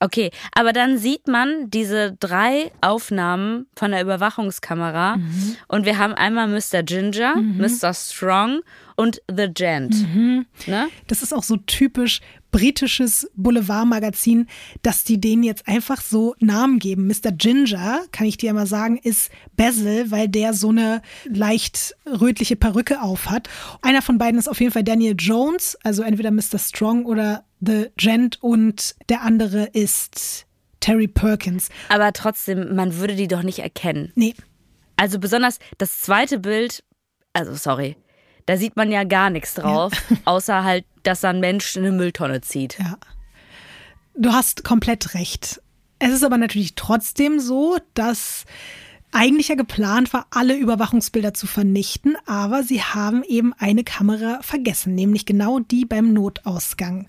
Okay, 0.00 0.30
aber 0.52 0.72
dann 0.72 0.98
sieht 0.98 1.26
man 1.26 1.70
diese 1.70 2.16
drei 2.20 2.70
Aufnahmen 2.80 3.66
von 3.74 3.90
der 3.90 4.02
Überwachungskamera 4.02 5.16
mhm. 5.16 5.56
und 5.66 5.86
wir 5.86 5.98
haben 5.98 6.14
einmal 6.14 6.46
Mr. 6.46 6.82
Ginger, 6.84 7.36
mhm. 7.36 7.58
Mr. 7.58 7.92
Strong 7.92 8.60
und 8.94 9.20
The 9.28 9.48
Gent. 9.52 9.94
Mhm. 9.94 10.46
Ne? 10.66 10.88
Das 11.08 11.22
ist 11.22 11.32
auch 11.32 11.42
so 11.42 11.56
typisch 11.56 12.20
britisches 12.50 13.30
Boulevardmagazin, 13.34 14.46
dass 14.82 15.04
die 15.04 15.20
denen 15.20 15.42
jetzt 15.42 15.68
einfach 15.68 16.00
so 16.00 16.34
Namen 16.38 16.78
geben. 16.78 17.06
Mr. 17.06 17.32
Ginger, 17.32 18.00
kann 18.12 18.26
ich 18.26 18.38
dir 18.38 18.52
mal 18.54 18.66
sagen, 18.66 18.98
ist 19.02 19.30
Basil, 19.56 20.10
weil 20.10 20.28
der 20.28 20.54
so 20.54 20.70
eine 20.70 21.02
leicht 21.26 21.94
rötliche 22.06 22.56
Perücke 22.56 23.02
aufhat. 23.02 23.48
Einer 23.82 24.02
von 24.02 24.18
beiden 24.18 24.38
ist 24.38 24.48
auf 24.48 24.60
jeden 24.60 24.72
Fall 24.72 24.84
Daniel 24.84 25.14
Jones, 25.18 25.76
also 25.82 26.02
entweder 26.02 26.30
Mr. 26.30 26.58
Strong 26.58 27.04
oder 27.04 27.44
The 27.60 27.90
Gent 27.96 28.42
und 28.42 28.94
der 29.08 29.22
andere 29.22 29.64
ist 29.72 30.46
Terry 30.80 31.08
Perkins. 31.08 31.68
Aber 31.88 32.12
trotzdem, 32.12 32.74
man 32.74 32.96
würde 32.96 33.16
die 33.16 33.28
doch 33.28 33.42
nicht 33.42 33.58
erkennen. 33.58 34.12
Nee. 34.14 34.34
Also 34.96 35.18
besonders 35.18 35.58
das 35.78 36.00
zweite 36.00 36.38
Bild, 36.38 36.82
also 37.32 37.54
sorry, 37.54 37.96
da 38.46 38.56
sieht 38.56 38.76
man 38.76 38.90
ja 38.90 39.04
gar 39.04 39.30
nichts 39.30 39.54
drauf, 39.54 39.92
ja. 40.10 40.16
außer 40.24 40.64
halt, 40.64 40.84
dass 41.02 41.20
da 41.20 41.30
ein 41.30 41.40
Mensch 41.40 41.76
eine 41.76 41.92
Mülltonne 41.92 42.40
zieht. 42.40 42.78
Ja. 42.78 42.96
Du 44.14 44.32
hast 44.32 44.64
komplett 44.64 45.14
recht. 45.14 45.60
Es 45.98 46.12
ist 46.12 46.24
aber 46.24 46.38
natürlich 46.38 46.74
trotzdem 46.74 47.40
so, 47.40 47.78
dass 47.94 48.44
eigentlich 49.12 49.48
ja 49.48 49.54
geplant 49.54 50.12
war, 50.12 50.26
alle 50.30 50.56
Überwachungsbilder 50.56 51.34
zu 51.34 51.46
vernichten, 51.46 52.16
aber 52.26 52.62
sie 52.62 52.82
haben 52.82 53.22
eben 53.24 53.52
eine 53.54 53.84
Kamera 53.84 54.40
vergessen, 54.42 54.94
nämlich 54.94 55.26
genau 55.26 55.60
die 55.60 55.84
beim 55.84 56.12
Notausgang. 56.12 57.08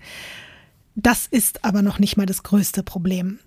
Das 0.96 1.28
ist 1.28 1.64
aber 1.66 1.82
noch 1.82 2.00
nicht 2.00 2.18
mal 2.18 2.26
das 2.26 2.44
größte 2.44 2.84
Problem. 2.84 3.40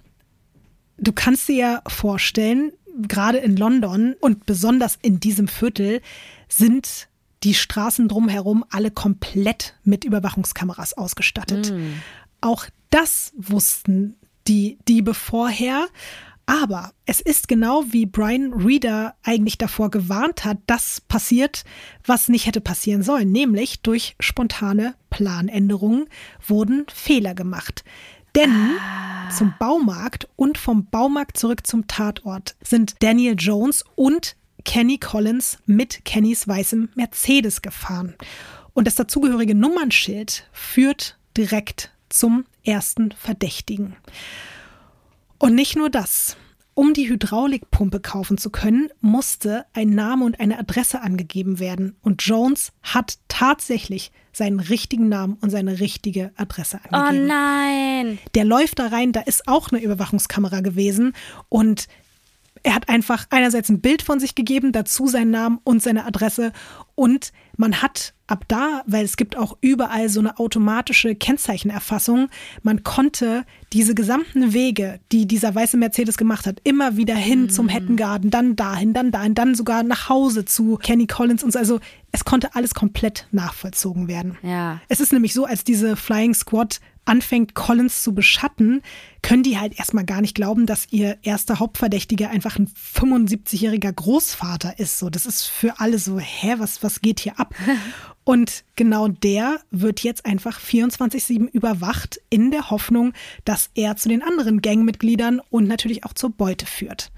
Du 0.99 1.13
kannst 1.13 1.49
dir 1.49 1.57
ja 1.57 1.83
vorstellen, 1.87 2.73
gerade 3.01 3.39
in 3.39 3.57
London 3.57 4.15
und 4.21 4.47
besonders 4.47 4.99
in 5.03 5.21
diesem 5.21 5.49
Viertel 5.49 6.01
sind 6.49 7.09
die 7.43 7.55
Straßen 7.55 8.09
drumherum 8.09 8.65
alle 8.71 8.91
komplett 8.91 9.75
mit 9.85 10.05
Überwachungskameras 10.05 10.95
ausgestattet. 10.95 11.73
Mm. 11.73 11.95
Auch 12.41 12.67
das 12.91 13.33
wussten 13.37 14.15
die 14.47 14.79
Diebe 14.87 15.15
vorher. 15.15 15.87
Aber 16.47 16.93
es 17.07 17.21
ist 17.21 17.49
genau 17.49 17.85
wie 17.91 18.07
Brian 18.07 18.53
Reader 18.53 19.15
eigentlich 19.23 19.59
davor 19.59 19.91
gewarnt 19.91 20.45
hat, 20.45 20.59
das 20.67 21.01
passiert, 21.01 21.65
was 22.05 22.29
nicht 22.29 22.47
hätte 22.47 22.61
passieren 22.61 23.03
sollen, 23.03 23.31
nämlich 23.31 23.81
durch 23.83 24.17
spontane 24.21 24.95
Planänderungen 25.11 26.07
wurden 26.47 26.87
Fehler 26.93 27.35
gemacht. 27.35 27.85
Denn 28.35 28.51
ah. 28.51 29.31
zum 29.31 29.55
Baumarkt 29.59 30.29
und 30.37 30.59
vom 30.59 30.87
Baumarkt 30.87 31.37
zurück 31.37 31.67
zum 31.67 31.87
Tatort 31.87 32.57
sind 32.63 32.97
Daniel 33.01 33.37
Jones 33.39 33.85
und 33.95 34.37
Kenny 34.65 34.99
Collins 34.99 35.59
mit 35.67 36.05
Kennys 36.05 36.49
weißem 36.49 36.89
Mercedes 36.95 37.63
gefahren. 37.63 38.15
Und 38.75 38.87
das 38.87 38.95
dazugehörige 38.95 39.55
Nummernschild 39.55 40.49
führt 40.53 41.19
direkt 41.37 41.93
zum 42.09 42.45
ersten 42.65 43.13
Verdächtigen. 43.13 43.97
Und 45.43 45.57
nicht 45.57 45.75
nur 45.75 45.91
das. 45.91 46.37
Um 46.75 46.95
die 46.95 47.09
Hydraulikpumpe 47.09 47.99
kaufen 47.99 48.39
zu 48.39 48.51
können, 48.51 48.91
musste 49.01 49.65
ein 49.73 49.91
Name 49.91 50.25
und 50.25 50.39
eine 50.39 50.57
Adresse 50.57 51.03
angegeben 51.03 51.59
werden. 51.59 51.97
Und 52.01 52.23
Jones 52.23 52.71
hat 52.81 53.19
tatsächlich 53.27 54.13
seinen 54.33 54.61
richtigen 54.61 55.09
Namen 55.09 55.37
und 55.41 55.51
seine 55.51 55.81
richtige 55.81 56.31
Adresse 56.37 56.79
oh 56.85 56.95
angegeben. 56.95 57.25
Oh 57.25 57.29
nein! 57.29 58.19
Der 58.37 58.45
läuft 58.45 58.79
da 58.79 58.87
rein, 58.87 59.11
da 59.11 59.21
ist 59.23 59.49
auch 59.49 59.73
eine 59.73 59.83
Überwachungskamera 59.83 60.61
gewesen. 60.61 61.13
Und 61.49 61.89
er 62.63 62.77
hat 62.77 62.89
einfach 62.89 63.27
einerseits 63.31 63.69
ein 63.69 63.81
Bild 63.81 64.03
von 64.03 64.21
sich 64.21 64.37
gegeben, 64.37 64.71
dazu 64.71 65.09
seinen 65.09 65.33
Namen 65.33 65.59
und 65.65 65.83
seine 65.83 66.07
Adresse. 66.07 66.53
Und 66.95 67.33
man 67.57 67.83
hat 67.83 68.15
ab 68.27 68.45
da, 68.49 68.83
weil 68.87 69.05
es 69.05 69.17
gibt 69.17 69.37
auch 69.37 69.59
überall 69.61 70.09
so 70.09 70.21
eine 70.21 70.39
automatische 70.39 71.15
Kennzeichenerfassung, 71.15 72.29
man 72.63 72.83
konnte 72.83 73.45
diese 73.73 73.95
gesamten 73.95 74.55
Wege, 74.55 75.01
die 75.13 75.27
dieser 75.27 75.55
weiße 75.55 75.77
Mercedes 75.77 76.17
gemacht 76.17 76.47
hat, 76.47 76.61
immer 76.65 76.97
wieder 76.97 77.15
hin 77.15 77.43
mhm. 77.43 77.51
zum 77.51 77.69
Hatton 77.69 77.97
Garden, 77.97 78.31
dann 78.31 78.57
dahin, 78.57 78.95
dann 78.95 79.11
dahin, 79.11 79.35
dann 79.35 79.55
sogar 79.55 79.83
nach 79.83 80.09
Hause 80.09 80.45
zu 80.45 80.77
Kenny 80.77 81.07
Collins 81.07 81.43
und 81.45 81.53
so. 81.53 81.59
Also 81.59 81.81
es 82.11 82.25
konnte 82.25 82.55
alles 82.55 82.75
komplett 82.75 83.27
nachvollzogen 83.33 84.09
werden. 84.09 84.39
Ja. 84.43 84.81
Es 84.89 85.01
ist 85.01 85.13
nämlich 85.13 85.35
so, 85.35 85.45
als 85.45 85.65
diese 85.65 85.97
Flying 85.97 86.35
Squad 86.35 86.81
anfängt, 87.05 87.55
Collins 87.55 88.03
zu 88.03 88.15
beschatten, 88.15 88.83
können 89.23 89.43
die 89.43 89.59
halt 89.59 89.79
erstmal 89.79 90.05
gar 90.05 90.21
nicht 90.21 90.35
glauben, 90.35 90.67
dass 90.67 90.87
ihr 90.91 91.19
erster 91.23 91.59
Hauptverdächtiger 91.59 92.31
einfach 92.31 92.59
ein 92.59 92.69
75-jähriger 92.69 93.93
Großvater 93.93 94.79
ist. 94.79 94.99
So, 94.99 95.11
das 95.11 95.27
ist 95.27 95.45
für 95.45 95.81
alle 95.81 95.99
so, 95.99 96.19
hä, 96.19 96.55
was, 96.59 96.83
was 96.83 97.01
geht 97.01 97.21
hier 97.21 97.39
ab? 97.39 97.55
Und 98.25 98.65
genau 98.77 99.09
der 99.09 99.61
wird 99.71 100.01
jetzt 100.01 100.27
einfach 100.27 100.61
24-7 100.61 101.51
überwacht 101.51 102.21
in 102.31 102.53
der 102.53 102.71
Hoffnung, 102.71 103.13
dass 103.45 103.71
er 103.75 103.97
zu 103.97 104.09
den 104.09 104.23
anderen 104.23 104.63
Gangmitgliedern 104.63 105.41
und 105.51 105.67
natürlich 105.67 106.05
auch 106.05 106.13
zur 106.13 106.31
Beute 106.31 106.67
führt. 106.67 107.11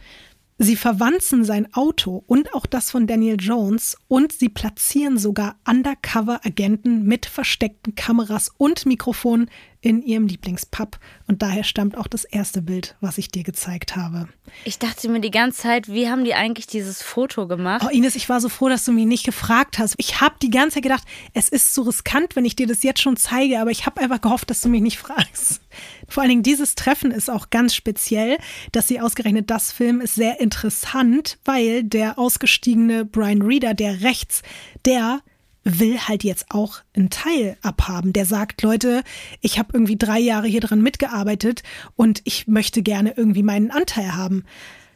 Sie 0.57 0.77
verwanzen 0.77 1.45
sein 1.45 1.75
Auto 1.75 2.23
und 2.29 2.55
auch 2.55 2.65
das 2.65 2.93
von 2.93 3.09
Daniel 3.09 3.37
Jones 3.41 3.99
und 4.07 4.33
sie 4.33 4.49
platzieren 4.49 5.19
sogar 5.19 5.57
Undercover-Agenten 5.69 7.03
mit 7.03 7.27
versteckten 7.27 7.97
Kameras 7.97 8.53
und 8.57 8.87
Mikrofonen 8.87 9.51
in 9.85 10.03
ihrem 10.03 10.27
Lieblingspub. 10.27 10.99
Und 11.27 11.43
daher 11.43 11.63
stammt 11.63 11.99
auch 11.99 12.07
das 12.07 12.25
erste 12.25 12.63
Bild, 12.63 12.97
was 13.03 13.19
ich 13.19 13.29
dir 13.29 13.43
gezeigt 13.43 13.97
habe. 13.97 14.29
Ich 14.65 14.79
dachte 14.79 15.11
mir 15.11 15.21
die 15.21 15.31
ganze 15.31 15.61
Zeit, 15.61 15.89
wie 15.89 16.09
haben 16.09 16.25
die 16.25 16.35
eigentlich 16.35 16.67
dieses 16.67 17.03
Foto 17.03 17.47
gemacht? 17.47 17.85
Oh 17.87 17.91
Ines, 17.91 18.17
ich 18.17 18.31
war 18.31 18.41
so 18.41 18.49
froh, 18.49 18.71
dass 18.71 18.87
du 18.87 18.93
mich 18.93 19.05
nicht 19.05 19.27
gefragt 19.27 19.79
hast. 19.79 19.95
Ich 19.99 20.23
habe 20.23 20.37
die 20.41 20.49
ganze 20.49 20.77
Zeit 20.77 20.85
gedacht, 20.85 21.05
es 21.35 21.51
ist 21.51 21.75
so 21.75 21.83
riskant, 21.83 22.35
wenn 22.35 22.47
ich 22.47 22.57
dir 22.57 22.67
das 22.67 22.83
jetzt 22.83 23.03
schon 23.03 23.19
zeige, 23.19 23.61
aber 23.61 23.71
ich 23.71 23.85
habe 23.85 24.01
einfach 24.01 24.23
gehofft, 24.23 24.49
dass 24.49 24.63
du 24.63 24.71
mich 24.71 24.81
nicht 24.81 24.99
fragst. 25.05 25.61
Vor 26.09 26.23
allen 26.23 26.31
Dingen 26.31 26.43
dieses 26.43 26.77
Treffen 26.77 27.11
ist 27.11 27.29
auch 27.29 27.51
ganz 27.51 27.75
speziell, 27.75 28.39
dass 28.73 28.89
sie 28.89 29.01
ausgerechnet 29.01 29.51
das 29.51 29.71
Film 29.71 30.01
ist 30.01 30.15
sehr 30.15 30.41
interessant, 30.41 31.37
weil 31.45 31.85
der 31.85 32.19
ausgestiegene 32.19 33.05
Brian 33.05 33.43
Reader, 33.43 33.75
der 33.75 34.01
rechts, 34.01 34.43
der 34.87 35.21
will 35.65 35.99
halt 35.99 36.25
jetzt 36.25 36.47
auch 36.51 36.79
einen 36.95 37.11
Teil 37.11 37.57
abhaben. 37.63 38.13
Der 38.13 38.27
sagt, 38.27 38.63
Leute, 38.63 39.03
ich 39.41 39.59
habe 39.59 39.71
irgendwie 39.73 39.97
drei 39.97 40.19
Jahre 40.19 40.47
hier 40.47 40.61
dran 40.61 40.83
mitgearbeitet 40.83 41.63
und 41.97 42.21
ich 42.25 42.47
möchte 42.47 42.83
gerne 42.83 43.15
irgendwie 43.17 43.43
meinen 43.43 43.71
Anteil 43.71 44.15
haben. 44.15 44.45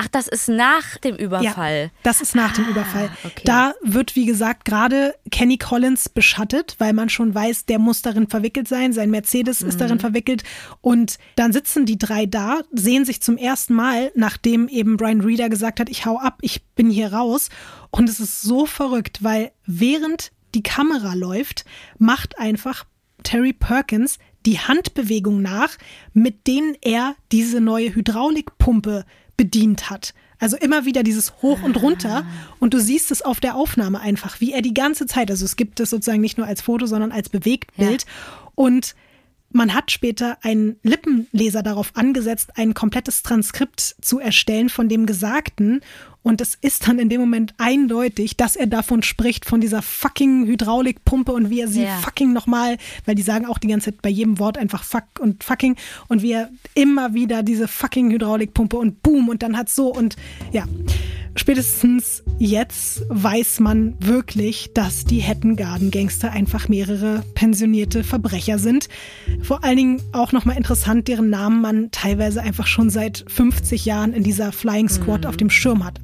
Ach, 0.01 0.07
das 0.07 0.29
ist 0.29 0.49
nach 0.49 0.97
dem 0.99 1.17
Überfall. 1.17 1.91
Ja, 1.93 2.01
das 2.05 2.21
ist 2.21 2.37
nach 2.37 2.53
ah, 2.53 2.55
dem 2.55 2.67
Überfall. 2.67 3.11
Okay. 3.25 3.43
Da 3.45 3.75
wird, 3.83 4.15
wie 4.15 4.27
gesagt, 4.27 4.65
gerade 4.65 5.17
Kenny 5.33 5.59
Collins 5.59 6.09
beschattet, 6.09 6.77
weil 6.79 6.93
man 6.93 7.09
schon 7.09 7.35
weiß, 7.35 7.67
der 7.67 7.81
muss 7.81 8.01
darin 8.01 8.29
verwickelt 8.29 8.69
sein. 8.69 8.93
Sein 8.93 9.11
Mercedes 9.11 9.61
mhm. 9.61 9.69
ist 9.71 9.81
darin 9.81 9.99
verwickelt. 9.99 10.45
Und 10.81 11.19
dann 11.35 11.53
sitzen 11.53 11.85
die 11.85 11.99
drei 11.99 12.27
da, 12.27 12.61
sehen 12.71 13.05
sich 13.05 13.21
zum 13.23 13.37
ersten 13.37 13.75
Mal, 13.75 14.13
nachdem 14.15 14.69
eben 14.69 14.97
Brian 14.97 15.21
Reader 15.21 15.49
gesagt 15.49 15.81
hat, 15.81 15.89
ich 15.89 16.07
hau 16.07 16.17
ab, 16.17 16.39
ich 16.43 16.65
bin 16.77 16.91
hier 16.91 17.13
raus. 17.13 17.49
Und 17.91 18.09
es 18.09 18.21
ist 18.21 18.43
so 18.43 18.67
verrückt, 18.67 19.25
weil 19.25 19.51
während 19.67 20.31
die 20.55 20.63
Kamera 20.63 21.15
läuft, 21.15 21.65
macht 21.99 22.39
einfach 22.39 22.85
Terry 23.23 23.53
Perkins 23.53 24.19
die 24.47 24.59
Handbewegung 24.59 25.43
nach, 25.43 25.77
mit 26.13 26.47
denen 26.47 26.77
er 26.81 27.17
diese 27.33 27.61
neue 27.61 27.95
Hydraulikpumpe 27.95 29.05
bedient 29.37 29.91
hat. 29.91 30.15
Also 30.39 30.57
immer 30.57 30.85
wieder 30.85 31.03
dieses 31.03 31.43
Hoch 31.43 31.63
und 31.63 31.83
Runter. 31.83 32.25
Und 32.61 32.73
du 32.73 32.81
siehst 32.81 33.11
es 33.11 33.23
auf 33.23 33.41
der 33.41 33.57
Aufnahme 33.57 34.01
einfach, 34.01 34.41
wie 34.41 34.53
er 34.53 34.63
die 34.63 34.75
ganze 34.75 35.07
Zeit, 35.07 35.31
also 35.31 35.45
es 35.45 35.57
gibt 35.57 35.81
es 35.81 35.91
sozusagen 35.91 36.21
nicht 36.21 36.39
nur 36.39 36.47
als 36.47 36.63
Foto, 36.63 36.87
sondern 36.87 37.11
als 37.11 37.29
Bewegtbild. 37.29 38.03
Ja. 38.05 38.09
Und 38.55 38.95
man 39.51 39.75
hat 39.75 39.91
später 39.91 40.39
einen 40.43 40.77
Lippenleser 40.83 41.63
darauf 41.63 41.93
angesetzt, 41.95 42.57
ein 42.57 42.75
komplettes 42.75 43.23
Transkript 43.23 43.97
zu 44.01 44.19
erstellen 44.21 44.69
von 44.69 44.89
dem 44.89 45.07
Gesagten. 45.07 45.81
Und 46.29 46.43
es 46.43 46.57
ist 46.61 46.87
dann 46.87 46.99
in 46.99 47.09
dem 47.09 47.23
Moment 47.23 47.55
eindeutig, 47.57 48.37
dass 48.37 48.55
er 48.55 48.67
davon 48.67 49.03
spricht, 49.03 49.47
von 49.47 49.63
dieser 49.63 49.81
fucking 49.81 50.47
Hydraulikpumpe 50.47 51.33
und 51.33 51.49
wie 51.49 51.63
er 51.63 51.69
sie 51.69 51.85
ja. 51.85 51.97
fucking 52.03 52.35
nochmal, 52.35 52.77
weil 53.07 53.15
die 53.15 53.23
sagen 53.23 53.47
auch 53.47 53.57
die 53.57 53.69
ganze 53.69 53.93
Zeit 53.93 54.03
bei 54.03 54.11
jedem 54.11 54.39
Wort 54.39 54.59
einfach 54.59 54.85
fuck 54.85 55.05
und 55.21 55.43
fucking 55.43 55.77
und 56.09 56.21
wie 56.21 56.33
er 56.33 56.51
immer 56.75 57.15
wieder 57.15 57.43
diese 57.43 57.67
fucking 57.67 58.11
Hydraulikpumpe 58.11 58.77
und 58.77 59.03
boom 59.03 59.31
und 59.31 59.43
dann 59.43 59.57
hat 59.57 59.71
so 59.71 59.91
und 59.91 60.17
ja 60.53 60.67
spätestens 61.39 62.23
jetzt 62.39 63.03
weiß 63.09 63.61
man 63.61 63.95
wirklich, 64.01 64.73
dass 64.75 65.05
die 65.05 65.23
Hatton 65.23 65.57
Garden 65.57 65.91
Gangster 65.91 66.33
einfach 66.33 66.69
mehrere 66.69 67.25
pensionierte 67.35 68.05
Verbrecher 68.05 68.59
sind. 68.59 68.89
Vor 69.43 69.65
allen 69.65 69.77
Dingen 69.77 70.03
auch 70.13 70.33
nochmal 70.33 70.57
interessant, 70.57 71.09
deren 71.09 71.31
Namen 71.31 71.61
man 71.61 71.91
teilweise 71.91 72.43
einfach 72.43 72.67
schon 72.67 72.91
seit 72.91 73.25
50 73.29 73.85
Jahren 73.85 74.13
in 74.13 74.25
dieser 74.25 74.53
Flying 74.53 74.89
Squad 74.89 75.23
mhm. 75.23 75.29
auf 75.29 75.37
dem 75.37 75.51
Schirm 75.51 75.85
hat. 75.85 76.01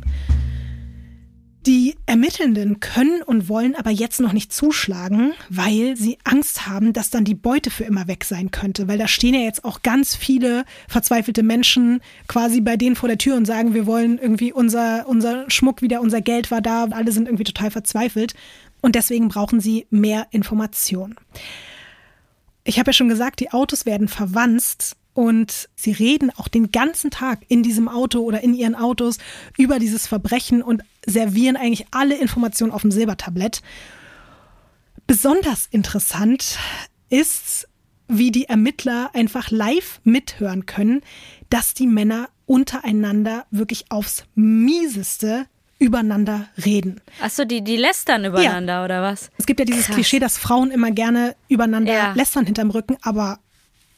Die 1.67 1.97
Ermittelnden 2.05 2.79
können 2.81 3.23
und 3.23 3.49
wollen 3.49 3.75
aber 3.75 3.91
jetzt 3.91 4.21
noch 4.21 4.35
nicht 4.35 4.53
zuschlagen, 4.53 5.33
weil 5.49 5.97
sie 5.97 6.19
Angst 6.23 6.67
haben, 6.67 6.93
dass 6.93 7.09
dann 7.09 7.25
die 7.25 7.35
Beute 7.35 7.71
für 7.71 7.85
immer 7.85 8.07
weg 8.07 8.25
sein 8.25 8.51
könnte. 8.51 8.87
Weil 8.87 8.99
da 8.99 9.09
stehen 9.09 9.33
ja 9.33 9.41
jetzt 9.41 9.65
auch 9.65 9.81
ganz 9.81 10.15
viele 10.15 10.67
verzweifelte 10.89 11.43
Menschen 11.43 12.03
quasi 12.29 12.61
bei 12.61 12.77
denen 12.77 12.97
vor 12.97 13.09
der 13.09 13.17
Tür 13.17 13.37
und 13.37 13.47
sagen, 13.47 13.73
wir 13.73 13.87
wollen 13.87 14.19
irgendwie 14.19 14.53
unser, 14.53 15.09
unser 15.09 15.49
Schmuck 15.51 15.81
wieder, 15.81 16.03
unser 16.03 16.21
Geld 16.21 16.51
war 16.51 16.61
da. 16.61 16.85
Alle 16.91 17.13
sind 17.13 17.29
irgendwie 17.29 17.45
total 17.45 17.71
verzweifelt. 17.71 18.35
Und 18.83 18.95
deswegen 18.95 19.29
brauchen 19.29 19.61
sie 19.61 19.87
mehr 19.89 20.27
Informationen. 20.33 21.17
Ich 22.65 22.79
habe 22.79 22.91
ja 22.91 22.93
schon 22.93 23.09
gesagt, 23.09 23.41
die 23.41 23.53
Autos 23.53 23.87
werden 23.87 24.09
verwanzt 24.09 24.99
und 25.15 25.69
sie 25.77 25.93
reden 25.93 26.31
auch 26.37 26.49
den 26.49 26.73
ganzen 26.73 27.11
Tag 27.11 27.41
in 27.49 27.63
diesem 27.63 27.89
Auto 27.89 28.21
oder 28.21 28.43
in 28.43 28.53
ihren 28.53 28.75
Autos 28.75 29.19
über 29.57 29.79
dieses 29.79 30.07
Verbrechen 30.07 30.61
und 30.61 30.83
servieren 31.07 31.57
eigentlich 31.57 31.87
alle 31.93 32.17
Informationen 32.17 32.73
auf 32.73 32.83
dem 32.83 32.91
Silbertablett. 32.91 33.63
Besonders 35.07 35.69
interessant 35.71 36.59
ist, 37.09 37.69
wie 38.09 38.33
die 38.33 38.47
Ermittler 38.47 39.11
einfach 39.15 39.51
live 39.51 40.01
mithören 40.03 40.67
können, 40.67 41.01
dass 41.49 41.75
die 41.75 41.87
Männer 41.87 42.29
untereinander 42.47 43.47
wirklich 43.51 43.91
aufs 43.91 44.25
mieseste 44.35 45.47
übereinander 45.79 46.49
reden. 46.65 47.01
Achso, 47.21 47.45
die, 47.45 47.63
die 47.63 47.77
lästern 47.77 48.25
übereinander 48.25 48.75
ja. 48.75 48.85
oder 48.85 49.03
was? 49.03 49.31
Es 49.39 49.47
gibt 49.47 49.61
ja 49.61 49.67
dieses 49.67 49.87
Krass. 49.87 49.95
Klischee, 49.95 50.19
dass 50.19 50.39
Frauen 50.39 50.71
immer 50.71 50.91
gerne 50.91 51.37
übereinander 51.49 51.93
ja. 51.93 52.13
lästern 52.15 52.47
hinterm 52.47 52.71
Rücken, 52.71 52.97
aber 53.03 53.39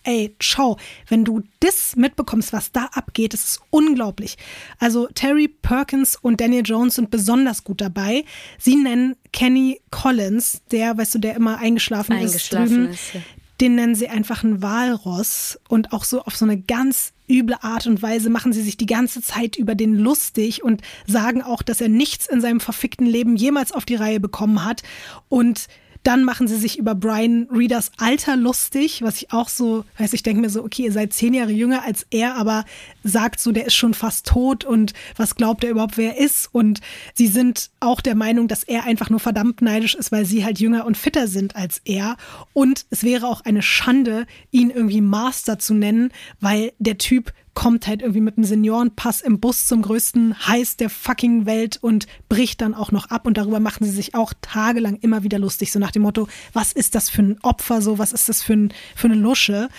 ey, 0.07 0.35
ciao, 0.41 0.79
wenn 1.09 1.25
du 1.25 1.43
das 1.61 1.97
mitbekommst, 1.97 2.53
was 2.53 2.73
da 2.73 2.85
abgeht, 2.93 3.33
das 3.33 3.45
ist 3.45 3.61
unglaublich. 3.71 4.39
Also 4.79 5.09
Terry 5.09 5.49
Perkins 5.49 6.17
und 6.17 6.41
Daniel 6.41 6.63
Jones 6.65 6.95
sind 6.95 7.11
besonders 7.11 7.65
gut 7.65 7.81
dabei. 7.81 8.25
Sie 8.59 8.77
nennen 8.77 9.17
Kenny 9.33 9.81
Collins, 9.91 10.63
der, 10.71 10.97
weißt 10.97 11.17
du, 11.17 11.19
der 11.19 11.35
immer 11.35 11.59
eingeschlafen, 11.59 12.13
eingeschlafen 12.15 12.65
ist, 12.67 12.73
drüben, 12.73 12.89
ist 12.91 13.15
ja. 13.15 13.21
den 13.61 13.75
nennen 13.75 13.95
sie 13.95 14.09
einfach 14.09 14.45
ein 14.45 14.63
Walross 14.63 15.59
und 15.69 15.93
auch 15.93 16.05
so 16.05 16.23
auf 16.23 16.37
so 16.37 16.45
eine 16.45 16.61
ganz 16.61 17.13
üble 17.29 17.57
Art 17.61 17.89
und 17.89 18.03
Weise 18.03 18.31
machen 18.31 18.53
sie 18.53 18.63
sich 18.63 18.77
die 18.77 18.87
ganze 18.87 19.21
Zeit 19.21 19.57
über 19.57 19.75
den 19.75 19.97
lustig 19.97 20.63
und 20.63 20.83
sagen 21.07 21.43
auch, 21.43 21.63
dass 21.63 21.81
er 21.81 21.89
nichts 21.89 22.27
in 22.27 22.41
seinem 22.41 22.61
verfickten 22.61 23.07
Leben 23.07 23.35
jemals 23.35 23.73
auf 23.73 23.85
die 23.85 23.97
Reihe 23.97 24.21
bekommen 24.21 24.65
hat 24.65 24.83
und 25.29 25.67
dann 26.07 26.23
machen 26.23 26.47
sie 26.47 26.57
sich 26.57 26.79
über 26.79 26.95
Brian 26.95 27.49
Readers 27.51 27.91
Alter 27.97 28.37
lustig, 28.37 29.03
was 29.03 29.17
ich 29.17 29.33
auch 29.33 29.49
so, 29.49 29.85
weiß 29.99 30.13
ich 30.13 30.23
denke 30.23 30.41
mir 30.41 30.51
so, 30.51 30.63
okay, 30.63 30.85
ihr 30.85 30.93
seid 30.93 31.13
zehn 31.13 31.35
Jahre 31.35 31.51
jünger 31.51 31.83
als 31.83 32.07
er, 32.11 32.37
aber 32.37 32.65
sagt 33.03 33.41
so, 33.41 33.51
der 33.51 33.67
ist 33.67 33.75
schon 33.75 33.93
fast 33.93 34.27
tot 34.27 34.65
und 34.65 34.93
was 35.17 35.35
glaubt 35.35 35.65
er 35.65 35.71
überhaupt, 35.71 35.97
wer 35.97 36.17
er 36.17 36.25
ist? 36.25 36.49
Und 36.53 36.81
sie 37.15 37.27
sind 37.27 37.71
auch 37.81 38.01
der 38.01 38.15
Meinung, 38.15 38.47
dass 38.47 38.63
er 38.63 38.85
einfach 38.85 39.11
nur 39.11 39.19
verdammt 39.19 39.63
neidisch 39.63 39.97
ist, 39.97 40.13
weil 40.13 40.27
sie 40.27 40.45
halt 40.45 40.61
jünger 40.61 40.87
und 40.87 40.97
fitter 40.97 41.27
sind 41.27 41.57
als 41.57 41.81
er. 41.85 42.17
Und 42.53 42.87
es 42.91 43.03
wäre 43.03 43.27
auch 43.27 43.41
eine 43.41 43.63
Schande, 43.63 44.27
ihn 44.53 44.71
irgendwie 44.71 45.01
Master 45.01 45.59
zu 45.59 45.75
nennen, 45.75 46.13
weil 46.41 46.73
der 46.79 46.99
Typ 46.99 47.33
kommt 47.57 47.87
halt 47.87 48.03
irgendwie 48.03 48.21
mit 48.21 48.37
einem 48.37 48.45
Seniorenpass 48.45 49.23
im 49.23 49.41
Bus 49.41 49.67
zum 49.67 49.81
größten 49.81 50.47
Heiß 50.47 50.77
der 50.77 50.91
fucking 50.91 51.47
Welt 51.47 51.79
und 51.81 52.07
bricht 52.29 52.61
dann 52.61 52.75
auch 52.75 52.93
noch 52.93 53.07
ab. 53.07 53.27
Und 53.27 53.39
darüber 53.39 53.61
machen 53.61 53.85
sie 53.85 53.91
sich 53.91 54.15
auch 54.15 54.35
tagelang 54.43 54.97
immer 54.97 55.25
wieder 55.25 55.39
lustig, 55.39 55.73
so 55.73 55.79
nach 55.79 55.91
dem 55.91 56.03
Motto, 56.03 56.29
was 56.53 56.73
ist 56.73 56.95
das 56.95 57.09
für 57.09 57.23
ein 57.23 57.39
Opfer, 57.43 57.81
so, 57.81 57.99
was 57.99 58.13
ist 58.13 58.29
das 58.29 58.43
für, 58.43 58.53
ein, 58.53 58.75
für 58.95 59.09
eine 59.09 59.17
Lusche? 59.17 59.71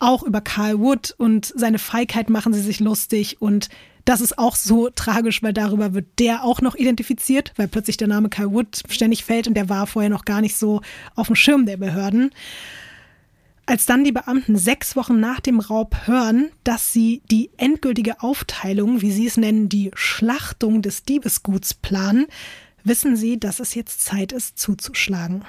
Auch 0.00 0.24
über 0.24 0.40
Carl 0.40 0.80
Wood 0.80 1.14
und 1.18 1.52
seine 1.56 1.78
Feigheit 1.78 2.30
machen 2.30 2.52
sie 2.52 2.62
sich 2.62 2.80
lustig 2.80 3.40
und 3.40 3.68
das 4.04 4.20
ist 4.20 4.36
auch 4.36 4.56
so 4.56 4.90
tragisch, 4.90 5.40
weil 5.42 5.52
darüber 5.52 5.94
wird 5.94 6.06
der 6.18 6.42
auch 6.42 6.60
noch 6.60 6.74
identifiziert, 6.74 7.52
weil 7.56 7.68
plötzlich 7.68 7.96
der 7.96 8.08
Name 8.08 8.28
Carl 8.28 8.50
Wood 8.50 8.82
ständig 8.88 9.24
fällt 9.24 9.46
und 9.46 9.54
der 9.54 9.68
war 9.68 9.86
vorher 9.86 10.10
noch 10.10 10.24
gar 10.24 10.40
nicht 10.40 10.56
so 10.56 10.80
auf 11.14 11.28
dem 11.28 11.36
Schirm 11.36 11.64
der 11.64 11.76
Behörden. 11.76 12.32
Als 13.70 13.86
dann 13.86 14.02
die 14.02 14.10
Beamten 14.10 14.56
sechs 14.56 14.96
Wochen 14.96 15.20
nach 15.20 15.38
dem 15.38 15.60
Raub 15.60 16.08
hören, 16.08 16.50
dass 16.64 16.92
sie 16.92 17.22
die 17.30 17.50
endgültige 17.56 18.20
Aufteilung, 18.20 19.00
wie 19.00 19.12
sie 19.12 19.28
es 19.28 19.36
nennen, 19.36 19.68
die 19.68 19.92
Schlachtung 19.94 20.82
des 20.82 21.04
Diebesguts 21.04 21.74
planen, 21.74 22.26
wissen 22.82 23.14
sie, 23.14 23.38
dass 23.38 23.60
es 23.60 23.76
jetzt 23.76 24.00
Zeit 24.00 24.32
ist, 24.32 24.58
zuzuschlagen. 24.58 25.44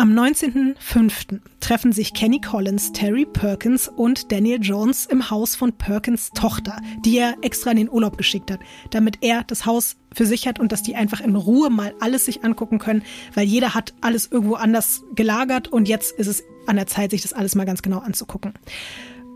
Am 0.00 0.12
19.05. 0.16 1.40
treffen 1.58 1.90
sich 1.90 2.14
Kenny 2.14 2.40
Collins, 2.40 2.92
Terry 2.92 3.26
Perkins 3.26 3.88
und 3.88 4.30
Daniel 4.30 4.60
Jones 4.62 5.06
im 5.06 5.28
Haus 5.28 5.56
von 5.56 5.72
Perkins 5.72 6.30
Tochter, 6.30 6.80
die 7.04 7.18
er 7.18 7.34
extra 7.42 7.72
in 7.72 7.78
den 7.78 7.90
Urlaub 7.90 8.16
geschickt 8.16 8.52
hat, 8.52 8.60
damit 8.90 9.18
er 9.22 9.42
das 9.42 9.66
Haus 9.66 9.96
für 10.14 10.24
sich 10.24 10.46
hat 10.46 10.60
und 10.60 10.70
dass 10.70 10.84
die 10.84 10.94
einfach 10.94 11.20
in 11.20 11.34
Ruhe 11.34 11.68
mal 11.68 11.96
alles 11.98 12.26
sich 12.26 12.44
angucken 12.44 12.78
können, 12.78 13.02
weil 13.34 13.48
jeder 13.48 13.74
hat 13.74 13.92
alles 14.00 14.28
irgendwo 14.30 14.54
anders 14.54 15.02
gelagert 15.16 15.66
und 15.66 15.88
jetzt 15.88 16.16
ist 16.16 16.28
es 16.28 16.44
an 16.68 16.76
der 16.76 16.86
Zeit, 16.86 17.10
sich 17.10 17.22
das 17.22 17.32
alles 17.32 17.56
mal 17.56 17.66
ganz 17.66 17.82
genau 17.82 17.98
anzugucken. 17.98 18.54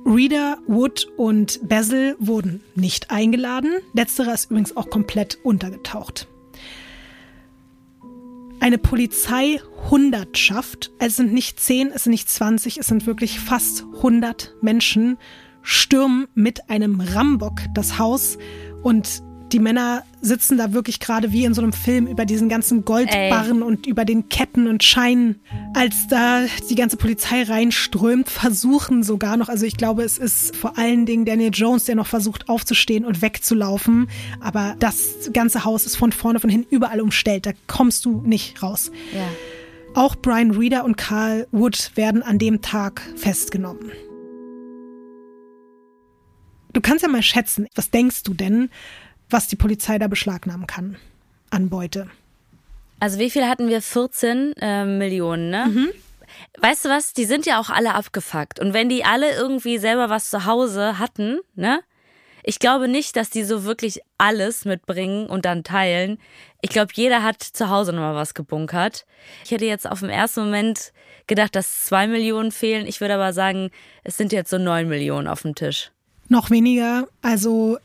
Reader, 0.07 0.59
Wood 0.69 1.09
und 1.17 1.59
Basil 1.69 2.15
wurden 2.21 2.63
nicht 2.77 3.11
eingeladen. 3.11 3.73
Letzterer 3.95 4.33
ist 4.33 4.53
übrigens 4.53 4.77
auch 4.77 4.91
komplett 4.91 5.39
untergetaucht 5.43 6.29
eine 8.63 8.79
Polizeihundertschaft, 8.79 10.93
es 11.01 11.17
sind 11.17 11.33
nicht 11.33 11.59
zehn, 11.59 11.91
es 11.91 12.05
sind 12.05 12.13
nicht 12.13 12.31
zwanzig, 12.31 12.79
es 12.79 12.87
sind 12.87 13.07
wirklich 13.07 13.41
fast 13.41 13.85
hundert 14.03 14.55
Menschen, 14.63 15.19
stürmen 15.63 16.29
mit 16.35 16.71
einem 16.71 17.01
Rambock 17.01 17.63
das 17.75 17.99
Haus 17.99 18.39
und 18.83 19.25
die 19.53 19.59
Männer 19.59 20.05
sitzen 20.21 20.57
da 20.57 20.73
wirklich 20.73 20.99
gerade 21.01 21.33
wie 21.33 21.45
in 21.45 21.53
so 21.53 21.63
einem 21.63 21.73
Film 21.73 22.07
über 22.07 22.25
diesen 22.25 22.49
ganzen 22.49 22.85
Goldbarren 22.85 23.59
Ey. 23.59 23.63
und 23.63 23.87
über 23.87 24.05
den 24.05 24.29
Ketten 24.29 24.67
und 24.67 24.83
Scheinen. 24.83 25.41
Als 25.75 26.07
da 26.09 26.45
die 26.71 26.75
ganze 26.75 26.97
Polizei 26.97 27.43
reinströmt, 27.43 28.31
versuchen 28.31 29.03
sogar 29.03 29.37
noch, 29.37 29.49
also 29.49 29.67
ich 29.67 29.77
glaube, 29.77 30.03
es 30.03 30.19
ist 30.19 30.57
vor 30.57 30.79
allen 30.79 31.07
Dingen 31.07 31.25
Daniel 31.25 31.51
Jones, 31.53 31.85
der 31.85 31.97
noch 31.97 32.07
versucht 32.07 32.49
aufzustehen 32.49 33.05
und 33.05 33.21
wegzulaufen. 33.21 34.09
Aber 34.41 34.75
das 34.79 35.31
ganze 35.33 35.65
Haus 35.65 35.85
ist 35.87 35.97
von 35.97 36.13
vorne, 36.13 36.41
von 36.41 36.51
hinten 36.51 36.75
überall 36.75 37.01
umstellt. 37.01 37.47
Da 37.47 37.53
kommst 37.67 38.05
du 38.05 38.23
nicht 38.25 38.63
raus. 38.63 38.91
Ja. 39.15 39.29
Auch 39.95 40.17
Brian 40.17 40.53
Reeder 40.53 40.85
und 40.85 40.97
Carl 40.97 41.47
Wood 41.53 41.93
werden 41.97 42.23
an 42.23 42.39
dem 42.39 42.63
Tag 42.63 43.03
festgenommen. 43.17 43.91
Du 46.73 46.81
kannst 46.81 47.03
ja 47.03 47.09
mal 47.09 47.23
schätzen, 47.23 47.67
was 47.75 47.91
denkst 47.91 48.23
du 48.23 48.33
denn, 48.33 48.71
was 49.33 49.49
die 49.49 49.57
Polizei 49.57 49.99
da 49.99 50.09
beschlagnahmen 50.09 50.67
kann 50.67 50.97
an 51.51 51.69
Beute. 51.69 52.09
Also 53.01 53.19
wie 53.19 53.31
viel 53.31 53.47
hatten 53.47 53.69
wir? 53.69 53.83
14 53.83 54.55
äh, 54.61 54.85
Millionen, 54.85 55.51
ne? 55.51 55.67
Mhm. 55.69 55.89
Weißt 56.61 56.85
du 56.85 56.89
was? 56.89 57.13
Die 57.13 57.25
sind 57.25 57.47
ja 57.47 57.61
auch 57.61 57.69
alle 57.69 57.95
abgefuckt. 57.95 58.61
Und 58.61 58.73
wenn 58.73 58.89
die 58.89 59.05
alle 59.05 59.33
irgendwie 59.33 59.79
selber 59.79 60.09
was 60.09 60.31
zu 60.31 60.47
Hause 60.47 60.99
hatten, 60.99 61.41
ne? 61.55 61.81
Ich 62.45 62.59
glaube 62.59 62.89
nicht, 62.89 63.17
dass 63.17 63.31
die 63.31 63.45
so 63.45 63.65
wirklich 63.65 64.01
alles 64.19 64.65
mitbringen 64.65 65.27
und 65.27 65.45
dann 65.45 65.63
teilen. 65.63 66.19
Ich 66.61 66.71
glaube, 66.71 66.93
jeder 66.95 67.23
hat 67.23 67.43
zu 67.43 67.71
Hause 67.71 67.93
nochmal 67.93 68.17
was 68.17 68.35
gebunkert. 68.35 69.07
Ich 69.45 69.53
hätte 69.53 69.65
jetzt 69.65 69.89
auf 69.89 70.01
den 70.01 70.11
ersten 70.11 70.45
Moment 70.45 70.93
gedacht, 71.29 71.55
dass 71.55 71.85
zwei 71.85 72.09
Millionen 72.09 72.51
fehlen. 72.51 72.87
Ich 72.87 73.01
würde 73.01 73.15
aber 73.15 73.33
sagen, 73.33 73.71
es 74.03 74.17
sind 74.17 74.33
jetzt 74.33 74.51
so 74.51 74.59
neun 74.59 74.89
Millionen 74.89 75.29
auf 75.29 75.43
dem 75.43 75.55
Tisch. 75.55 75.93
Noch 76.29 76.51
weniger. 76.51 77.07
Also 77.21 77.79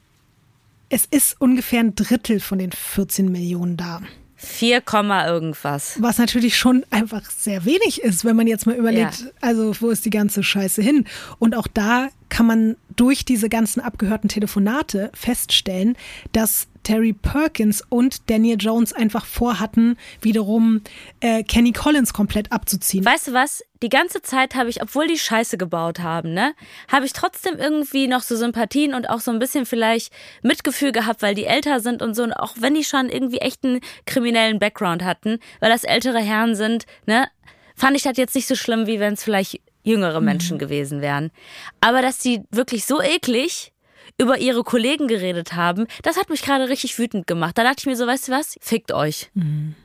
es 0.90 1.06
ist 1.06 1.36
ungefähr 1.40 1.82
ein 1.82 1.96
Drittel 1.96 2.40
von 2.40 2.60
den 2.60 2.72
14 2.72 3.32
Millionen 3.32 3.78
da. 3.78 4.02
4, 4.40 4.84
irgendwas. 5.26 5.98
Was 6.00 6.20
natürlich 6.20 6.58
schon 6.58 6.86
einfach 6.92 7.30
sehr 7.32 7.66
wenig 7.66 8.04
ist, 8.04 8.24
wenn 8.24 8.36
man 8.36 8.46
jetzt 8.46 8.68
mal 8.68 8.76
überlegt, 8.76 9.22
ja. 9.22 9.28
also 9.42 9.74
wo 9.80 9.90
ist 9.90 10.06
die 10.06 10.12
ganze 10.12 10.44
Scheiße 10.44 10.82
hin? 10.82 11.06
Und 11.40 11.56
auch 11.56 11.68
da 11.68 12.10
kann 12.30 12.46
man 12.46 12.76
durch 12.96 13.26
diese 13.26 13.50
ganzen 13.50 13.80
abgehörten 13.80 14.28
Telefonate 14.30 15.12
feststellen, 15.14 15.96
dass 16.32 16.68
Terry 16.84 17.12
Perkins 17.14 17.84
und 17.90 18.30
Daniel 18.30 18.58
Jones 18.58 18.94
einfach 18.94 19.26
vorhatten, 19.26 19.98
wiederum 20.22 20.82
äh, 21.20 21.44
Kenny 21.44 21.74
Collins 21.74 22.14
komplett 22.14 22.52
abzuziehen. 22.52 23.04
Weißt 23.04 23.28
du 23.28 23.34
was? 23.34 23.62
Die 23.84 23.90
ganze 23.90 24.22
Zeit 24.22 24.56
habe 24.56 24.70
ich, 24.70 24.82
obwohl 24.82 25.06
die 25.08 25.20
Scheiße 25.20 25.58
gebaut 25.58 26.00
haben, 26.00 26.34
ne, 26.34 26.54
habe 26.92 27.06
ich 27.06 27.14
trotzdem 27.14 27.58
irgendwie 27.58 28.08
noch 28.08 28.22
so 28.22 28.36
Sympathien 28.36 28.94
und 28.94 29.10
auch 29.10 29.20
so 29.20 29.32
ein 29.32 29.40
bisschen 29.40 29.66
vielleicht 29.66 30.14
Mitgefühl 30.42 30.94
gehabt, 30.94 31.22
weil 31.22 31.36
die 31.36 31.46
älter 31.46 31.82
sind 31.82 32.02
und 32.02 32.16
so 32.16 32.24
und 32.24 32.34
auch 32.34 32.56
wenn 32.58 32.74
die 32.74 32.86
schon 32.86 33.10
irgendwie 33.10 33.40
echt 33.40 33.66
einen 33.66 33.82
kriminellen 34.06 34.58
Background 34.58 35.04
hatten, 35.04 35.40
weil 35.60 35.70
das 35.70 35.84
ältere 35.84 36.20
Herren 36.20 36.56
sind, 36.56 36.86
ne, 37.06 37.28
fand 37.76 37.96
ich 37.96 38.04
das 38.04 38.18
jetzt 38.18 38.34
nicht 38.34 38.48
so 38.48 38.56
schlimm, 38.56 38.88
wie 38.88 39.00
wenn 39.00 39.14
es 39.14 39.24
vielleicht 39.24 39.62
jüngere 39.88 40.22
Menschen 40.22 40.56
mhm. 40.56 40.60
gewesen 40.60 41.02
wären. 41.02 41.32
Aber 41.82 42.02
dass 42.02 42.18
die 42.18 42.42
wirklich 42.52 42.86
so 42.86 43.02
eklig 43.02 43.72
über 44.20 44.38
ihre 44.38 44.64
Kollegen 44.64 45.08
geredet 45.08 45.54
haben, 45.54 45.88
das 46.04 46.18
hat 46.18 46.30
mich 46.30 46.42
gerade 46.42 46.70
richtig 46.70 46.98
wütend 46.98 47.28
gemacht. 47.28 47.58
Da 47.58 47.64
dachte 47.64 47.78
ich 47.80 47.86
mir 47.86 47.96
so, 47.96 48.08
weißt 48.08 48.28
du 48.28 48.32
was? 48.32 48.56
Fickt 48.62 48.92
euch. 48.92 49.30
Mhm. 49.34 49.76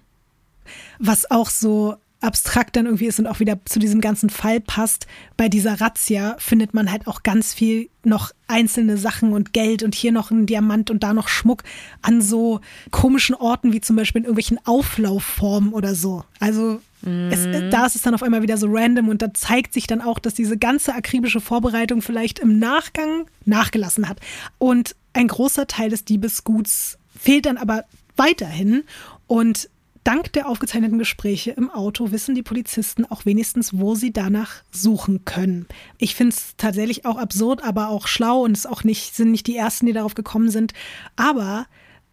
Was 0.99 1.31
auch 1.31 1.51
so 1.51 1.97
abstrakt 2.23 2.77
dann 2.77 2.87
irgendwie 2.87 3.07
ist 3.07 3.19
und 3.19 3.27
auch 3.27 3.41
wieder 3.41 3.59
zu 3.65 3.79
diesem 3.79 4.01
ganzen 4.01 4.31
Fall 4.31 4.61
passt, 4.61 5.07
bei 5.37 5.49
dieser 5.49 5.81
Razzia 5.81 6.37
findet 6.39 6.73
man 6.73 6.91
halt 6.91 7.09
auch 7.09 7.23
ganz 7.24 7.53
viel 7.53 7.91
noch 8.05 8.31
einzelne 8.47 8.97
Sachen 8.97 9.33
und 9.33 9.53
Geld 9.53 9.83
und 9.83 9.95
hier 9.95 10.12
noch 10.12 10.31
ein 10.31 10.47
Diamant 10.47 10.91
und 10.91 11.03
da 11.03 11.15
noch 11.15 11.29
Schmuck 11.29 11.65
an 12.01 12.23
so 12.23 12.61
komischen 12.91 13.35
Orten 13.35 13.73
wie 13.73 13.81
zum 13.81 13.97
Beispiel 13.97 14.20
in 14.20 14.27
irgendwelchen 14.27 14.65
Auflaufformen 14.65 15.73
oder 15.73 15.95
so. 15.95 16.24
Also 16.39 16.81
es, 17.03 17.47
Mhm. 17.47 17.70
da 17.70 17.87
ist 17.87 17.97
es 17.97 18.03
dann 18.03 18.15
auf 18.15 18.23
einmal 18.23 18.43
wieder 18.43 18.57
so 18.57 18.66
random 18.70 19.09
und 19.09 19.23
da 19.23 19.35
zeigt 19.35 19.74
sich 19.74 19.87
dann 19.87 20.01
auch, 20.01 20.19
dass 20.19 20.35
diese 20.35 20.57
ganze 20.57 20.95
akribische 20.95 21.41
Vorbereitung 21.41 22.03
vielleicht 22.03 22.39
im 22.39 22.59
Nachgang 22.59 23.27
nachgelassen 23.45 24.09
hat. 24.09 24.20
Und 24.59 24.95
ein 25.12 25.29
großer 25.29 25.66
Teil 25.66 25.91
des 25.91 26.05
Diebesguts 26.05 26.99
fehlt 27.19 27.47
dann 27.47 27.57
aber 27.57 27.85
weiterhin 28.16 28.85
und 29.27 29.69
Dank 30.05 30.33
der 30.33 30.49
aufgezeichneten 30.49 30.99
Gespräche 30.99 31.53
im 31.53 31.70
Auto 31.70 32.11
wissen 32.11 32.35
die 32.35 32.43
Polizisten 32.43 33.05
auch 33.05 33.24
wenigstens, 33.24 33.79
wo 33.79 33.95
sie 33.95 34.12
danach 34.12 34.65
suchen 34.73 35.24
können. 35.24 35.66
Ich 35.99 36.16
finde 36.16 36.35
es 36.35 36.55
tatsächlich 36.57 37.07
auch 37.07 37.19
absurd, 37.19 37.62
aber 37.62 37.89
auch 37.89 38.09
schlau 38.09 38.41
und 38.43 38.57
es 38.57 38.66
auch 38.66 38.83
nicht, 38.83 39.15
sind 39.15 39.31
nicht 39.31 39.47
die 39.47 39.57
ersten, 39.57 39.87
die 39.87 39.93
darauf 39.93 40.15
gekommen 40.15 40.51
sind. 40.51 40.73
Aber 41.15 41.66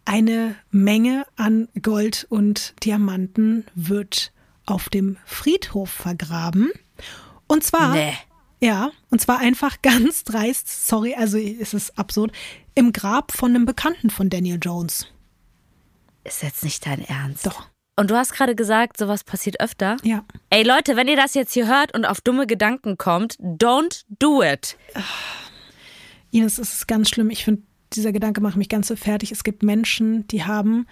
eine 0.06 0.54
Menge 0.70 1.26
an 1.36 1.68
Gold 1.82 2.28
und 2.30 2.76
Diamanten 2.84 3.66
wird 3.74 4.32
auf 4.70 4.90
dem 4.90 5.18
Friedhof 5.26 5.90
vergraben. 5.90 6.72
Und 7.48 7.64
zwar, 7.64 7.94
Nee. 7.94 8.14
ja, 8.62 8.92
und 9.10 9.20
zwar 9.22 9.40
einfach 9.40 9.78
ganz 9.82 10.24
dreist, 10.24 10.88
sorry, 10.88 11.16
also 11.16 11.38
es 11.38 11.74
ist 11.74 11.98
absurd, 11.98 12.32
im 12.76 12.94
Grab 12.94 13.32
von 13.32 13.52
einem 13.56 13.66
Bekannten 13.66 14.10
von 14.10 14.30
Daniel 14.30 14.60
Jones. 14.62 15.08
Ist 16.24 16.44
jetzt 16.44 16.64
nicht 16.64 16.86
dein 16.86 17.04
Ernst. 17.06 17.46
Doch. 17.46 17.68
Und 17.96 18.12
du 18.12 18.16
hast 18.16 18.34
gerade 18.34 18.56
gesagt, 18.56 18.98
sowas 18.98 19.24
passiert 19.26 19.60
öfter. 19.60 19.98
Ja. 20.04 20.24
Ey 20.50 20.64
Leute, 20.64 20.96
wenn 20.96 21.08
ihr 21.10 21.18
das 21.18 21.34
jetzt 21.34 21.54
hier 21.54 21.68
hört 21.68 21.94
und 21.94 22.06
auf 22.06 22.22
dumme 22.22 22.48
Gedanken 22.48 22.98
kommt, 22.98 23.38
don't 23.40 24.06
do 24.20 24.42
it. 24.42 24.78
Ines, 26.32 26.58
es 26.60 26.74
ist 26.74 26.88
ganz 26.88 27.10
schlimm. 27.10 27.30
Ich 27.30 27.44
finde, 27.44 27.64
dieser 27.94 28.12
Gedanke 28.12 28.40
macht 28.42 28.56
mich 28.56 28.70
ganz 28.70 28.88
so 28.88 28.96
fertig. 28.96 29.32
Es 29.32 29.44
gibt 29.44 29.64
Menschen, 29.64 30.28
die 30.28 30.44
haben 30.46 30.86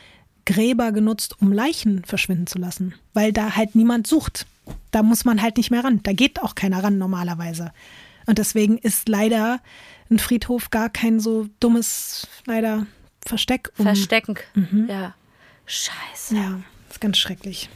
Gräber 0.48 0.94
genutzt, 0.94 1.36
um 1.42 1.52
Leichen 1.52 2.06
verschwinden 2.06 2.48
zu 2.48 2.58
lassen, 2.58 2.96
weil 3.14 3.34
da 3.34 3.58
halt 3.58 3.76
niemand 3.76 4.08
sucht. 4.08 4.48
Da 4.92 5.04
muss 5.04 5.26
man 5.26 5.42
halt 5.42 5.58
nicht 5.58 5.72
mehr 5.72 5.84
ran. 5.84 6.00
Da 6.04 6.14
geht 6.14 6.42
auch 6.42 6.56
keiner 6.56 6.84
ran 6.84 6.98
normalerweise. 6.98 7.72
Und 8.26 8.40
deswegen 8.40 8.78
ist 8.78 9.10
leider 9.10 9.60
ein 10.10 10.20
Friedhof 10.20 10.70
gar 10.70 10.90
kein 10.90 11.20
so 11.20 11.48
dummes, 11.60 12.28
leider 12.46 12.88
Versteck. 13.26 13.72
Um, 13.78 13.86
Verstecken. 13.86 14.38
Ja. 14.88 15.16
Scheiße. 15.66 16.36
Ja, 16.36 16.62
ist 16.90 17.02
ganz 17.02 17.18
schrecklich. 17.18 17.70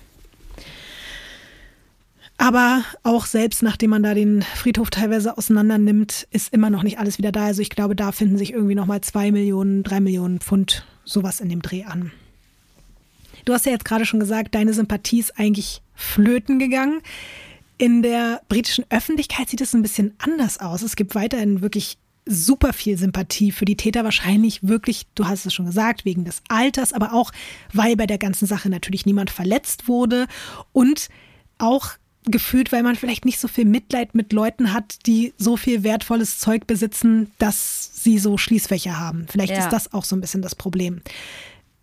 Aber 2.38 2.86
auch 3.04 3.26
selbst 3.26 3.64
nachdem 3.64 3.90
man 3.90 4.02
da 4.02 4.14
den 4.14 4.42
Friedhof 4.42 4.90
teilweise 4.90 5.38
auseinander 5.38 5.78
nimmt, 5.78 6.26
ist 6.32 6.54
immer 6.54 6.70
noch 6.70 6.84
nicht 6.84 7.00
alles 7.00 7.18
wieder 7.18 7.34
da. 7.34 7.48
Also 7.48 7.62
ich 7.62 7.70
glaube, 7.70 7.98
da 7.98 8.14
finden 8.14 8.38
sich 8.38 8.54
irgendwie 8.54 8.76
noch 8.76 8.86
mal 8.86 9.02
zwei 9.02 9.32
Millionen, 9.32 9.84
drei 9.84 10.00
Millionen 10.00 10.40
Pfund 10.40 10.86
sowas 11.04 11.42
in 11.42 11.50
dem 11.50 11.62
Dreh 11.62 11.84
an. 11.84 12.14
Du 13.46 13.54
hast 13.54 13.66
ja 13.66 13.72
jetzt 13.72 13.86
gerade 13.86 14.06
schon 14.06 14.20
gesagt, 14.20 14.56
deine 14.56 14.74
Sympathie 14.74 15.20
ist 15.20 15.38
eigentlich 15.40 15.82
flöten 15.94 16.60
gegangen. 16.60 17.02
In 17.78 18.04
der 18.04 18.42
britischen 18.48 18.86
Öffentlichkeit 18.90 19.50
sieht 19.50 19.62
es 19.62 19.74
ein 19.74 19.82
bisschen 19.82 20.14
anders 20.20 20.60
aus. 20.60 20.82
Es 20.84 20.96
gibt 20.96 21.16
weiterhin 21.16 21.62
wirklich 21.62 21.98
super 22.28 22.74
viel 22.74 22.98
Sympathie 22.98 23.52
für 23.52 23.66
die 23.66 23.76
Täter. 23.76 24.04
Wahrscheinlich 24.04 24.68
wirklich, 24.68 25.08
du 25.16 25.26
hast 25.28 25.46
es 25.46 25.54
schon 25.54 25.66
gesagt, 25.66 26.06
wegen 26.06 26.24
des 26.24 26.44
Alters, 26.50 26.94
aber 26.94 27.14
auch, 27.14 27.32
weil 27.74 27.96
bei 27.96 28.06
der 28.06 28.20
ganzen 28.20 28.46
Sache 28.46 28.70
natürlich 28.70 29.06
niemand 29.06 29.32
verletzt 29.32 29.88
wurde 29.88 30.28
und 30.72 31.10
auch 31.58 31.90
gefühlt, 32.26 32.72
weil 32.72 32.84
man 32.84 32.96
vielleicht 32.96 33.26
nicht 33.26 33.40
so 33.40 33.48
viel 33.48 33.66
Mitleid 33.66 34.14
mit 34.14 34.32
Leuten 34.32 34.74
hat, 34.74 35.08
die 35.08 35.34
so 35.38 35.58
viel 35.58 35.82
wertvolles 35.84 36.38
Zeug 36.38 36.68
besitzen, 36.68 37.32
dass 37.40 37.90
sie 38.04 38.20
so 38.20 38.38
Schließfächer 38.38 39.00
haben. 39.00 39.26
Vielleicht 39.28 39.54
Ja. 39.54 39.60
ist 39.60 39.70
das 39.70 39.92
auch 39.92 40.04
so 40.06 40.16
ein 40.16 40.22
bisschen 40.22 40.44
das 40.44 40.54
Problem 40.54 41.02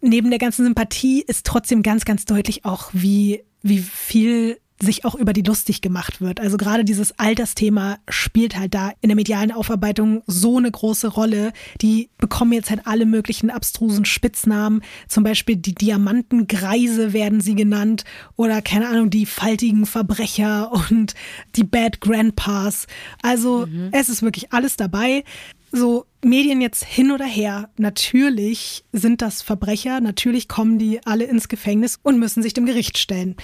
neben 0.01 0.31
der 0.31 0.39
ganzen 0.39 0.65
Sympathie 0.65 1.23
ist 1.23 1.47
trotzdem 1.47 1.83
ganz, 1.83 2.05
ganz 2.05 2.25
deutlich 2.25 2.65
auch, 2.65 2.91
wie, 2.93 3.45
wie 3.63 3.79
viel 3.79 4.61
sich 4.81 5.05
auch 5.05 5.15
über 5.15 5.33
die 5.33 5.43
lustig 5.43 5.81
gemacht 5.81 6.21
wird. 6.21 6.41
Also 6.41 6.57
gerade 6.57 6.85
dieses 6.85 7.19
Altersthema 7.19 7.99
spielt 8.09 8.57
halt 8.57 8.75
da 8.75 8.93
in 9.01 9.09
der 9.09 9.17
medialen 9.17 9.53
Aufarbeitung 9.53 10.23
so 10.27 10.59
eine 10.59 10.71
große 10.71 11.09
Rolle. 11.09 11.53
Die 11.81 12.11
bekommen 12.19 12.53
jetzt 12.53 12.71
halt 12.71 12.87
alle 12.87 13.07
möglichen 13.07 13.51
abstrusen 13.51 14.05
Spitznamen. 14.05 14.83
Zum 15.09 15.25
Beispiel 15.25 15.57
die 15.57 15.75
Diamantengreise 15.75 17.13
werden 17.13 17.41
sie 17.41 17.55
genannt 17.55 18.05
oder 18.37 18.63
keine 18.63 18.89
Ahnung, 18.89 19.11
die 19.11 19.27
faltigen 19.27 19.87
Verbrecher 19.87 20.71
und 20.91 21.15
die 21.57 21.65
Bad 21.65 22.01
Grandpas. 22.01 22.87
Also 23.23 23.67
es 23.93 24.09
ist 24.09 24.23
wirklich 24.23 24.53
alles 24.53 24.77
dabei 24.77 25.25
so 25.71 26.07
Medien 26.25 26.61
jetzt 26.61 26.85
hin 26.85 27.13
oder 27.13 27.27
her, 27.27 27.71
natürlich 27.77 28.85
sind 28.93 29.23
das 29.23 29.43
Verbrecher, 29.43 30.01
natürlich 30.01 30.49
kommen 30.49 30.79
die 30.79 31.05
alle 31.05 31.25
ins 31.25 31.49
Gefängnis 31.49 31.99
und 32.03 32.19
müssen 32.19 32.43
sich 32.43 32.55
dem 32.55 32.67
Gericht 32.67 32.99
stellen. 32.99 33.37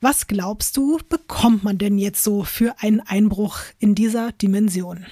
Was 0.00 0.26
glaubst 0.26 0.76
du, 0.76 0.98
bekommt 1.08 1.64
man 1.64 1.78
denn 1.78 1.98
jetzt 1.98 2.22
so 2.22 2.44
für 2.44 2.74
einen 2.80 3.00
Einbruch 3.00 3.58
in 3.78 3.94
dieser 3.94 4.32
Dimension? 4.32 5.06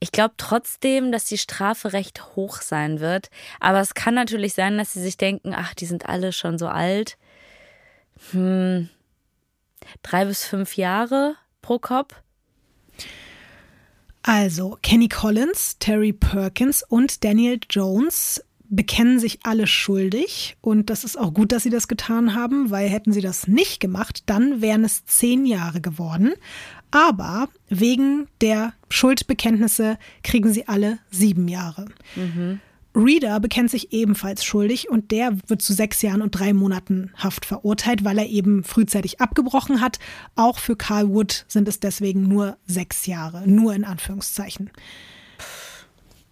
Ich 0.00 0.12
glaube 0.12 0.34
trotzdem, 0.36 1.12
dass 1.12 1.26
die 1.26 1.38
Strafe 1.38 1.92
recht 1.92 2.36
hoch 2.36 2.60
sein 2.60 3.00
wird. 3.00 3.30
Aber 3.60 3.80
es 3.80 3.94
kann 3.94 4.14
natürlich 4.14 4.54
sein, 4.54 4.76
dass 4.76 4.92
sie 4.92 5.00
sich 5.00 5.16
denken, 5.16 5.54
ach, 5.54 5.74
die 5.74 5.86
sind 5.86 6.08
alle 6.08 6.32
schon 6.32 6.58
so 6.58 6.68
alt. 6.68 7.16
Hm, 8.32 8.88
drei 10.02 10.24
bis 10.24 10.44
fünf 10.44 10.76
Jahre 10.76 11.36
pro 11.62 11.78
Kopf. 11.78 12.14
Also, 14.22 14.78
Kenny 14.82 15.08
Collins, 15.08 15.78
Terry 15.78 16.12
Perkins 16.12 16.82
und 16.82 17.24
Daniel 17.24 17.60
Jones 17.68 18.42
bekennen 18.74 19.18
sich 19.18 19.40
alle 19.42 19.66
schuldig. 19.66 20.56
Und 20.60 20.90
das 20.90 21.04
ist 21.04 21.18
auch 21.18 21.32
gut, 21.32 21.52
dass 21.52 21.62
sie 21.62 21.70
das 21.70 21.88
getan 21.88 22.34
haben, 22.34 22.70
weil 22.70 22.88
hätten 22.88 23.12
sie 23.12 23.20
das 23.20 23.46
nicht 23.46 23.80
gemacht, 23.80 24.22
dann 24.26 24.60
wären 24.60 24.84
es 24.84 25.04
zehn 25.04 25.46
Jahre 25.46 25.80
geworden. 25.80 26.32
Aber 26.90 27.48
wegen 27.68 28.28
der 28.40 28.72
Schuldbekenntnisse 28.88 29.98
kriegen 30.22 30.52
sie 30.52 30.68
alle 30.68 30.98
sieben 31.10 31.48
Jahre. 31.48 31.86
Reader 32.96 33.40
bekennt 33.40 33.70
sich 33.70 33.92
ebenfalls 33.92 34.44
schuldig 34.44 34.88
und 34.88 35.10
der 35.10 35.36
wird 35.48 35.62
zu 35.62 35.72
sechs 35.72 36.00
Jahren 36.02 36.22
und 36.22 36.30
drei 36.30 36.52
Monaten 36.52 37.10
Haft 37.16 37.44
verurteilt, 37.44 38.04
weil 38.04 38.18
er 38.18 38.28
eben 38.28 38.62
frühzeitig 38.62 39.20
abgebrochen 39.20 39.80
hat. 39.80 39.98
Auch 40.36 40.58
für 40.58 40.76
Carl 40.76 41.08
Wood 41.08 41.44
sind 41.48 41.66
es 41.66 41.80
deswegen 41.80 42.28
nur 42.28 42.56
sechs 42.66 43.06
Jahre, 43.06 43.48
nur 43.48 43.74
in 43.74 43.84
Anführungszeichen. 43.84 44.70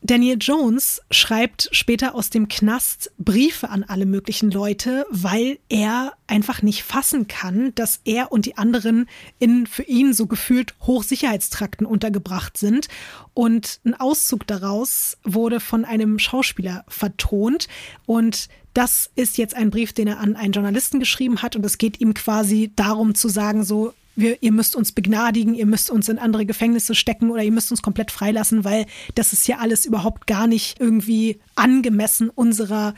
Daniel 0.05 0.37
Jones 0.41 1.01
schreibt 1.13 1.69
später 1.71 2.17
aus 2.17 2.29
dem 2.29 2.49
Knast 2.49 3.13
Briefe 3.19 3.71
an 3.71 3.85
alle 3.85 4.05
möglichen 4.05 4.51
Leute, 4.51 5.07
weil 5.11 5.61
er 5.69 6.15
einfach 6.27 6.61
nicht 6.61 6.83
fassen 6.83 7.29
kann, 7.29 7.73
dass 7.77 8.01
er 8.05 8.33
und 8.33 8.45
die 8.45 8.59
anderen 8.59 9.09
in 9.39 9.65
für 9.65 9.85
ihn 9.85 10.13
so 10.13 10.27
gefühlt 10.27 10.75
Hochsicherheitstrakten 10.81 11.87
untergebracht 11.87 12.59
sind. 12.59 12.89
Und 13.33 13.79
ein 13.85 13.95
Auszug 13.95 14.45
daraus 14.45 15.19
wurde 15.23 15.61
von 15.61 15.85
einem 15.85 16.19
Schauspieler 16.19 16.85
vertont. 16.89 17.69
Und 18.05 18.49
das 18.75 19.09
ist 19.15 19.39
jetzt 19.39 19.55
ein 19.55 19.71
Brief, 19.71 19.93
den 19.93 20.09
er 20.09 20.19
an 20.19 20.35
einen 20.35 20.53
Journalisten 20.53 20.99
geschrieben 20.99 21.43
hat. 21.43 21.55
Und 21.55 21.65
es 21.65 21.79
geht 21.79 22.01
ihm 22.01 22.13
quasi 22.13 22.73
darum 22.75 23.15
zu 23.15 23.29
sagen, 23.29 23.63
so, 23.63 23.95
wir, 24.15 24.43
ihr 24.43 24.53
müsst 24.53 24.77
uns 24.77 24.93
begnadigen, 24.93 25.55
ihr 25.55 25.67
müsst 25.67 25.91
uns 25.91 26.09
in 26.09 26.19
andere 26.19 26.47
Gefängnisse 26.47 26.95
stecken 26.95 27.31
oder 27.31 27.43
ihr 27.43 27.53
müsst 27.53 27.71
uns 27.71 27.83
komplett 27.83 28.11
freilassen, 28.11 28.65
weil 28.65 28.87
das 29.15 29.33
ist 29.33 29.45
hier 29.45 29.61
alles 29.61 29.87
überhaupt 29.87 30.27
gar 30.27 30.47
nicht 30.47 30.81
irgendwie 30.81 31.41
angemessen 31.55 32.31
unserer 32.31 32.95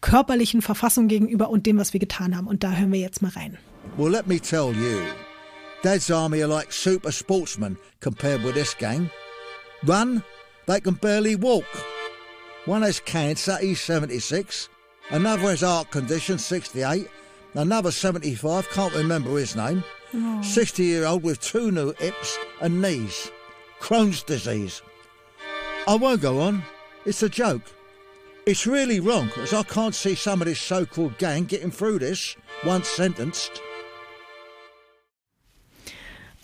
körperlichen 0.00 0.62
Verfassung 0.62 1.08
gegenüber 1.08 1.50
und 1.50 1.66
dem, 1.66 1.78
was 1.78 1.92
wir 1.92 2.00
getan 2.00 2.36
haben. 2.36 2.46
Und 2.46 2.62
da 2.62 2.72
hören 2.72 2.92
wir 2.92 3.00
jetzt 3.00 3.22
mal 3.22 3.32
rein. 3.32 3.58
Well, 3.96 4.10
let 4.10 4.26
me 4.26 4.38
tell 4.38 4.72
you, 4.72 5.00
Dad's 5.82 6.10
army 6.10 6.42
are 6.42 6.52
like 6.52 6.72
super 6.72 7.12
sportsmen 7.12 7.76
compared 8.00 8.44
with 8.44 8.54
this 8.54 8.76
gang. 8.76 9.10
Run, 9.84 10.22
they 10.66 10.80
can 10.80 10.94
barely 10.94 11.36
walk. 11.36 11.64
One 12.66 12.82
has 12.82 13.00
cancer, 13.00 13.56
he's 13.56 13.80
76. 13.80 14.68
Another 15.10 15.50
has 15.50 15.62
heart 15.62 15.90
condition, 15.90 16.38
68. 16.38 17.08
Another 17.54 17.90
75, 17.90 18.68
can't 18.68 18.94
remember 18.94 19.38
his 19.38 19.56
name. 19.56 19.82
60 20.42 20.84
year 20.84 21.04
old 21.04 21.22
with 21.22 21.40
two 21.40 21.70
new 21.70 21.92
hips 21.92 22.38
and 22.60 22.80
knees. 22.80 23.30
Crohn's 23.80 24.22
disease. 24.22 24.82
I 25.86 25.94
won't 25.94 26.20
go 26.20 26.40
on. 26.40 26.62
It's 27.04 27.22
a 27.22 27.28
joke. 27.28 27.62
It's 28.46 28.66
really 28.66 29.00
wrong, 29.00 29.30
as 29.36 29.52
I 29.52 29.62
can't 29.62 29.94
see 29.94 30.14
some 30.14 30.40
of 30.40 30.46
this 30.48 30.60
so 30.60 30.86
called 30.86 31.18
gang 31.18 31.44
getting 31.44 31.70
through 31.70 31.98
this 31.98 32.36
once 32.64 32.88
sentenced. 32.88 33.60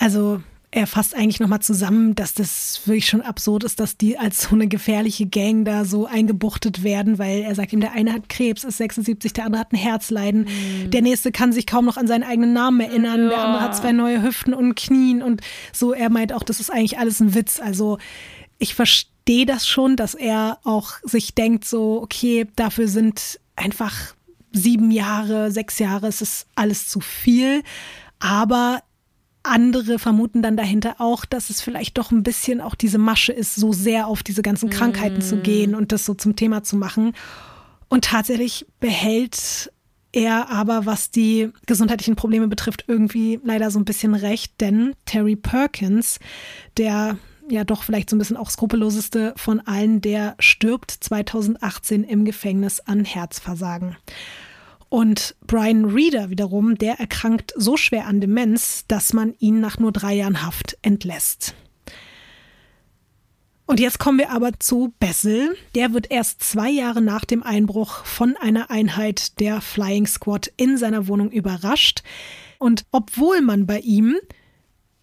Also 0.00 0.42
er 0.74 0.88
fasst 0.88 1.14
eigentlich 1.14 1.38
nochmal 1.38 1.60
zusammen, 1.60 2.16
dass 2.16 2.34
das 2.34 2.80
wirklich 2.84 3.06
schon 3.06 3.22
absurd 3.22 3.62
ist, 3.62 3.78
dass 3.78 3.96
die 3.96 4.18
als 4.18 4.42
so 4.42 4.56
eine 4.56 4.66
gefährliche 4.66 5.26
Gang 5.26 5.64
da 5.64 5.84
so 5.84 6.06
eingebuchtet 6.06 6.82
werden, 6.82 7.16
weil 7.16 7.42
er 7.42 7.54
sagt 7.54 7.72
ihm, 7.72 7.78
der 7.78 7.92
eine 7.92 8.12
hat 8.12 8.28
Krebs, 8.28 8.64
ist 8.64 8.78
76, 8.78 9.32
der 9.32 9.44
andere 9.44 9.60
hat 9.60 9.72
ein 9.72 9.76
Herzleiden, 9.76 10.48
mhm. 10.48 10.90
der 10.90 11.02
nächste 11.02 11.30
kann 11.30 11.52
sich 11.52 11.68
kaum 11.68 11.84
noch 11.84 11.96
an 11.96 12.08
seinen 12.08 12.24
eigenen 12.24 12.52
Namen 12.52 12.80
erinnern, 12.80 13.22
ja. 13.22 13.28
der 13.28 13.38
andere 13.38 13.62
hat 13.62 13.76
zwei 13.76 13.92
neue 13.92 14.20
Hüften 14.20 14.52
und 14.52 14.74
Knien 14.74 15.22
und 15.22 15.42
so. 15.72 15.92
Er 15.92 16.10
meint 16.10 16.32
auch, 16.32 16.42
das 16.42 16.58
ist 16.58 16.70
eigentlich 16.70 16.98
alles 16.98 17.20
ein 17.20 17.36
Witz. 17.36 17.60
Also 17.60 17.98
ich 18.58 18.74
verstehe 18.74 19.46
das 19.46 19.68
schon, 19.68 19.94
dass 19.94 20.16
er 20.16 20.58
auch 20.64 20.94
sich 21.04 21.36
denkt, 21.36 21.64
so, 21.64 22.02
okay, 22.02 22.48
dafür 22.56 22.88
sind 22.88 23.38
einfach 23.54 23.94
sieben 24.50 24.90
Jahre, 24.90 25.52
sechs 25.52 25.78
Jahre, 25.78 26.08
es 26.08 26.20
ist 26.20 26.48
alles 26.56 26.88
zu 26.88 26.98
viel. 26.98 27.62
Aber 28.18 28.82
andere 29.44 29.98
vermuten 29.98 30.42
dann 30.42 30.56
dahinter 30.56 30.96
auch, 30.98 31.24
dass 31.24 31.50
es 31.50 31.60
vielleicht 31.60 31.98
doch 31.98 32.10
ein 32.10 32.22
bisschen 32.22 32.60
auch 32.60 32.74
diese 32.74 32.98
Masche 32.98 33.32
ist, 33.32 33.54
so 33.54 33.72
sehr 33.72 34.06
auf 34.08 34.22
diese 34.22 34.42
ganzen 34.42 34.70
Krankheiten 34.70 35.18
mm. 35.18 35.22
zu 35.22 35.36
gehen 35.36 35.74
und 35.74 35.92
das 35.92 36.04
so 36.04 36.14
zum 36.14 36.34
Thema 36.34 36.62
zu 36.62 36.76
machen. 36.76 37.12
Und 37.88 38.04
tatsächlich 38.04 38.66
behält 38.80 39.70
er 40.12 40.50
aber, 40.50 40.86
was 40.86 41.10
die 41.10 41.50
gesundheitlichen 41.66 42.16
Probleme 42.16 42.48
betrifft, 42.48 42.84
irgendwie 42.86 43.40
leider 43.44 43.70
so 43.70 43.78
ein 43.78 43.84
bisschen 43.84 44.14
recht, 44.14 44.60
denn 44.60 44.94
Terry 45.04 45.36
Perkins, 45.36 46.18
der 46.76 47.18
ja 47.50 47.64
doch 47.64 47.82
vielleicht 47.82 48.08
so 48.08 48.16
ein 48.16 48.18
bisschen 48.18 48.36
auch 48.36 48.50
skrupelloseste 48.50 49.34
von 49.36 49.60
allen, 49.60 50.00
der 50.00 50.34
stirbt 50.38 50.90
2018 50.90 52.04
im 52.04 52.24
Gefängnis 52.24 52.80
an 52.80 53.04
Herzversagen. 53.04 53.96
Und 54.94 55.34
Brian 55.44 55.86
Reeder 55.86 56.30
wiederum, 56.30 56.76
der 56.78 57.00
erkrankt 57.00 57.52
so 57.56 57.76
schwer 57.76 58.06
an 58.06 58.20
Demenz, 58.20 58.84
dass 58.86 59.12
man 59.12 59.34
ihn 59.40 59.58
nach 59.58 59.80
nur 59.80 59.90
drei 59.90 60.14
Jahren 60.14 60.46
Haft 60.46 60.78
entlässt. 60.82 61.56
Und 63.66 63.80
jetzt 63.80 63.98
kommen 63.98 64.18
wir 64.18 64.30
aber 64.30 64.52
zu 64.60 64.94
Bessel. 65.00 65.56
Der 65.74 65.94
wird 65.94 66.12
erst 66.12 66.44
zwei 66.44 66.70
Jahre 66.70 67.02
nach 67.02 67.24
dem 67.24 67.42
Einbruch 67.42 68.04
von 68.04 68.36
einer 68.36 68.70
Einheit 68.70 69.40
der 69.40 69.60
Flying 69.60 70.06
Squad 70.06 70.52
in 70.56 70.78
seiner 70.78 71.08
Wohnung 71.08 71.32
überrascht. 71.32 72.04
Und 72.60 72.84
obwohl 72.92 73.40
man 73.40 73.66
bei 73.66 73.80
ihm, 73.80 74.14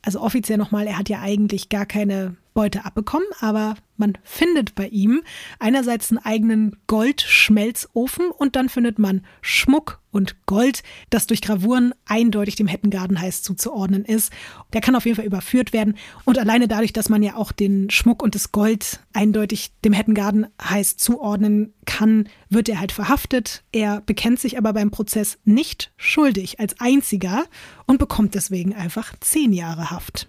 also 0.01 0.21
offiziell 0.21 0.57
nochmal, 0.57 0.87
er 0.87 0.99
hat 0.99 1.09
ja 1.09 1.19
eigentlich 1.19 1.67
gar 1.67 1.85
keine 1.85 2.37
Beute 2.53 2.85
abbekommen, 2.85 3.27
aber 3.41 3.75
man 4.01 4.17
findet 4.23 4.75
bei 4.75 4.87
ihm 4.89 5.21
einerseits 5.59 6.11
einen 6.11 6.17
eigenen 6.17 6.75
Goldschmelzofen 6.87 8.31
und 8.31 8.57
dann 8.57 8.67
findet 8.67 8.99
man 8.99 9.25
Schmuck 9.41 10.01
und 10.11 10.45
Gold, 10.45 10.83
das 11.09 11.27
durch 11.27 11.41
Gravuren 11.41 11.93
eindeutig 12.05 12.55
dem 12.55 12.67
Hettengardenheiß 12.67 13.43
zuzuordnen 13.43 14.03
ist. 14.03 14.33
Der 14.73 14.81
kann 14.81 14.95
auf 14.95 15.05
jeden 15.05 15.15
Fall 15.15 15.25
überführt 15.25 15.71
werden 15.71 15.95
und 16.25 16.37
alleine 16.37 16.67
dadurch, 16.67 16.91
dass 16.91 17.07
man 17.07 17.23
ja 17.23 17.35
auch 17.35 17.53
den 17.53 17.89
Schmuck 17.89 18.21
und 18.21 18.35
das 18.35 18.51
Gold 18.51 18.99
eindeutig 19.13 19.71
dem 19.85 19.93
Hettengardenheiß 19.93 20.97
zuordnen 20.97 21.73
kann, 21.85 22.27
wird 22.49 22.67
er 22.67 22.81
halt 22.81 22.91
verhaftet. 22.91 23.63
Er 23.71 24.01
bekennt 24.01 24.39
sich 24.39 24.57
aber 24.57 24.73
beim 24.73 24.91
Prozess 24.91 25.39
nicht 25.45 25.93
schuldig 25.95 26.59
als 26.59 26.79
einziger 26.79 27.45
und 27.85 27.99
bekommt 27.99 28.35
deswegen 28.35 28.75
einfach 28.75 29.13
zehn 29.21 29.53
Jahre 29.53 29.91
Haft. 29.91 30.27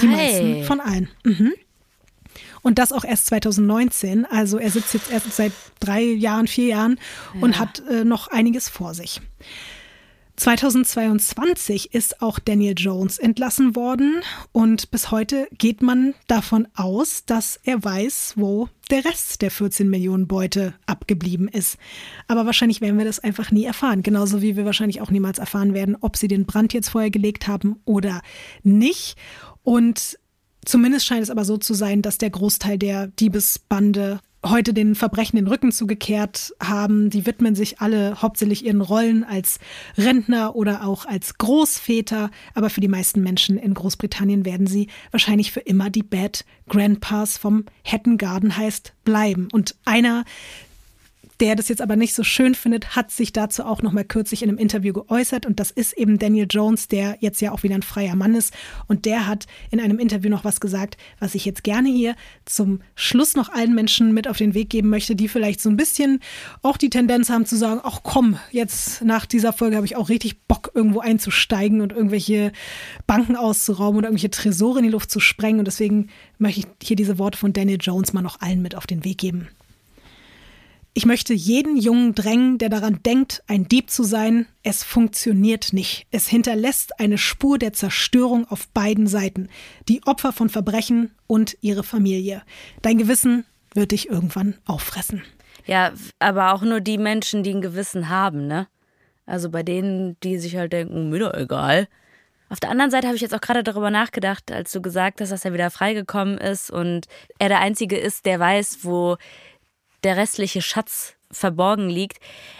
Die 0.00 0.06
meisten 0.06 0.64
von 0.64 0.80
allen. 0.80 1.08
Mhm. 1.24 1.52
Und 2.66 2.80
das 2.80 2.90
auch 2.90 3.04
erst 3.04 3.26
2019. 3.26 4.24
Also 4.24 4.58
er 4.58 4.72
sitzt 4.72 4.92
jetzt 4.92 5.08
erst 5.08 5.32
seit 5.32 5.52
drei 5.78 6.02
Jahren, 6.02 6.48
vier 6.48 6.66
Jahren 6.66 6.98
ja. 7.32 7.40
und 7.40 7.60
hat 7.60 7.80
äh, 7.88 8.02
noch 8.02 8.26
einiges 8.26 8.68
vor 8.68 8.92
sich. 8.92 9.20
2022 10.34 11.94
ist 11.94 12.20
auch 12.20 12.40
Daniel 12.40 12.74
Jones 12.76 13.18
entlassen 13.18 13.76
worden 13.76 14.20
und 14.50 14.90
bis 14.90 15.12
heute 15.12 15.46
geht 15.56 15.80
man 15.80 16.14
davon 16.26 16.66
aus, 16.74 17.24
dass 17.24 17.60
er 17.62 17.84
weiß, 17.84 18.32
wo 18.34 18.68
der 18.90 19.04
Rest 19.04 19.42
der 19.42 19.52
14 19.52 19.88
Millionen 19.88 20.26
Beute 20.26 20.74
abgeblieben 20.86 21.46
ist. 21.46 21.78
Aber 22.26 22.46
wahrscheinlich 22.46 22.80
werden 22.80 22.98
wir 22.98 23.04
das 23.04 23.20
einfach 23.20 23.52
nie 23.52 23.64
erfahren, 23.64 24.02
genauso 24.02 24.42
wie 24.42 24.56
wir 24.56 24.64
wahrscheinlich 24.64 25.00
auch 25.00 25.12
niemals 25.12 25.38
erfahren 25.38 25.72
werden, 25.72 25.96
ob 26.00 26.16
sie 26.16 26.26
den 26.26 26.46
Brand 26.46 26.72
jetzt 26.72 26.88
vorher 26.88 27.12
gelegt 27.12 27.46
haben 27.46 27.76
oder 27.84 28.22
nicht. 28.64 29.16
Und 29.62 30.18
zumindest 30.66 31.06
scheint 31.06 31.22
es 31.22 31.30
aber 31.30 31.44
so 31.44 31.56
zu 31.56 31.72
sein, 31.74 32.02
dass 32.02 32.18
der 32.18 32.30
Großteil 32.30 32.78
der 32.78 33.06
Diebesbande 33.06 34.20
heute 34.44 34.74
den 34.74 34.94
Verbrechen 34.94 35.36
den 35.36 35.46
Rücken 35.48 35.72
zugekehrt 35.72 36.54
haben. 36.60 37.10
Die 37.10 37.26
widmen 37.26 37.54
sich 37.54 37.80
alle 37.80 38.22
hauptsächlich 38.22 38.64
ihren 38.64 38.80
Rollen 38.80 39.24
als 39.24 39.58
Rentner 39.96 40.54
oder 40.54 40.86
auch 40.86 41.06
als 41.06 41.38
Großväter. 41.38 42.30
Aber 42.54 42.70
für 42.70 42.80
die 42.80 42.88
meisten 42.88 43.22
Menschen 43.22 43.58
in 43.58 43.74
Großbritannien 43.74 44.44
werden 44.44 44.66
sie 44.66 44.88
wahrscheinlich 45.10 45.52
für 45.52 45.60
immer 45.60 45.90
die 45.90 46.02
Bad 46.02 46.44
Grandpas 46.68 47.38
vom 47.38 47.64
Hatton 47.84 48.18
Garden 48.18 48.56
heißt 48.56 48.92
bleiben. 49.04 49.48
Und 49.52 49.76
einer 49.84 50.24
der 51.40 51.54
das 51.54 51.68
jetzt 51.68 51.82
aber 51.82 51.96
nicht 51.96 52.14
so 52.14 52.24
schön 52.24 52.54
findet, 52.54 52.96
hat 52.96 53.10
sich 53.10 53.32
dazu 53.32 53.64
auch 53.64 53.82
noch 53.82 53.92
mal 53.92 54.04
kürzlich 54.04 54.42
in 54.42 54.48
einem 54.48 54.58
Interview 54.58 54.92
geäußert. 54.92 55.44
Und 55.44 55.60
das 55.60 55.70
ist 55.70 55.92
eben 55.92 56.18
Daniel 56.18 56.46
Jones, 56.48 56.88
der 56.88 57.18
jetzt 57.20 57.40
ja 57.40 57.52
auch 57.52 57.62
wieder 57.62 57.74
ein 57.74 57.82
freier 57.82 58.16
Mann 58.16 58.34
ist. 58.34 58.54
Und 58.86 59.04
der 59.04 59.26
hat 59.26 59.46
in 59.70 59.80
einem 59.80 59.98
Interview 59.98 60.30
noch 60.30 60.44
was 60.44 60.60
gesagt, 60.60 60.96
was 61.18 61.34
ich 61.34 61.44
jetzt 61.44 61.62
gerne 61.62 61.88
hier 61.90 62.14
zum 62.44 62.80
Schluss 62.94 63.34
noch 63.34 63.50
allen 63.50 63.74
Menschen 63.74 64.14
mit 64.14 64.28
auf 64.28 64.38
den 64.38 64.54
Weg 64.54 64.70
geben 64.70 64.88
möchte, 64.88 65.14
die 65.14 65.28
vielleicht 65.28 65.60
so 65.60 65.68
ein 65.68 65.76
bisschen 65.76 66.20
auch 66.62 66.76
die 66.76 66.90
Tendenz 66.90 67.28
haben 67.28 67.44
zu 67.44 67.56
sagen, 67.56 67.80
ach 67.82 68.00
komm, 68.02 68.38
jetzt 68.50 69.04
nach 69.04 69.26
dieser 69.26 69.52
Folge 69.52 69.76
habe 69.76 69.86
ich 69.86 69.96
auch 69.96 70.08
richtig 70.08 70.42
Bock 70.46 70.70
irgendwo 70.74 71.00
einzusteigen 71.00 71.80
und 71.80 71.92
irgendwelche 71.92 72.52
Banken 73.06 73.36
auszurauben 73.36 73.98
oder 73.98 74.08
irgendwelche 74.08 74.30
Tresore 74.30 74.78
in 74.78 74.84
die 74.84 74.90
Luft 74.90 75.10
zu 75.10 75.20
sprengen. 75.20 75.58
Und 75.58 75.66
deswegen 75.66 76.08
möchte 76.38 76.60
ich 76.60 76.66
hier 76.82 76.96
diese 76.96 77.18
Worte 77.18 77.38
von 77.38 77.52
Daniel 77.52 77.78
Jones 77.80 78.12
mal 78.12 78.22
noch 78.22 78.40
allen 78.40 78.62
mit 78.62 78.74
auf 78.74 78.86
den 78.86 79.04
Weg 79.04 79.18
geben. 79.18 79.48
Ich 80.98 81.04
möchte 81.04 81.34
jeden 81.34 81.76
Jungen 81.76 82.14
drängen, 82.14 82.56
der 82.56 82.70
daran 82.70 83.02
denkt, 83.04 83.42
ein 83.48 83.68
Dieb 83.68 83.90
zu 83.90 84.02
sein. 84.02 84.46
Es 84.62 84.82
funktioniert 84.82 85.74
nicht. 85.74 86.06
Es 86.10 86.26
hinterlässt 86.26 86.98
eine 86.98 87.18
Spur 87.18 87.58
der 87.58 87.74
Zerstörung 87.74 88.48
auf 88.48 88.66
beiden 88.68 89.06
Seiten. 89.06 89.50
Die 89.90 90.02
Opfer 90.06 90.32
von 90.32 90.48
Verbrechen 90.48 91.14
und 91.26 91.58
ihre 91.60 91.82
Familie. 91.82 92.42
Dein 92.80 92.96
Gewissen 92.96 93.44
wird 93.74 93.92
dich 93.92 94.08
irgendwann 94.08 94.56
auffressen. 94.64 95.22
Ja, 95.66 95.92
aber 96.18 96.54
auch 96.54 96.62
nur 96.62 96.80
die 96.80 96.96
Menschen, 96.96 97.42
die 97.42 97.52
ein 97.52 97.60
Gewissen 97.60 98.08
haben, 98.08 98.46
ne? 98.46 98.66
Also 99.26 99.50
bei 99.50 99.62
denen, 99.62 100.18
die 100.20 100.38
sich 100.38 100.56
halt 100.56 100.72
denken, 100.72 101.10
mir 101.10 101.18
doch 101.18 101.34
egal. 101.34 101.88
Auf 102.48 102.60
der 102.60 102.70
anderen 102.70 102.90
Seite 102.90 103.08
habe 103.08 103.16
ich 103.16 103.22
jetzt 103.22 103.34
auch 103.34 103.42
gerade 103.42 103.62
darüber 103.62 103.90
nachgedacht, 103.90 104.50
als 104.50 104.72
du 104.72 104.80
gesagt 104.80 105.20
hast, 105.20 105.30
dass 105.30 105.44
er 105.44 105.52
wieder 105.52 105.70
freigekommen 105.70 106.38
ist 106.38 106.70
und 106.70 107.04
er 107.38 107.50
der 107.50 107.60
Einzige 107.60 107.98
ist, 107.98 108.24
der 108.24 108.40
weiß, 108.40 108.78
wo 108.80 109.18
der 110.04 110.16
restliche 110.16 110.62
Schatz 110.62 111.14
verborgen 111.30 111.88
liegt. 111.88 112.18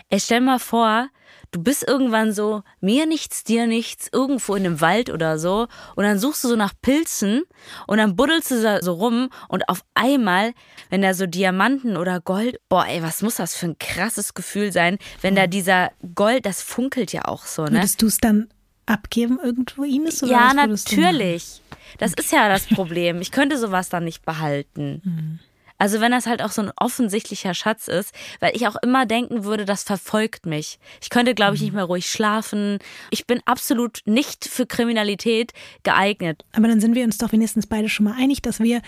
Ey, 0.09 0.21
stell 0.21 0.41
mal 0.41 0.59
vor, 0.59 1.09
du 1.53 1.63
bist 1.63 1.87
irgendwann 1.87 2.33
so, 2.33 2.63
mir 2.81 3.07
nichts, 3.07 3.45
dir 3.45 3.67
nichts, 3.67 4.09
irgendwo 4.13 4.55
in 4.55 4.67
einem 4.67 4.81
Wald 4.81 5.11
oder 5.11 5.39
so, 5.39 5.69
und 5.95 6.05
dann 6.05 6.19
suchst 6.19 6.45
du 6.45 6.49
so 6.49 6.57
nach 6.57 6.75
Pilzen 6.83 7.45
und 7.87 7.99
dann 7.99 8.17
buddelst 8.17 8.51
du 8.51 8.63
da 8.63 8.83
so 8.83 8.95
rum 8.95 9.31
und 9.49 9.69
auf 9.69 9.85
einmal, 9.95 10.53
wenn 10.91 11.03
da 11.03 11.15
so 11.15 11.27
Diamanten 11.27 11.97
oder 11.97 12.21
Gold, 12.21 12.59
boah, 12.69 12.87
ey, 12.87 13.03
was 13.03 13.23
muss 13.23 13.37
das 13.37 13.57
für 13.57 13.67
ein 13.67 13.79
krasses 13.79 14.35
Gefühl 14.35 14.73
sein, 14.73 14.99
wenn 15.23 15.37
da 15.37 15.47
dieser 15.47 15.93
Gold, 16.15 16.47
das 16.47 16.63
funkelt 16.63 17.13
ja 17.13 17.25
auch 17.27 17.47
so, 17.47 17.65
ne? 17.65 17.73
Würdest 17.73 18.03
du 18.03 18.07
es 18.07 18.19
dann 18.19 18.49
abgeben 18.87 19.39
irgendwo, 19.43 19.85
Ines? 19.85 20.23
Oder 20.23 20.33
ja, 20.33 20.55
natürlich. 20.55 21.63
Das 21.99 22.13
ist 22.15 22.33
ja 22.33 22.49
das 22.49 22.67
Problem. 22.67 23.21
Ich 23.21 23.31
könnte 23.31 23.59
sowas 23.59 23.89
dann 23.89 24.05
nicht 24.05 24.25
behalten. 24.25 25.01
Hm. 25.05 25.39
Also 25.79 26.01
wenn 26.01 26.13
das 26.13 26.27
halt 26.27 26.43
auch 26.43 26.51
so 26.51 26.63
ein 26.63 26.71
offensichtlicher 26.77 27.55
Schatz 27.55 27.89
ist, 27.89 28.15
weil 28.41 28.57
ich 28.57 28.67
auch 28.67 28.77
immer 28.77 29.07
denken 29.07 29.45
würde, 29.45 29.65
das 29.65 29.83
verfolgt 29.83 30.47
mich. 30.47 30.79
Ich 31.01 31.11
könnte, 31.11 31.35
glaube 31.35 31.55
ich, 31.55 31.61
nicht 31.61 31.73
mhm. 31.73 31.77
mehr 31.77 31.85
ruhig 31.85 32.11
schlafen. 32.11 32.79
Ich 33.11 33.27
bin 33.27 33.41
absolut 33.45 34.01
nicht 34.07 34.47
für 34.47 34.67
Kriminalität 34.67 35.53
geeignet. 35.83 36.45
Aber 36.53 36.69
dann 36.69 36.81
sind 36.81 36.95
wir 36.95 37.05
uns 37.05 37.19
doch 37.19 37.33
wenigstens 37.33 37.67
beide 37.67 37.89
schon 37.89 38.05
mal 38.05 38.15
einig, 38.19 38.43
dass 38.43 38.61
wir 38.61 38.81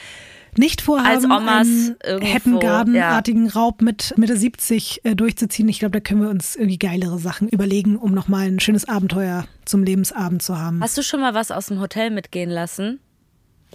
nicht 0.56 0.80
vorhaben, 0.80 1.08
Als 1.08 1.24
Omas 1.24 1.68
einen 1.68 2.22
Heppengarden-artigen 2.22 3.46
ja. 3.46 3.52
Raub 3.52 3.82
mit 3.82 4.14
Mitte 4.16 4.36
70 4.36 5.04
äh, 5.04 5.14
durchzuziehen. 5.14 5.68
Ich 5.68 5.78
glaube, 5.78 5.92
da 5.92 6.00
können 6.00 6.22
wir 6.22 6.30
uns 6.30 6.56
irgendwie 6.56 6.78
geilere 6.78 7.18
Sachen 7.18 7.48
überlegen, 7.48 7.96
um 7.96 8.12
nochmal 8.12 8.46
ein 8.46 8.60
schönes 8.60 8.88
Abenteuer 8.88 9.46
zum 9.64 9.84
Lebensabend 9.84 10.42
zu 10.42 10.58
haben. 10.58 10.82
Hast 10.82 10.96
du 10.96 11.02
schon 11.02 11.20
mal 11.20 11.34
was 11.34 11.50
aus 11.50 11.66
dem 11.66 11.80
Hotel 11.80 12.10
mitgehen 12.10 12.50
lassen? 12.50 13.00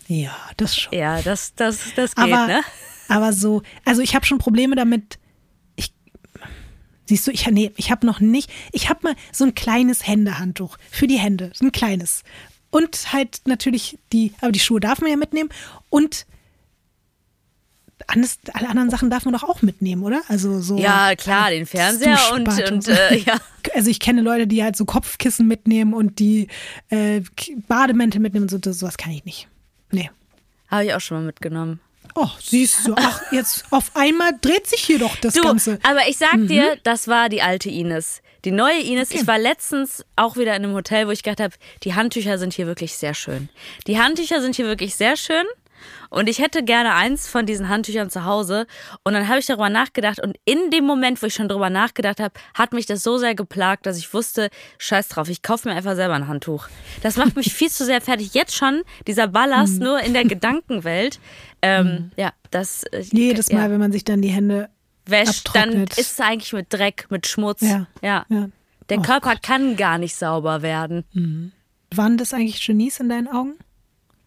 Ja, 0.07 0.35
das 0.57 0.75
schon. 0.75 0.93
Ja, 0.93 1.21
das, 1.21 1.53
das, 1.55 1.93
das 1.95 2.15
geht, 2.15 2.25
aber, 2.25 2.47
ne? 2.47 2.61
Aber 3.13 3.31
so, 3.31 3.61
also 3.85 4.01
ich 4.01 4.15
habe 4.15 4.25
schon 4.25 4.39
Probleme 4.39 4.75
damit. 4.75 5.19
Ich, 5.75 5.93
siehst 7.05 7.27
du, 7.27 7.31
ich, 7.31 7.45
nee, 7.51 7.71
ich 7.77 7.91
habe 7.91 8.07
noch 8.07 8.19
nicht, 8.19 8.51
ich 8.71 8.89
habe 8.89 9.01
mal 9.03 9.15
so 9.31 9.43
ein 9.43 9.53
kleines 9.53 10.07
Händehandtuch 10.07 10.77
für 10.89 11.05
die 11.05 11.19
Hände, 11.19 11.51
so 11.53 11.63
ein 11.65 11.71
kleines. 11.71 12.23
Und 12.71 13.13
halt 13.13 13.41
natürlich 13.45 13.99
die, 14.11 14.33
aber 14.41 14.51
die 14.51 14.59
Schuhe 14.59 14.79
darf 14.79 14.99
man 14.99 15.11
ja 15.11 15.15
mitnehmen. 15.15 15.49
Und 15.91 16.25
Alles, 18.07 18.39
alle 18.53 18.67
anderen 18.67 18.89
Sachen 18.89 19.11
darf 19.11 19.25
man 19.25 19.33
doch 19.35 19.43
auch 19.43 19.61
mitnehmen, 19.61 20.01
oder? 20.03 20.23
Also 20.27 20.59
so. 20.59 20.79
Ja, 20.79 21.15
klar, 21.15 21.51
den 21.51 21.67
Fernseher 21.67 22.17
und, 22.33 22.47
und 22.71 22.87
äh, 22.87 23.17
ja. 23.17 23.37
Also 23.75 23.91
ich 23.91 23.99
kenne 23.99 24.21
Leute, 24.21 24.47
die 24.47 24.63
halt 24.63 24.75
so 24.75 24.85
Kopfkissen 24.85 25.47
mitnehmen 25.47 25.93
und 25.93 26.17
die 26.17 26.47
äh, 26.89 27.21
Bademäntel 27.67 28.19
mitnehmen 28.21 28.45
und 28.45 28.49
so. 28.49 28.57
Das, 28.57 28.79
sowas 28.79 28.97
kann 28.97 29.11
ich 29.11 29.23
nicht. 29.23 29.47
Nee. 29.91 30.09
Habe 30.67 30.85
ich 30.85 30.93
auch 30.95 30.99
schon 30.99 31.17
mal 31.19 31.25
mitgenommen. 31.27 31.79
Oh, 32.15 32.29
siehst 32.41 32.87
du. 32.87 32.93
Ach, 32.95 33.21
jetzt 33.31 33.65
auf 33.71 33.91
einmal 33.95 34.31
dreht 34.41 34.67
sich 34.67 34.81
hier 34.81 34.99
doch 34.99 35.15
das 35.17 35.33
Du, 35.33 35.41
Ganze. 35.41 35.79
aber 35.83 36.07
ich 36.07 36.17
sag 36.17 36.47
dir, 36.47 36.77
das 36.83 37.07
war 37.07 37.29
die 37.29 37.41
alte 37.41 37.69
Ines. 37.69 38.21
Die 38.45 38.51
neue 38.51 38.79
Ines, 38.81 39.11
ich 39.11 39.25
war 39.25 39.39
letztens 39.39 40.03
auch 40.17 40.35
wieder 40.35 40.55
in 40.55 40.63
einem 40.65 40.73
Hotel, 40.73 41.07
wo 41.07 41.11
ich 41.11 41.23
gedacht 41.23 41.39
habe, 41.39 41.53
die 41.83 41.95
Handtücher 41.95 42.37
sind 42.37 42.53
hier 42.53 42.67
wirklich 42.67 42.97
sehr 42.97 43.13
schön. 43.13 43.47
Die 43.87 43.97
Handtücher 43.99 44.41
sind 44.41 44.55
hier 44.55 44.65
wirklich 44.65 44.95
sehr 44.95 45.15
schön. 45.15 45.45
Und 46.09 46.29
ich 46.29 46.39
hätte 46.39 46.63
gerne 46.63 46.93
eins 46.93 47.27
von 47.27 47.45
diesen 47.45 47.69
Handtüchern 47.69 48.09
zu 48.09 48.25
Hause. 48.25 48.67
Und 49.03 49.13
dann 49.13 49.27
habe 49.27 49.39
ich 49.39 49.45
darüber 49.45 49.69
nachgedacht. 49.69 50.19
Und 50.21 50.37
in 50.45 50.69
dem 50.71 50.85
Moment, 50.85 51.21
wo 51.21 51.25
ich 51.27 51.33
schon 51.33 51.47
darüber 51.47 51.69
nachgedacht 51.69 52.19
habe, 52.19 52.33
hat 52.53 52.73
mich 52.73 52.85
das 52.85 53.03
so 53.03 53.17
sehr 53.17 53.35
geplagt, 53.35 53.85
dass 53.85 53.97
ich 53.97 54.13
wusste, 54.13 54.49
scheiß 54.77 55.07
drauf, 55.09 55.29
ich 55.29 55.41
kaufe 55.41 55.67
mir 55.69 55.75
einfach 55.75 55.95
selber 55.95 56.13
ein 56.15 56.27
Handtuch. 56.27 56.67
Das 57.01 57.17
macht 57.17 57.35
mich 57.35 57.53
viel 57.53 57.69
zu 57.69 57.85
sehr 57.85 58.01
fertig. 58.01 58.33
Jetzt 58.33 58.55
schon, 58.55 58.81
dieser 59.07 59.27
Ballast 59.27 59.79
nur 59.79 59.99
in 60.01 60.13
der 60.13 60.25
Gedankenwelt. 60.25 61.19
Ähm, 61.61 62.11
Ja, 62.15 62.31
das. 62.51 62.83
äh, 62.83 63.01
Jedes 63.11 63.47
ja 63.49 63.57
Mal, 63.57 63.71
wenn 63.71 63.79
man 63.79 63.91
sich 63.91 64.03
dann 64.05 64.21
die 64.21 64.29
Hände 64.29 64.69
wäscht, 65.05 65.49
dann 65.53 65.83
ist 65.83 65.99
es 65.99 66.19
eigentlich 66.19 66.53
mit 66.53 66.71
Dreck, 66.71 67.07
mit 67.09 67.27
Schmutz. 67.27 67.61
Ja. 67.61 67.87
ja. 68.01 68.25
Ja. 68.29 68.49
Der 68.89 68.99
Oh 68.99 69.01
Körper 69.01 69.35
kann 69.37 69.75
gar 69.77 69.97
nicht 69.97 70.15
sauber 70.15 70.61
werden. 70.61 71.51
Waren 71.95 72.17
das 72.17 72.33
eigentlich 72.33 72.65
Genies 72.65 72.99
in 72.99 73.07
deinen 73.09 73.27
Augen? 73.29 73.53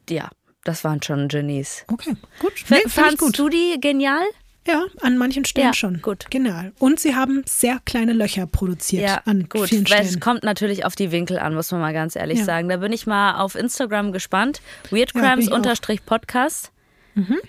Ja, 0.09 0.31
das 0.67 0.85
waren 0.85 1.03
schon 1.03 1.29
Genies. 1.29 1.85
Okay, 1.91 2.17
gut. 2.39 2.53
Nee, 2.69 2.83
Fandst 2.89 3.19
gut. 3.19 3.39
du 3.39 3.49
die 3.49 3.79
genial? 3.81 4.25
Ja, 4.67 4.83
an 5.01 5.17
manchen 5.17 5.45
Stellen 5.45 5.69
Ja, 5.69 5.73
schon. 5.75 6.03
gut. 6.03 6.27
Genau. 6.31 6.71
Und 6.81 6.99
sie 6.99 7.15
haben 7.15 7.45
sehr 7.47 7.79
kleine 7.85 8.13
Löcher 8.13 8.47
produziert 8.49 9.05
Ja, 9.05 9.23
an 9.25 9.49
gut. 9.49 9.69
vielen 9.69 9.89
Weil 9.89 10.01
es 10.01 10.07
Stellen. 10.09 10.21
kommt 10.21 10.43
natürlich 10.43 10.85
auf 10.85 10.97
die 10.97 11.13
Winkel 11.13 11.39
an, 11.39 11.55
muss 11.55 11.71
man 11.71 11.81
mal 11.81 11.93
ganz 11.93 12.17
ehrlich 12.17 12.41
Ja. 12.41 12.45
sagen. 12.47 12.69
Da 12.69 12.79
bin 12.79 12.93
ich 12.93 13.07
mal 13.07 13.39
auf 13.41 13.55
Instagram 13.55 14.11
gespannt. 14.11 14.61
Auch. 14.87 14.91
Mhm. 14.91 14.97
Weirdcrimes-Podcast. 14.97 16.73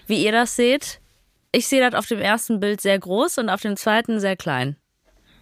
Wie 0.05 0.23
ihr 0.23 0.31
das 0.31 0.55
seht. 0.55 0.99
Ich 1.51 1.67
sehe 1.67 1.81
das 1.81 1.93
auf 1.97 2.05
dem 2.05 2.19
ersten 2.19 2.59
Bild 2.59 2.81
sehr 2.81 2.97
groß 2.99 3.39
und 3.39 3.49
auf 3.49 3.61
dem 3.61 3.75
zweiten 3.77 4.19
sehr 4.19 4.35
klein. 4.37 4.75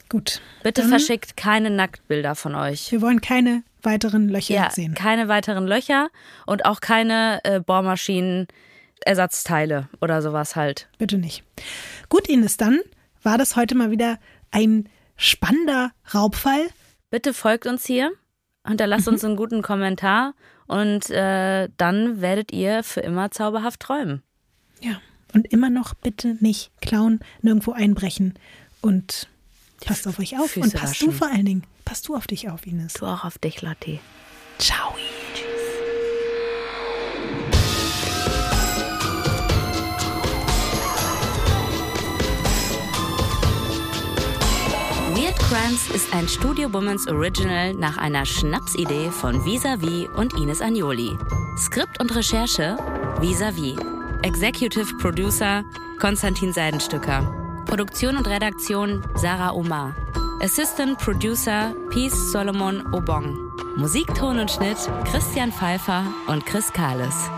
Gut. 0.09 0.39
Bitte 0.63 0.83
verschickt 0.83 1.35
keine 1.35 1.69
Nacktbilder 1.69 2.35
von 2.35 2.55
euch. 2.55 2.91
Wir 2.91 3.01
wollen 3.01 3.21
keine 3.21 3.63
weiteren 3.85 4.29
Löcher 4.29 4.53
Ja, 4.53 4.69
sehen. 4.71 4.93
keine 4.95 5.27
weiteren 5.27 5.67
Löcher 5.67 6.09
und 6.45 6.65
auch 6.65 6.81
keine 6.81 7.39
äh, 7.43 7.59
Bohrmaschinen, 7.59 8.47
Ersatzteile 9.05 9.87
oder 10.01 10.21
sowas 10.21 10.55
halt. 10.55 10.87
Bitte 10.97 11.17
nicht. 11.17 11.43
Gut, 12.09 12.27
Ines, 12.27 12.57
dann 12.57 12.79
war 13.23 13.37
das 13.37 13.55
heute 13.55 13.75
mal 13.75 13.91
wieder 13.91 14.17
ein 14.51 14.89
spannender 15.17 15.91
Raubfall. 16.13 16.65
Bitte 17.09 17.33
folgt 17.33 17.65
uns 17.67 17.85
hier, 17.85 18.11
hinterlasst 18.67 19.07
uns 19.07 19.23
einen 19.23 19.35
guten 19.35 19.61
Kommentar 19.61 20.33
und 20.67 21.09
äh, 21.11 21.69
dann 21.77 22.21
werdet 22.21 22.51
ihr 22.51 22.83
für 22.83 23.01
immer 23.01 23.31
zauberhaft 23.31 23.79
träumen. 23.79 24.23
Ja. 24.81 24.99
Und 25.33 25.51
immer 25.51 25.69
noch 25.69 25.93
bitte 25.93 26.37
nicht 26.39 26.71
klauen, 26.81 27.19
nirgendwo 27.41 27.73
einbrechen 27.73 28.35
und 28.81 29.27
passt 29.85 30.07
auf 30.07 30.17
euch 30.19 30.37
auf. 30.39 30.51
Füße 30.51 30.61
und 30.65 30.73
passt 30.73 31.01
du 31.01 31.07
waschen. 31.07 31.17
vor 31.17 31.27
allen 31.29 31.45
Dingen, 31.45 31.63
passt 31.85 32.07
du 32.07 32.15
auf 32.15 32.27
dich 32.27 32.49
auf, 32.49 32.65
Ines. 32.65 32.93
Du 32.93 33.05
auch 33.05 33.23
auf 33.23 33.37
dich, 33.37 33.61
Lotti. 33.61 33.99
Ciao. 34.57 34.95
Weird 45.15 45.37
Crimes 45.39 45.89
ist 45.91 46.13
ein 46.13 46.27
Studio 46.27 46.73
Womans 46.73 47.07
Original 47.07 47.73
nach 47.73 47.97
einer 47.97 48.25
Schnapsidee 48.25 49.09
von 49.11 49.45
Visavi 49.45 50.09
und 50.15 50.33
Ines 50.33 50.61
Agnoli. 50.61 51.17
Skript 51.57 52.01
und 52.01 52.13
Recherche 52.13 52.77
Visavi. 53.21 53.77
Executive 54.23 54.97
Producer 54.97 55.63
Konstantin 55.99 56.51
Seidenstücker. 56.51 57.63
Produktion 57.65 58.17
und 58.17 58.27
Redaktion 58.27 59.03
Sarah 59.15 59.53
Omar. 59.53 59.95
Assistant 60.41 60.97
Producer 60.99 61.73
Peace 61.91 62.31
Solomon 62.31 62.85
Obong. 62.93 63.37
Musik, 63.77 64.05
Ton 64.15 64.37
und 64.37 64.51
Schnitt 64.51 64.77
Christian 65.05 65.51
Pfeiffer 65.51 66.05
und 66.27 66.45
Chris 66.45 66.71
Kahles. 66.73 67.29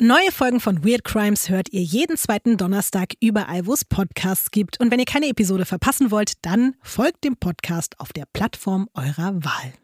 Neue 0.00 0.32
Folgen 0.32 0.58
von 0.58 0.84
Weird 0.84 1.04
Crimes 1.04 1.48
hört 1.48 1.72
ihr 1.72 1.82
jeden 1.82 2.16
zweiten 2.16 2.56
Donnerstag 2.56 3.14
überall, 3.20 3.66
wo 3.66 3.74
es 3.74 3.84
Podcasts 3.84 4.50
gibt. 4.50 4.80
Und 4.80 4.90
wenn 4.90 4.98
ihr 4.98 5.04
keine 5.04 5.28
Episode 5.28 5.64
verpassen 5.64 6.10
wollt, 6.10 6.32
dann 6.42 6.74
folgt 6.82 7.24
dem 7.24 7.36
Podcast 7.36 8.00
auf 8.00 8.12
der 8.12 8.24
Plattform 8.32 8.88
eurer 8.94 9.34
Wahl. 9.44 9.74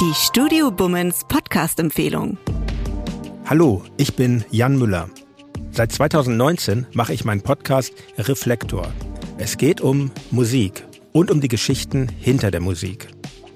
Die 0.00 0.14
Studio 0.14 0.70
Bummens 0.70 1.24
Podcast-Empfehlung. 1.28 2.38
Hallo, 3.46 3.82
ich 3.96 4.14
bin 4.14 4.44
Jan 4.50 4.78
Müller. 4.78 5.10
Seit 5.72 5.92
2019 5.92 6.86
mache 6.92 7.12
ich 7.12 7.24
meinen 7.24 7.42
Podcast 7.42 7.92
Reflektor. 8.16 8.92
Es 9.38 9.56
geht 9.56 9.80
um 9.80 10.10
Musik 10.30 10.86
und 11.12 11.30
um 11.30 11.40
die 11.40 11.48
Geschichten 11.48 12.08
hinter 12.08 12.50
der 12.50 12.60
Musik. 12.60 13.08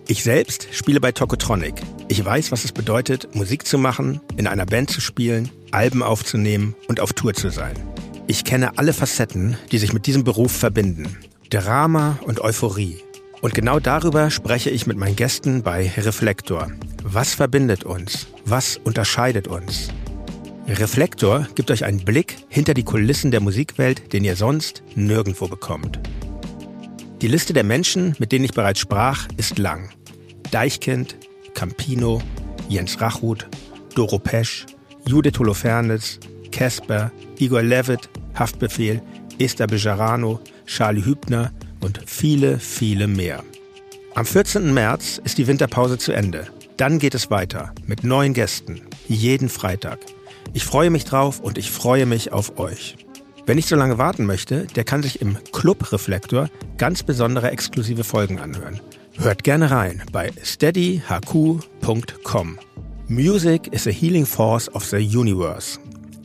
Ich 0.09 0.25
selbst 0.25 0.69
spiele 0.73 1.01
bei 1.01 1.13
Tokotronic. 1.13 1.75
Ich 2.09 2.25
weiß, 2.25 2.51
was 2.53 2.65
es 2.65 2.73
bedeutet, 2.73 3.35
Musik 3.35 3.67
zu 3.67 3.79
machen, 3.79 4.21
in 4.37 4.47
einer 4.47 4.67
Band 4.67 4.91
zu 4.91 5.01
spielen, 5.01 5.49
Alben 5.71 6.03
aufzunehmen 6.03 6.75
und 6.89 7.01
auf 7.01 7.13
Tour 7.13 7.35
zu 7.35 7.51
sein. 7.51 7.77
Ich 8.27 8.45
kenne 8.45 8.79
alle 8.79 8.93
Facetten, 8.93 9.57
die 9.71 9.79
sich 9.79 9.93
mit 9.93 10.07
diesem 10.07 10.25
Beruf 10.25 10.53
verbinden. 10.53 11.19
Drama 11.51 12.19
und 12.27 12.41
Euphorie. 12.41 12.99
Und 13.43 13.55
genau 13.55 13.81
darüber 13.81 14.31
spreche 14.31 14.71
ich 14.71 14.87
mit 14.87 14.97
meinen 14.97 15.17
Gästen 15.17 15.65
bei 15.65 15.91
Reflektor. 15.97 16.71
Was 17.03 17.35
verbindet 17.35 17.83
uns? 17.83 18.29
Was 18.45 18.77
unterscheidet 18.77 19.49
uns? 19.49 19.89
Reflektor 20.69 21.49
gibt 21.57 21.73
euch 21.73 21.85
einen 21.85 22.05
Blick 22.05 22.37
hinter 22.49 22.73
die 22.73 22.85
Kulissen 22.85 23.33
der 23.33 23.41
Musikwelt, 23.41 24.13
den 24.13 24.23
ihr 24.23 24.37
sonst 24.37 24.85
nirgendwo 24.95 25.49
bekommt. 25.49 25.99
Die 27.21 27.27
Liste 27.27 27.53
der 27.53 27.65
Menschen, 27.65 28.15
mit 28.21 28.31
denen 28.31 28.45
ich 28.45 28.53
bereits 28.53 28.79
sprach, 28.79 29.27
ist 29.37 29.59
lang. 29.59 29.91
Deichkind, 30.53 31.17
Campino, 31.53 32.23
Jens 32.69 33.01
Rachut, 33.01 33.49
Doro 33.97 34.21
Pesch, 34.21 34.67
Judith 35.05 35.41
Holofernes, 35.41 36.21
Casper, 36.53 37.11
Igor 37.41 37.63
Levitt, 37.63 38.09
Haftbefehl, 38.37 39.03
Esther 39.41 39.67
Bejarano, 39.67 40.39
Charlie 40.65 41.05
Hübner 41.05 41.53
und 41.83 42.01
viele, 42.07 42.59
viele 42.59 43.07
mehr. 43.07 43.43
Am 44.15 44.27
14. 44.27 44.73
März 44.73 45.21
ist 45.25 45.39
die 45.39 45.47
Winterpause 45.47 45.99
zu 45.99 46.13
Ende. 46.13 46.47
Dann 46.77 46.99
geht 46.99 47.15
es 47.15 47.31
weiter 47.31 47.73
mit 47.87 48.05
neuen 48.05 48.35
Gästen, 48.35 48.83
jeden 49.09 49.49
Freitag. 49.49 49.99
Ich 50.53 50.65
freue 50.65 50.91
mich 50.91 51.05
drauf 51.05 51.41
und 51.41 51.59
ich 51.59 51.71
freue 51.71 52.07
mich 52.07 52.33
auf 52.33 52.59
euch. 52.59 52.97
Wer 53.47 53.55
nicht 53.55 53.69
so 53.69 53.77
lange 53.77 53.99
warten 53.99 54.27
möchte, 54.27 54.67
der 54.67 54.85
kann 54.85 55.03
sich 55.03 55.21
im 55.21 55.37
Club 55.53 55.93
Reflektor 55.93 56.49
ganz 56.79 57.03
besondere 57.03 57.51
exklusive 57.51 58.05
Folgen 58.05 58.39
anhören. 58.39 58.81
Hört 59.17 59.45
gerne 59.45 59.71
rein 59.71 60.03
bei 60.13 60.33
steadyhq.com. 60.43 62.59
Music 63.09 63.73
is 63.73 63.87
a 63.87 63.91
healing 63.91 64.27
force 64.27 64.75
of 64.75 64.85
the 64.85 64.97
universe. 64.97 65.79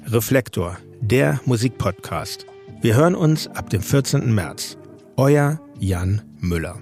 Reflektor, 0.06 0.78
der 1.02 1.42
Musikpodcast. 1.46 2.46
Wir 2.82 2.96
hören 2.96 3.16
uns 3.16 3.48
ab 3.48 3.70
dem 3.70 3.82
14. 3.82 4.34
März. 4.34 4.78
Euer 5.19 5.60
Jan 5.80 6.22
Müller. 6.41 6.77